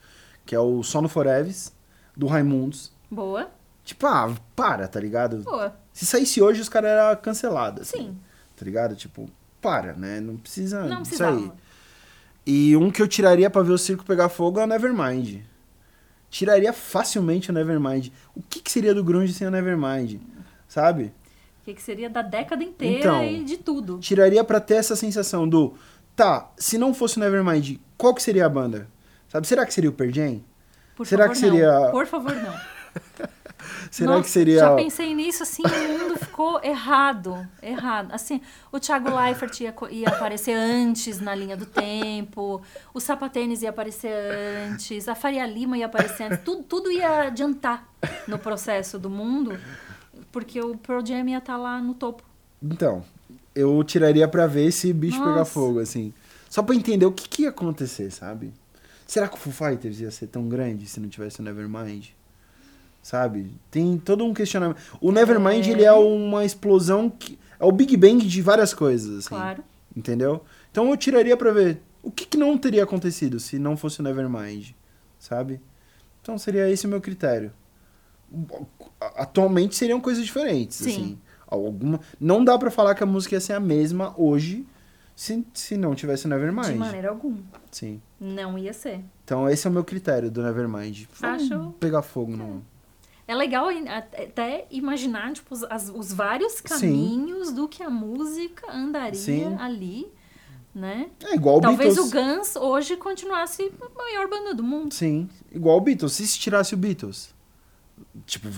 Que 0.44 0.54
é 0.54 0.60
o 0.60 0.82
Sono 0.82 1.08
Foreves, 1.08 1.72
do 2.16 2.26
Raimundos. 2.26 2.92
Boa. 3.10 3.50
Tipo, 3.84 4.06
ah, 4.06 4.34
para, 4.54 4.86
tá 4.88 5.00
ligado? 5.00 5.38
Boa. 5.38 5.74
Se 5.92 6.04
saísse 6.04 6.42
hoje, 6.42 6.60
os 6.60 6.68
caras 6.68 6.90
eram 6.90 7.20
cancelados. 7.20 7.82
assim, 7.82 8.08
Sim. 8.08 8.18
Tá 8.56 8.64
ligado? 8.64 8.94
Tipo, 8.96 9.28
para, 9.60 9.92
né? 9.94 10.20
Não 10.20 10.36
precisa 10.36 10.80
Não 10.80 11.02
disso 11.02 11.16
precisava. 11.16 11.36
aí. 11.36 11.52
E 12.50 12.74
um 12.78 12.90
que 12.90 13.02
eu 13.02 13.06
tiraria 13.06 13.50
pra 13.50 13.60
ver 13.60 13.72
o 13.72 13.76
circo 13.78 14.06
pegar 14.06 14.30
fogo 14.30 14.58
é 14.58 14.64
o 14.64 14.66
Nevermind. 14.66 15.42
Tiraria 16.30 16.72
facilmente 16.72 17.50
o 17.50 17.52
Nevermind. 17.52 18.08
O 18.34 18.40
que, 18.40 18.60
que 18.62 18.72
seria 18.72 18.94
do 18.94 19.04
grunge 19.04 19.34
sem 19.34 19.46
o 19.46 19.50
Nevermind? 19.50 20.18
Sabe? 20.66 21.12
O 21.60 21.64
que, 21.66 21.74
que 21.74 21.82
seria 21.82 22.08
da 22.08 22.22
década 22.22 22.64
inteira 22.64 23.00
Então. 23.00 23.22
e 23.22 23.44
de 23.44 23.58
tudo. 23.58 23.98
Tiraria 23.98 24.42
pra 24.42 24.60
ter 24.60 24.76
essa 24.76 24.96
sensação 24.96 25.46
do... 25.46 25.74
Tá, 26.16 26.50
se 26.56 26.78
não 26.78 26.94
fosse 26.94 27.18
o 27.18 27.20
Nevermind, 27.20 27.76
qual 27.98 28.14
que 28.14 28.22
seria 28.22 28.46
a 28.46 28.48
banda? 28.48 28.88
Sabe? 29.28 29.46
Será 29.46 29.66
que 29.66 29.74
seria 29.74 29.90
o 29.90 29.92
Pearl 29.92 30.10
Será 31.04 31.24
favor, 31.24 31.32
que 31.34 31.38
seria- 31.38 31.80
não. 31.80 31.90
Por 31.90 32.06
favor, 32.06 32.34
não. 32.34 32.54
Será 33.90 34.12
Nossa, 34.12 34.24
que 34.24 34.30
seria... 34.30 34.58
Já 34.60 34.74
pensei 34.74 35.14
nisso, 35.14 35.42
assim, 35.42 35.62
o 35.62 35.98
mundo 35.98 36.16
ficou 36.16 36.60
errado. 36.62 37.46
Errado. 37.62 38.12
Assim, 38.12 38.40
o 38.72 38.78
Thiago 38.78 39.14
Leifert 39.14 39.60
ia, 39.60 39.74
ia 39.90 40.08
aparecer 40.08 40.54
antes 40.54 41.20
na 41.20 41.34
linha 41.34 41.56
do 41.56 41.66
tempo, 41.66 42.62
o 42.92 43.00
Sapatênis 43.00 43.62
ia 43.62 43.70
aparecer 43.70 44.12
antes, 44.70 45.08
a 45.08 45.14
Faria 45.14 45.46
Lima 45.46 45.78
ia 45.78 45.86
aparecer 45.86 46.24
antes. 46.24 46.40
Tudo, 46.44 46.62
tudo 46.62 46.92
ia 46.92 47.28
adiantar 47.28 47.88
no 48.26 48.38
processo 48.38 48.98
do 48.98 49.10
mundo, 49.10 49.58
porque 50.30 50.60
o 50.60 50.76
Pearl 50.76 51.04
Jam 51.04 51.28
ia 51.28 51.38
estar 51.38 51.56
lá 51.56 51.80
no 51.80 51.94
topo. 51.94 52.22
Então, 52.62 53.04
eu 53.54 53.82
tiraria 53.84 54.28
pra 54.28 54.46
ver 54.46 54.66
esse 54.66 54.92
bicho 54.92 55.18
pegar 55.18 55.36
Nossa. 55.36 55.50
fogo, 55.50 55.80
assim. 55.80 56.12
Só 56.48 56.62
pra 56.62 56.74
entender 56.74 57.06
o 57.06 57.12
que, 57.12 57.28
que 57.28 57.42
ia 57.42 57.50
acontecer, 57.50 58.10
sabe? 58.10 58.52
Será 59.06 59.26
que 59.26 59.36
o 59.36 59.38
Foo 59.38 59.52
Fighters 59.52 60.00
ia 60.00 60.10
ser 60.10 60.26
tão 60.26 60.48
grande 60.48 60.86
se 60.86 61.00
não 61.00 61.08
tivesse 61.08 61.40
o 61.40 61.42
Nevermind? 61.42 62.10
Sabe? 63.08 63.50
Tem 63.70 63.96
todo 63.96 64.22
um 64.22 64.34
questionamento. 64.34 64.76
O 65.00 65.10
Nevermind, 65.10 65.66
É. 65.66 65.70
ele 65.70 65.82
é 65.82 65.92
uma 65.94 66.44
explosão 66.44 67.08
que... 67.08 67.38
É 67.58 67.64
o 67.64 67.72
Big 67.72 67.96
Bang 67.96 68.18
de 68.26 68.42
várias 68.42 68.74
coisas, 68.74 69.20
assim. 69.20 69.28
Claro. 69.30 69.64
Entendeu? 69.96 70.44
Então 70.70 70.90
eu 70.90 70.96
tiraria 70.98 71.34
pra 71.34 71.50
ver 71.50 71.80
o 72.02 72.10
que, 72.10 72.26
que 72.26 72.36
não 72.36 72.58
teria 72.58 72.84
acontecido 72.84 73.40
se 73.40 73.58
não 73.58 73.78
fosse 73.78 74.00
o 74.00 74.02
Nevermind, 74.02 74.72
sabe? 75.18 75.58
Então 76.20 76.36
seria 76.36 76.68
esse 76.68 76.84
o 76.86 76.90
meu 76.90 77.00
critério. 77.00 77.50
Atualmente 79.16 79.74
seriam 79.74 80.02
coisas 80.02 80.22
diferentes, 80.22 80.76
Sim. 80.76 80.90
assim. 80.90 81.18
Alguma... 81.46 82.00
Não 82.20 82.44
dá 82.44 82.58
pra 82.58 82.70
falar 82.70 82.94
que 82.94 83.02
a 83.02 83.06
música 83.06 83.36
ia 83.36 83.40
ser 83.40 83.54
a 83.54 83.60
mesma 83.60 84.12
hoje 84.18 84.66
se, 85.16 85.46
se 85.54 85.78
não 85.78 85.94
tivesse 85.94 86.26
o 86.26 86.28
Nevermind. 86.28 86.66
De 86.66 86.74
maneira 86.74 87.08
alguma. 87.08 87.38
Sim. 87.70 88.02
Não 88.20 88.58
ia 88.58 88.74
ser. 88.74 89.00
Então 89.24 89.48
esse 89.48 89.66
é 89.66 89.70
o 89.70 89.72
meu 89.72 89.82
critério 89.82 90.30
do 90.30 90.42
Nevermind. 90.42 91.06
Acho- 91.22 91.70
pegar 91.80 92.02
fogo 92.02 92.36
no... 92.36 92.62
É 93.28 93.34
legal 93.34 93.68
até 93.68 94.66
imaginar 94.70 95.32
tipo, 95.34 95.54
os, 95.54 95.62
as- 95.64 95.90
os 95.94 96.12
vários 96.12 96.60
caminhos 96.62 97.52
do 97.52 97.68
que 97.68 97.82
a 97.82 97.90
música 97.90 98.72
andaria 98.72 99.14
Sim. 99.20 99.54
ali, 99.60 100.10
né? 100.74 101.10
É 101.24 101.34
igual 101.34 101.60
Talvez 101.60 101.94
Beatles. 101.94 102.10
o 102.10 102.16
Guns 102.38 102.56
hoje 102.56 102.96
continuasse 102.96 103.70
a 103.82 103.88
maior 103.98 104.28
banda 104.28 104.54
do 104.54 104.62
mundo. 104.62 104.94
Sim, 104.94 105.28
igual 105.52 105.76
o 105.76 105.80
Beatles. 105.82 106.14
Se 106.14 106.26
se 106.26 106.38
tirasse 106.38 106.72
o 106.72 106.76
Beatles, 106.78 107.34
tipo, 108.24 108.48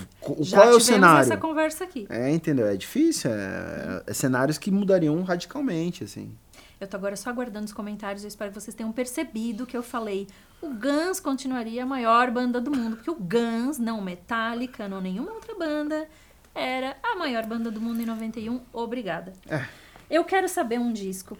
Já 0.40 0.58
qual 0.58 0.70
é 0.70 0.74
o 0.74 0.80
cenário? 0.80 1.22
essa 1.22 1.36
conversa 1.36 1.82
aqui. 1.84 2.06
É, 2.08 2.30
entendeu? 2.30 2.66
É 2.68 2.76
difícil. 2.76 3.30
É, 3.32 4.04
é 4.06 4.12
cenários 4.14 4.56
que 4.56 4.70
mudariam 4.70 5.20
radicalmente, 5.24 6.04
assim. 6.04 6.32
Eu 6.80 6.86
tô 6.86 6.96
agora 6.96 7.16
só 7.16 7.28
aguardando 7.28 7.66
os 7.66 7.72
comentários. 7.72 8.22
Eu 8.22 8.28
espero 8.28 8.52
que 8.52 8.60
vocês 8.60 8.74
tenham 8.74 8.92
percebido 8.92 9.66
que 9.66 9.76
eu 9.76 9.82
falei. 9.82 10.26
O 10.62 10.68
Guns 10.68 11.18
continuaria 11.18 11.82
a 11.82 11.86
maior 11.86 12.30
banda 12.30 12.60
do 12.60 12.70
mundo. 12.70 12.96
Porque 12.96 13.10
o 13.10 13.14
Guns, 13.14 13.78
não 13.78 14.00
Metallica, 14.00 14.88
não 14.88 15.00
nenhuma 15.00 15.32
outra 15.32 15.54
banda, 15.54 16.08
era 16.54 16.96
a 17.02 17.16
maior 17.16 17.46
banda 17.46 17.70
do 17.70 17.80
mundo 17.80 18.00
em 18.00 18.06
91. 18.06 18.60
Obrigada. 18.72 19.32
É. 19.48 19.66
Eu 20.10 20.24
quero 20.24 20.48
saber 20.48 20.78
um 20.78 20.92
disco 20.92 21.38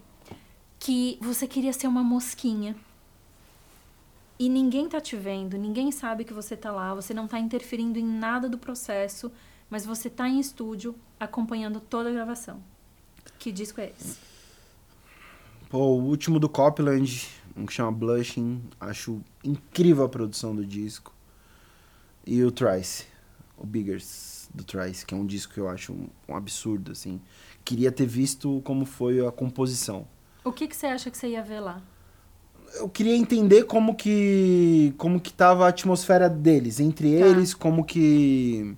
que 0.79 1.19
você 1.21 1.47
queria 1.47 1.73
ser 1.73 1.87
uma 1.87 2.03
mosquinha. 2.03 2.75
E 4.39 4.49
ninguém 4.49 4.89
tá 4.89 4.99
te 5.01 5.17
vendo, 5.17 5.59
ninguém 5.59 5.93
sabe 5.93 6.25
que 6.25 6.33
você 6.33 6.57
tá 6.57 6.73
lá, 6.73 6.95
você 6.95 7.13
não 7.13 7.29
tá 7.29 7.39
interferindo 7.39 7.99
em 7.99 8.05
nada 8.05 8.49
do 8.49 8.57
processo, 8.57 9.31
mas 9.69 9.85
você 9.85 10.09
tá 10.09 10.27
em 10.27 10.41
estúdio 10.41 10.95
acompanhando 11.19 11.79
toda 11.79 12.09
a 12.09 12.13
gravação. 12.13 12.63
Que 13.39 13.53
disco 13.53 13.83
é 13.83 13.91
esse? 13.91 14.19
Pô, 15.69 15.79
o 15.79 16.03
último 16.05 16.41
do 16.41 16.49
Copland, 16.49 17.29
um 17.57 17.67
que 17.67 17.73
chama 17.73 17.93
Blushing, 17.93 18.63
acho 18.81 19.21
incrível 19.45 20.05
a 20.05 20.09
produção 20.09 20.55
do 20.55 20.65
disco. 20.65 21.15
E 22.27 22.43
o 22.45 22.51
Trice, 22.51 23.05
o 23.57 23.67
Biggers 23.67 24.49
do 24.55 24.65
Trice, 24.65 25.05
que 25.07 25.15
é 25.15 25.17
um 25.17 25.27
disco 25.27 25.55
que 25.55 25.61
eu 25.61 25.69
acho 25.69 25.93
um, 25.93 26.09
um 26.29 26.37
absurdo, 26.37 26.93
assim. 26.93 27.21
Queria 27.65 27.91
ter 27.91 28.07
visto 28.07 28.61
como 28.65 28.85
foi 28.85 29.25
a 29.25 29.31
composição. 29.31 30.07
O 30.45 30.53
que, 30.53 30.67
que 30.67 30.77
você 30.77 30.87
acha 30.87 31.11
que 31.11 31.17
você 31.19 31.29
ia 31.29 31.43
ver 31.43 31.61
lá? 31.61 31.83
Eu 32.75 32.89
queria 32.89 33.17
entender 33.17 33.65
como 33.65 33.95
que 33.97 34.95
como 34.97 35.21
que 35.21 35.33
tava 35.33 35.67
a 35.67 35.69
atmosfera 35.69 36.29
deles, 36.29 36.79
entre 36.79 37.19
Tá. 37.19 37.27
eles, 37.27 37.53
como 37.53 37.85
que 37.85 38.77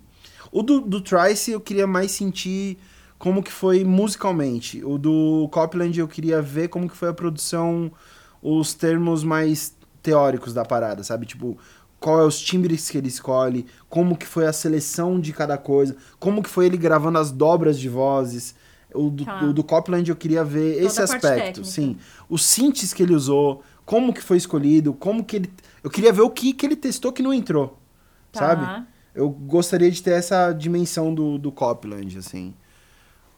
o 0.51 0.63
do, 0.63 0.81
do 0.81 0.99
Trice 0.99 1.51
eu 1.51 1.61
queria 1.61 1.85
mais 1.85 2.11
sentir 2.11 2.77
como 3.19 3.41
que 3.43 3.51
foi 3.51 3.83
musicalmente. 3.83 4.83
O 4.83 4.97
do 4.97 5.47
Copland 5.51 5.97
eu 5.99 6.07
queria 6.07 6.41
ver 6.41 6.69
como 6.69 6.89
que 6.89 6.97
foi 6.97 7.09
a 7.09 7.13
produção, 7.13 7.91
os 8.43 8.73
termos 8.73 9.23
mais 9.23 9.73
teóricos 10.01 10.53
da 10.53 10.65
parada, 10.65 11.01
sabe? 11.03 11.25
Tipo, 11.25 11.57
qual 11.99 12.19
é 12.19 12.25
os 12.25 12.39
timbres 12.41 12.89
que 12.89 12.97
ele 12.97 13.07
escolhe, 13.07 13.65
como 13.89 14.17
que 14.17 14.27
foi 14.27 14.45
a 14.45 14.51
seleção 14.51 15.17
de 15.19 15.31
cada 15.31 15.57
coisa, 15.57 15.95
como 16.19 16.43
que 16.43 16.49
foi 16.49 16.65
ele 16.65 16.75
gravando 16.75 17.17
as 17.17 17.31
dobras 17.31 17.79
de 17.79 17.87
vozes. 17.87 18.53
O 18.93 19.09
do, 19.09 19.25
Tá. 19.25 19.43
o 19.43 19.53
do 19.53 19.63
Copland 19.63 20.07
eu 20.07 20.15
queria 20.15 20.43
ver 20.43 20.75
Toda 20.75 20.85
esse 20.85 21.01
aspecto, 21.01 21.65
sim. 21.65 21.97
Os 22.29 22.43
synths 22.45 22.93
que 22.93 23.01
ele 23.01 23.15
usou, 23.15 23.63
como 23.85 24.13
que 24.13 24.21
foi 24.21 24.37
escolhido, 24.37 24.93
como 24.93 25.23
que 25.23 25.37
ele... 25.37 25.51
Eu 25.83 25.89
queria 25.89 26.13
ver 26.13 26.21
o 26.21 26.29
que 26.29 26.53
que 26.53 26.65
ele 26.65 26.75
testou 26.75 27.11
que 27.11 27.23
não 27.23 27.33
entrou, 27.33 27.79
Tá. 28.31 28.39
sabe? 28.41 28.85
Eu 29.15 29.29
gostaria 29.29 29.89
de 29.89 30.03
ter 30.03 30.11
essa 30.11 30.51
dimensão 30.51 31.13
do, 31.13 31.37
do 31.39 31.51
Copland, 31.51 32.17
assim. 32.19 32.53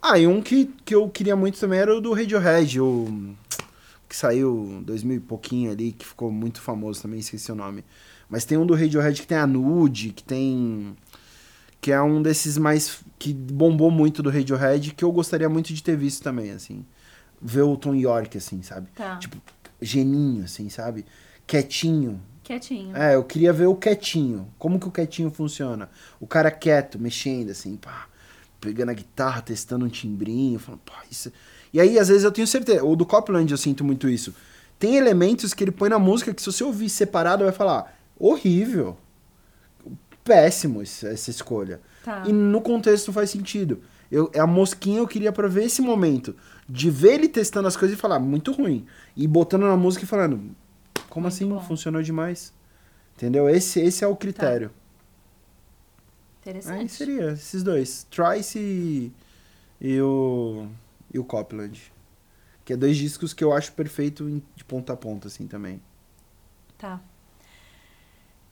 Ah, 0.02 0.20
e 0.20 0.28
um 0.28 0.42
que, 0.42 0.74
que 0.84 0.94
eu 0.94 1.10
queria 1.10 1.36
muito 1.36 1.60
também 1.60 1.80
era 1.80 1.96
o 1.96 2.02
do 2.02 2.14
Radiohead, 2.14 2.80
o 2.82 3.34
que 4.08 4.16
saiu 4.16 4.80
em 4.80 4.84
2000 4.84 5.18
e 5.18 5.20
pouquinho 5.20 5.72
ali, 5.72 5.92
que 5.92 6.06
ficou 6.06 6.32
muito 6.32 6.62
famoso 6.62 7.02
também, 7.02 7.20
esqueci 7.20 7.52
o 7.52 7.56
nome. 7.56 7.84
Mas 8.30 8.46
tem 8.46 8.58
um 8.58 8.66
do 8.66 8.74
Radiohead 8.74 9.22
que 9.22 9.28
tem 9.28 9.38
a 9.38 9.48
Nude, 9.48 10.12
que 10.12 10.24
tem... 10.24 10.96
Que 11.80 11.92
é 11.92 12.02
um 12.02 12.22
desses 12.22 12.58
mais... 12.58 13.04
Que 13.20 13.34
bombou 13.34 13.92
muito 13.92 14.24
do 14.24 14.30
Radiohead, 14.30 14.94
que 14.94 15.04
eu 15.04 15.12
gostaria 15.12 15.48
muito 15.48 15.74
de 15.74 15.84
ter 15.84 15.96
visto 15.96 16.24
também, 16.24 16.52
assim. 16.52 16.86
ver 17.42 17.62
o 17.62 17.78
Tom 17.78 17.96
York, 17.96 18.38
assim, 18.38 18.62
sabe? 18.64 18.88
Tá. 18.96 19.18
Tipo, 19.18 19.38
geninho, 19.82 20.44
assim, 20.44 20.70
sabe? 20.70 21.06
Quietinho. 21.46 22.22
Quietinho. 22.44 22.96
É, 22.96 23.16
eu 23.16 23.24
queria 23.24 23.52
ver 23.54 23.68
o 23.68 23.76
quietinho. 23.76 24.48
Como 24.58 24.80
que 24.80 24.88
o 24.88 24.92
quietinho 24.92 25.32
funciona? 25.32 25.90
O 26.20 26.28
cara 26.28 26.52
quieto, 26.52 27.00
mexendo, 27.00 27.52
assim, 27.52 27.76
pá, 27.76 28.08
pegando 28.60 28.90
a 28.90 28.94
guitarra, 28.94 29.42
testando 29.42 29.86
um 29.86 29.90
timbrinho, 29.90 30.60
falando, 30.60 30.82
pá, 30.82 31.04
isso. 31.10 31.32
E 31.74 31.80
aí, 31.80 32.00
às 32.00 32.08
vezes, 32.08 32.24
eu 32.24 32.32
tenho 32.32 32.48
certeza. 32.48 32.84
O 32.84 32.96
do 32.96 33.06
Copland 33.06 33.52
eu 33.52 33.58
sinto 33.58 33.84
muito 33.84 34.08
isso. 34.08 34.34
Tem 34.80 34.98
elementos 34.98 35.54
que 35.54 35.64
ele 35.64 35.72
põe 35.72 35.90
na 35.90 36.00
música 36.00 36.34
que, 36.34 36.42
se 36.42 36.52
você 36.52 36.64
ouvir 36.64 36.90
separado, 36.90 37.44
vai 37.44 37.54
falar, 37.54 37.98
horrível. 38.18 38.98
Péssimo 40.24 40.82
essa 40.82 41.30
escolha. 41.30 41.82
Tá. 42.04 42.24
E 42.26 42.34
no 42.34 42.62
contexto 42.62 43.14
faz 43.14 43.30
sentido. 43.30 43.82
Eu, 44.12 44.30
é 44.34 44.40
a 44.40 44.48
mosquinha 44.48 45.00
eu 45.00 45.08
queria 45.08 45.32
pra 45.32 45.48
ver 45.48 45.66
esse 45.66 45.82
momento. 45.82 46.36
De 46.68 46.90
ver 46.90 47.14
ele 47.14 47.28
testando 47.28 47.68
as 47.68 47.76
coisas 47.76 47.98
e 47.98 48.00
falar, 48.00 48.20
muito 48.20 48.52
ruim. 48.52 48.86
E 49.16 49.28
botando 49.28 49.64
na 49.64 49.78
música 49.78 50.04
e 50.04 50.08
falando, 50.08 50.56
como 51.10 51.24
Muito 51.24 51.34
assim? 51.34 51.48
bom. 51.48 51.60
Funcionou 51.62 52.02
demais. 52.02 52.54
Entendeu? 53.16 53.48
Esse, 53.50 53.80
esse 53.80 54.04
é 54.04 54.08
o 54.08 54.16
critério. 54.16 54.72
Interessante. 56.46 56.80
Aí 56.80 56.90
seria 56.90 57.32
esses 57.32 57.64
dois. 57.64 58.04
Trice 58.04 58.60
e, 58.60 59.12
e 59.82 60.00
o. 60.00 60.68
E 61.12 61.18
o 61.18 61.24
Copland. 61.24 61.92
Que 62.64 62.74
é 62.74 62.78
dois 62.78 62.96
discos 62.98 63.34
que 63.34 63.44
eu 63.44 63.52
acho 63.52 63.74
perfeito 63.74 64.44
de 64.56 64.64
ponta 64.64 64.94
a 64.94 64.98
ponta, 64.98 65.28
assim, 65.28 65.48
também. 65.48 65.82
Tá. 66.78 67.02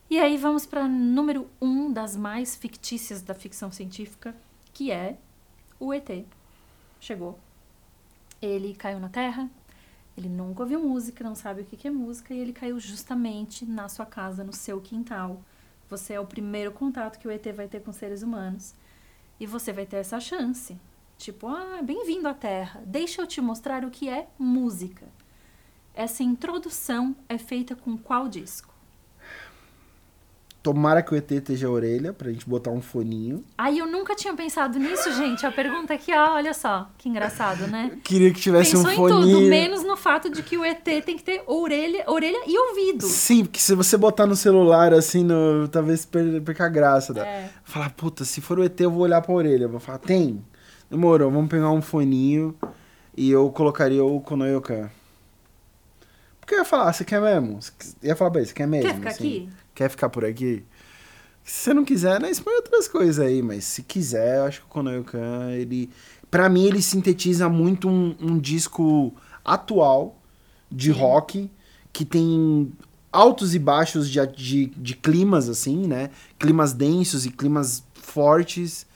E 0.09 0.19
aí 0.19 0.37
vamos 0.37 0.65
para 0.65 0.87
número 0.87 1.47
um 1.61 1.91
das 1.91 2.15
mais 2.15 2.55
fictícias 2.55 3.21
da 3.21 3.33
ficção 3.33 3.71
científica, 3.71 4.35
que 4.73 4.91
é 4.91 5.17
o 5.79 5.93
ET. 5.93 6.25
Chegou. 6.99 7.39
Ele 8.41 8.73
caiu 8.75 8.99
na 8.99 9.09
Terra, 9.09 9.49
ele 10.17 10.29
nunca 10.29 10.61
ouviu 10.61 10.79
música, 10.79 11.23
não 11.23 11.35
sabe 11.35 11.61
o 11.61 11.65
que 11.65 11.75
que 11.75 11.87
é 11.87 11.91
música, 11.91 12.33
e 12.33 12.39
ele 12.39 12.53
caiu 12.53 12.79
justamente 12.79 13.65
na 13.65 13.89
sua 13.89 14.05
casa, 14.05 14.43
no 14.43 14.53
seu 14.53 14.79
quintal. 14.81 15.41
Você 15.89 16.13
é 16.13 16.19
o 16.19 16.25
primeiro 16.25 16.71
contato 16.71 17.19
que 17.19 17.27
o 17.27 17.31
ET 17.31 17.45
vai 17.53 17.67
ter 17.67 17.81
com 17.81 17.91
seres 17.91 18.23
humanos. 18.23 18.73
E 19.39 19.45
você 19.45 19.71
vai 19.71 19.85
ter 19.85 19.97
essa 19.97 20.19
chance. 20.19 20.79
Tipo, 21.17 21.47
ah, 21.47 21.81
bem-vindo 21.83 22.27
à 22.27 22.33
Terra. 22.33 22.81
Deixa 22.85 23.21
eu 23.21 23.27
te 23.27 23.39
mostrar 23.39 23.85
o 23.85 23.91
que 23.91 24.09
é 24.09 24.27
música. 24.37 25.07
Essa 25.93 26.23
introdução 26.23 27.15
é 27.29 27.37
feita 27.37 27.75
com 27.75 27.97
qual 27.97 28.27
disco? 28.27 28.72
Tomara 30.63 31.03
que 31.03 31.13
o 31.13 31.17
ET 31.17 31.29
esteja 31.29 31.67
a 31.67 31.69
orelha, 31.69 32.13
pra 32.13 32.31
gente 32.31 32.47
botar 32.47 32.71
um 32.71 32.81
foninho. 32.81 33.43
Ai, 33.57 33.79
eu 33.81 33.85
nunca 33.85 34.15
tinha 34.15 34.33
pensado 34.33 34.79
nisso, 34.79 35.11
gente. 35.11 35.45
A 35.45 35.51
pergunta 35.51 35.93
aqui, 35.93 36.15
ó, 36.15 36.35
olha 36.35 36.53
só, 36.53 36.89
que 36.97 37.09
engraçado, 37.09 37.67
né? 37.67 37.99
Queria 38.01 38.31
que 38.31 38.39
tivesse 38.39 38.71
Pensou 38.71 38.87
um 38.89 38.93
em 38.93 38.95
foninho. 38.95 39.37
tudo, 39.39 39.49
menos 39.49 39.83
no 39.83 39.97
fato 39.97 40.29
de 40.29 40.41
que 40.41 40.57
o 40.57 40.63
ET 40.63 40.81
tem 40.81 41.17
que 41.17 41.23
ter 41.23 41.43
orelha, 41.47 42.05
orelha 42.07 42.39
e 42.47 42.57
ouvido. 42.57 43.05
Sim, 43.05 43.43
porque 43.43 43.59
se 43.59 43.75
você 43.75 43.97
botar 43.97 44.25
no 44.25 44.37
celular 44.37 44.93
assim, 44.93 45.21
no, 45.21 45.67
talvez 45.67 46.05
per- 46.05 46.41
perca 46.41 46.65
a 46.65 46.69
graça. 46.69 47.13
Da... 47.13 47.27
É. 47.27 47.49
Falar, 47.65 47.89
puta, 47.89 48.23
se 48.23 48.39
for 48.39 48.57
o 48.57 48.63
ET, 48.63 48.79
eu 48.79 48.89
vou 48.89 49.01
olhar 49.03 49.21
pra 49.21 49.33
orelha. 49.35 49.67
Vou 49.67 49.81
falar, 49.81 49.97
tem. 49.97 50.41
Demorou, 50.89 51.29
vamos 51.29 51.49
pegar 51.49 51.71
um 51.71 51.81
foninho 51.81 52.55
e 53.17 53.29
eu 53.29 53.49
colocaria 53.51 54.01
o 54.05 54.21
Konoyoka. 54.21 54.89
Porque 56.39 56.55
eu 56.55 56.59
ia 56.59 56.65
falar, 56.65 56.89
"Ah, 56.89 56.93
você 56.93 57.03
quer 57.03 57.19
mesmo? 57.21 57.61
Você 57.61 57.71
ia 58.01 58.15
falar 58.15 58.31
pra 58.31 58.39
ele, 58.39 58.47
você 58.47 58.53
quer 58.53 58.67
mesmo? 58.67 58.87
Quer 58.89 58.95
ficar 58.95 59.09
assim? 59.09 59.27
aqui? 59.27 59.49
Quer 59.73 59.89
ficar 59.89 60.09
por 60.09 60.23
aqui? 60.23 60.63
Se 61.43 61.65
você 61.65 61.73
não 61.73 61.83
quiser, 61.83 62.21
né, 62.21 62.31
expõe 62.31 62.53
outras 62.55 62.87
coisas 62.87 63.19
aí, 63.19 63.41
mas 63.41 63.65
se 63.65 63.83
quiser, 63.83 64.37
eu 64.37 64.43
acho 64.45 64.61
que 64.61 64.65
o 64.65 64.69
Konoyokan, 64.69 65.51
ele. 65.51 65.89
Pra 66.31 66.47
mim, 66.47 66.65
ele 66.65 66.81
sintetiza 66.81 67.49
muito 67.49 67.87
um, 67.89 68.15
um 68.19 68.39
disco 68.39 69.13
atual 69.43 70.17
de 70.71 70.89
rock 70.89 71.51
que 71.91 72.05
tem 72.05 72.71
altos 73.11 73.53
e 73.53 73.59
baixos 73.59 74.09
de, 74.09 74.25
de, 74.27 74.65
de 74.65 74.95
climas, 74.95 75.47
assim, 75.47 75.85
né? 75.85 76.09
Climas 76.39 76.73
densos 76.73 77.25
e 77.25 77.29
climas 77.29 77.83
fortes. 77.93 78.87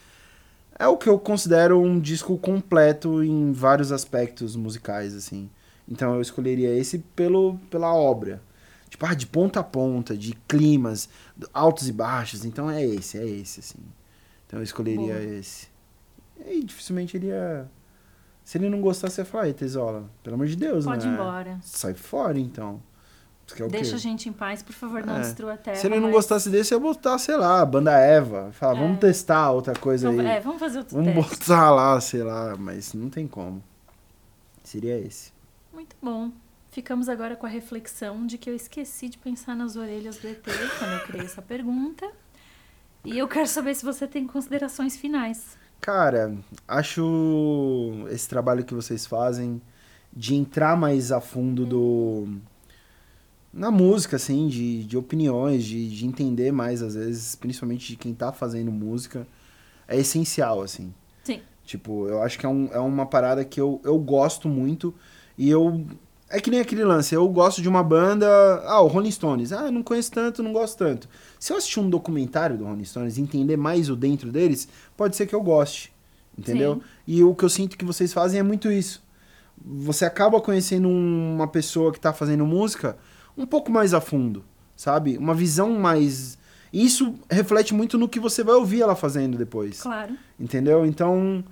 É 0.76 0.86
o 0.88 0.96
que 0.96 1.08
eu 1.08 1.18
considero 1.18 1.80
um 1.80 2.00
disco 2.00 2.36
completo 2.38 3.22
em 3.22 3.52
vários 3.52 3.92
aspectos 3.92 4.56
musicais, 4.56 5.14
assim. 5.14 5.48
Então 5.88 6.14
eu 6.14 6.20
escolheria 6.20 6.74
esse 6.76 6.98
pelo, 6.98 7.58
pela 7.70 7.94
obra. 7.94 8.42
Tipo, 8.88 9.06
ah, 9.06 9.14
de 9.14 9.26
ponta 9.26 9.60
a 9.60 9.62
ponta, 9.64 10.16
de 10.16 10.32
climas, 10.48 11.08
altos 11.52 11.88
e 11.88 11.92
baixos. 11.92 12.44
Então 12.44 12.70
é 12.70 12.84
esse, 12.84 13.18
é 13.18 13.26
esse, 13.26 13.60
assim. 13.60 13.78
Então 14.46 14.58
eu 14.58 14.62
escolheria 14.64 15.14
Boa. 15.14 15.22
esse. 15.38 15.68
E 16.38 16.42
aí, 16.48 16.64
dificilmente 16.64 17.16
ele 17.16 17.26
ia. 17.26 17.68
Se 18.44 18.56
ele 18.56 18.70
não 18.70 18.80
gostasse, 18.80 19.20
ia 19.20 19.24
falar, 19.26 19.52
Tesola, 19.52 20.08
pelo 20.22 20.34
amor 20.34 20.46
de 20.46 20.56
Deus, 20.56 20.84
Pode 20.86 21.06
ir 21.06 21.10
né? 21.10 21.14
embora. 21.14 21.58
Sai 21.62 21.92
fora, 21.94 22.38
então. 22.38 22.80
O 23.60 23.68
Deixa 23.68 23.96
a 23.96 23.98
gente 23.98 24.28
em 24.28 24.32
paz, 24.32 24.62
por 24.62 24.74
favor, 24.74 25.04
não 25.06 25.16
É. 25.16 25.20
destrua 25.20 25.54
a 25.54 25.56
Terra. 25.56 25.76
Se 25.76 25.86
ele 25.86 25.96
não 25.96 26.02
mas- 26.04 26.12
gostasse 26.12 26.50
desse, 26.50 26.72
eu 26.74 26.78
ia 26.78 26.82
botar, 26.82 27.16
sei 27.18 27.34
lá, 27.36 27.64
banda 27.64 27.92
Eva. 27.92 28.50
Falar, 28.52 28.76
É. 28.78 28.82
vamos 28.82 28.98
testar 29.00 29.50
outra 29.52 29.74
coisa 29.74 30.10
aí. 30.10 30.20
é, 30.20 30.40
vamos 30.40 30.60
fazer 30.60 30.78
outro 30.78 30.96
vamos 30.96 31.14
teste. 31.14 31.38
botar 31.48 31.70
lá, 31.70 31.98
sei 32.00 32.22
lá, 32.22 32.56
mas 32.58 32.92
não 32.92 33.08
tem 33.08 33.26
como. 33.26 33.62
Seria 34.62 34.98
esse. 34.98 35.32
Muito 35.72 35.96
bom. 36.02 36.30
Ficamos 36.70 37.08
agora 37.08 37.34
com 37.34 37.46
a 37.46 37.48
reflexão 37.48 38.26
de 38.26 38.36
que 38.38 38.48
eu 38.48 38.54
esqueci 38.54 39.08
de 39.08 39.18
pensar 39.18 39.56
nas 39.56 39.76
orelhas 39.76 40.18
do 40.18 40.28
ET 40.28 40.44
quando 40.78 40.92
eu 40.92 41.00
criei 41.00 41.24
essa 41.24 41.42
pergunta. 41.42 42.10
E 43.04 43.16
eu 43.16 43.26
quero 43.26 43.46
saber 43.46 43.74
se 43.74 43.84
você 43.84 44.06
tem 44.06 44.26
considerações 44.26 44.96
finais. 44.96 45.56
Cara, 45.80 46.36
acho 46.66 48.06
esse 48.10 48.28
trabalho 48.28 48.64
que 48.64 48.74
vocês 48.74 49.06
fazem 49.06 49.62
de 50.12 50.34
entrar 50.34 50.76
mais 50.76 51.12
a 51.12 51.20
fundo 51.20 51.64
do 51.64 52.28
na 53.52 53.70
música, 53.70 54.16
assim, 54.16 54.46
de, 54.46 54.84
de 54.84 54.96
opiniões, 54.96 55.64
de, 55.64 55.88
de 55.88 56.06
entender 56.06 56.52
mais, 56.52 56.82
às 56.82 56.94
vezes, 56.94 57.34
principalmente 57.34 57.88
de 57.88 57.96
quem 57.96 58.14
tá 58.14 58.32
fazendo 58.32 58.70
música, 58.70 59.26
é 59.86 59.96
essencial, 59.96 60.62
assim. 60.62 60.92
Sim. 61.24 61.40
Tipo, 61.64 62.06
eu 62.08 62.22
acho 62.22 62.38
que 62.38 62.46
é, 62.46 62.48
um, 62.48 62.68
é 62.72 62.78
uma 62.78 63.06
parada 63.06 63.44
que 63.44 63.60
eu, 63.60 63.80
eu 63.84 63.98
gosto 63.98 64.48
muito 64.48 64.94
e 65.36 65.48
eu. 65.48 65.84
É 66.30 66.40
que 66.40 66.50
nem 66.50 66.60
aquele 66.60 66.84
lance, 66.84 67.14
eu 67.14 67.26
gosto 67.28 67.62
de 67.62 67.68
uma 67.68 67.82
banda. 67.82 68.26
Ah, 68.66 68.80
o 68.82 68.86
Rolling 68.86 69.10
Stones. 69.10 69.50
Ah, 69.52 69.66
eu 69.66 69.72
não 69.72 69.82
conheço 69.82 70.10
tanto, 70.12 70.42
não 70.42 70.52
gosto 70.52 70.76
tanto. 70.76 71.08
Se 71.40 71.52
eu 71.52 71.56
assistir 71.56 71.80
um 71.80 71.88
documentário 71.88 72.56
do 72.58 72.64
Rolling 72.64 72.84
Stones 72.84 73.16
e 73.16 73.22
entender 73.22 73.56
mais 73.56 73.88
o 73.88 73.96
dentro 73.96 74.30
deles, 74.30 74.68
pode 74.96 75.16
ser 75.16 75.26
que 75.26 75.34
eu 75.34 75.40
goste. 75.42 75.90
Entendeu? 76.36 76.74
Sim. 76.74 76.80
E 77.06 77.24
o 77.24 77.34
que 77.34 77.44
eu 77.44 77.48
sinto 77.48 77.76
que 77.78 77.84
vocês 77.84 78.12
fazem 78.12 78.38
é 78.38 78.42
muito 78.42 78.70
isso. 78.70 79.02
Você 79.64 80.04
acaba 80.04 80.40
conhecendo 80.40 80.86
um- 80.86 81.34
uma 81.34 81.48
pessoa 81.48 81.92
que 81.92 81.98
tá 81.98 82.12
fazendo 82.12 82.44
música 82.46 82.96
um 83.36 83.46
pouco 83.46 83.72
mais 83.72 83.94
a 83.94 84.00
fundo, 84.00 84.44
sabe? 84.76 85.16
Uma 85.16 85.34
visão 85.34 85.70
mais. 85.78 86.36
Isso 86.72 87.14
reflete 87.30 87.72
muito 87.74 87.96
no 87.98 88.08
que 88.08 88.20
você 88.20 88.44
vai 88.44 88.54
ouvir 88.54 88.82
ela 88.82 88.94
fazendo 88.94 89.38
depois. 89.38 89.80
Claro. 89.80 90.14
Entendeu? 90.38 90.84
Então, 90.84 91.42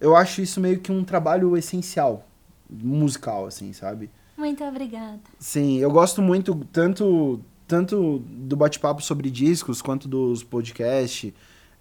eu 0.00 0.16
acho 0.16 0.42
isso 0.42 0.60
meio 0.60 0.80
que 0.80 0.90
um 0.92 1.04
trabalho 1.04 1.56
essencial, 1.56 2.26
musical, 2.70 3.46
assim, 3.46 3.72
sabe? 3.72 4.10
Muito 4.36 4.62
obrigada. 4.64 5.20
Sim, 5.38 5.78
eu 5.78 5.90
gosto 5.90 6.20
muito 6.20 6.54
tanto, 6.72 7.40
tanto 7.66 8.18
do 8.28 8.56
bate-papo 8.56 9.02
sobre 9.02 9.30
discos 9.30 9.80
quanto 9.80 10.06
dos 10.08 10.42
podcasts. 10.42 11.32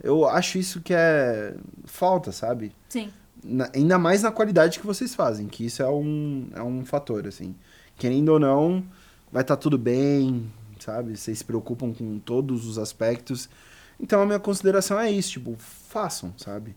Eu 0.02 0.28
acho 0.28 0.58
isso 0.58 0.82
que 0.82 0.94
é 0.94 1.56
falta, 1.86 2.32
sabe? 2.32 2.72
Sim. 2.90 3.10
Na- 3.44 3.70
ainda 3.76 3.98
mais 3.98 4.24
na 4.24 4.32
qualidade 4.32 4.80
que 4.80 4.86
vocês 4.86 5.14
fazem, 5.14 5.48
que 5.48 5.66
isso 5.66 5.82
é 5.84 5.90
um, 5.90 6.48
é 6.54 6.64
um 6.64 6.86
fator, 6.86 7.28
assim. 7.28 7.56
Querendo 7.98 8.30
ou 8.30 8.40
não, 8.40 8.84
vai 9.32 9.42
estar 9.42 9.56
tudo 9.58 9.78
bem, 9.78 10.52
sabe? 10.80 11.18
Vocês 11.18 11.38
se 11.40 11.44
preocupam 11.46 11.94
com 11.94 12.20
todos 12.20 12.66
os 12.66 12.78
aspectos. 12.78 13.50
Então 14.00 14.22
a 14.22 14.26
minha 14.26 14.40
consideração 14.40 15.00
é 15.00 15.10
isso, 15.12 15.32
tipo, 15.32 15.56
façam, 15.58 16.34
sabe? 16.38 16.76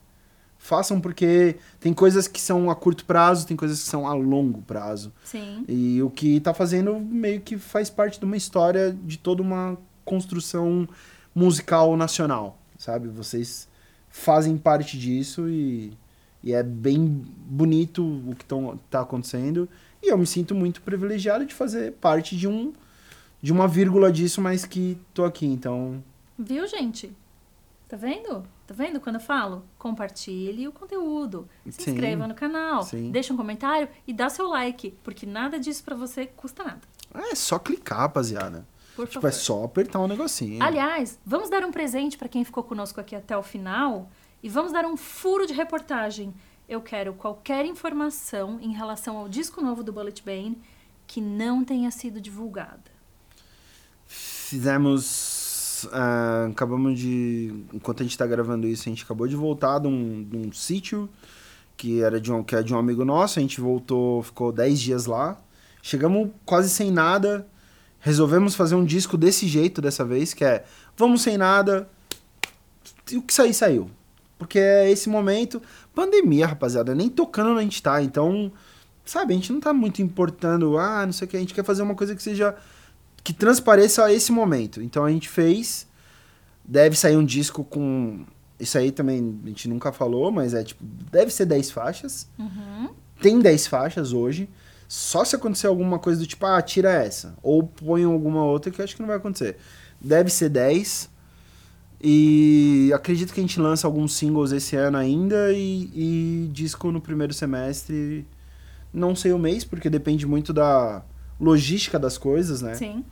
Façam 0.58 1.00
porque 1.00 1.56
tem 1.78 1.94
coisas 1.94 2.26
que 2.26 2.40
são 2.40 2.70
a 2.70 2.76
curto 2.76 3.04
prazo, 3.04 3.46
tem 3.46 3.56
coisas 3.56 3.82
que 3.82 3.88
são 3.88 4.06
a 4.06 4.12
longo 4.12 4.60
prazo. 4.62 5.12
Sim. 5.24 5.64
E 5.68 6.02
o 6.02 6.10
que 6.10 6.40
tá 6.40 6.52
fazendo 6.52 6.98
meio 6.98 7.40
que 7.40 7.56
faz 7.56 7.88
parte 7.88 8.18
de 8.18 8.24
uma 8.24 8.36
história 8.36 8.96
de 9.04 9.18
toda 9.18 9.40
uma 9.40 9.78
construção 10.04 10.88
musical 11.34 11.96
nacional, 11.96 12.58
sabe? 12.76 13.08
Vocês 13.08 13.68
fazem 14.10 14.58
parte 14.58 14.98
disso 14.98 15.48
e, 15.48 15.92
e 16.42 16.52
é 16.52 16.62
bem 16.62 17.24
bonito 17.46 18.02
o 18.02 18.34
que 18.34 18.44
tão, 18.44 18.78
tá 18.90 19.00
acontecendo. 19.00 19.68
E 20.02 20.10
eu 20.12 20.18
me 20.18 20.26
sinto 20.26 20.54
muito 20.54 20.82
privilegiado 20.82 21.46
de 21.46 21.54
fazer 21.54 21.92
parte 21.92 22.36
de 22.36 22.48
um 22.48 22.72
de 23.40 23.52
uma 23.52 23.68
vírgula 23.68 24.10
disso, 24.10 24.40
mas 24.40 24.64
que 24.64 24.98
tô 25.14 25.24
aqui, 25.24 25.46
então 25.46 26.02
Viu, 26.38 26.66
gente? 26.68 27.12
Tá 27.88 27.96
vendo? 27.96 28.44
Tá 28.68 28.74
vendo 28.74 29.00
quando 29.00 29.14
eu 29.16 29.20
falo? 29.22 29.64
Compartilhe 29.78 30.68
o 30.68 30.72
conteúdo. 30.72 31.48
Se 31.64 31.72
Sim. 31.82 31.90
inscreva 31.92 32.26
no 32.28 32.34
canal. 32.34 32.82
Sim. 32.82 33.10
Deixa 33.10 33.32
um 33.32 33.36
comentário 33.36 33.88
e 34.06 34.12
dá 34.12 34.28
seu 34.28 34.46
like. 34.46 34.90
Porque 35.02 35.24
nada 35.24 35.58
disso 35.58 35.82
pra 35.82 35.96
você 35.96 36.26
custa 36.26 36.62
nada. 36.62 36.80
é 37.14 37.34
só 37.34 37.58
clicar, 37.58 38.00
rapaziada. 38.00 38.68
Por 38.94 39.06
Tipo, 39.08 39.22
favor. 39.22 39.28
é 39.28 39.32
só 39.32 39.64
apertar 39.64 40.00
um 40.00 40.06
negocinho. 40.06 40.62
Aliás, 40.62 41.18
vamos 41.24 41.48
dar 41.48 41.64
um 41.64 41.72
presente 41.72 42.18
pra 42.18 42.28
quem 42.28 42.44
ficou 42.44 42.62
conosco 42.62 43.00
aqui 43.00 43.16
até 43.16 43.34
o 43.38 43.42
final. 43.42 44.10
E 44.42 44.50
vamos 44.50 44.70
dar 44.70 44.84
um 44.84 44.98
furo 44.98 45.46
de 45.46 45.54
reportagem. 45.54 46.34
eu 46.68 46.82
quero 46.82 47.14
qualquer 47.14 47.64
informação 47.64 48.60
em 48.60 48.72
relação 48.74 49.16
ao 49.16 49.26
disco 49.30 49.62
novo 49.62 49.82
do 49.82 49.90
Bullet 49.94 50.22
Bane 50.22 50.60
que 51.06 51.18
não 51.22 51.64
tenha 51.64 51.90
sido 51.90 52.20
divulgada. 52.20 52.90
Fizemos. 54.06 55.37
Ah, 55.92 56.48
acabamos 56.50 56.98
de. 56.98 57.54
Enquanto 57.72 58.00
a 58.00 58.04
gente 58.04 58.16
tá 58.16 58.26
gravando 58.26 58.66
isso, 58.66 58.88
a 58.88 58.90
gente 58.90 59.04
acabou 59.04 59.26
de 59.26 59.36
voltar 59.36 59.78
de 59.78 59.86
um, 59.86 60.24
de 60.24 60.36
um 60.36 60.52
sítio 60.52 61.08
que 61.78 62.02
era 62.02 62.20
de 62.20 62.32
um, 62.32 62.42
que 62.42 62.56
é 62.56 62.62
de 62.62 62.74
um 62.74 62.78
amigo 62.78 63.04
nosso. 63.04 63.38
A 63.38 63.42
gente 63.42 63.60
voltou, 63.60 64.22
ficou 64.22 64.52
10 64.52 64.80
dias 64.80 65.06
lá. 65.06 65.40
Chegamos 65.80 66.30
quase 66.44 66.68
sem 66.68 66.90
nada. 66.90 67.46
Resolvemos 68.00 68.54
fazer 68.54 68.74
um 68.74 68.84
disco 68.84 69.16
desse 69.16 69.46
jeito 69.46 69.80
dessa 69.80 70.04
vez, 70.04 70.34
que 70.34 70.44
é 70.44 70.64
vamos 70.96 71.22
sem 71.22 71.38
nada. 71.38 71.88
E 73.10 73.16
o 73.16 73.22
que 73.22 73.32
sair, 73.32 73.54
saiu. 73.54 73.90
Porque 74.36 74.58
é 74.58 74.90
esse 74.90 75.08
momento. 75.08 75.62
Pandemia, 75.94 76.46
rapaziada, 76.46 76.94
nem 76.94 77.08
tocando 77.08 77.58
a 77.58 77.62
gente 77.62 77.82
tá. 77.82 78.02
Então, 78.02 78.52
sabe, 79.04 79.32
a 79.32 79.36
gente 79.36 79.52
não 79.52 79.60
tá 79.60 79.72
muito 79.72 80.02
importando, 80.02 80.76
ah, 80.78 81.06
não 81.06 81.12
sei 81.12 81.26
o 81.26 81.30
que. 81.30 81.36
A 81.36 81.40
gente 81.40 81.54
quer 81.54 81.64
fazer 81.64 81.82
uma 81.82 81.94
coisa 81.94 82.14
que 82.14 82.22
seja. 82.22 82.56
Que 83.28 83.34
transpareça 83.34 84.10
esse 84.10 84.32
momento. 84.32 84.80
Então 84.80 85.04
a 85.04 85.10
gente 85.10 85.28
fez. 85.28 85.86
Deve 86.64 86.96
sair 86.96 87.14
um 87.14 87.24
disco 87.24 87.62
com. 87.62 88.24
Isso 88.58 88.78
aí 88.78 88.90
também 88.90 89.38
a 89.44 89.48
gente 89.48 89.68
nunca 89.68 89.92
falou, 89.92 90.32
mas 90.32 90.54
é 90.54 90.64
tipo. 90.64 90.82
Deve 90.82 91.30
ser 91.30 91.44
10 91.44 91.70
faixas. 91.70 92.26
Uhum. 92.38 92.88
Tem 93.20 93.38
10 93.38 93.66
faixas 93.66 94.14
hoje. 94.14 94.48
Só 94.88 95.26
se 95.26 95.36
acontecer 95.36 95.66
alguma 95.66 95.98
coisa 95.98 96.18
do 96.18 96.26
tipo, 96.26 96.46
ah, 96.46 96.62
tira 96.62 96.90
essa. 96.90 97.36
Ou 97.42 97.62
põe 97.62 98.02
alguma 98.02 98.42
outra 98.42 98.72
que 98.72 98.80
eu 98.80 98.84
acho 98.84 98.96
que 98.96 99.02
não 99.02 99.08
vai 99.08 99.18
acontecer. 99.18 99.58
Deve 100.00 100.30
ser 100.30 100.48
10. 100.48 101.10
E 102.00 102.90
acredito 102.94 103.34
que 103.34 103.40
a 103.40 103.42
gente 103.42 103.60
lança 103.60 103.86
alguns 103.86 104.14
singles 104.14 104.52
esse 104.52 104.74
ano 104.74 104.96
ainda 104.96 105.52
e, 105.52 105.90
e 105.94 106.48
disco 106.50 106.90
no 106.90 107.00
primeiro 107.02 107.34
semestre. 107.34 108.26
Não 108.90 109.14
sei 109.14 109.34
o 109.34 109.38
mês, 109.38 109.64
porque 109.64 109.90
depende 109.90 110.24
muito 110.24 110.50
da 110.50 111.02
logística 111.38 111.98
das 111.98 112.16
coisas, 112.16 112.62
né? 112.62 112.74
Sim. 112.74 113.04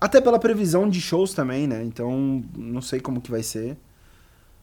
Até 0.00 0.20
pela 0.20 0.38
previsão 0.38 0.88
de 0.88 1.00
shows 1.00 1.34
também, 1.34 1.66
né? 1.66 1.84
Então, 1.84 2.42
não 2.56 2.80
sei 2.80 3.00
como 3.00 3.20
que 3.20 3.30
vai 3.30 3.42
ser. 3.42 3.76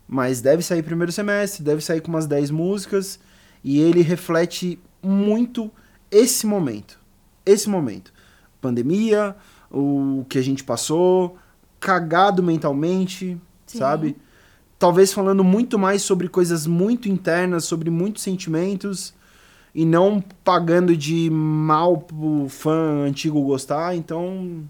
Mas 0.07 0.41
deve 0.41 0.64
sair 0.64 0.81
primeiro 0.81 1.11
semestre, 1.11 1.64
deve 1.64 1.81
sair 1.81 2.01
com 2.01 2.09
umas 2.09 2.26
10 2.26 2.49
músicas. 2.49 3.19
E 3.64 3.80
ele 3.80 4.01
reflete 4.01 4.80
muito 5.03 5.69
esse 6.09 6.47
momento. 6.47 6.99
Esse 7.45 7.69
momento. 7.69 8.11
Pandemia, 8.59 9.35
o 9.69 10.26
que 10.27 10.39
a 10.39 10.41
gente 10.41 10.64
passou, 10.64 11.38
cagado 11.80 12.41
mentalmente, 12.41 13.38
Sim. 13.68 13.77
sabe? 13.77 14.18
Talvez 14.80 15.14
falando 15.14 15.43
muito 15.43 15.77
mais 15.77 16.01
sobre 16.01 16.27
coisas 16.27 16.65
muito 16.65 17.07
internas, 17.07 17.65
sobre 17.65 17.89
muitos 17.91 18.23
sentimentos. 18.23 19.14
E 19.76 19.85
não 19.85 20.19
pagando 20.43 20.97
de 20.97 21.30
mal 21.30 21.99
pro 21.99 22.47
fã 22.49 23.05
antigo 23.05 23.39
gostar. 23.43 23.95
Então, 23.95 24.64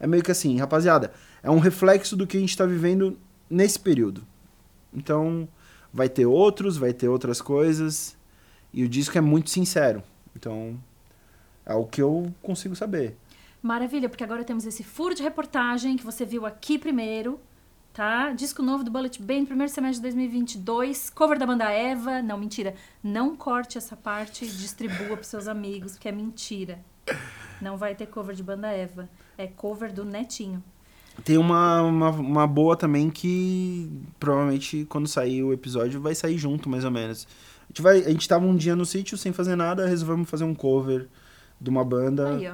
é 0.00 0.06
meio 0.06 0.22
que 0.22 0.30
assim, 0.30 0.56
rapaziada, 0.58 1.12
é 1.42 1.50
um 1.50 1.58
reflexo 1.58 2.16
do 2.16 2.26
que 2.26 2.36
a 2.36 2.40
gente 2.40 2.56
tá 2.56 2.66
vivendo 2.66 3.18
nesse 3.48 3.78
período. 3.78 4.26
Então, 4.92 5.48
vai 5.92 6.08
ter 6.08 6.26
outros, 6.26 6.76
vai 6.76 6.92
ter 6.92 7.08
outras 7.08 7.40
coisas. 7.40 8.16
E 8.72 8.84
o 8.84 8.88
disco 8.88 9.16
é 9.16 9.20
muito 9.20 9.50
sincero. 9.50 10.02
Então, 10.36 10.78
é 11.64 11.74
o 11.74 11.84
que 11.84 12.00
eu 12.00 12.32
consigo 12.42 12.76
saber. 12.76 13.16
Maravilha, 13.60 14.08
porque 14.08 14.22
agora 14.22 14.44
temos 14.44 14.64
esse 14.66 14.84
furo 14.84 15.14
de 15.14 15.22
reportagem 15.22 15.96
que 15.96 16.04
você 16.04 16.24
viu 16.24 16.46
aqui 16.46 16.78
primeiro, 16.78 17.40
tá? 17.92 18.32
Disco 18.32 18.62
novo 18.62 18.84
do 18.84 18.90
Bullet 18.90 19.20
Bane, 19.20 19.46
primeiro 19.46 19.72
semestre 19.72 19.96
de 19.96 20.02
2022, 20.02 21.10
cover 21.10 21.38
da 21.38 21.46
banda 21.46 21.68
Eva. 21.70 22.22
Não, 22.22 22.38
mentira. 22.38 22.74
Não 23.02 23.36
corte 23.36 23.76
essa 23.76 23.96
parte 23.96 24.44
e 24.44 24.48
distribua 24.48 25.16
pros 25.16 25.26
seus 25.26 25.48
amigos, 25.48 25.92
porque 25.92 26.08
é 26.08 26.12
mentira. 26.12 26.78
Não 27.60 27.76
vai 27.76 27.94
ter 27.94 28.06
cover 28.06 28.36
de 28.36 28.42
banda 28.42 28.68
Eva. 28.68 29.08
É 29.38 29.46
cover 29.46 29.92
do 29.92 30.04
Netinho. 30.04 30.62
Tem 31.24 31.38
uma, 31.38 31.82
uma, 31.82 32.10
uma 32.10 32.46
boa 32.46 32.76
também 32.76 33.08
que 33.08 33.90
provavelmente 34.18 34.84
quando 34.88 35.08
sair 35.08 35.42
o 35.42 35.52
episódio 35.52 36.00
vai 36.00 36.14
sair 36.14 36.36
junto, 36.36 36.68
mais 36.68 36.84
ou 36.84 36.90
menos. 36.90 37.26
A 37.62 37.66
gente, 37.68 37.82
vai, 37.82 37.98
a 38.04 38.10
gente 38.10 38.28
tava 38.28 38.44
um 38.44 38.56
dia 38.56 38.74
no 38.76 38.84
sítio 38.84 39.16
sem 39.16 39.32
fazer 39.32 39.56
nada, 39.56 39.86
resolvemos 39.86 40.28
fazer 40.28 40.44
um 40.44 40.54
cover 40.54 41.08
de 41.60 41.70
uma 41.70 41.84
banda 41.84 42.36
Aí, 42.36 42.50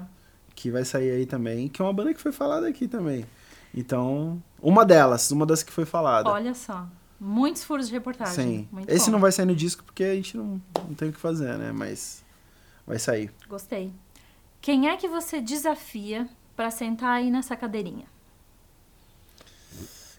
que 0.55 0.71
vai 0.71 0.85
sair 0.85 1.11
aí 1.11 1.27
também, 1.27 1.69
que 1.69 1.81
é 1.81 1.85
uma 1.85 1.93
banda 1.93 2.13
que 2.13 2.21
foi 2.21 2.33
falada 2.33 2.69
aqui 2.69 2.87
também. 2.87 3.25
Então, 3.75 4.43
uma 4.63 4.85
delas, 4.85 5.31
uma 5.31 5.45
das 5.45 5.63
que 5.63 5.73
foi 5.73 5.85
falada. 5.85 6.31
Olha 6.31 6.55
só. 6.55 6.87
Muitos 7.19 7.65
furos 7.65 7.89
de 7.89 7.95
reportagem. 7.95 8.35
Sim. 8.35 8.69
Muito 8.71 8.91
Esse 8.91 9.07
bom. 9.07 9.13
não 9.13 9.21
vai 9.21 9.33
sair 9.33 9.47
no 9.47 9.57
disco 9.57 9.83
porque 9.85 10.05
a 10.05 10.15
gente 10.15 10.37
não, 10.37 10.61
não 10.87 10.95
tem 10.95 11.09
o 11.09 11.13
que 11.13 11.19
fazer, 11.19 11.57
né? 11.57 11.73
Mas 11.73 12.25
vai 12.87 12.99
sair. 12.99 13.31
Gostei. 13.49 13.93
Quem 14.61 14.89
é 14.89 14.97
que 14.97 15.09
você 15.09 15.41
desafia 15.41 16.29
pra 16.57 16.71
sentar 16.71 17.17
aí 17.17 17.31
nessa 17.31 17.57
cadeirinha? 17.57 18.07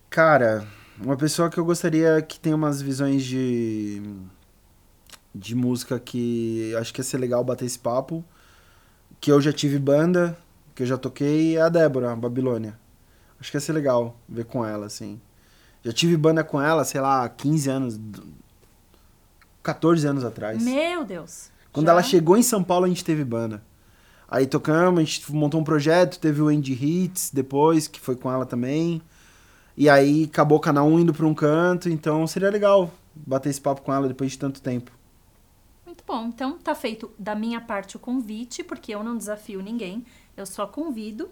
Cara, 0.09 0.67
uma 0.99 1.17
pessoa 1.17 1.49
que 1.49 1.57
eu 1.57 1.65
gostaria 1.65 2.21
que 2.21 2.39
tem 2.39 2.53
umas 2.53 2.81
visões 2.81 3.23
de 3.23 4.01
de 5.35 5.53
música 5.53 5.99
que 5.99 6.73
acho 6.79 6.93
que 6.93 7.01
ia 7.01 7.03
ser 7.03 7.17
legal 7.17 7.43
bater 7.43 7.65
esse 7.65 7.77
papo, 7.77 8.23
que 9.19 9.29
eu 9.29 9.41
já 9.41 9.51
tive 9.51 9.77
banda, 9.77 10.37
que 10.73 10.83
eu 10.83 10.87
já 10.87 10.97
toquei, 10.97 11.57
é 11.57 11.61
a 11.61 11.67
Débora, 11.67 12.13
a 12.13 12.15
Babilônia. 12.15 12.79
Acho 13.37 13.51
que 13.51 13.57
ia 13.57 13.61
ser 13.61 13.73
legal 13.73 14.17
ver 14.29 14.45
com 14.45 14.65
ela, 14.65 14.85
assim. 14.85 15.19
Já 15.83 15.91
tive 15.91 16.15
banda 16.15 16.43
com 16.43 16.61
ela, 16.61 16.85
sei 16.85 17.01
lá, 17.01 17.27
15 17.27 17.69
anos, 17.69 17.99
14 19.61 20.07
anos 20.07 20.23
atrás. 20.23 20.63
Meu 20.63 21.03
Deus. 21.03 21.51
Quando 21.73 21.87
Já? 21.87 21.91
ela 21.91 22.01
chegou 22.01 22.37
em 22.37 22.43
São 22.43 22.63
Paulo, 22.63 22.85
a 22.85 22.87
gente 22.87 23.03
teve 23.03 23.25
banda. 23.25 23.61
Aí 24.27 24.47
tocamos, 24.47 24.99
a 24.99 25.03
gente 25.03 25.31
montou 25.31 25.59
um 25.61 25.63
projeto, 25.63 26.19
teve 26.19 26.41
o 26.41 26.49
Indie 26.51 26.73
Hits 26.73 27.31
depois, 27.33 27.87
que 27.87 27.99
foi 27.99 28.15
com 28.15 28.31
ela 28.31 28.45
também. 28.45 29.01
E 29.77 29.89
aí 29.89 30.23
acabou 30.23 30.59
cada 30.59 30.81
um 30.83 30.99
indo 30.99 31.13
pra 31.13 31.25
um 31.25 31.33
canto, 31.33 31.89
então 31.89 32.25
seria 32.25 32.49
legal 32.49 32.91
bater 33.15 33.49
esse 33.49 33.61
papo 33.61 33.81
com 33.81 33.93
ela 33.93 34.07
depois 34.07 34.31
de 34.31 34.39
tanto 34.39 34.61
tempo. 34.61 34.91
Muito 35.85 36.03
bom. 36.07 36.25
Então, 36.27 36.57
tá 36.57 36.73
feito 36.73 37.11
da 37.19 37.35
minha 37.35 37.61
parte 37.61 37.95
o 37.95 37.99
convite, 37.99 38.63
porque 38.63 38.93
eu 38.93 39.03
não 39.03 39.17
desafio 39.17 39.61
ninguém. 39.61 40.05
Eu 40.35 40.45
só 40.45 40.65
convido 40.65 41.29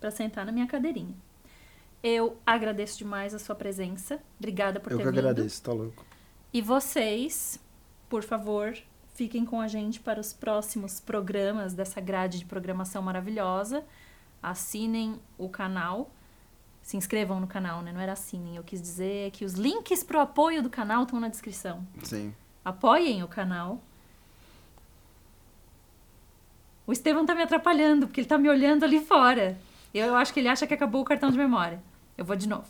pra 0.00 0.10
sentar 0.10 0.44
na 0.44 0.52
minha 0.52 0.66
cadeirinha. 0.66 1.14
Eu 2.02 2.36
agradeço 2.44 2.98
demais 2.98 3.32
a 3.34 3.38
sua 3.38 3.54
presença. 3.54 4.20
Obrigada 4.38 4.78
por 4.78 4.92
Eu 4.92 4.98
ter 4.98 5.04
que 5.04 5.10
vindo. 5.10 5.18
agradeço, 5.20 5.62
tá 5.62 5.72
louco. 5.72 6.04
E 6.52 6.60
vocês, 6.60 7.58
por 8.08 8.22
favor, 8.22 8.76
fiquem 9.14 9.44
com 9.44 9.60
a 9.60 9.68
gente 9.68 10.00
para 10.00 10.20
os 10.20 10.32
próximos 10.32 11.00
programas 11.00 11.72
dessa 11.72 12.00
grade 12.00 12.40
de 12.40 12.44
programação 12.44 13.00
maravilhosa. 13.00 13.84
Assinem 14.42 15.18
o 15.38 15.48
canal. 15.48 16.10
Se 16.82 16.96
inscrevam 16.96 17.40
no 17.40 17.46
canal, 17.46 17.80
né? 17.80 17.92
Não 17.92 18.00
era 18.00 18.12
assinem. 18.12 18.56
Eu 18.56 18.62
quis 18.62 18.82
dizer 18.82 19.30
que 19.30 19.44
os 19.44 19.54
links 19.54 20.02
para 20.02 20.18
o 20.18 20.20
apoio 20.20 20.62
do 20.62 20.68
canal 20.68 21.04
estão 21.04 21.18
na 21.18 21.28
descrição. 21.28 21.86
Sim. 22.02 22.34
Apoiem 22.62 23.22
o 23.22 23.28
canal. 23.28 23.80
O 26.86 26.92
Estevão 26.92 27.24
tá 27.24 27.34
me 27.34 27.42
atrapalhando, 27.42 28.06
porque 28.06 28.20
ele 28.20 28.28
tá 28.28 28.36
me 28.36 28.48
olhando 28.48 28.84
ali 28.84 29.00
fora. 29.00 29.56
Eu, 29.94 30.06
eu 30.06 30.16
acho 30.16 30.34
que 30.34 30.40
ele 30.40 30.48
acha 30.48 30.66
que 30.66 30.74
acabou 30.74 31.00
o 31.00 31.04
cartão 31.04 31.30
de 31.30 31.38
memória. 31.38 31.82
Eu 32.18 32.24
vou 32.24 32.36
de 32.36 32.46
novo. 32.46 32.66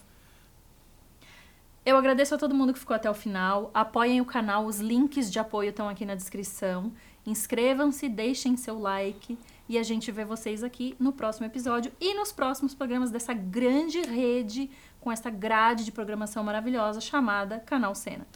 Eu 1.85 1.97
agradeço 1.99 2.35
a 2.35 2.39
todo 2.39 2.55
mundo 2.55 2.73
que 2.73 2.79
ficou 2.79 2.97
até 2.97 3.11
o 3.11 3.15
final. 3.15 3.71
Apoiem 3.75 4.21
o 4.21 4.25
canal, 4.25 4.65
os 4.65 4.81
links 4.81 5.31
de 5.31 5.39
apoio 5.39 5.71
estão 5.71 5.89
aqui 5.89 6.07
na 6.07 6.15
descrição. 6.15 6.91
Inscrevam-se, 7.27 8.09
deixem 8.09 8.57
seu 8.57 8.79
like 8.79 9.39
e 9.69 9.79
a 9.79 9.83
gente 9.83 10.11
vê 10.11 10.25
vocês 10.25 10.63
aqui 10.63 10.95
no 10.99 11.13
próximo 11.13 11.47
episódio 11.47 11.93
e 12.01 12.15
nos 12.15 12.33
próximos 12.33 12.75
programas 12.75 13.11
dessa 13.11 13.35
grande 13.35 14.01
rede 14.01 14.71
com 15.01 15.13
essa 15.13 15.29
grade 15.29 15.85
de 15.85 15.93
programação 15.93 16.43
maravilhosa 16.43 17.01
chamada 17.01 17.61
Canal 17.61 17.95
Cena. 17.95 18.27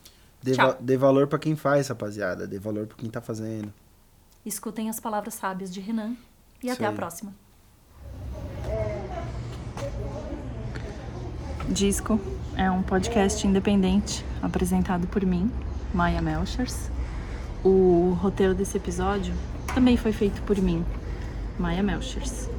Dê, 0.42 0.52
Tchau. 0.52 0.68
va- 0.72 0.76
dê 0.80 0.96
valor 0.96 1.26
pra 1.26 1.38
quem 1.38 1.56
faz, 1.56 1.88
rapaziada. 1.88 2.46
Dê 2.46 2.58
valor 2.58 2.86
pra 2.86 2.96
quem 2.96 3.08
tá 3.10 3.20
fazendo. 3.20 3.72
Escutem 4.44 4.88
as 4.90 5.00
palavras 5.00 5.34
sábias 5.34 5.72
de 5.72 5.80
Renan 5.80 6.14
e 6.62 6.66
Isso 6.66 6.74
até 6.74 6.84
a 6.86 6.90
aí. 6.90 6.94
próxima. 6.94 7.34
Disco 11.68 12.18
é 12.58 12.68
um 12.68 12.82
podcast 12.82 13.46
independente 13.46 14.24
apresentado 14.42 15.06
por 15.06 15.24
mim, 15.24 15.48
Maya 15.94 16.20
Melchers. 16.20 16.90
O 17.64 18.18
roteiro 18.20 18.52
desse 18.52 18.76
episódio 18.76 19.32
também 19.72 19.96
foi 19.96 20.10
feito 20.12 20.42
por 20.42 20.58
mim, 20.58 20.84
Maya 21.56 21.84
Melchers. 21.84 22.50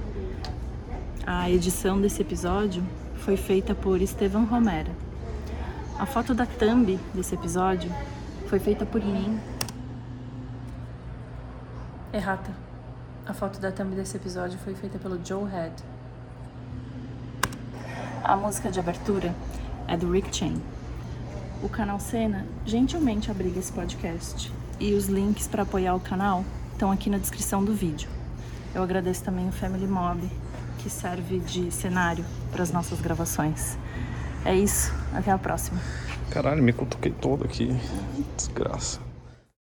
A 1.27 1.49
edição 1.49 1.99
desse 1.99 2.21
episódio 2.21 2.81
foi 3.17 3.35
feita 3.35 3.75
por 3.75 4.01
Estevam 4.01 4.45
Romera. 4.45 4.89
A 5.99 6.05
foto 6.05 6.33
da 6.33 6.45
thumb 6.45 6.97
desse 7.13 7.35
episódio 7.35 7.91
foi 8.47 8.57
feita 8.57 8.85
por 8.85 9.03
mim. 9.03 9.37
Errata. 12.13 12.51
A 13.27 13.33
foto 13.33 13.59
da 13.59 13.69
thumb 13.69 13.93
desse 13.95 14.15
episódio 14.15 14.57
foi 14.59 14.73
feita 14.75 14.97
pelo 14.97 15.19
Joe 15.23 15.43
Head. 15.49 15.73
A 18.23 18.37
música 18.37 18.71
de 18.71 18.79
abertura 18.79 19.35
é 19.89 19.97
do 19.97 20.11
Rick 20.11 20.35
Chain. 20.35 20.61
O 21.63 21.67
canal 21.67 21.99
Cena 21.99 22.45
gentilmente 22.65 23.31
abriga 23.31 23.59
esse 23.59 23.71
podcast. 23.71 24.51
e 24.79 24.93
os 24.93 25.07
links 25.07 25.45
para 25.45 25.63
apoiar 25.63 25.93
o 25.93 25.99
canal 25.99 26.45
estão 26.71 26.89
aqui 26.89 27.09
na 27.09 27.17
descrição 27.17 27.63
do 27.63 27.73
vídeo. 27.73 28.07
Eu 28.73 28.81
agradeço 28.81 29.23
também 29.23 29.47
o 29.49 29.51
Family 29.51 29.87
Mob, 29.87 30.21
que 30.77 30.89
serve 30.89 31.39
de 31.39 31.69
cenário 31.69 32.23
para 32.51 32.63
as 32.63 32.71
nossas 32.71 33.01
gravações. 33.01 33.77
É 34.45 34.55
isso, 34.55 34.93
até 35.13 35.31
a 35.31 35.37
próxima. 35.37 35.79
Caralho, 36.29 36.63
me 36.63 36.71
cutuquei 36.71 37.11
todo 37.11 37.43
aqui. 37.43 37.75
Desgraça. 38.37 39.08